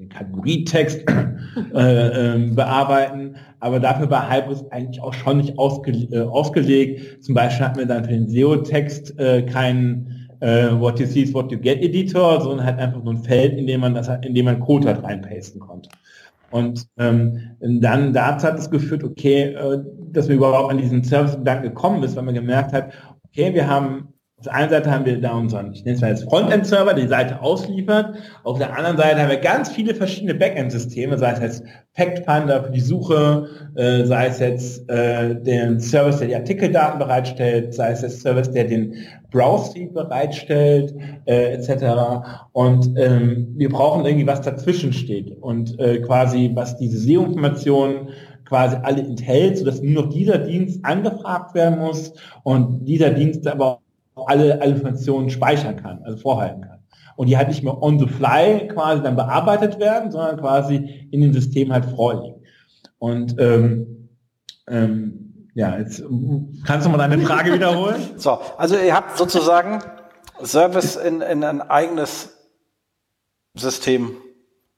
den 0.01 0.09
Kategorietext 0.09 1.03
äh, 1.73 2.35
äh, 2.35 2.51
bearbeiten, 2.53 3.35
aber 3.59 3.79
dafür 3.79 4.09
war 4.09 4.29
Hybris 4.29 4.65
eigentlich 4.71 5.01
auch 5.01 5.13
schon 5.13 5.37
nicht 5.37 5.57
ausge, 5.57 5.91
äh, 5.91 6.21
ausgelegt. 6.21 7.23
Zum 7.23 7.35
Beispiel 7.35 7.65
hatten 7.65 7.79
wir 7.79 7.85
dann 7.85 8.03
für 8.03 8.11
den 8.11 8.27
SEO-Text 8.27 9.19
äh, 9.19 9.43
keinen 9.43 10.29
äh, 10.39 10.71
What 10.71 10.99
you 10.99 11.05
see 11.05 11.21
is 11.21 11.33
what 11.33 11.51
you 11.51 11.59
get 11.59 11.81
Editor, 11.81 12.41
sondern 12.41 12.65
halt 12.65 12.79
einfach 12.79 13.03
nur 13.03 13.13
ein 13.13 13.23
Feld, 13.23 13.57
in 13.57 13.67
dem 13.67 13.81
man 13.81 13.93
das, 13.93 14.09
in 14.23 14.33
dem 14.33 14.45
man 14.45 14.59
Code 14.59 14.87
halt 14.87 15.03
reinpasten 15.03 15.61
konnte. 15.61 15.89
Und 16.49 16.87
ähm, 16.97 17.39
dann 17.59 18.11
dazu 18.11 18.47
hat 18.47 18.59
es 18.59 18.69
geführt, 18.69 19.03
okay, 19.03 19.53
äh, 19.53 19.79
dass 20.11 20.27
wir 20.27 20.35
überhaupt 20.35 20.71
an 20.71 20.77
diesen 20.77 21.03
Service-Gedanken 21.03 21.69
gekommen 21.69 22.03
ist, 22.03 22.15
weil 22.15 22.23
man 22.23 22.33
gemerkt 22.33 22.73
hat, 22.73 22.91
okay, 23.29 23.53
wir 23.53 23.67
haben 23.67 24.09
auf 24.41 24.45
der 24.45 24.55
einen 24.55 24.69
Seite 24.71 24.89
haben 24.89 25.05
wir 25.05 25.21
da 25.21 25.33
unseren, 25.33 25.71
ich 25.71 25.85
nenne 25.85 25.95
es 25.97 26.01
mal 26.01 26.09
jetzt 26.09 26.23
Frontend-Server, 26.23 26.95
die 26.95 27.05
Seite 27.05 27.39
ausliefert. 27.43 28.15
Auf 28.43 28.57
der 28.57 28.75
anderen 28.75 28.97
Seite 28.97 29.21
haben 29.21 29.29
wir 29.29 29.37
ganz 29.37 29.69
viele 29.69 29.93
verschiedene 29.93 30.33
Backend-Systeme, 30.33 31.15
sei 31.19 31.33
es 31.33 31.39
jetzt 31.41 31.63
Fact 31.93 32.25
Finder 32.25 32.63
für 32.63 32.71
die 32.71 32.79
Suche, 32.79 33.47
äh, 33.75 34.03
sei 34.03 34.25
es 34.25 34.39
jetzt 34.39 34.89
äh, 34.89 35.35
den 35.35 35.79
Service, 35.79 36.17
der 36.17 36.29
die 36.29 36.35
Artikeldaten 36.35 36.97
bereitstellt, 36.97 37.75
sei 37.75 37.91
es 37.91 38.01
der 38.01 38.09
Service, 38.09 38.49
der 38.49 38.63
den 38.63 38.95
Browse-Feed 39.29 39.93
bereitstellt, 39.93 40.95
äh, 41.25 41.53
etc. 41.53 42.25
Und 42.53 42.97
ähm, 42.97 43.53
wir 43.57 43.69
brauchen 43.69 44.05
irgendwie 44.05 44.25
was 44.25 44.41
dazwischen 44.41 44.91
steht 44.91 45.37
und 45.39 45.79
äh, 45.79 45.99
quasi 45.99 46.49
was 46.55 46.77
diese 46.77 46.97
SEO-Informationen 46.97 48.09
quasi 48.47 48.75
alle 48.81 49.01
enthält, 49.01 49.59
sodass 49.59 49.83
nur 49.83 50.05
noch 50.05 50.09
dieser 50.09 50.39
Dienst 50.39 50.83
angefragt 50.83 51.53
werden 51.53 51.77
muss 51.77 52.13
und 52.41 52.85
dieser 52.85 53.11
Dienst 53.11 53.45
aber 53.45 53.81
alle, 54.27 54.61
alle 54.61 54.75
Funktionen 54.75 55.29
speichern 55.29 55.75
kann, 55.77 56.01
also 56.03 56.17
vorhalten 56.17 56.61
kann. 56.61 56.79
Und 57.15 57.27
die 57.27 57.37
halt 57.37 57.49
nicht 57.49 57.63
mehr 57.63 57.81
on 57.81 57.99
the 57.99 58.07
fly 58.07 58.67
quasi 58.67 59.03
dann 59.03 59.15
bearbeitet 59.15 59.79
werden, 59.79 60.11
sondern 60.11 60.39
quasi 60.39 61.07
in 61.11 61.21
dem 61.21 61.33
System 61.33 61.71
halt 61.71 61.85
vorliegen. 61.85 62.41
Und 62.97 63.35
ähm, 63.39 64.09
ähm, 64.67 65.49
ja, 65.53 65.77
jetzt 65.77 66.03
kannst 66.65 66.87
du 66.87 66.91
mal 66.91 66.97
deine 66.97 67.19
Frage 67.19 67.53
wiederholen? 67.53 68.01
So, 68.15 68.39
also 68.57 68.75
ihr 68.75 68.95
habt 68.95 69.17
sozusagen 69.17 69.79
Service 70.43 70.95
in, 70.95 71.21
in 71.21 71.43
ein 71.43 71.61
eigenes 71.61 72.37
System 73.53 74.15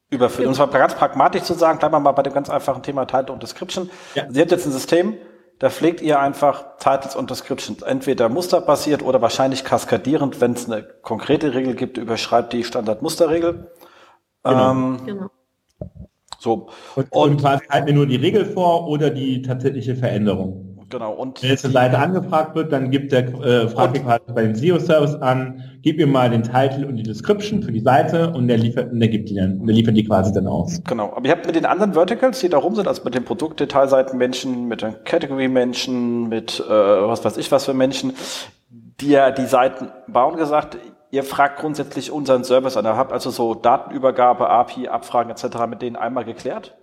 überführt. 0.09 0.47
Und 0.47 0.55
zwar 0.55 0.67
ganz 0.67 0.95
pragmatisch 0.95 1.43
zu 1.43 1.53
sagen, 1.53 1.79
bleiben 1.79 1.93
wir 1.93 1.99
mal 1.99 2.11
bei 2.11 2.23
dem 2.23 2.33
ganz 2.33 2.49
einfachen 2.49 2.83
Thema 2.83 3.05
Title 3.05 3.33
und 3.33 3.43
Description. 3.43 3.89
Ja. 4.15 4.25
Sie 4.29 4.41
hat 4.41 4.51
jetzt 4.51 4.65
ein 4.65 4.71
System, 4.71 5.15
da 5.64 5.70
pflegt 5.70 6.01
ihr 6.01 6.20
einfach 6.20 6.76
Titles 6.78 7.16
und 7.16 7.30
Descriptions 7.30 7.84
entweder 7.84 8.28
musterbasiert 8.28 9.01
oder 9.01 9.22
wahrscheinlich 9.22 9.64
kaskadierend, 9.64 10.41
wenn 10.41 10.51
es 10.51 10.70
eine 10.70 10.84
konkrete 10.84 11.53
Regel 11.53 11.74
gibt, 11.74 11.97
überschreibt 11.97 12.51
die 12.51 12.66
Standardmusterregel. 12.66 13.72
Genau. 14.43 14.72
Ähm, 14.72 14.97
genau. 15.05 15.28
So. 16.38 16.68
Und, 16.97 17.09
und, 17.14 17.32
und 17.32 17.38
quasi 17.39 17.66
halten 17.70 17.88
wir 17.88 17.93
nur 17.93 18.07
die 18.07 18.18
Regel 18.18 18.43
vor 18.43 18.89
oder 18.89 19.09
die 19.09 19.41
tatsächliche 19.41 19.95
Veränderung. 19.95 20.72
Genau. 20.93 21.11
Und 21.13 21.41
wenn 21.41 21.49
jetzt 21.49 21.65
eine 21.65 21.73
Seite 21.73 21.97
angefragt 21.97 22.53
wird, 22.53 22.71
dann 22.71 22.91
gibt 22.91 23.11
der, 23.11 23.27
äh, 23.43 23.67
fragt 23.67 23.97
ihr 23.97 24.03
quasi 24.03 24.21
bei 24.31 24.43
dem 24.43 24.53
SEO-Service 24.53 25.15
an, 25.15 25.63
gib 25.81 25.97
mir 25.97 26.05
mal 26.05 26.29
den 26.29 26.43
Titel 26.43 26.85
und 26.85 26.97
die 26.97 27.03
Description 27.03 27.63
für 27.63 27.71
die 27.71 27.79
Seite 27.79 28.31
und 28.31 28.47
der 28.47 28.59
liefert, 28.59 28.91
und 28.91 28.99
der 28.99 29.09
gibt 29.09 29.27
die 29.27 29.33
dann, 29.33 29.65
der 29.65 29.73
liefert 29.73 29.97
die 29.97 30.03
quasi 30.05 30.31
dann 30.31 30.45
aus. 30.45 30.83
Genau. 30.83 31.11
Aber 31.15 31.25
ihr 31.25 31.31
habt 31.31 31.47
mit 31.47 31.55
den 31.55 31.65
anderen 31.65 31.93
Verticals, 31.93 32.41
die 32.41 32.49
da 32.49 32.59
rum 32.59 32.75
sind, 32.75 32.87
also 32.87 33.03
mit 33.03 33.15
den 33.15 33.25
Produktdetailseiten-Menschen, 33.25 34.67
mit 34.67 34.83
den 34.83 35.03
Category-Menschen, 35.03 36.29
mit 36.29 36.59
äh, 36.59 36.69
was 36.69 37.25
weiß 37.25 37.37
ich 37.37 37.51
was 37.51 37.65
für 37.65 37.73
Menschen, 37.73 38.13
die 38.69 39.09
ja 39.09 39.31
die 39.31 39.47
Seiten 39.47 39.87
bauen, 40.07 40.37
gesagt, 40.37 40.77
ihr 41.09 41.23
fragt 41.23 41.59
grundsätzlich 41.59 42.11
unseren 42.11 42.43
Service 42.43 42.77
an. 42.77 42.85
Ihr 42.85 42.97
habt 42.97 43.11
also 43.11 43.31
so 43.31 43.55
Datenübergabe, 43.55 44.47
API, 44.47 44.89
Abfragen 44.89 45.31
etc. 45.31 45.65
mit 45.67 45.81
denen 45.81 45.95
einmal 45.95 46.23
geklärt? 46.23 46.77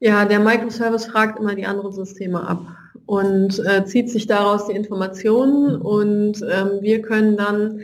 Ja, 0.00 0.24
der 0.24 0.40
Microservice 0.40 1.04
fragt 1.04 1.38
immer 1.38 1.54
die 1.54 1.66
anderen 1.66 1.92
Systeme 1.92 2.40
ab 2.40 2.60
und 3.06 3.64
äh, 3.64 3.84
zieht 3.84 4.10
sich 4.10 4.26
daraus 4.26 4.66
die 4.66 4.74
Informationen 4.74 5.76
und 5.80 6.42
ähm, 6.42 6.78
wir 6.80 7.02
können 7.02 7.36
dann 7.36 7.80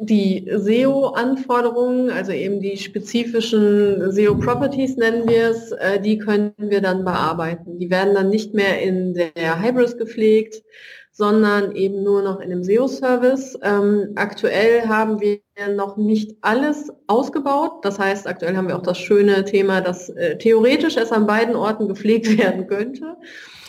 die 0.00 0.48
SEO-Anforderungen, 0.54 2.10
also 2.10 2.30
eben 2.30 2.60
die 2.60 2.76
spezifischen 2.76 4.12
SEO-Properties 4.12 4.96
nennen 4.96 5.28
wir 5.28 5.50
es, 5.50 5.72
äh, 5.72 6.00
die 6.00 6.18
können 6.18 6.52
wir 6.56 6.80
dann 6.80 7.04
bearbeiten. 7.04 7.78
Die 7.78 7.90
werden 7.90 8.14
dann 8.14 8.28
nicht 8.28 8.54
mehr 8.54 8.80
in 8.80 9.14
der 9.14 9.60
Hybris 9.60 9.96
gepflegt, 9.96 10.62
sondern 11.10 11.74
eben 11.74 12.04
nur 12.04 12.22
noch 12.22 12.38
in 12.38 12.50
dem 12.50 12.62
SEO-Service. 12.62 13.58
Ähm, 13.62 14.12
aktuell 14.14 14.86
haben 14.86 15.20
wir 15.20 15.40
noch 15.74 15.96
nicht 15.96 16.36
alles 16.42 16.92
ausgebaut. 17.08 17.72
Das 17.82 17.98
heißt, 17.98 18.28
aktuell 18.28 18.56
haben 18.56 18.68
wir 18.68 18.76
auch 18.76 18.82
das 18.82 18.98
schöne 18.98 19.44
Thema, 19.44 19.80
dass 19.80 20.10
äh, 20.10 20.38
theoretisch 20.38 20.96
es 20.96 21.10
an 21.10 21.26
beiden 21.26 21.56
Orten 21.56 21.88
gepflegt 21.88 22.38
werden 22.38 22.68
könnte. 22.68 23.16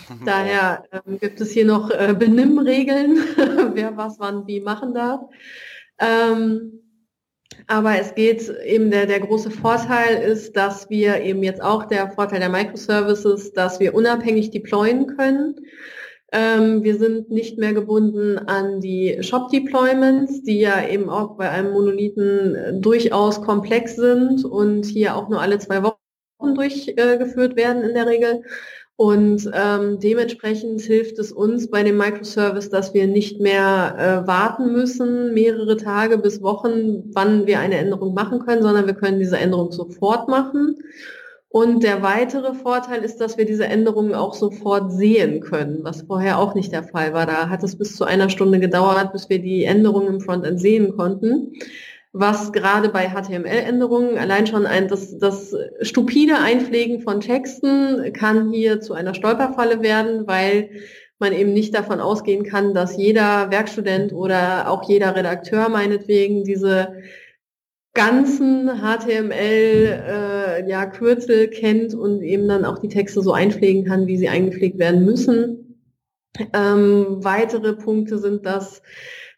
Daher 0.26 0.84
ähm, 0.92 1.20
gibt 1.20 1.42
es 1.42 1.52
hier 1.52 1.66
noch 1.66 1.92
äh, 1.92 2.16
Benimmregeln, 2.18 3.18
wer 3.74 3.96
was 3.98 4.20
wann 4.20 4.48
wie 4.48 4.60
machen 4.60 4.94
darf. 4.94 5.22
Ähm, 6.00 6.80
aber 7.68 8.00
es 8.00 8.16
geht 8.16 8.50
eben, 8.66 8.90
der, 8.90 9.06
der 9.06 9.20
große 9.20 9.52
Vorteil 9.52 10.22
ist, 10.24 10.56
dass 10.56 10.90
wir 10.90 11.22
eben 11.22 11.44
jetzt 11.44 11.62
auch 11.62 11.86
der 11.86 12.10
Vorteil 12.10 12.40
der 12.40 12.50
Microservices, 12.50 13.54
dass 13.54 13.80
wir 13.80 13.94
unabhängig 13.94 14.52
deployen 14.52 15.08
können. 15.08 15.56
Ähm, 16.32 16.84
wir 16.84 16.98
sind 16.98 17.32
nicht 17.32 17.58
mehr 17.58 17.74
gebunden 17.74 18.38
an 18.38 18.82
die 18.82 19.18
Shop-Deployments, 19.22 20.44
die 20.44 20.60
ja 20.60 20.88
eben 20.88 21.10
auch 21.10 21.38
bei 21.38 21.50
einem 21.50 21.72
Monolithen 21.72 22.56
äh, 22.56 22.80
durchaus 22.80 23.42
komplex 23.42 23.96
sind 23.96 24.46
und 24.46 24.86
hier 24.86 25.16
auch 25.16 25.28
nur 25.30 25.42
alle 25.42 25.58
zwei 25.58 25.82
Wochen 25.84 26.56
durchgeführt 26.56 27.54
äh, 27.54 27.56
werden 27.56 27.84
in 27.84 27.96
der 27.96 28.06
Regel, 28.06 28.44
und 29.00 29.50
ähm, 29.54 29.98
dementsprechend 30.02 30.82
hilft 30.82 31.20
es 31.20 31.32
uns 31.32 31.70
bei 31.70 31.84
dem 31.84 31.96
Microservice, 31.96 32.70
dass 32.70 32.94
wir 32.94 33.08
nicht 33.08 33.40
mehr 33.40 33.96
äh, 33.98 34.28
warten 34.28 34.74
müssen, 34.74 35.34
mehrere 35.34 35.78
Tage 35.78 36.18
bis 36.18 36.42
Wochen, 36.42 37.10
wann 37.14 37.48
wir 37.48 37.62
eine 37.62 37.78
Änderung 37.78 38.14
machen 38.14 38.40
können, 38.40 38.62
sondern 38.62 38.88
wir 38.88 38.96
können 38.96 39.20
diese 39.20 39.38
Änderung 39.38 39.72
sofort 39.72 40.28
machen. 40.28 40.80
Und 41.48 41.84
der 41.84 42.02
weitere 42.02 42.54
Vorteil 42.54 43.02
ist, 43.06 43.22
dass 43.22 43.38
wir 43.38 43.46
diese 43.46 43.68
Änderungen 43.68 44.14
auch 44.14 44.34
sofort 44.34 44.92
sehen 44.92 45.40
können, 45.40 45.80
was 45.84 46.02
vorher 46.02 46.38
auch 46.38 46.54
nicht 46.54 46.74
der 46.74 46.84
Fall 46.84 47.14
war. 47.14 47.26
Da 47.26 47.48
hat 47.48 47.64
es 47.64 47.78
bis 47.78 47.96
zu 47.96 48.04
einer 48.04 48.30
Stunde 48.30 48.60
gedauert, 48.60 49.14
bis 49.14 49.30
wir 49.30 49.40
die 49.40 49.64
Änderungen 49.64 50.16
im 50.16 50.20
Frontend 50.20 50.60
sehen 50.60 50.98
konnten 50.98 51.54
was 52.12 52.52
gerade 52.52 52.90
bei 52.90 53.10
HTML-Änderungen 53.10 54.18
allein 54.18 54.48
schon 54.48 54.66
ein, 54.66 54.88
das, 54.88 55.18
das 55.18 55.56
stupide 55.82 56.40
Einpflegen 56.40 57.02
von 57.02 57.22
Texten 57.22 58.14
kann 58.14 58.52
hier 58.52 58.82
zu 58.82 58.94
einer 58.94 59.14
Stolperfalle 59.14 59.82
werden, 59.82 60.26
weil 60.28 60.72
man 61.20 61.34
eben 61.34 61.54
nicht 61.54 61.76
davon 61.76 62.00
ausgehen 62.00 62.44
kann, 62.44 62.74
dass 62.74 62.98
jeder 62.98 63.52
Werkstudent 63.52 64.14
oder 64.14 64.70
auch 64.70 64.88
jeder 64.90 65.16
Redakteur 65.16 65.70
meinetwegen 65.70 66.44
diese 66.44 66.94
ganzen 67.94 68.70
HTML 68.70 69.34
äh, 70.08 70.70
ja, 70.70 70.86
kennt 70.86 71.94
und 71.94 72.22
eben 72.22 72.48
dann 72.48 72.66
auch 72.66 72.80
die 72.80 72.88
Texte 72.88 73.22
so 73.22 73.34
einpflegen 73.34 73.84
kann, 73.86 74.08
wie 74.08 74.18
sie 74.18 74.30
eingepflegt 74.30 74.80
werden 74.80 75.06
müssen. 75.06 75.88
Ähm, 76.54 77.18
weitere 77.24 77.74
Punkte 77.74 78.18
sind, 78.20 78.46
dass 78.46 78.82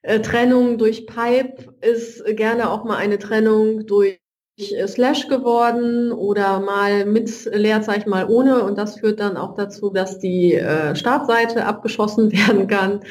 Trennung 0.03 0.77
durch 0.77 1.05
Pipe 1.05 1.75
ist 1.81 2.25
gerne 2.35 2.71
auch 2.71 2.83
mal 2.83 2.97
eine 2.97 3.19
Trennung 3.19 3.85
durch 3.85 4.19
äh, 4.57 4.87
Slash 4.87 5.27
geworden 5.27 6.11
oder 6.11 6.59
mal 6.59 7.05
mit 7.05 7.45
Leerzeichen, 7.45 8.09
mal 8.09 8.27
ohne. 8.27 8.63
Und 8.63 8.77
das 8.77 8.99
führt 8.99 9.19
dann 9.19 9.37
auch 9.37 9.55
dazu, 9.55 9.89
dass 9.89 10.19
die 10.19 10.55
äh, 10.55 10.95
Startseite 10.95 11.65
abgeschossen 11.65 12.31
werden 12.47 12.67
kann. 12.67 13.01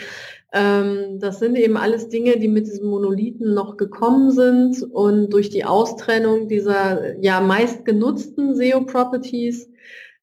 Ähm, 0.52 1.20
das 1.20 1.38
sind 1.38 1.56
eben 1.56 1.76
alles 1.76 2.08
Dinge, 2.08 2.38
die 2.38 2.48
mit 2.48 2.66
diesem 2.66 2.88
Monolithen 2.88 3.54
noch 3.54 3.76
gekommen 3.76 4.32
sind 4.32 4.82
und 4.82 5.30
durch 5.30 5.50
die 5.50 5.64
Austrennung 5.64 6.48
dieser 6.48 7.16
ja 7.20 7.40
meist 7.40 7.84
genutzten 7.84 8.56
SEO-Properties 8.56 9.70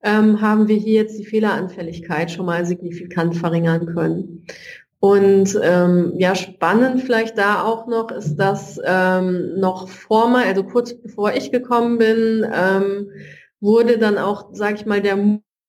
ähm, 0.04 0.42
haben 0.42 0.68
wir 0.68 0.76
hier 0.76 1.02
jetzt 1.02 1.18
die 1.18 1.26
Fehleranfälligkeit 1.26 2.30
schon 2.30 2.46
mal 2.46 2.66
signifikant 2.66 3.38
verringern 3.38 3.86
können. 3.86 4.46
Und 5.00 5.60
ähm, 5.62 6.14
ja, 6.18 6.34
spannend 6.34 7.04
vielleicht 7.04 7.38
da 7.38 7.64
auch 7.64 7.88
noch 7.88 8.10
ist, 8.12 8.36
dass 8.38 8.80
ähm, 8.84 9.60
noch 9.60 9.90
vor 9.90 10.28
mal, 10.28 10.46
also 10.46 10.64
kurz 10.64 10.96
bevor 10.96 11.34
ich 11.34 11.52
gekommen 11.52 12.00
bin, 12.00 12.46
ähm, 12.52 13.12
wurde 13.60 14.00
dann 14.00 14.18
auch, 14.18 14.50
sage 14.54 14.76
ich 14.76 14.86
mal, 14.88 15.02
der 15.02 15.18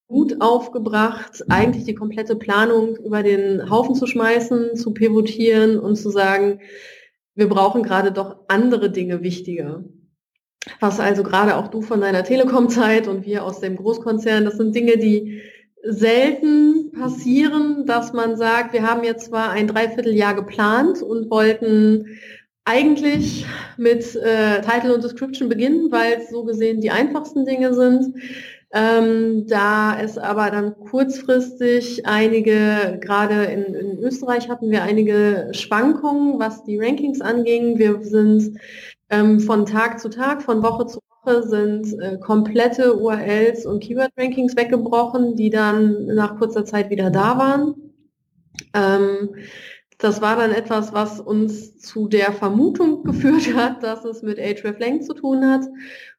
Mut 0.08 0.40
aufgebracht, 0.40 1.44
eigentlich 1.48 1.84
die 1.84 1.94
komplette 1.94 2.36
Planung 2.36 2.96
über 2.96 3.22
den 3.22 3.68
Haufen 3.68 3.94
zu 3.94 4.06
schmeißen, 4.06 4.76
zu 4.76 4.94
pivotieren 4.94 5.78
und 5.78 5.96
zu 5.96 6.08
sagen, 6.08 6.60
wir 7.34 7.48
brauchen 7.48 7.82
gerade 7.82 8.12
doch 8.12 8.36
andere 8.48 8.90
Dinge 8.90 9.22
wichtiger. 9.22 9.84
Was 10.80 11.00
also 11.00 11.22
gerade 11.22 11.56
auch 11.56 11.68
du 11.68 11.82
von 11.82 12.00
deiner 12.00 12.24
Telekom-Zeit 12.24 13.06
und 13.06 13.26
wir 13.26 13.44
aus 13.44 13.60
dem 13.60 13.76
Großkonzern, 13.76 14.44
das 14.44 14.56
sind 14.56 14.74
Dinge, 14.74 14.96
die 14.96 15.42
selten 15.82 16.92
passieren, 16.92 17.86
dass 17.86 18.12
man 18.12 18.36
sagt, 18.36 18.72
wir 18.72 18.82
haben 18.82 19.04
jetzt 19.04 19.26
zwar 19.26 19.50
ein 19.50 19.68
Dreivierteljahr 19.68 20.34
geplant 20.34 21.02
und 21.02 21.30
wollten 21.30 22.18
eigentlich 22.64 23.46
mit 23.78 24.14
äh, 24.16 24.60
Title 24.60 24.94
und 24.94 25.02
Description 25.02 25.48
beginnen, 25.48 25.90
weil 25.90 26.18
es 26.18 26.30
so 26.30 26.44
gesehen 26.44 26.80
die 26.80 26.90
einfachsten 26.90 27.46
Dinge 27.46 27.72
sind. 27.74 28.14
Ähm, 28.70 29.46
da 29.46 29.98
es 29.98 30.18
aber 30.18 30.50
dann 30.50 30.78
kurzfristig 30.78 32.04
einige, 32.04 32.98
gerade 33.00 33.44
in, 33.44 33.74
in, 33.74 33.98
Österreich 33.98 34.50
hatten 34.50 34.70
wir 34.70 34.82
einige 34.82 35.48
Schwankungen, 35.52 36.38
was 36.38 36.64
die 36.64 36.78
Rankings 36.78 37.22
anging. 37.22 37.78
Wir 37.78 38.02
sind 38.02 38.58
ähm, 39.08 39.40
von 39.40 39.64
Tag 39.64 39.98
zu 39.98 40.10
Tag, 40.10 40.42
von 40.42 40.62
Woche 40.62 40.86
zu 40.86 41.00
sind 41.42 41.98
äh, 42.00 42.18
komplette 42.18 42.96
URLs 42.96 43.66
und 43.66 43.80
Keyword-Rankings 43.80 44.56
weggebrochen, 44.56 45.36
die 45.36 45.50
dann 45.50 46.06
nach 46.06 46.38
kurzer 46.38 46.64
Zeit 46.64 46.90
wieder 46.90 47.10
da 47.10 47.38
waren. 47.38 47.74
Ähm, 48.74 49.34
das 49.98 50.20
war 50.20 50.36
dann 50.36 50.52
etwas, 50.52 50.92
was 50.92 51.20
uns 51.20 51.78
zu 51.78 52.08
der 52.08 52.32
Vermutung 52.32 53.02
geführt 53.04 53.54
hat, 53.54 53.82
dass 53.82 54.04
es 54.04 54.22
mit 54.22 54.38
hreflang 54.38 55.02
zu 55.02 55.14
tun 55.14 55.44
hat. 55.44 55.64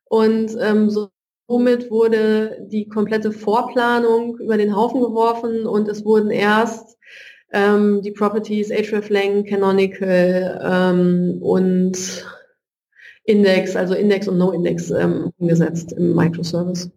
Und 0.05 0.55
ähm, 0.61 0.89
so, 0.89 1.09
somit 1.47 1.89
wurde 1.89 2.65
die 2.67 2.87
komplette 2.87 3.31
Vorplanung 3.31 4.37
über 4.37 4.57
den 4.57 4.75
Haufen 4.75 5.01
geworfen 5.01 5.65
und 5.65 5.87
es 5.87 6.05
wurden 6.05 6.31
erst 6.31 6.97
ähm, 7.51 8.01
die 8.01 8.11
Properties 8.11 8.69
hreflang, 8.69 9.45
Canonical 9.45 10.61
ähm, 10.63 11.37
und 11.41 11.97
Index, 13.29 13.75
also 13.75 13.93
Index 13.93 14.27
und 14.27 14.39
No-Index 14.39 14.89
ähm, 14.89 15.31
umgesetzt 15.37 15.93
im 15.93 16.15
Microservice. 16.15 16.89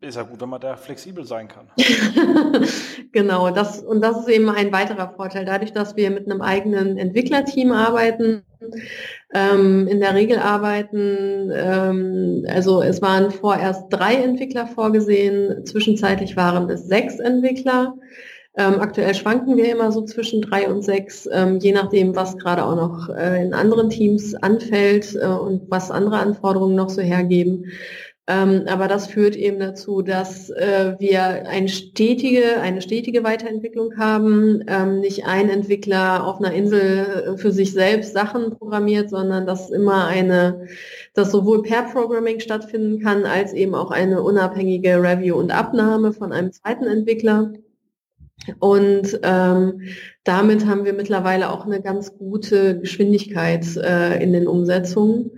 Ist 0.00 0.16
ja 0.16 0.22
gut, 0.22 0.40
wenn 0.40 0.48
man 0.48 0.60
da 0.60 0.76
flexibel 0.76 1.24
sein 1.24 1.48
kann. 1.48 1.68
genau, 3.12 3.50
das, 3.50 3.82
und 3.82 4.00
das 4.00 4.18
ist 4.20 4.28
eben 4.28 4.48
ein 4.48 4.72
weiterer 4.72 5.12
Vorteil. 5.16 5.44
Dadurch, 5.44 5.72
dass 5.72 5.96
wir 5.96 6.10
mit 6.10 6.30
einem 6.30 6.40
eigenen 6.40 6.96
Entwicklerteam 6.96 7.72
arbeiten, 7.72 8.42
ähm, 9.34 9.86
in 9.88 10.00
der 10.00 10.14
Regel 10.14 10.38
arbeiten, 10.38 11.50
ähm, 11.52 12.46
also 12.48 12.82
es 12.82 13.02
waren 13.02 13.30
vorerst 13.30 13.84
drei 13.90 14.14
Entwickler 14.14 14.66
vorgesehen, 14.66 15.66
zwischenzeitlich 15.66 16.36
waren 16.36 16.70
es 16.70 16.86
sechs 16.86 17.18
Entwickler. 17.18 17.94
Ähm, 18.58 18.80
aktuell 18.80 19.14
schwanken 19.14 19.58
wir 19.58 19.70
immer 19.70 19.92
so 19.92 20.02
zwischen 20.02 20.40
drei 20.40 20.70
und 20.70 20.82
sechs, 20.82 21.28
ähm, 21.30 21.58
je 21.58 21.72
nachdem, 21.72 22.16
was 22.16 22.38
gerade 22.38 22.64
auch 22.64 22.74
noch 22.74 23.10
äh, 23.10 23.44
in 23.44 23.52
anderen 23.52 23.90
Teams 23.90 24.34
anfällt 24.34 25.14
äh, 25.14 25.26
und 25.26 25.70
was 25.70 25.90
andere 25.90 26.18
Anforderungen 26.18 26.74
noch 26.74 26.88
so 26.88 27.02
hergeben. 27.02 27.66
Ähm, 28.28 28.64
aber 28.66 28.88
das 28.88 29.06
führt 29.06 29.36
eben 29.36 29.60
dazu, 29.60 30.02
dass 30.02 30.50
äh, 30.50 30.96
wir 30.98 31.46
eine 31.46 31.68
stetige, 31.68 32.60
eine 32.60 32.82
stetige 32.82 33.22
Weiterentwicklung 33.22 33.96
haben, 33.98 34.64
ähm, 34.66 34.98
nicht 35.00 35.26
ein 35.26 35.48
Entwickler 35.48 36.26
auf 36.26 36.38
einer 36.40 36.52
Insel 36.52 37.34
äh, 37.34 37.36
für 37.36 37.52
sich 37.52 37.72
selbst 37.72 38.14
Sachen 38.14 38.56
programmiert, 38.58 39.10
sondern 39.10 39.46
dass 39.46 39.70
immer 39.70 40.06
eine, 40.06 40.66
dass 41.14 41.30
sowohl 41.30 41.62
Pair 41.62 41.84
Programming 41.84 42.40
stattfinden 42.40 43.00
kann, 43.00 43.26
als 43.26 43.52
eben 43.52 43.76
auch 43.76 43.92
eine 43.92 44.22
unabhängige 44.22 45.00
Review 45.00 45.36
und 45.36 45.52
Abnahme 45.52 46.12
von 46.12 46.32
einem 46.32 46.50
zweiten 46.50 46.86
Entwickler. 46.86 47.52
Und 48.58 49.18
ähm, 49.22 49.80
damit 50.24 50.66
haben 50.66 50.84
wir 50.84 50.92
mittlerweile 50.92 51.50
auch 51.50 51.66
eine 51.66 51.80
ganz 51.80 52.16
gute 52.16 52.78
Geschwindigkeit 52.78 53.64
äh, 53.76 54.22
in 54.22 54.32
den 54.32 54.46
Umsetzungen. 54.46 55.30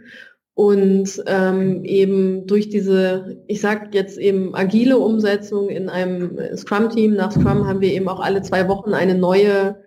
Und 0.54 1.22
ähm, 1.26 1.84
eben 1.84 2.46
durch 2.48 2.68
diese, 2.68 3.40
ich 3.46 3.60
sage 3.60 3.90
jetzt 3.92 4.18
eben 4.18 4.56
agile 4.56 4.98
Umsetzung 4.98 5.68
in 5.68 5.88
einem 5.88 6.36
Scrum-Team, 6.56 7.14
nach 7.14 7.30
Scrum 7.30 7.68
haben 7.68 7.80
wir 7.80 7.92
eben 7.92 8.08
auch 8.08 8.18
alle 8.18 8.42
zwei 8.42 8.66
Wochen 8.66 8.92
eine 8.92 9.14
neue, 9.14 9.80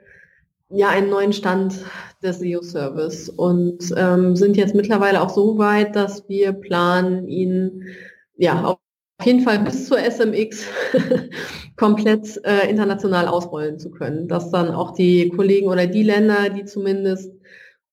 ja, 0.69 0.87
einen 0.87 1.09
neuen 1.09 1.33
Stand 1.33 1.75
des 2.23 2.39
SEO-Service 2.39 3.27
und 3.27 3.93
ähm, 3.97 4.37
sind 4.37 4.55
jetzt 4.55 4.73
mittlerweile 4.73 5.21
auch 5.21 5.29
so 5.29 5.57
weit, 5.57 5.97
dass 5.97 6.29
wir 6.29 6.53
planen, 6.53 7.27
ihn 7.27 7.83
ja 8.37 8.63
auf 8.63 8.77
jeden 9.23 9.41
Fall 9.41 9.59
bis 9.59 9.87
zur 9.87 9.99
SMX 9.99 10.65
komplett 11.75 12.39
äh, 12.45 12.69
international 12.69 13.27
ausrollen 13.27 13.79
zu 13.79 13.91
können, 13.91 14.27
dass 14.27 14.51
dann 14.51 14.69
auch 14.69 14.91
die 14.91 15.29
Kollegen 15.29 15.67
oder 15.67 15.87
die 15.87 16.03
Länder, 16.03 16.49
die 16.49 16.65
zumindest 16.65 17.31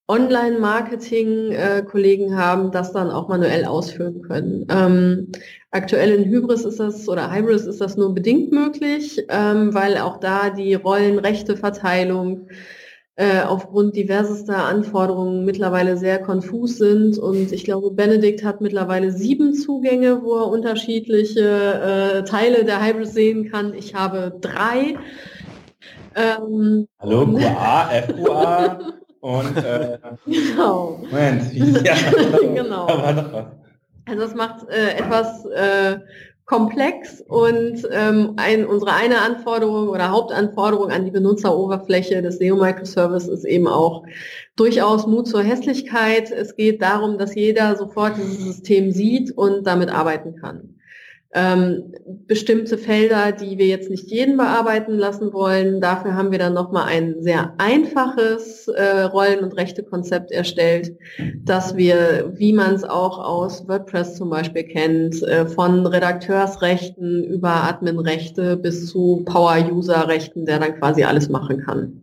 Online-Marketing-Kollegen 0.09 2.31
äh, 2.31 2.35
haben, 2.35 2.71
das 2.71 2.91
dann 2.93 3.11
auch 3.11 3.27
manuell 3.27 3.65
ausführen 3.65 4.23
können. 4.23 4.65
Ähm, 4.69 5.31
aktuell 5.69 6.11
in 6.11 6.25
Hybris 6.25 6.65
ist 6.65 6.79
das 6.79 7.07
oder 7.07 7.31
Hybris 7.31 7.67
ist 7.67 7.79
das 7.79 7.95
nur 7.95 8.15
bedingt 8.15 8.51
möglich, 8.51 9.23
ähm, 9.29 9.71
weil 9.73 9.97
auch 9.97 10.17
da 10.17 10.49
die 10.49 10.73
Rollenrechteverteilung 10.73 12.47
äh, 13.19 13.41
aufgrund 13.41 13.97
diversester 13.97 14.63
Anforderungen 14.63 15.43
mittlerweile 15.43 15.97
sehr 15.97 16.19
konfus 16.19 16.77
sind. 16.77 17.17
Und 17.17 17.51
ich 17.51 17.65
glaube, 17.65 17.91
Benedikt 17.91 18.45
hat 18.45 18.61
mittlerweile 18.61 19.11
sieben 19.11 19.55
Zugänge, 19.55 20.23
wo 20.23 20.37
er 20.37 20.47
unterschiedliche 20.47 21.41
äh, 21.41 22.23
Teile 22.23 22.63
der 22.63 22.81
Hybris 22.81 23.13
sehen 23.13 23.51
kann. 23.51 23.73
Ich 23.73 23.93
habe 23.93 24.37
drei. 24.39 24.95
Ähm, 26.15 26.87
Hallo, 26.97 27.27
QA, 27.37 27.89
FQA. 28.07 28.79
Und 29.19 29.57
äh, 29.57 29.97
genau. 30.25 31.01
Moment, 31.11 31.53
ja, 31.83 31.95
genau. 32.55 32.87
Also 34.05 34.23
es 34.23 34.33
macht 34.33 34.65
äh, 34.69 34.97
etwas 34.97 35.45
äh, 35.45 35.99
komplex 36.49 37.21
und 37.27 37.87
ähm, 37.91 38.33
ein, 38.37 38.65
unsere 38.65 38.93
eine 38.93 39.21
Anforderung 39.21 39.87
oder 39.89 40.09
Hauptanforderung 40.09 40.89
an 40.89 41.05
die 41.05 41.11
Benutzeroberfläche 41.11 42.23
des 42.23 42.39
SEO 42.39 42.55
Microservice 42.55 43.27
ist 43.27 43.45
eben 43.45 43.67
auch 43.67 44.03
durchaus 44.55 45.05
Mut 45.05 45.27
zur 45.27 45.43
Hässlichkeit. 45.43 46.31
Es 46.31 46.55
geht 46.55 46.81
darum, 46.81 47.19
dass 47.19 47.35
jeder 47.35 47.75
sofort 47.75 48.17
dieses 48.17 48.39
System 48.39 48.91
sieht 48.91 49.29
und 49.37 49.67
damit 49.67 49.89
arbeiten 49.89 50.37
kann 50.37 50.78
ähm, 51.31 51.93
bestimmte 52.25 52.77
Felder, 52.77 53.31
die 53.31 53.59
wir 53.59 53.67
jetzt 53.67 53.91
nicht 53.91 54.09
jeden 54.09 54.37
bearbeiten 54.37 54.93
lassen 54.93 55.31
wollen. 55.31 55.79
Dafür 55.79 56.15
haben 56.15 56.31
wir 56.31 56.39
dann 56.39 56.53
nochmal 56.53 56.85
ein 56.87 57.21
sehr 57.21 57.53
einfaches 57.59 58.67
äh, 58.67 59.01
Rollen- 59.01 59.43
und 59.43 59.55
Rechte-Konzept 59.55 60.31
erstellt, 60.31 60.97
dass 61.43 61.75
wir, 61.77 62.33
wie 62.35 62.53
man 62.53 62.73
es 62.73 62.83
auch 62.83 63.19
aus 63.19 63.67
WordPress 63.67 64.15
zum 64.15 64.31
Beispiel 64.31 64.63
kennt, 64.63 65.21
äh, 65.21 65.45
von 65.45 65.85
Redakteursrechten 65.85 67.23
über 67.23 67.63
Adminrechte 67.63 68.57
bis 68.57 68.87
zu 68.87 69.23
Power-User-Rechten, 69.25 70.47
der 70.47 70.59
dann 70.59 70.79
quasi 70.79 71.03
alles 71.03 71.29
machen 71.29 71.63
kann. 71.63 72.01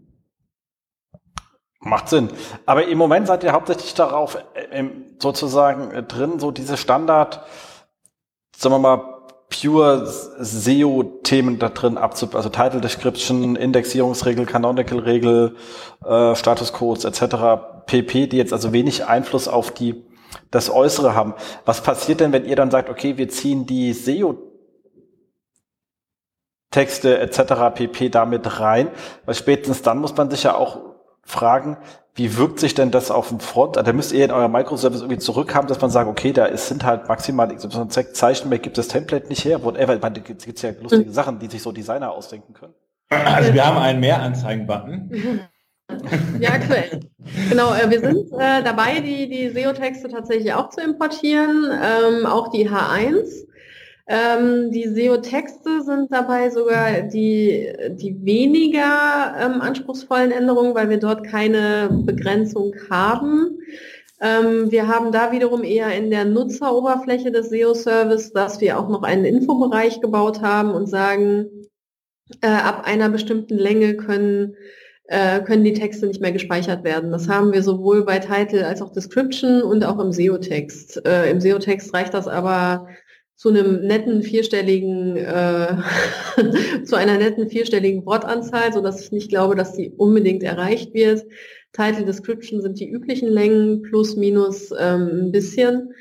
Macht 1.81 2.09
Sinn. 2.09 2.29
Aber 2.65 2.87
im 2.87 2.99
Moment 2.99 3.27
seid 3.27 3.45
ihr 3.45 3.53
hauptsächlich 3.53 3.95
darauf 3.95 4.39
äh, 4.55 4.85
sozusagen 5.21 5.91
äh, 5.91 6.03
drin, 6.05 6.39
so 6.39 6.53
diese 6.53 6.77
Standard, 6.77 7.43
sagen 8.57 8.75
wir 8.75 8.79
mal, 8.79 9.16
pure 9.49 10.07
SEO-Themen 10.07 11.59
da 11.59 11.69
drin 11.69 11.99
abzu, 11.99 12.29
also 12.33 12.49
Title 12.49 12.81
Description, 12.81 13.57
Indexierungsregel, 13.57 14.47
Canonical-Regel, 14.47 15.57
äh, 16.05 16.35
Statuscodes 16.35 17.05
etc. 17.05 17.87
pp, 17.87 18.27
die 18.27 18.37
jetzt 18.37 18.53
also 18.53 18.73
wenig 18.73 19.07
Einfluss 19.07 19.49
auf 19.49 19.71
die 19.71 20.05
das 20.51 20.71
Äußere 20.71 21.15
haben. 21.15 21.35
Was 21.65 21.83
passiert 21.83 22.21
denn, 22.21 22.33
wenn 22.33 22.45
ihr 22.45 22.57
dann 22.57 22.71
sagt, 22.71 22.91
okay, 22.91 23.17
wir 23.17 23.29
ziehen 23.29 23.67
die 23.67 23.93
SEO 23.93 24.37
Texte 26.71 27.19
etc. 27.19 27.75
pp 27.75 28.09
damit 28.11 28.61
rein? 28.61 28.89
Weil 29.25 29.35
spätestens 29.35 29.83
dann 29.83 29.99
muss 29.99 30.17
man 30.17 30.31
sich 30.31 30.43
ja 30.43 30.55
auch 30.57 30.96
fragen, 31.27 31.77
wie 32.15 32.39
wirkt 32.39 32.61
sich 32.61 32.75
denn 32.75 32.91
das 32.91 33.11
auf 33.11 33.29
den 33.29 33.41
Front? 33.41 33.77
Da 33.77 33.93
müsst 33.93 34.13
ihr 34.13 34.25
in 34.25 34.31
euer 34.31 34.49
Microservice 34.49 35.03
irgendwie 35.03 35.19
zurückhaben, 35.19 35.69
dass 35.69 35.81
man 35.83 35.91
sagt, 35.91 36.09
okay, 36.09 36.33
da 36.33 36.47
ist, 36.47 36.69
sind 36.69 36.83
halt 36.83 37.09
maximal 37.09 37.55
Zeichen 37.59 38.49
mehr, 38.49 38.59
gibt 38.59 38.79
das 38.79 38.89
Template 38.89 39.29
nicht 39.29 39.45
her, 39.45 39.63
whatever. 39.63 39.97
Da 39.97 40.09
gibt 40.09 40.47
es 40.47 40.63
ja 40.63 40.71
lustige 40.81 41.11
mhm. 41.11 41.13
Sachen, 41.13 41.39
die 41.39 41.49
sich 41.49 41.63
so 41.63 41.73
Designer 41.73 42.11
ausdenken 42.13 42.55
können. 42.55 42.73
Also 43.11 43.53
wir 43.53 43.67
haben 43.67 43.77
einen 43.77 44.01
Mehranzeigen-Button. 44.01 45.43
Ja, 46.41 46.51
aktuell. 46.51 47.01
Genau, 47.49 47.73
äh, 47.73 47.89
wir 47.89 48.01
sind 48.01 48.33
äh, 48.33 48.63
dabei, 48.63 48.99
die, 48.99 49.29
die 49.29 49.51
SEO-Texte 49.51 50.09
tatsächlich 50.09 50.53
auch 50.53 50.69
zu 50.71 50.81
importieren, 50.81 51.71
ähm, 51.73 52.27
auch 52.27 52.51
die 52.51 52.69
H1. 52.69 53.47
Ähm, 54.09 54.71
die 54.71 54.87
SEO-Texte 54.87 55.83
sind 55.83 56.13
dabei 56.13 56.51
sogar 56.51 57.03
die, 57.03 57.73
die 57.91 58.17
weniger 58.25 59.35
ähm, 59.41 59.61
anspruchsvollen 59.61 60.31
Änderungen, 60.31 60.75
weil 60.77 60.89
wir 60.89 60.99
dort 60.99 61.25
keine 61.25 61.89
Begrenzung 61.91 62.73
haben. 62.89 63.59
Ähm, 64.21 64.71
wir 64.71 64.87
haben 64.87 65.11
da 65.11 65.33
wiederum 65.33 65.65
eher 65.65 65.93
in 65.97 66.11
der 66.11 66.25
Nutzeroberfläche 66.25 67.33
des 67.33 67.51
SEO-Service, 67.51 68.33
dass 68.33 68.61
wir 68.61 68.79
auch 68.79 68.89
noch 68.89 69.03
einen 69.03 69.25
Infobereich 69.25 70.01
gebaut 70.01 70.41
haben 70.41 70.71
und 70.71 70.87
sagen, 70.87 71.51
äh, 72.41 72.47
ab 72.47 72.83
einer 72.85 73.09
bestimmten 73.09 73.57
Länge 73.57 73.97
können 73.97 74.57
äh, 75.09 75.41
können 75.41 75.63
die 75.65 75.73
Texte 75.73 76.07
nicht 76.07 76.21
mehr 76.21 76.33
gespeichert 76.33 76.83
werden. 76.83 77.13
Das 77.13 77.29
haben 77.29 77.53
wir 77.53 77.63
sowohl 77.63 78.05
bei 78.05 78.19
Title 78.19 78.67
als 78.67 78.83
auch 78.83 78.93
Description 78.93 79.63
und 79.63 79.85
auch 79.85 80.01
im 80.01 80.13
SEO-Text. 80.13 81.07
Äh, 81.07 81.31
Im 81.31 81.41
SEO-Text 81.41 81.95
reicht 81.95 82.15
das 82.15 82.27
aber 82.27 82.89
zu 83.37 83.51
einem 83.51 83.87
netten 83.87 84.23
vierstelligen, 84.23 85.17
äh, 85.17 85.77
zu 86.85 86.97
einer 86.97 87.19
netten 87.19 87.49
vierstelligen 87.49 88.05
Wortanzahl, 88.07 88.73
so 88.73 88.81
dass 88.81 89.01
ich 89.01 89.13
nicht 89.13 89.29
glaube, 89.29 89.55
dass 89.55 89.75
die 89.75 89.91
unbedingt 89.91 90.43
erreicht 90.43 90.95
wird. 90.95 91.25
Title 91.73 92.07
Description 92.07 92.63
sind 92.63 92.81
die 92.81 92.89
üblichen 92.89 93.29
Längen, 93.29 93.83
plus, 93.83 94.17
minus 94.17 94.71
ähm, 94.79 95.27
ein 95.27 95.33
bisschen. 95.33 95.93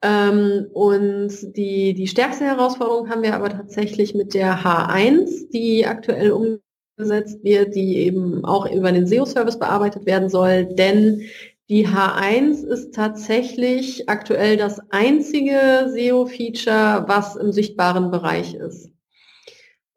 Ähm, 0.00 0.66
und 0.72 1.56
die, 1.56 1.92
die 1.92 2.06
stärkste 2.06 2.44
Herausforderung 2.44 3.10
haben 3.10 3.22
wir 3.22 3.34
aber 3.34 3.50
tatsächlich 3.50 4.14
mit 4.14 4.32
der 4.32 4.58
H1, 4.58 5.50
die 5.52 5.86
aktuell 5.86 6.30
umgesetzt 6.30 7.44
wird, 7.44 7.74
die 7.74 7.96
eben 7.98 8.44
auch 8.44 8.70
über 8.70 8.92
den 8.92 9.06
SEO-Service 9.06 9.58
bearbeitet 9.58 10.06
werden 10.06 10.30
soll, 10.30 10.64
denn 10.66 11.22
die 11.68 11.86
H1 11.86 12.64
ist 12.64 12.94
tatsächlich 12.94 14.08
aktuell 14.08 14.56
das 14.56 14.80
einzige 14.90 15.90
SEO-Feature, 15.92 17.04
was 17.06 17.36
im 17.36 17.52
sichtbaren 17.52 18.10
Bereich 18.10 18.54
ist. 18.54 18.90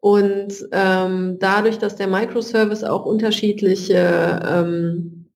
Und 0.00 0.68
ähm, 0.72 1.38
dadurch, 1.38 1.78
dass 1.78 1.96
der 1.96 2.08
Microservice 2.08 2.84
auch 2.84 3.06
unterschiedliche 3.06 4.40
ähm, 4.44 5.30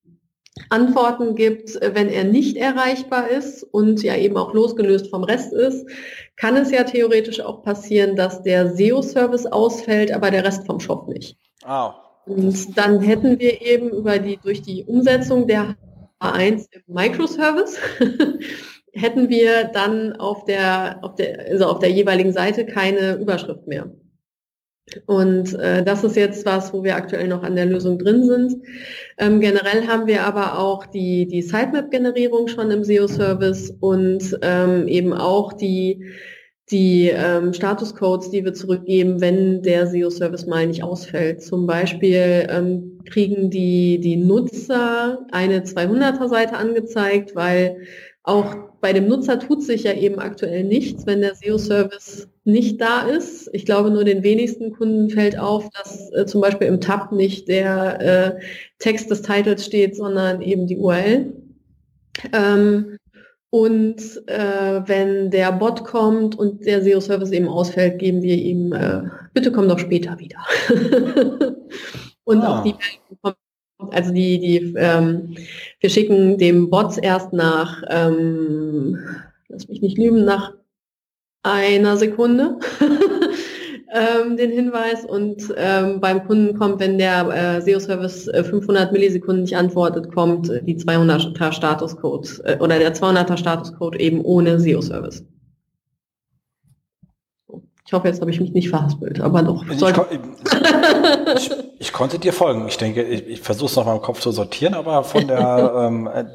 Antworten 0.69 1.35
gibt, 1.35 1.79
wenn 1.81 2.09
er 2.09 2.25
nicht 2.25 2.57
erreichbar 2.57 3.29
ist 3.29 3.63
und 3.63 4.03
ja 4.03 4.15
eben 4.15 4.37
auch 4.37 4.53
losgelöst 4.53 5.09
vom 5.09 5.23
Rest 5.23 5.53
ist, 5.53 5.87
kann 6.35 6.55
es 6.57 6.69
ja 6.71 6.83
theoretisch 6.83 7.39
auch 7.39 7.63
passieren, 7.63 8.15
dass 8.15 8.43
der 8.43 8.75
SEO-Service 8.75 9.45
ausfällt, 9.47 10.11
aber 10.11 10.29
der 10.31 10.43
Rest 10.43 10.65
vom 10.65 10.79
Shop 10.79 11.07
nicht. 11.07 11.37
Oh. 11.67 11.91
Und 12.25 12.77
dann 12.77 12.99
hätten 12.99 13.39
wir 13.39 13.61
eben 13.61 13.89
über 13.89 14.19
die, 14.19 14.37
durch 14.37 14.61
die 14.61 14.83
Umsetzung 14.83 15.47
der 15.47 15.77
A1 16.19 16.67
im 16.71 16.81
Microservice, 16.87 17.79
hätten 18.93 19.29
wir 19.29 19.65
dann 19.65 20.13
auf 20.13 20.45
der, 20.45 20.99
auf 21.03 21.15
der, 21.15 21.47
also 21.51 21.65
auf 21.65 21.79
der 21.79 21.91
jeweiligen 21.91 22.33
Seite 22.33 22.65
keine 22.65 23.15
Überschrift 23.15 23.67
mehr. 23.67 23.91
Und 25.05 25.53
äh, 25.55 25.83
das 25.83 26.03
ist 26.03 26.15
jetzt 26.15 26.45
was, 26.45 26.73
wo 26.73 26.83
wir 26.83 26.95
aktuell 26.95 27.27
noch 27.27 27.43
an 27.43 27.55
der 27.55 27.65
Lösung 27.65 27.99
drin 27.99 28.23
sind. 28.23 28.55
Ähm, 29.17 29.41
generell 29.41 29.85
haben 29.85 30.07
wir 30.07 30.23
aber 30.23 30.59
auch 30.59 30.85
die, 30.85 31.27
die 31.27 31.41
Sitemap-Generierung 31.41 32.47
schon 32.47 32.71
im 32.71 32.85
SEO-Service 32.85 33.75
und 33.81 34.37
ähm, 34.41 34.87
eben 34.87 35.13
auch 35.13 35.51
die 35.51 36.05
die 36.71 37.09
ähm, 37.09 37.53
Statuscodes, 37.53 38.29
die 38.29 38.43
wir 38.43 38.53
zurückgeben, 38.53 39.21
wenn 39.21 39.61
der 39.61 39.87
SEO-Service 39.87 40.47
mal 40.47 40.67
nicht 40.67 40.83
ausfällt. 40.83 41.41
Zum 41.41 41.65
Beispiel 41.65 42.47
ähm, 42.49 42.99
kriegen 43.05 43.49
die, 43.49 43.99
die 43.99 44.17
Nutzer 44.17 45.25
eine 45.31 45.61
200er-Seite 45.61 46.57
angezeigt, 46.57 47.35
weil 47.35 47.77
auch 48.23 48.53
bei 48.81 48.91
dem 48.91 49.07
Nutzer 49.07 49.39
tut 49.39 49.63
sich 49.63 49.83
ja 49.83 49.93
eben 49.93 50.19
aktuell 50.19 50.65
nichts, 50.65 51.05
wenn 51.05 51.21
der 51.21 51.35
SEO-Service 51.35 52.27
nicht 52.43 52.81
da 52.81 53.07
ist. 53.07 53.49
Ich 53.53 53.65
glaube, 53.65 53.89
nur 53.89 54.03
den 54.03 54.23
wenigsten 54.23 54.73
Kunden 54.73 55.09
fällt 55.09 55.39
auf, 55.39 55.69
dass 55.69 56.11
äh, 56.13 56.25
zum 56.25 56.41
Beispiel 56.41 56.67
im 56.67 56.81
Tab 56.81 57.13
nicht 57.13 57.47
der 57.47 58.01
äh, 58.01 58.39
Text 58.79 59.09
des 59.09 59.21
Titels 59.21 59.65
steht, 59.65 59.95
sondern 59.95 60.41
eben 60.41 60.67
die 60.67 60.77
URL. 60.77 61.31
Ähm, 62.33 62.97
und 63.49 64.01
äh, 64.27 64.81
wenn 64.85 65.31
der 65.31 65.51
Bot 65.53 65.85
kommt 65.85 66.37
und 66.37 66.65
der 66.65 66.81
SEO-Service 66.81 67.31
eben 67.31 67.47
ausfällt, 67.47 67.99
geben 67.99 68.21
wir 68.21 68.35
ihm, 68.35 68.73
äh, 68.73 69.03
bitte 69.33 69.51
komm 69.51 69.69
doch 69.69 69.79
später 69.79 70.19
wieder. 70.19 70.39
und 72.25 72.41
ah. 72.41 72.59
auch 72.59 72.63
die 72.63 72.75
also 73.91 74.11
die, 74.11 74.39
die 74.39 74.73
ähm, 74.77 75.35
wir 75.79 75.89
schicken 75.89 76.37
dem 76.37 76.69
Bot 76.69 76.97
erst 76.97 77.33
nach, 77.33 77.83
ähm, 77.89 78.97
lass 79.49 79.67
mich 79.67 79.81
nicht 79.81 79.97
lügen, 79.97 80.25
nach 80.25 80.53
einer 81.43 81.97
Sekunde 81.97 82.57
ähm, 83.93 84.35
den 84.37 84.51
Hinweis 84.51 85.05
und 85.05 85.53
ähm, 85.55 85.99
beim 85.99 86.25
Kunden 86.27 86.57
kommt, 86.57 86.79
wenn 86.79 86.97
der 86.97 87.27
äh, 87.29 87.61
SEO-Service 87.61 88.27
äh, 88.27 88.43
500 88.43 88.91
Millisekunden 88.91 89.43
nicht 89.43 89.55
antwortet, 89.55 90.13
kommt 90.13 90.49
äh, 90.49 90.61
die 90.61 90.77
200er 90.77 91.51
Statuscode 91.51 92.41
äh, 92.43 92.57
oder 92.59 92.79
der 92.79 92.93
200er 92.93 93.37
Statuscode 93.37 93.95
eben 93.97 94.21
ohne 94.21 94.59
SEO-Service. 94.59 95.23
Ich 97.85 97.93
hoffe, 97.93 98.09
jetzt 98.09 98.19
habe 98.19 98.29
ich 98.31 98.41
mich 98.41 98.51
nicht 98.51 98.69
verhaspelt, 98.69 99.21
aber 99.21 99.43
doch. 99.43 99.63
Ich, 99.69 99.81
ich, 99.81 101.51
ich, 101.79 101.93
konnte 101.93 102.19
dir 102.19 102.33
folgen. 102.33 102.67
Ich 102.67 102.77
denke, 102.77 103.01
ich, 103.03 103.25
ich 103.27 103.39
versuche 103.39 103.69
es 103.69 103.77
noch 103.77 103.85
mal 103.85 103.95
im 103.95 104.01
Kopf 104.01 104.19
zu 104.19 104.31
sortieren, 104.31 104.73
aber 104.73 105.05
von 105.05 105.25
der 105.25 105.73
ähm, 105.87 106.09
äh, 106.13 106.25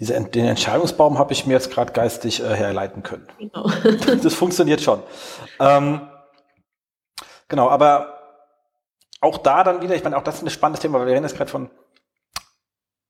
diese, 0.00 0.20
den 0.20 0.46
Entscheidungsbaum 0.46 1.18
habe 1.18 1.32
ich 1.34 1.46
mir 1.46 1.52
jetzt 1.52 1.70
gerade 1.70 1.92
geistig 1.92 2.42
äh, 2.42 2.48
herleiten 2.48 3.04
können. 3.04 3.28
Genau. 3.38 3.70
das 4.22 4.34
funktioniert 4.34 4.80
schon. 4.80 5.00
Ähm, 5.60 6.00
genau, 7.50 7.68
aber 7.68 8.16
auch 9.20 9.36
da 9.36 9.62
dann 9.62 9.82
wieder, 9.82 9.94
ich 9.94 10.02
meine, 10.02 10.16
auch 10.16 10.24
das 10.24 10.36
ist 10.36 10.42
ein 10.42 10.50
spannendes 10.50 10.80
Thema, 10.80 10.98
weil 10.98 11.08
wir 11.08 11.14
reden 11.14 11.24
jetzt 11.24 11.36
gerade 11.36 11.50
von 11.50 11.68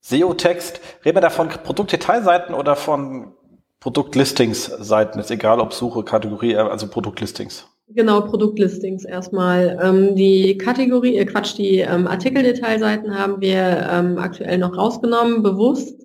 SEO-Text. 0.00 0.80
Reden 1.04 1.16
wir 1.16 1.20
da 1.20 1.30
von 1.30 1.48
Produktdetailseiten 1.48 2.54
oder 2.54 2.74
von 2.74 3.34
Produktlistings-Seiten? 3.78 5.20
Ist 5.20 5.30
egal, 5.30 5.60
ob 5.60 5.72
Suche, 5.72 6.02
Kategorie, 6.02 6.54
äh, 6.54 6.56
also 6.56 6.88
Produktlistings. 6.88 7.68
Genau, 7.88 8.20
Produktlistings 8.20 9.04
erstmal. 9.04 9.78
Ähm, 9.82 10.14
die 10.14 10.56
Kategorie, 10.58 11.16
äh, 11.16 11.24
Quatsch, 11.26 11.56
die 11.58 11.78
ähm, 11.78 12.06
Artikeldetailseiten 12.06 13.16
haben 13.16 13.40
wir 13.40 13.88
ähm, 13.90 14.18
aktuell 14.18 14.58
noch 14.58 14.76
rausgenommen, 14.76 15.42
bewusst 15.42 16.00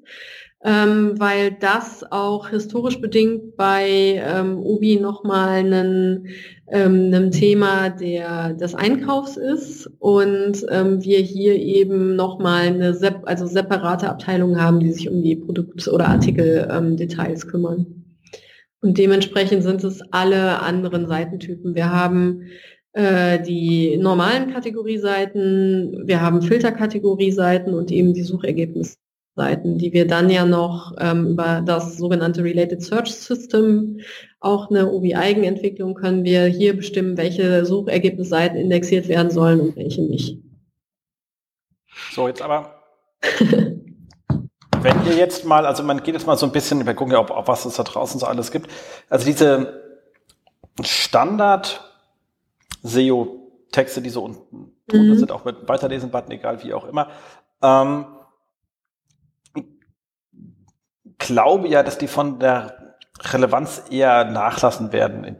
ähm, 0.65 1.13
weil 1.19 1.51
das 1.51 2.03
auch 2.11 2.49
historisch 2.49 2.99
bedingt 2.99 3.55
bei 3.55 4.19
ähm, 4.25 4.57
Ubi 4.57 4.99
nochmal 4.99 5.71
ein, 5.71 6.27
ähm, 6.71 7.13
ein 7.13 7.29
Thema 7.29 7.91
der, 7.91 8.53
des 8.53 8.73
Einkaufs 8.73 9.37
ist 9.37 9.87
und 9.99 10.65
ähm, 10.71 11.03
wir 11.03 11.19
hier 11.19 11.53
eben 11.53 12.15
nochmal 12.15 12.63
eine 12.63 12.95
sep 12.95 13.21
also 13.25 13.45
separate 13.45 14.09
Abteilung 14.09 14.59
haben, 14.59 14.79
die 14.79 14.91
sich 14.91 15.07
um 15.07 15.21
die 15.21 15.35
Produkt- 15.35 15.87
oder 15.87 16.07
Artikeldetails 16.07 17.43
ähm, 17.43 17.49
kümmern. 17.51 17.85
Und 18.81 18.97
dementsprechend 18.97 19.61
sind 19.61 19.83
es 19.83 20.01
alle 20.11 20.61
anderen 20.63 21.05
Seitentypen. 21.07 21.75
Wir 21.75 21.91
haben 21.91 22.41
äh, 22.93 23.39
die 23.39 23.97
normalen 23.97 24.51
Kategorieseiten, 24.51 26.07
wir 26.07 26.21
haben 26.21 26.41
Filterkategorieseiten 26.41 27.75
und 27.75 27.91
eben 27.91 28.15
die 28.15 28.23
Suchergebnisse. 28.23 28.95
Seiten, 29.35 29.77
die 29.77 29.91
wir 29.91 30.07
dann 30.07 30.29
ja 30.29 30.45
noch 30.45 30.93
ähm, 30.97 31.27
über 31.27 31.61
das 31.65 31.97
sogenannte 31.97 32.43
Related 32.43 32.81
Search 32.81 33.13
System, 33.13 33.99
auch 34.39 34.69
eine 34.69 34.89
OBI-Eigenentwicklung, 34.89 35.93
können 35.93 36.23
wir 36.23 36.45
hier 36.45 36.75
bestimmen, 36.75 37.17
welche 37.17 37.65
Suchergebnisseiten 37.65 38.57
indexiert 38.57 39.09
werden 39.09 39.31
sollen 39.31 39.59
und 39.59 39.75
welche 39.75 40.03
nicht. 40.03 40.39
So, 42.13 42.29
jetzt 42.29 42.41
aber, 42.41 42.81
wenn 44.81 45.05
ihr 45.05 45.17
jetzt 45.17 45.43
mal, 45.45 45.65
also 45.65 45.83
man 45.83 46.01
geht 46.01 46.13
jetzt 46.13 46.27
mal 46.27 46.37
so 46.37 46.45
ein 46.45 46.53
bisschen, 46.53 46.85
wir 46.85 46.93
gucken 46.93 47.13
ja, 47.13 47.19
ob, 47.19 47.31
ob 47.31 47.47
was 47.49 47.65
es 47.65 47.75
da 47.75 47.83
draußen 47.83 48.19
so 48.19 48.25
alles 48.25 48.51
gibt. 48.51 48.69
Also 49.09 49.25
diese 49.25 49.81
Standard 50.81 51.81
SEO-Texte, 52.83 54.01
die 54.01 54.09
so 54.09 54.23
unten 54.23 54.71
drunter 54.87 55.13
mhm. 55.13 55.17
sind, 55.17 55.31
auch 55.31 55.43
mit 55.43 55.67
Weiterlesen-Button, 55.67 56.31
egal 56.31 56.63
wie 56.63 56.73
auch 56.73 56.85
immer, 56.85 57.09
ähm, 57.61 58.05
glaube 61.17 61.67
ja, 61.67 61.83
dass 61.83 61.97
die 61.97 62.07
von 62.07 62.39
der 62.39 62.95
Relevanz 63.21 63.83
eher 63.89 64.25
nachlassen 64.25 64.91
werden 64.91 65.23
in 65.23 65.37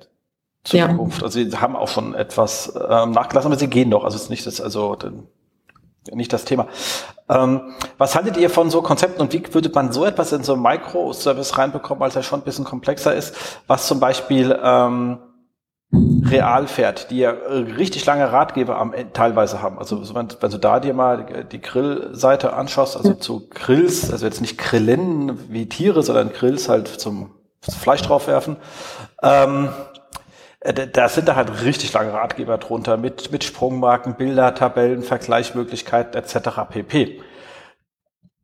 Zukunft. 0.64 1.19
Ja. 1.19 1.23
Also 1.26 1.43
sie 1.43 1.57
haben 1.57 1.76
auch 1.76 1.88
schon 1.88 2.15
etwas 2.15 2.73
ähm, 2.76 3.11
nachgelassen, 3.11 3.52
aber 3.52 3.60
sie 3.60 3.68
gehen 3.68 3.91
doch. 3.91 4.03
Also 4.03 4.15
es 4.15 4.23
ist 4.23 4.30
nicht 4.30 4.45
das, 4.45 4.61
also 4.61 4.97
nicht 6.11 6.34
das 6.34 6.45
Thema. 6.45 6.68
Ähm, 7.30 7.73
was 7.97 8.15
haltet 8.15 8.38
ihr 8.38 8.49
von 8.49 8.69
so 8.69 8.81
Konzepten 8.81 9.22
und 9.22 9.34
wie 9.34 9.43
würde 9.53 9.69
man 9.73 9.91
so 9.91 10.06
etwas 10.06 10.31
in 10.31 10.43
so 10.43 10.53
ein 10.53 10.61
Microservice 10.61 11.57
reinbekommen, 11.57 11.99
weil 11.99 12.10
es 12.10 12.15
ja 12.15 12.23
schon 12.23 12.41
ein 12.41 12.43
bisschen 12.43 12.65
komplexer 12.65 13.15
ist, 13.15 13.35
was 13.68 13.88
zum 13.88 13.99
Beispiel 13.99 14.57
ähm, 14.61 15.19
real 16.26 16.67
fährt, 16.67 17.11
die 17.11 17.19
ja 17.19 17.31
äh, 17.31 17.53
richtig 17.77 18.05
lange 18.05 18.31
Ratgeber 18.31 18.77
am, 18.77 18.93
teilweise 19.13 19.61
haben. 19.61 19.77
Also 19.77 20.15
wenn, 20.15 20.27
wenn 20.39 20.51
du 20.51 20.57
da 20.57 20.80
dir 20.80 20.93
mal 20.93 21.45
die 21.51 21.61
Grillseite 21.61 22.53
anschaust, 22.53 22.97
also 22.97 23.13
zu 23.13 23.47
Grills, 23.49 24.11
also 24.11 24.26
jetzt 24.26 24.41
nicht 24.41 24.57
Grillen 24.57 25.51
wie 25.51 25.67
Tiere, 25.67 26.03
sondern 26.03 26.31
Grills 26.31 26.69
halt 26.69 26.88
zum 26.88 27.31
Fleisch 27.61 28.01
draufwerfen, 28.01 28.57
ähm, 29.23 29.69
äh, 30.59 30.88
da 30.88 31.09
sind 31.09 31.27
da 31.27 31.35
halt 31.35 31.63
richtig 31.63 31.93
lange 31.93 32.13
Ratgeber 32.13 32.57
drunter 32.57 32.97
mit, 32.97 33.31
mit 33.31 33.43
Sprungmarken, 33.43 34.15
Bilder, 34.15 34.55
Tabellen, 34.55 35.03
Vergleichsmöglichkeiten 35.03 36.15
etc. 36.15 36.61
pp. 36.69 37.22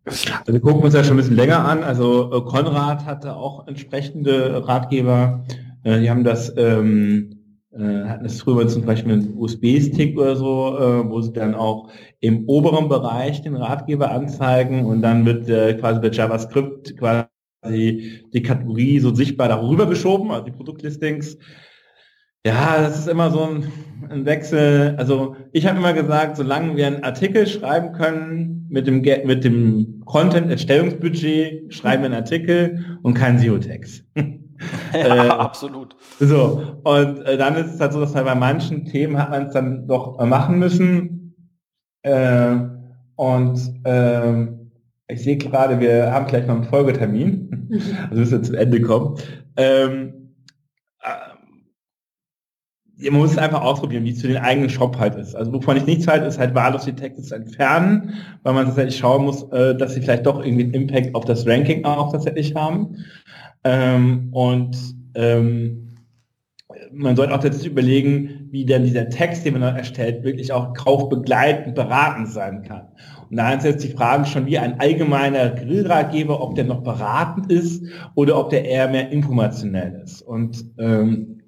Also 0.06 0.54
wir 0.54 0.60
gucken 0.62 0.82
uns 0.82 0.96
ja 0.96 1.04
schon 1.04 1.14
ein 1.14 1.18
bisschen 1.18 1.36
länger 1.36 1.64
an. 1.66 1.84
Also 1.84 2.32
äh, 2.34 2.42
Konrad 2.42 3.06
hatte 3.06 3.36
auch 3.36 3.68
entsprechende 3.68 4.68
Ratgeber. 4.68 5.46
Die 5.84 6.12
haben 6.12 6.24
das 6.24 6.56
ähm, 6.58 7.41
äh, 7.74 8.04
hatten 8.06 8.26
es 8.26 8.42
früher 8.42 8.68
zum 8.68 8.86
Beispiel 8.86 9.14
einen 9.14 9.38
USB-Stick 9.38 10.18
oder 10.18 10.36
so, 10.36 10.78
äh, 10.78 11.10
wo 11.10 11.22
sie 11.22 11.32
dann 11.32 11.56
auch 11.56 11.90
im 12.20 12.46
oberen 12.48 12.90
Bereich 12.90 13.42
den 13.42 13.56
Ratgeber 13.56 14.12
anzeigen 14.12 14.86
und 14.86 15.02
dann 15.02 15.26
wird 15.26 15.48
äh, 15.48 15.76
quasi 15.76 16.02
bei 16.02 16.10
JavaScript 16.10 16.98
quasi 16.98 18.24
die 18.34 18.42
Kategorie 18.42 19.00
so 19.00 19.16
sichtbar 19.16 19.48
darüber 19.48 19.86
geschoben, 19.86 20.32
also 20.32 20.44
die 20.44 20.52
Produktlistings. 20.52 21.38
Ja, 22.46 22.82
das 22.82 23.00
ist 23.00 23.08
immer 23.08 23.30
so 23.30 23.44
ein, 23.44 23.72
ein 24.10 24.26
Wechsel. 24.26 24.96
Also 24.98 25.36
ich 25.54 25.68
habe 25.68 25.78
immer 25.78 25.94
gesagt, 25.94 26.38
solange 26.38 26.76
wir 26.76 26.88
einen 26.88 27.04
Artikel 27.04 27.46
schreiben 27.46 27.94
können 27.94 28.66
mit 28.70 28.88
dem, 28.88 29.02
mit 29.02 29.44
dem 29.44 30.02
Content-Erstellungsbudget, 30.06 31.72
schreiben 31.74 32.04
wir 32.04 32.08
einen 32.08 32.16
Artikel 32.16 32.98
und 33.04 33.14
keinen 33.14 33.38
SEO-Text. 33.38 34.06
ja, 34.94 35.26
äh, 35.26 35.30
absolut. 35.30 35.96
So, 36.20 36.80
und 36.84 37.26
äh, 37.26 37.38
dann 37.38 37.56
ist 37.56 37.74
es 37.74 37.80
halt 37.80 37.94
so, 37.94 38.00
dass 38.00 38.14
man 38.14 38.26
bei 38.26 38.36
manchen 38.36 38.86
Themen 38.86 39.18
hat 39.18 39.30
man 39.30 39.48
es 39.48 39.54
dann 39.54 39.88
doch 39.88 40.20
äh, 40.20 40.26
machen 40.26 40.60
müssen. 40.60 41.36
Äh, 42.04 42.56
und 43.16 43.60
ähm, 43.86 44.72
ich 45.08 45.24
sehe 45.24 45.38
gerade, 45.38 45.80
wir 45.80 46.12
haben 46.12 46.28
gleich 46.28 46.48
noch 46.48 46.56
einen 46.56 46.64
Folgetermin. 46.64 47.70
also 48.10 48.16
müssen 48.16 48.32
wir 48.32 48.44
zum 48.44 48.56
Ende 48.56 48.82
kommen. 48.82 49.18
Ähm, 49.58 50.34
äh, 51.02 53.10
man 53.10 53.20
muss 53.20 53.32
es 53.32 53.38
einfach 53.38 53.62
ausprobieren, 53.62 54.06
wie 54.06 54.12
es 54.12 54.22
für 54.22 54.28
den 54.28 54.38
eigenen 54.38 54.70
Shop 54.70 54.98
halt 54.98 55.16
ist. 55.16 55.36
Also 55.36 55.52
wovon 55.52 55.78
ich 55.78 55.86
nichts 55.86 56.08
halte, 56.08 56.26
ist 56.26 56.40
halt 56.40 56.56
wahllos 56.56 56.86
die 56.86 56.96
Texte 56.96 57.24
zu 57.24 57.36
entfernen, 57.36 58.14
weil 58.44 58.54
man 58.54 58.66
tatsächlich 58.66 58.98
schauen 58.98 59.26
muss, 59.26 59.44
äh, 59.52 59.76
dass 59.76 59.94
sie 59.94 60.02
vielleicht 60.02 60.26
doch 60.26 60.44
irgendwie 60.44 60.64
einen 60.64 60.74
Impact 60.74 61.16
auf 61.16 61.26
das 61.26 61.46
Ranking 61.46 61.84
auch 61.84 62.12
tatsächlich 62.12 62.56
haben. 62.56 62.98
Ähm, 63.64 64.30
und 64.32 64.78
ähm, 65.16 65.82
man 66.94 67.16
sollte 67.16 67.34
auch 67.34 67.40
tatsächlich 67.40 67.72
überlegen, 67.72 68.48
wie 68.52 68.66
dann 68.66 68.84
dieser 68.84 69.10
Text, 69.10 69.46
den 69.46 69.54
man 69.54 69.62
dann 69.62 69.76
erstellt, 69.76 70.24
wirklich 70.24 70.52
auch 70.52 70.74
kaufbegleitend 70.74 71.76
beratend 71.76 72.30
sein 72.30 72.64
kann. 72.64 72.88
Und 73.30 73.38
da 73.38 73.54
ist 73.54 73.64
jetzt 73.64 73.84
die 73.84 73.94
Frage 73.94 74.26
schon 74.26 74.46
wie 74.46 74.58
ein 74.58 74.80
allgemeiner 74.80 75.52
Grillratgeber, 75.52 76.42
ob 76.42 76.56
der 76.56 76.66
noch 76.66 76.84
beratend 76.84 77.52
ist 77.52 77.86
oder 78.16 78.38
ob 78.38 78.50
der 78.50 78.66
eher 78.66 78.90
mehr 78.90 79.10
informationell 79.12 80.02
ist. 80.04 80.22
Und 80.22 80.66
ähm, 80.78 81.42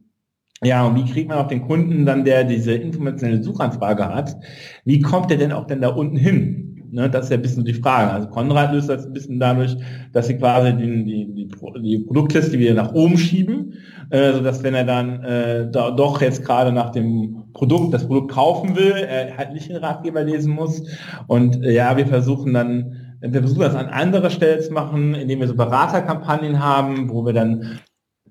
ja, 0.63 0.85
und 0.85 0.95
wie 0.95 1.11
kriegt 1.11 1.27
man 1.27 1.39
auch 1.39 1.47
den 1.47 1.61
Kunden 1.61 2.05
dann, 2.05 2.23
der 2.23 2.45
diese 2.45 2.73
informationelle 2.73 3.43
Suchanfrage 3.43 4.07
hat, 4.07 4.37
wie 4.85 5.01
kommt 5.01 5.29
der 5.29 5.37
denn 5.37 5.51
auch 5.51 5.67
denn 5.67 5.81
da 5.81 5.89
unten 5.89 6.15
hin? 6.15 6.62
Ne, 6.93 7.09
das 7.09 7.23
ist 7.23 7.31
ja 7.31 7.37
ein 7.37 7.41
bisschen 7.41 7.65
die 7.65 7.73
Frage. 7.73 8.11
Also 8.11 8.27
Konrad 8.27 8.71
löst 8.71 8.87
das 8.87 9.07
ein 9.07 9.13
bisschen 9.13 9.39
dadurch, 9.39 9.75
dass 10.11 10.27
sie 10.27 10.37
quasi 10.37 10.77
die, 10.77 11.03
die, 11.03 11.33
die, 11.33 11.47
die 11.81 11.97
Produktliste 11.97 12.59
wieder 12.59 12.75
nach 12.75 12.93
oben 12.93 13.17
schieben, 13.17 13.73
äh, 14.11 14.31
sodass 14.31 14.61
wenn 14.61 14.75
er 14.75 14.85
dann 14.85 15.23
äh, 15.23 15.71
da 15.71 15.89
doch 15.89 16.21
jetzt 16.21 16.45
gerade 16.45 16.71
nach 16.71 16.91
dem 16.91 17.45
Produkt, 17.53 17.95
das 17.95 18.05
Produkt 18.05 18.29
kaufen 18.31 18.75
will, 18.75 18.91
er 18.91 19.35
halt 19.35 19.53
nicht 19.53 19.69
den 19.69 19.77
Ratgeber 19.77 20.23
lesen 20.23 20.53
muss. 20.53 20.83
Und 21.25 21.63
äh, 21.63 21.73
ja, 21.73 21.97
wir 21.97 22.05
versuchen 22.05 22.53
dann, 22.53 23.17
wir 23.21 23.39
versuchen 23.39 23.61
das 23.61 23.73
an 23.73 23.87
anderer 23.87 24.29
Stelle 24.29 24.59
zu 24.59 24.71
machen, 24.71 25.15
indem 25.15 25.39
wir 25.39 25.47
so 25.47 25.55
Beraterkampagnen 25.55 26.63
haben, 26.63 27.09
wo 27.09 27.25
wir 27.25 27.33
dann 27.33 27.79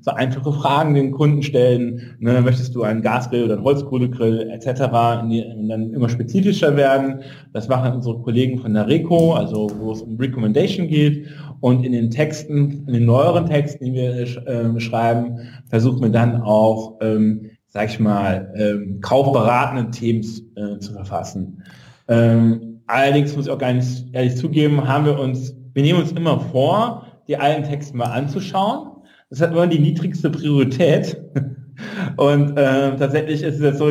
so 0.03 0.11
einfache 0.11 0.53
Fragen 0.53 0.95
den 0.95 1.13
Kunden 1.13 1.43
stellen. 1.43 2.17
Ne, 2.19 2.41
möchtest 2.43 2.75
du 2.75 2.83
einen 2.83 3.03
Gasgrill 3.03 3.45
oder 3.45 3.55
einen 3.55 3.65
Holzkohlegrill 3.65 4.51
etc. 4.51 4.83
und 5.23 5.69
dann 5.69 5.93
immer 5.95 6.09
spezifischer 6.09 6.77
werden. 6.77 7.21
Das 7.53 7.69
machen 7.69 7.93
unsere 7.93 8.19
Kollegen 8.19 8.59
von 8.59 8.75
der 8.75 8.89
RECO, 8.89 9.35
also 9.35 9.71
wo 9.79 9.93
es 9.93 10.03
um 10.03 10.17
Recommendation 10.17 10.89
geht. 10.89 11.29
Und 11.61 11.85
in 11.85 11.93
den 11.93 12.11
Texten, 12.11 12.85
in 12.89 12.93
den 12.93 13.05
neueren 13.05 13.47
Texten, 13.47 13.85
die 13.85 13.93
wir 13.93 14.13
äh, 14.15 14.81
schreiben, 14.81 15.39
versuchen 15.71 16.03
wir 16.03 16.11
dann 16.11 16.43
auch, 16.43 16.99
ähm, 17.01 17.51
sag 17.69 17.89
ich 17.89 18.01
mal, 18.01 18.53
ähm, 18.57 19.01
kaufberatende 19.01 19.91
Themen 19.93 20.25
äh, 20.57 20.79
zu 20.81 20.93
verfassen. 20.93 21.63
Ähm, 22.09 22.81
allerdings 22.89 23.37
muss 23.37 23.47
ich 23.47 23.53
auch 23.53 23.73
nicht 23.73 24.13
ehrlich 24.13 24.35
zugeben, 24.37 24.89
haben 24.89 25.07
wir 25.07 25.19
uns, 25.21 25.55
wir 25.73 25.83
nehmen 25.85 26.01
uns 26.01 26.11
immer 26.11 26.41
vor, 26.41 27.07
die 27.29 27.37
alten 27.37 27.63
Texte 27.63 27.97
mal 27.97 28.07
anzuschauen 28.07 28.92
das 29.33 29.41
hat 29.41 29.53
immer 29.53 29.67
die 29.67 29.79
niedrigste 29.79 30.29
Priorität. 30.29 31.17
Und 32.19 32.59
äh, 32.59 32.97
tatsächlich 32.97 33.43
ist 33.43 33.55
es 33.55 33.63
jetzt 33.63 33.79
so, 33.79 33.91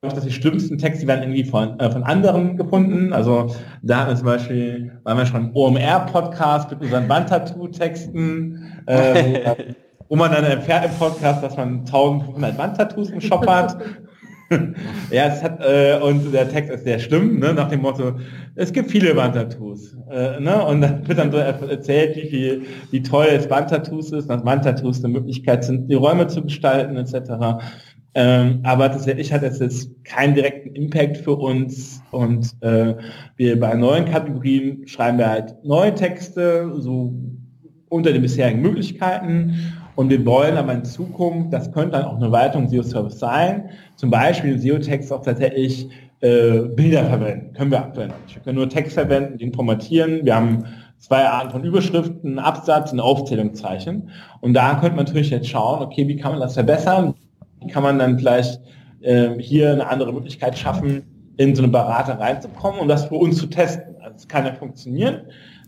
dass 0.00 0.24
die 0.24 0.30
schlimmsten 0.30 0.78
Texte 0.78 1.08
werden 1.08 1.22
irgendwie 1.22 1.42
von, 1.42 1.80
äh, 1.80 1.90
von 1.90 2.04
anderen 2.04 2.56
gefunden. 2.56 3.12
Also 3.12 3.52
da 3.82 3.98
hatten 3.98 4.10
wir 4.10 4.16
zum 4.16 4.26
Beispiel, 4.26 4.92
waren 5.02 5.18
wir 5.18 5.26
schon 5.26 5.50
OMR-Podcast 5.52 6.70
mit 6.70 6.82
unseren 6.82 7.08
Wandtattoo-Texten, 7.08 8.84
äh, 8.86 9.74
wo 10.08 10.14
man 10.14 10.30
dann 10.30 10.44
erfährt 10.44 10.84
im 10.84 10.92
Podcast, 10.92 11.42
dass 11.42 11.56
man 11.56 11.80
1500 11.80 12.56
Wandtattoos 12.56 13.10
im 13.10 13.20
Shop 13.20 13.44
hat. 13.44 13.76
ja, 15.10 15.26
es 15.26 15.42
hat, 15.42 15.60
äh, 15.60 15.98
und 16.00 16.32
der 16.32 16.48
Text 16.48 16.70
ist 16.70 16.84
sehr 16.84 16.98
schlimm, 16.98 17.40
ne, 17.40 17.52
nach 17.52 17.68
dem 17.68 17.82
Motto, 17.82 18.12
es 18.54 18.72
gibt 18.72 18.90
viele 18.90 19.16
Wandtattoos. 19.16 19.96
Äh, 20.10 20.40
ne, 20.40 20.64
und 20.64 20.80
dann 20.80 21.06
wird 21.06 21.18
dann 21.18 21.32
so 21.32 21.38
erzählt, 21.38 22.16
wie 22.16 22.28
viel, 22.28 22.62
wie 22.90 23.02
toll 23.02 23.26
es 23.30 23.50
Wandtattoos 23.50 24.12
ist, 24.12 24.28
dass 24.28 24.44
Wandtattoos 24.44 25.04
eine 25.04 25.14
Möglichkeit 25.14 25.64
sind, 25.64 25.90
die 25.90 25.94
Räume 25.94 26.26
zu 26.28 26.42
gestalten, 26.42 26.96
etc. 26.96 27.64
Ähm, 28.14 28.60
aber 28.62 28.90
tatsächlich 28.90 29.32
hat 29.32 29.42
es 29.42 29.58
jetzt 29.58 30.04
keinen 30.04 30.34
direkten 30.34 30.74
Impact 30.74 31.18
für 31.18 31.34
uns 31.34 32.02
und 32.12 32.50
äh, 32.60 32.94
wir 33.36 33.60
bei 33.60 33.74
neuen 33.74 34.06
Kategorien 34.06 34.86
schreiben 34.86 35.18
wir 35.18 35.28
halt 35.28 35.54
neue 35.64 35.94
Texte, 35.94 36.72
so 36.76 37.14
unter 37.88 38.12
den 38.12 38.22
bisherigen 38.22 38.62
Möglichkeiten 38.62 39.54
und 39.96 40.10
wir 40.10 40.24
wollen 40.24 40.56
aber 40.56 40.72
in 40.74 40.84
Zukunft, 40.84 41.52
das 41.52 41.72
könnte 41.72 41.92
dann 41.92 42.04
auch 42.04 42.16
eine 42.16 42.30
Weiterung 42.30 42.68
SEO-Service 42.68 43.18
sein, 43.18 43.70
zum 43.96 44.10
Beispiel 44.10 44.58
SEO-Text 44.58 45.12
auch 45.12 45.22
tatsächlich 45.22 45.88
äh, 46.20 46.60
Bilder 46.60 47.04
verwenden. 47.06 47.52
Können 47.54 47.70
wir 47.70 47.78
aktuell 47.78 48.08
nicht. 48.08 48.36
Wir 48.36 48.42
können 48.42 48.56
nur 48.56 48.68
Text 48.68 48.94
verwenden, 48.94 49.38
den 49.38 49.52
formatieren. 49.52 50.24
Wir 50.24 50.36
haben 50.36 50.64
zwei 50.98 51.26
Arten 51.26 51.50
von 51.50 51.64
Überschriften, 51.64 52.38
Absatz 52.38 52.92
und 52.92 53.00
Aufzählungszeichen. 53.00 54.10
Und 54.40 54.54
da 54.54 54.74
könnte 54.74 54.96
man 54.96 55.06
natürlich 55.06 55.30
jetzt 55.30 55.48
schauen, 55.48 55.82
okay, 55.82 56.06
wie 56.06 56.16
kann 56.16 56.32
man 56.32 56.40
das 56.40 56.54
verbessern? 56.54 57.14
Wie 57.60 57.68
kann 57.68 57.82
man 57.82 57.98
dann 57.98 58.18
vielleicht 58.18 58.60
äh, 59.00 59.30
hier 59.38 59.72
eine 59.72 59.88
andere 59.88 60.12
Möglichkeit 60.12 60.58
schaffen, 60.58 61.02
in 61.36 61.54
so 61.54 61.62
eine 61.62 61.70
Berater 61.70 62.18
reinzukommen 62.18 62.80
und 62.80 62.88
das 62.88 63.06
für 63.06 63.16
uns 63.16 63.38
zu 63.38 63.46
testen. 63.46 63.94
Also 64.00 64.16
es 64.16 64.28
kann 64.28 64.46
ja 64.46 64.54
funktionieren. 64.54 65.22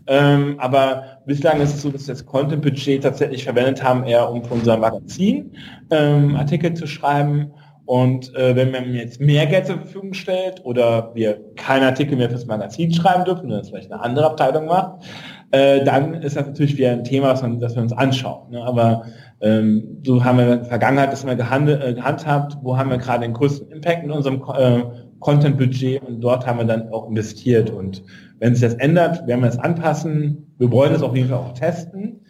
Ähm, 0.09 0.55
aber 0.57 1.19
bislang 1.27 1.61
ist 1.61 1.75
es 1.75 1.83
so, 1.83 1.91
dass 1.91 2.07
wir 2.07 2.15
das 2.15 2.25
Content-Budget 2.25 3.03
tatsächlich 3.03 3.43
verwendet 3.43 3.83
haben, 3.83 4.03
eher 4.05 4.31
um 4.31 4.43
für 4.43 4.55
unser 4.55 4.75
Magazin 4.75 5.55
ähm, 5.91 6.35
Artikel 6.35 6.73
zu 6.73 6.87
schreiben. 6.87 7.53
Und 7.85 8.35
äh, 8.35 8.55
wenn 8.55 8.71
man 8.71 8.93
jetzt 8.95 9.21
mehr 9.21 9.45
Geld 9.45 9.67
zur 9.67 9.77
Verfügung 9.77 10.13
stellt 10.13 10.65
oder 10.65 11.11
wir 11.13 11.39
keine 11.55 11.85
Artikel 11.85 12.17
mehr 12.17 12.29
fürs 12.29 12.47
Magazin 12.47 12.91
schreiben 12.91 13.23
dürfen, 13.23 13.41
sondern 13.41 13.59
das 13.59 13.69
vielleicht 13.69 13.91
eine 13.91 14.01
andere 14.01 14.25
Abteilung 14.25 14.65
macht, 14.65 15.03
äh, 15.51 15.83
dann 15.83 16.15
ist 16.15 16.35
das 16.35 16.47
natürlich 16.47 16.77
wieder 16.77 16.91
ein 16.91 17.03
Thema, 17.03 17.29
das, 17.29 17.43
man, 17.43 17.59
das 17.59 17.75
wir 17.75 17.83
uns 17.83 17.93
anschauen. 17.93 18.49
Ne? 18.49 18.63
Aber 18.63 19.03
ähm, 19.41 20.01
so 20.03 20.23
haben 20.23 20.37
wir 20.39 20.43
in 20.45 20.59
der 20.59 20.65
Vergangenheit 20.65 21.11
das 21.11 21.23
immer 21.23 21.35
gehandelt, 21.35 21.83
äh, 21.83 21.93
gehandhabt, 21.93 22.57
wo 22.63 22.77
haben 22.77 22.89
wir 22.89 22.97
gerade 22.97 23.21
den 23.21 23.33
größten 23.33 23.71
Impact 23.71 24.03
in 24.03 24.11
unserem 24.11 24.43
äh, 24.57 24.81
Content-Budget 25.19 26.01
und 26.03 26.21
dort 26.21 26.47
haben 26.47 26.59
wir 26.59 26.65
dann 26.65 26.89
auch 26.89 27.07
investiert. 27.07 27.69
Und 27.69 28.03
wenn 28.39 28.55
sich 28.55 28.67
das 28.67 28.79
ändert, 28.79 29.27
werden 29.27 29.41
wir 29.41 29.49
es 29.49 29.59
anpassen. 29.59 30.53
Wir 30.57 30.71
wollen 30.71 30.93
es 30.93 31.03
auf 31.03 31.15
jeden 31.15 31.29
Fall 31.29 31.37
auch 31.37 31.53
testen, 31.53 32.25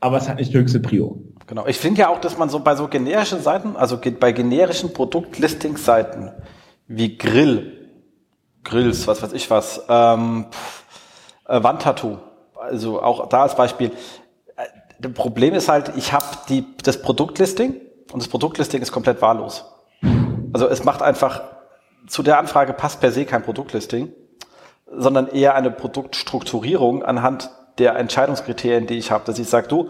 aber 0.00 0.18
es 0.18 0.28
hat 0.28 0.36
nicht 0.38 0.52
höchste 0.54 0.80
Prio. 0.80 1.22
Genau. 1.46 1.66
Ich 1.66 1.78
finde 1.78 2.00
ja 2.02 2.08
auch, 2.08 2.20
dass 2.20 2.38
man 2.38 2.48
so 2.48 2.60
bei 2.60 2.74
so 2.74 2.88
generischen 2.88 3.40
Seiten, 3.40 3.76
also 3.76 3.98
bei 3.98 4.32
generischen 4.32 4.92
Produktlistingsseiten 4.92 6.32
wie 6.88 7.16
Grill, 7.16 7.88
Grills, 8.64 9.06
was 9.06 9.22
weiß 9.22 9.32
ich 9.32 9.50
was, 9.50 9.82
ähm, 9.88 10.46
äh, 11.46 11.62
Wandtattoo, 11.62 12.18
also 12.60 13.00
auch 13.00 13.28
da 13.28 13.42
als 13.42 13.54
Beispiel, 13.54 13.92
das 14.98 15.12
Problem 15.12 15.54
ist 15.54 15.68
halt, 15.68 15.92
ich 15.96 16.12
habe 16.12 16.24
das 16.82 17.02
Produktlisting 17.02 17.80
und 18.12 18.22
das 18.22 18.28
Produktlisting 18.28 18.82
ist 18.82 18.92
komplett 18.92 19.20
wahllos. 19.20 19.64
Also 20.52 20.68
es 20.68 20.84
macht 20.84 21.02
einfach, 21.02 21.42
zu 22.06 22.22
der 22.22 22.38
Anfrage 22.38 22.72
passt 22.72 23.00
per 23.00 23.12
se 23.12 23.24
kein 23.24 23.42
Produktlisting, 23.42 24.12
sondern 24.86 25.28
eher 25.28 25.54
eine 25.54 25.70
Produktstrukturierung 25.70 27.02
anhand 27.02 27.50
der 27.78 27.96
Entscheidungskriterien, 27.96 28.86
die 28.86 28.96
ich 28.96 29.10
habe, 29.10 29.24
dass 29.24 29.38
ich 29.38 29.48
sage, 29.48 29.68
du, 29.68 29.88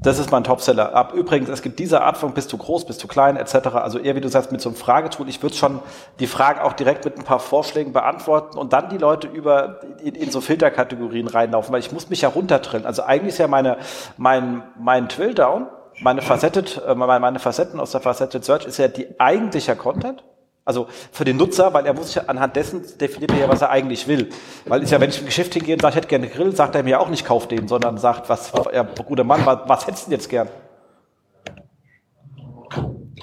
das 0.00 0.18
ist 0.18 0.32
mein 0.32 0.42
Topseller. 0.42 0.94
Ab 0.94 1.12
übrigens, 1.14 1.48
es 1.48 1.62
gibt 1.62 1.78
diese 1.78 2.00
Art 2.00 2.16
von 2.16 2.32
bist 2.32 2.52
du 2.52 2.56
groß, 2.56 2.86
bist 2.86 3.02
du 3.04 3.08
klein, 3.08 3.36
etc. 3.36 3.68
Also 3.74 3.98
eher 3.98 4.16
wie 4.16 4.20
du 4.20 4.28
sagst, 4.28 4.50
mit 4.50 4.60
so 4.60 4.70
einem 4.70 4.76
Fragetool. 4.76 5.28
Ich 5.28 5.42
würde 5.42 5.54
schon 5.54 5.80
die 6.18 6.26
Fragen 6.26 6.60
auch 6.60 6.72
direkt 6.72 7.04
mit 7.04 7.18
ein 7.18 7.24
paar 7.24 7.38
Vorschlägen 7.38 7.92
beantworten 7.92 8.58
und 8.58 8.72
dann 8.72 8.88
die 8.88 8.98
Leute 8.98 9.28
über 9.28 9.80
in, 10.02 10.14
in 10.14 10.30
so 10.30 10.40
Filterkategorien 10.40 11.28
reinlaufen, 11.28 11.72
weil 11.72 11.80
ich 11.80 11.92
muss 11.92 12.08
mich 12.10 12.22
ja 12.22 12.30
runtertrillen. 12.30 12.86
Also 12.86 13.02
eigentlich 13.02 13.34
ist 13.34 13.38
ja 13.38 13.48
meine, 13.48 13.76
mein, 14.16 14.62
mein 14.78 15.08
Twilldown, 15.08 15.66
meine 16.00 16.22
Facetted, 16.22 16.82
äh, 16.86 16.94
meine, 16.94 17.38
Facetten 17.38 17.78
aus 17.78 17.92
der 17.92 18.00
Facetted 18.00 18.44
Search 18.44 18.64
ist 18.64 18.78
ja 18.78 18.88
die 18.88 19.20
eigentlicher 19.20 19.76
Content. 19.76 20.24
Also 20.64 20.86
für 21.10 21.24
den 21.24 21.36
Nutzer, 21.36 21.74
weil 21.74 21.86
er 21.86 21.94
muss 21.94 22.12
sich 22.12 22.28
anhand 22.28 22.54
dessen 22.56 22.82
definiert 22.98 23.32
ja, 23.32 23.48
was 23.48 23.62
er 23.62 23.70
eigentlich 23.70 24.06
will. 24.06 24.28
Weil 24.66 24.82
ist 24.82 24.90
ja, 24.90 25.00
wenn 25.00 25.10
ich 25.10 25.18
im 25.18 25.26
Geschäft 25.26 25.54
hingehe 25.54 25.74
und 25.74 25.82
sage, 25.82 25.92
ich 25.92 25.96
hätte 25.96 26.08
gerne 26.08 26.28
Grill, 26.28 26.54
sagt 26.54 26.74
er 26.74 26.82
mir 26.82 27.00
auch 27.00 27.08
nicht, 27.08 27.24
kauf 27.24 27.48
den, 27.48 27.66
sondern 27.66 27.98
sagt, 27.98 28.28
was, 28.28 28.52
ja, 28.72 28.82
guter 28.82 29.24
Mann, 29.24 29.44
was, 29.44 29.58
was 29.66 29.86
hättest 29.86 30.06
du 30.06 30.10
denn 30.10 30.18
jetzt 30.18 30.28
gern? 30.28 30.48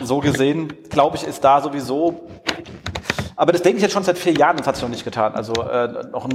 So 0.02 0.20
gesehen, 0.20 0.74
glaube 0.90 1.18
ich, 1.18 1.24
ist 1.24 1.44
da 1.44 1.62
sowieso 1.62 2.28
aber 3.40 3.54
das 3.54 3.62
denke 3.62 3.78
ich 3.78 3.84
jetzt 3.84 3.94
schon 3.94 4.04
seit 4.04 4.18
vier 4.18 4.34
Jahren, 4.34 4.58
das 4.58 4.68
hat 4.68 4.76
sich 4.76 4.84
noch 4.84 4.90
nicht 4.90 5.06
getan. 5.06 5.34
Also 5.34 5.54
äh, 5.54 6.10
noch 6.12 6.28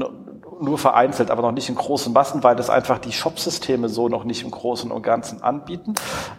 nur 0.61 0.79
vereinzelt, 0.79 1.31
aber 1.31 1.43
noch 1.43 1.53
nicht 1.53 1.69
in 1.69 1.75
großen 1.75 2.13
Massen, 2.13 2.43
weil 2.43 2.57
das 2.57 2.71
einfach 2.71 2.99
die 2.99 3.13
Shop-Systeme 3.13 3.89
so 3.89 4.09
noch 4.09 4.25
nicht 4.25 4.43
im 4.43 4.51
Großen 4.51 4.91
und 4.91 5.03
Ganzen 5.03 5.43
anbieten. 5.43 5.95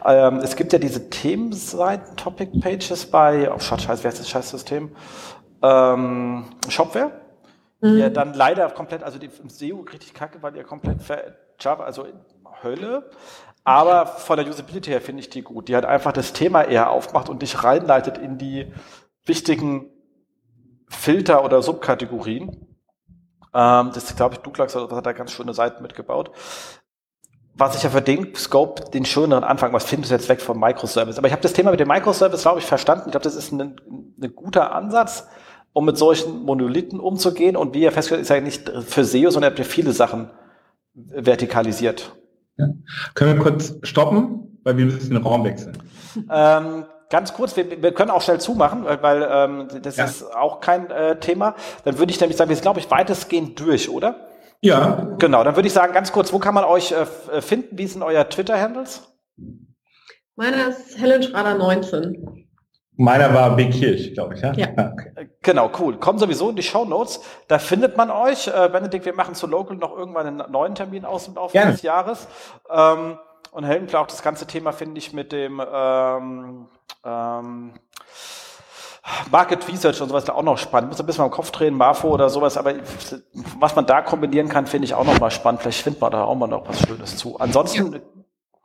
Ähm, 0.05 0.37
es 0.37 0.55
gibt 0.55 0.73
ja 0.73 0.79
diese 0.79 1.09
Themenseiten, 1.09 2.15
Topic 2.15 2.59
Pages 2.59 3.05
bei, 3.05 3.51
oh 3.51 3.59
scheiße, 3.59 4.03
wer 4.03 4.11
ist 4.11 4.19
das 4.19 4.29
Scheißsystem? 4.29 4.91
Ähm, 5.61 6.45
Shopware. 6.69 7.11
Mhm. 7.81 7.97
Ja, 7.97 8.09
dann 8.09 8.33
leider 8.33 8.69
komplett, 8.69 9.03
also 9.03 9.19
die 9.19 9.29
im 9.41 9.49
SEO 9.49 9.81
richtig 9.91 10.13
kacke, 10.13 10.41
weil 10.41 10.55
ihr 10.55 10.63
komplett 10.63 10.99
Java, 11.59 11.83
also 11.83 12.05
Hölle. 12.63 13.09
Aber 13.63 14.05
von 14.05 14.37
der 14.37 14.47
Usability 14.47 14.91
her 14.91 15.01
finde 15.01 15.21
ich 15.21 15.29
die 15.29 15.41
gut. 15.41 15.67
Die 15.67 15.75
halt 15.75 15.85
einfach 15.85 16.11
das 16.11 16.33
Thema 16.33 16.61
eher 16.63 16.89
aufmacht 16.91 17.29
und 17.29 17.41
dich 17.41 17.63
reinleitet 17.63 18.17
in 18.17 18.37
die 18.37 18.71
wichtigen 19.25 19.89
Filter 20.87 21.43
oder 21.43 21.61
Subkategorien. 21.61 22.74
Ähm, 23.55 23.91
das 23.93 24.13
glaube 24.15 24.35
ich, 24.35 24.41
Douglas 24.41 24.75
hat 24.75 25.05
da 25.05 25.13
ganz 25.13 25.31
schöne 25.31 25.53
Seiten 25.53 25.81
mitgebaut. 25.81 26.31
Was 27.57 27.77
ich 27.77 27.83
ja 27.83 27.89
für 27.89 28.01
den 28.01 28.35
Scope 28.35 28.89
den 28.91 29.05
schöneren 29.05 29.45
Anfang, 29.45 29.71
was 29.71 29.85
findest 29.85 30.11
du 30.11 30.15
jetzt 30.15 30.27
weg 30.27 30.41
vom 30.41 30.59
Microservice? 30.59 31.17
Aber 31.17 31.27
ich 31.27 31.31
habe 31.31 31.41
das 31.41 31.53
Thema 31.53 31.71
mit 31.71 31.79
dem 31.79 31.87
Microservice, 31.87 32.41
glaube 32.41 32.59
ich, 32.59 32.65
verstanden. 32.65 33.05
Ich 33.07 33.11
glaube, 33.11 33.23
das 33.23 33.35
ist 33.35 33.53
ein, 33.53 33.79
ein 34.21 34.35
guter 34.35 34.75
Ansatz, 34.75 35.29
um 35.71 35.85
mit 35.85 35.97
solchen 35.97 36.43
Monolithen 36.43 36.99
umzugehen. 36.99 37.55
Und 37.55 37.73
wie 37.73 37.83
ihr 37.83 37.93
festgestellt 37.93 38.23
ist 38.23 38.29
ja 38.29 38.41
nicht 38.41 38.69
für 38.85 39.05
SEO, 39.05 39.29
sondern 39.29 39.49
ihr 39.49 39.51
habt 39.51 39.59
ja 39.59 39.65
viele 39.65 39.93
Sachen 39.93 40.29
vertikalisiert. 40.93 42.13
Ja. 42.57 42.67
Können 43.13 43.37
wir 43.37 43.43
kurz 43.43 43.75
stoppen, 43.83 44.59
weil 44.63 44.75
wir 44.75 44.85
müssen 44.85 45.13
den 45.13 45.23
Raum 45.23 45.45
wechseln. 45.45 45.77
Ähm, 46.29 46.85
ganz 47.09 47.33
kurz, 47.33 47.55
wir, 47.55 47.81
wir 47.81 47.93
können 47.93 48.11
auch 48.11 48.21
schnell 48.21 48.39
zumachen, 48.39 48.85
weil, 48.85 49.01
weil 49.01 49.27
ähm, 49.29 49.67
das 49.81 49.97
ja. 49.97 50.05
ist 50.05 50.35
auch 50.35 50.59
kein 50.59 50.89
äh, 50.89 51.19
Thema. 51.19 51.55
Dann 51.83 51.97
würde 51.97 52.11
ich 52.11 52.19
nämlich 52.19 52.37
sagen, 52.37 52.49
wir 52.49 52.55
sind, 52.55 52.63
glaube 52.63 52.79
ich, 52.79 52.89
weitestgehend 52.89 53.59
durch, 53.59 53.89
oder? 53.89 54.27
Ja. 54.61 55.15
Genau, 55.19 55.43
dann 55.43 55.55
würde 55.55 55.67
ich 55.67 55.73
sagen, 55.73 55.93
ganz 55.93 56.11
kurz, 56.11 56.33
wo 56.33 56.39
kann 56.39 56.53
man 56.55 56.63
euch 56.63 56.91
äh, 56.91 57.41
finden? 57.41 57.77
Wie 57.77 57.87
sind 57.87 58.01
euer 58.01 58.27
Twitter-Handles? 58.27 59.03
Meiner 60.35 60.67
ist 60.67 60.97
Helen 60.97 61.23
Schrader 61.23 61.55
19. 61.55 62.45
Meiner 62.97 63.33
war 63.33 63.55
Big 63.55 63.73
Kirch, 63.73 64.13
glaube 64.13 64.35
ich, 64.35 64.41
ja? 64.41 64.53
Ja. 64.53 64.69
Okay. 64.69 65.11
Äh, 65.15 65.25
genau, 65.41 65.69
cool. 65.79 65.97
Kommen 65.97 66.17
sowieso 66.17 66.49
in 66.49 66.55
die 66.55 66.63
Show 66.63 66.85
Notes. 66.85 67.19
Da 67.47 67.59
findet 67.59 67.97
man 67.97 68.09
euch. 68.09 68.47
Äh, 68.47 68.69
Benedikt, 68.71 69.05
wir 69.05 69.13
machen 69.13 69.35
zu 69.35 69.47
Local 69.47 69.75
noch 69.75 69.95
irgendwann 69.95 70.27
einen 70.27 70.51
neuen 70.51 70.75
Termin 70.75 71.03
aus 71.03 71.25
dem 71.25 71.35
Laufe 71.35 71.57
des 71.57 71.81
Jahres. 71.81 72.27
Ähm, 72.69 73.17
und 73.51 73.63
Helm, 73.63 73.87
auch 73.93 74.07
das 74.07 74.21
ganze 74.21 74.47
Thema 74.47 74.71
finde 74.71 74.97
ich 74.97 75.13
mit 75.13 75.31
dem 75.31 75.61
ähm, 75.73 76.67
ähm, 77.03 77.73
Market 79.31 79.67
Research 79.67 80.01
und 80.01 80.09
sowas 80.09 80.27
auch 80.29 80.41
noch 80.41 80.57
spannend. 80.57 80.89
Ich 80.89 80.97
muss 80.97 80.99
ein 80.99 81.05
bisschen 81.05 81.21
mal 81.21 81.27
im 81.27 81.31
Kopf 81.31 81.51
drehen, 81.51 81.75
Marfo 81.75 82.09
oder 82.09 82.29
sowas, 82.29 82.57
aber 82.57 82.73
was 83.59 83.75
man 83.75 83.85
da 83.85 84.01
kombinieren 84.01 84.49
kann, 84.49 84.65
finde 84.65 84.85
ich 84.85 84.95
auch 84.95 85.05
noch 85.05 85.19
mal 85.19 85.29
spannend. 85.29 85.61
Vielleicht 85.61 85.81
findet 85.81 86.01
man 86.01 86.11
da 86.11 86.23
auch 86.23 86.35
mal 86.35 86.47
noch 86.47 86.67
was 86.67 86.79
Schönes 86.81 87.15
zu. 87.15 87.39
Ansonsten 87.39 87.93
ja. 87.93 87.99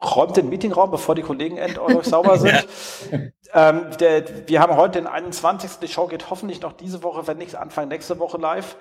räumt 0.02 0.36
den 0.38 0.48
Meetingraum, 0.48 0.90
bevor 0.90 1.14
die 1.14 1.22
Kollegen 1.22 1.58
endlich 1.58 2.06
sauber 2.06 2.38
sind. 2.38 2.66
ähm, 3.54 3.82
der, 4.00 4.48
wir 4.48 4.60
haben 4.60 4.76
heute 4.76 4.98
den 4.98 5.06
21. 5.06 5.72
Die 5.82 5.88
Show 5.88 6.06
geht 6.06 6.30
hoffentlich 6.30 6.62
noch 6.62 6.72
diese 6.72 7.02
Woche, 7.02 7.26
wenn 7.26 7.36
nicht 7.36 7.54
Anfang 7.56 7.88
nächste 7.88 8.18
Woche 8.18 8.38
live. 8.38 8.76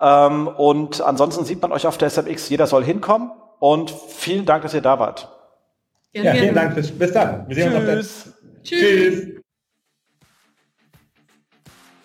Ähm, 0.00 0.46
und 0.46 1.00
ansonsten 1.00 1.44
sieht 1.44 1.60
man 1.60 1.72
euch 1.72 1.88
auf 1.88 1.98
der 1.98 2.08
SMX. 2.08 2.48
Jeder 2.48 2.68
soll 2.68 2.84
hinkommen. 2.84 3.32
Und 3.58 3.90
vielen 3.90 4.46
Dank, 4.46 4.62
dass 4.62 4.74
ihr 4.74 4.80
da 4.80 4.98
wart. 5.00 5.28
Ja, 6.12 6.22
ja 6.22 6.32
vielen 6.34 6.54
Dank. 6.54 6.76
Bis, 6.76 6.96
bis 6.96 7.12
dann. 7.12 7.48
Wir 7.48 7.56
sehen 7.56 7.72
Tschüss. 7.72 7.74
uns 7.74 7.76
auf 7.76 7.84
der 7.84 8.39
Tschüss. 8.62 9.40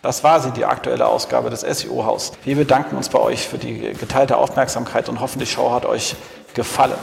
Das 0.02 0.24
war 0.24 0.40
sie, 0.40 0.52
die 0.52 0.66
aktuelle 0.66 1.08
Ausgabe 1.08 1.50
des 1.50 1.62
SEO-Haus. 1.62 2.34
Wir 2.44 2.56
bedanken 2.56 2.96
uns 2.96 3.10
bei 3.10 3.20
euch 3.20 3.48
für 3.48 3.58
die 3.58 3.94
geteilte 3.94 4.38
Aufmerksamkeit 4.38 5.10
und 5.10 5.20
hoffen, 5.20 5.40
die 5.40 5.48
Show 5.48 5.72
hat 5.72 5.86
euch 5.86 6.16
gefallen. 6.54 6.98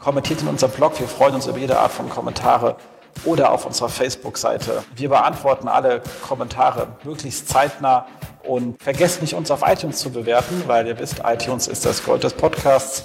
Kommentiert 0.00 0.42
in 0.42 0.48
unserem 0.48 0.72
Blog, 0.72 0.98
wir 0.98 1.06
freuen 1.06 1.36
uns 1.36 1.46
über 1.46 1.58
jede 1.58 1.78
Art 1.78 1.92
von 1.92 2.10
Kommentare 2.10 2.76
oder 3.24 3.52
auf 3.52 3.66
unserer 3.66 3.88
Facebook-Seite. 3.88 4.82
Wir 4.96 5.10
beantworten 5.10 5.68
alle 5.68 6.02
Kommentare 6.26 6.88
möglichst 7.04 7.48
zeitnah 7.48 8.06
und 8.42 8.82
vergesst 8.82 9.22
nicht, 9.22 9.34
uns 9.34 9.52
auf 9.52 9.62
iTunes 9.64 9.98
zu 9.98 10.10
bewerten, 10.10 10.64
weil 10.66 10.88
ihr 10.88 10.98
wisst, 10.98 11.22
iTunes 11.24 11.68
ist 11.68 11.86
das 11.86 12.02
Gold 12.02 12.24
des 12.24 12.32
Podcasts. 12.32 13.04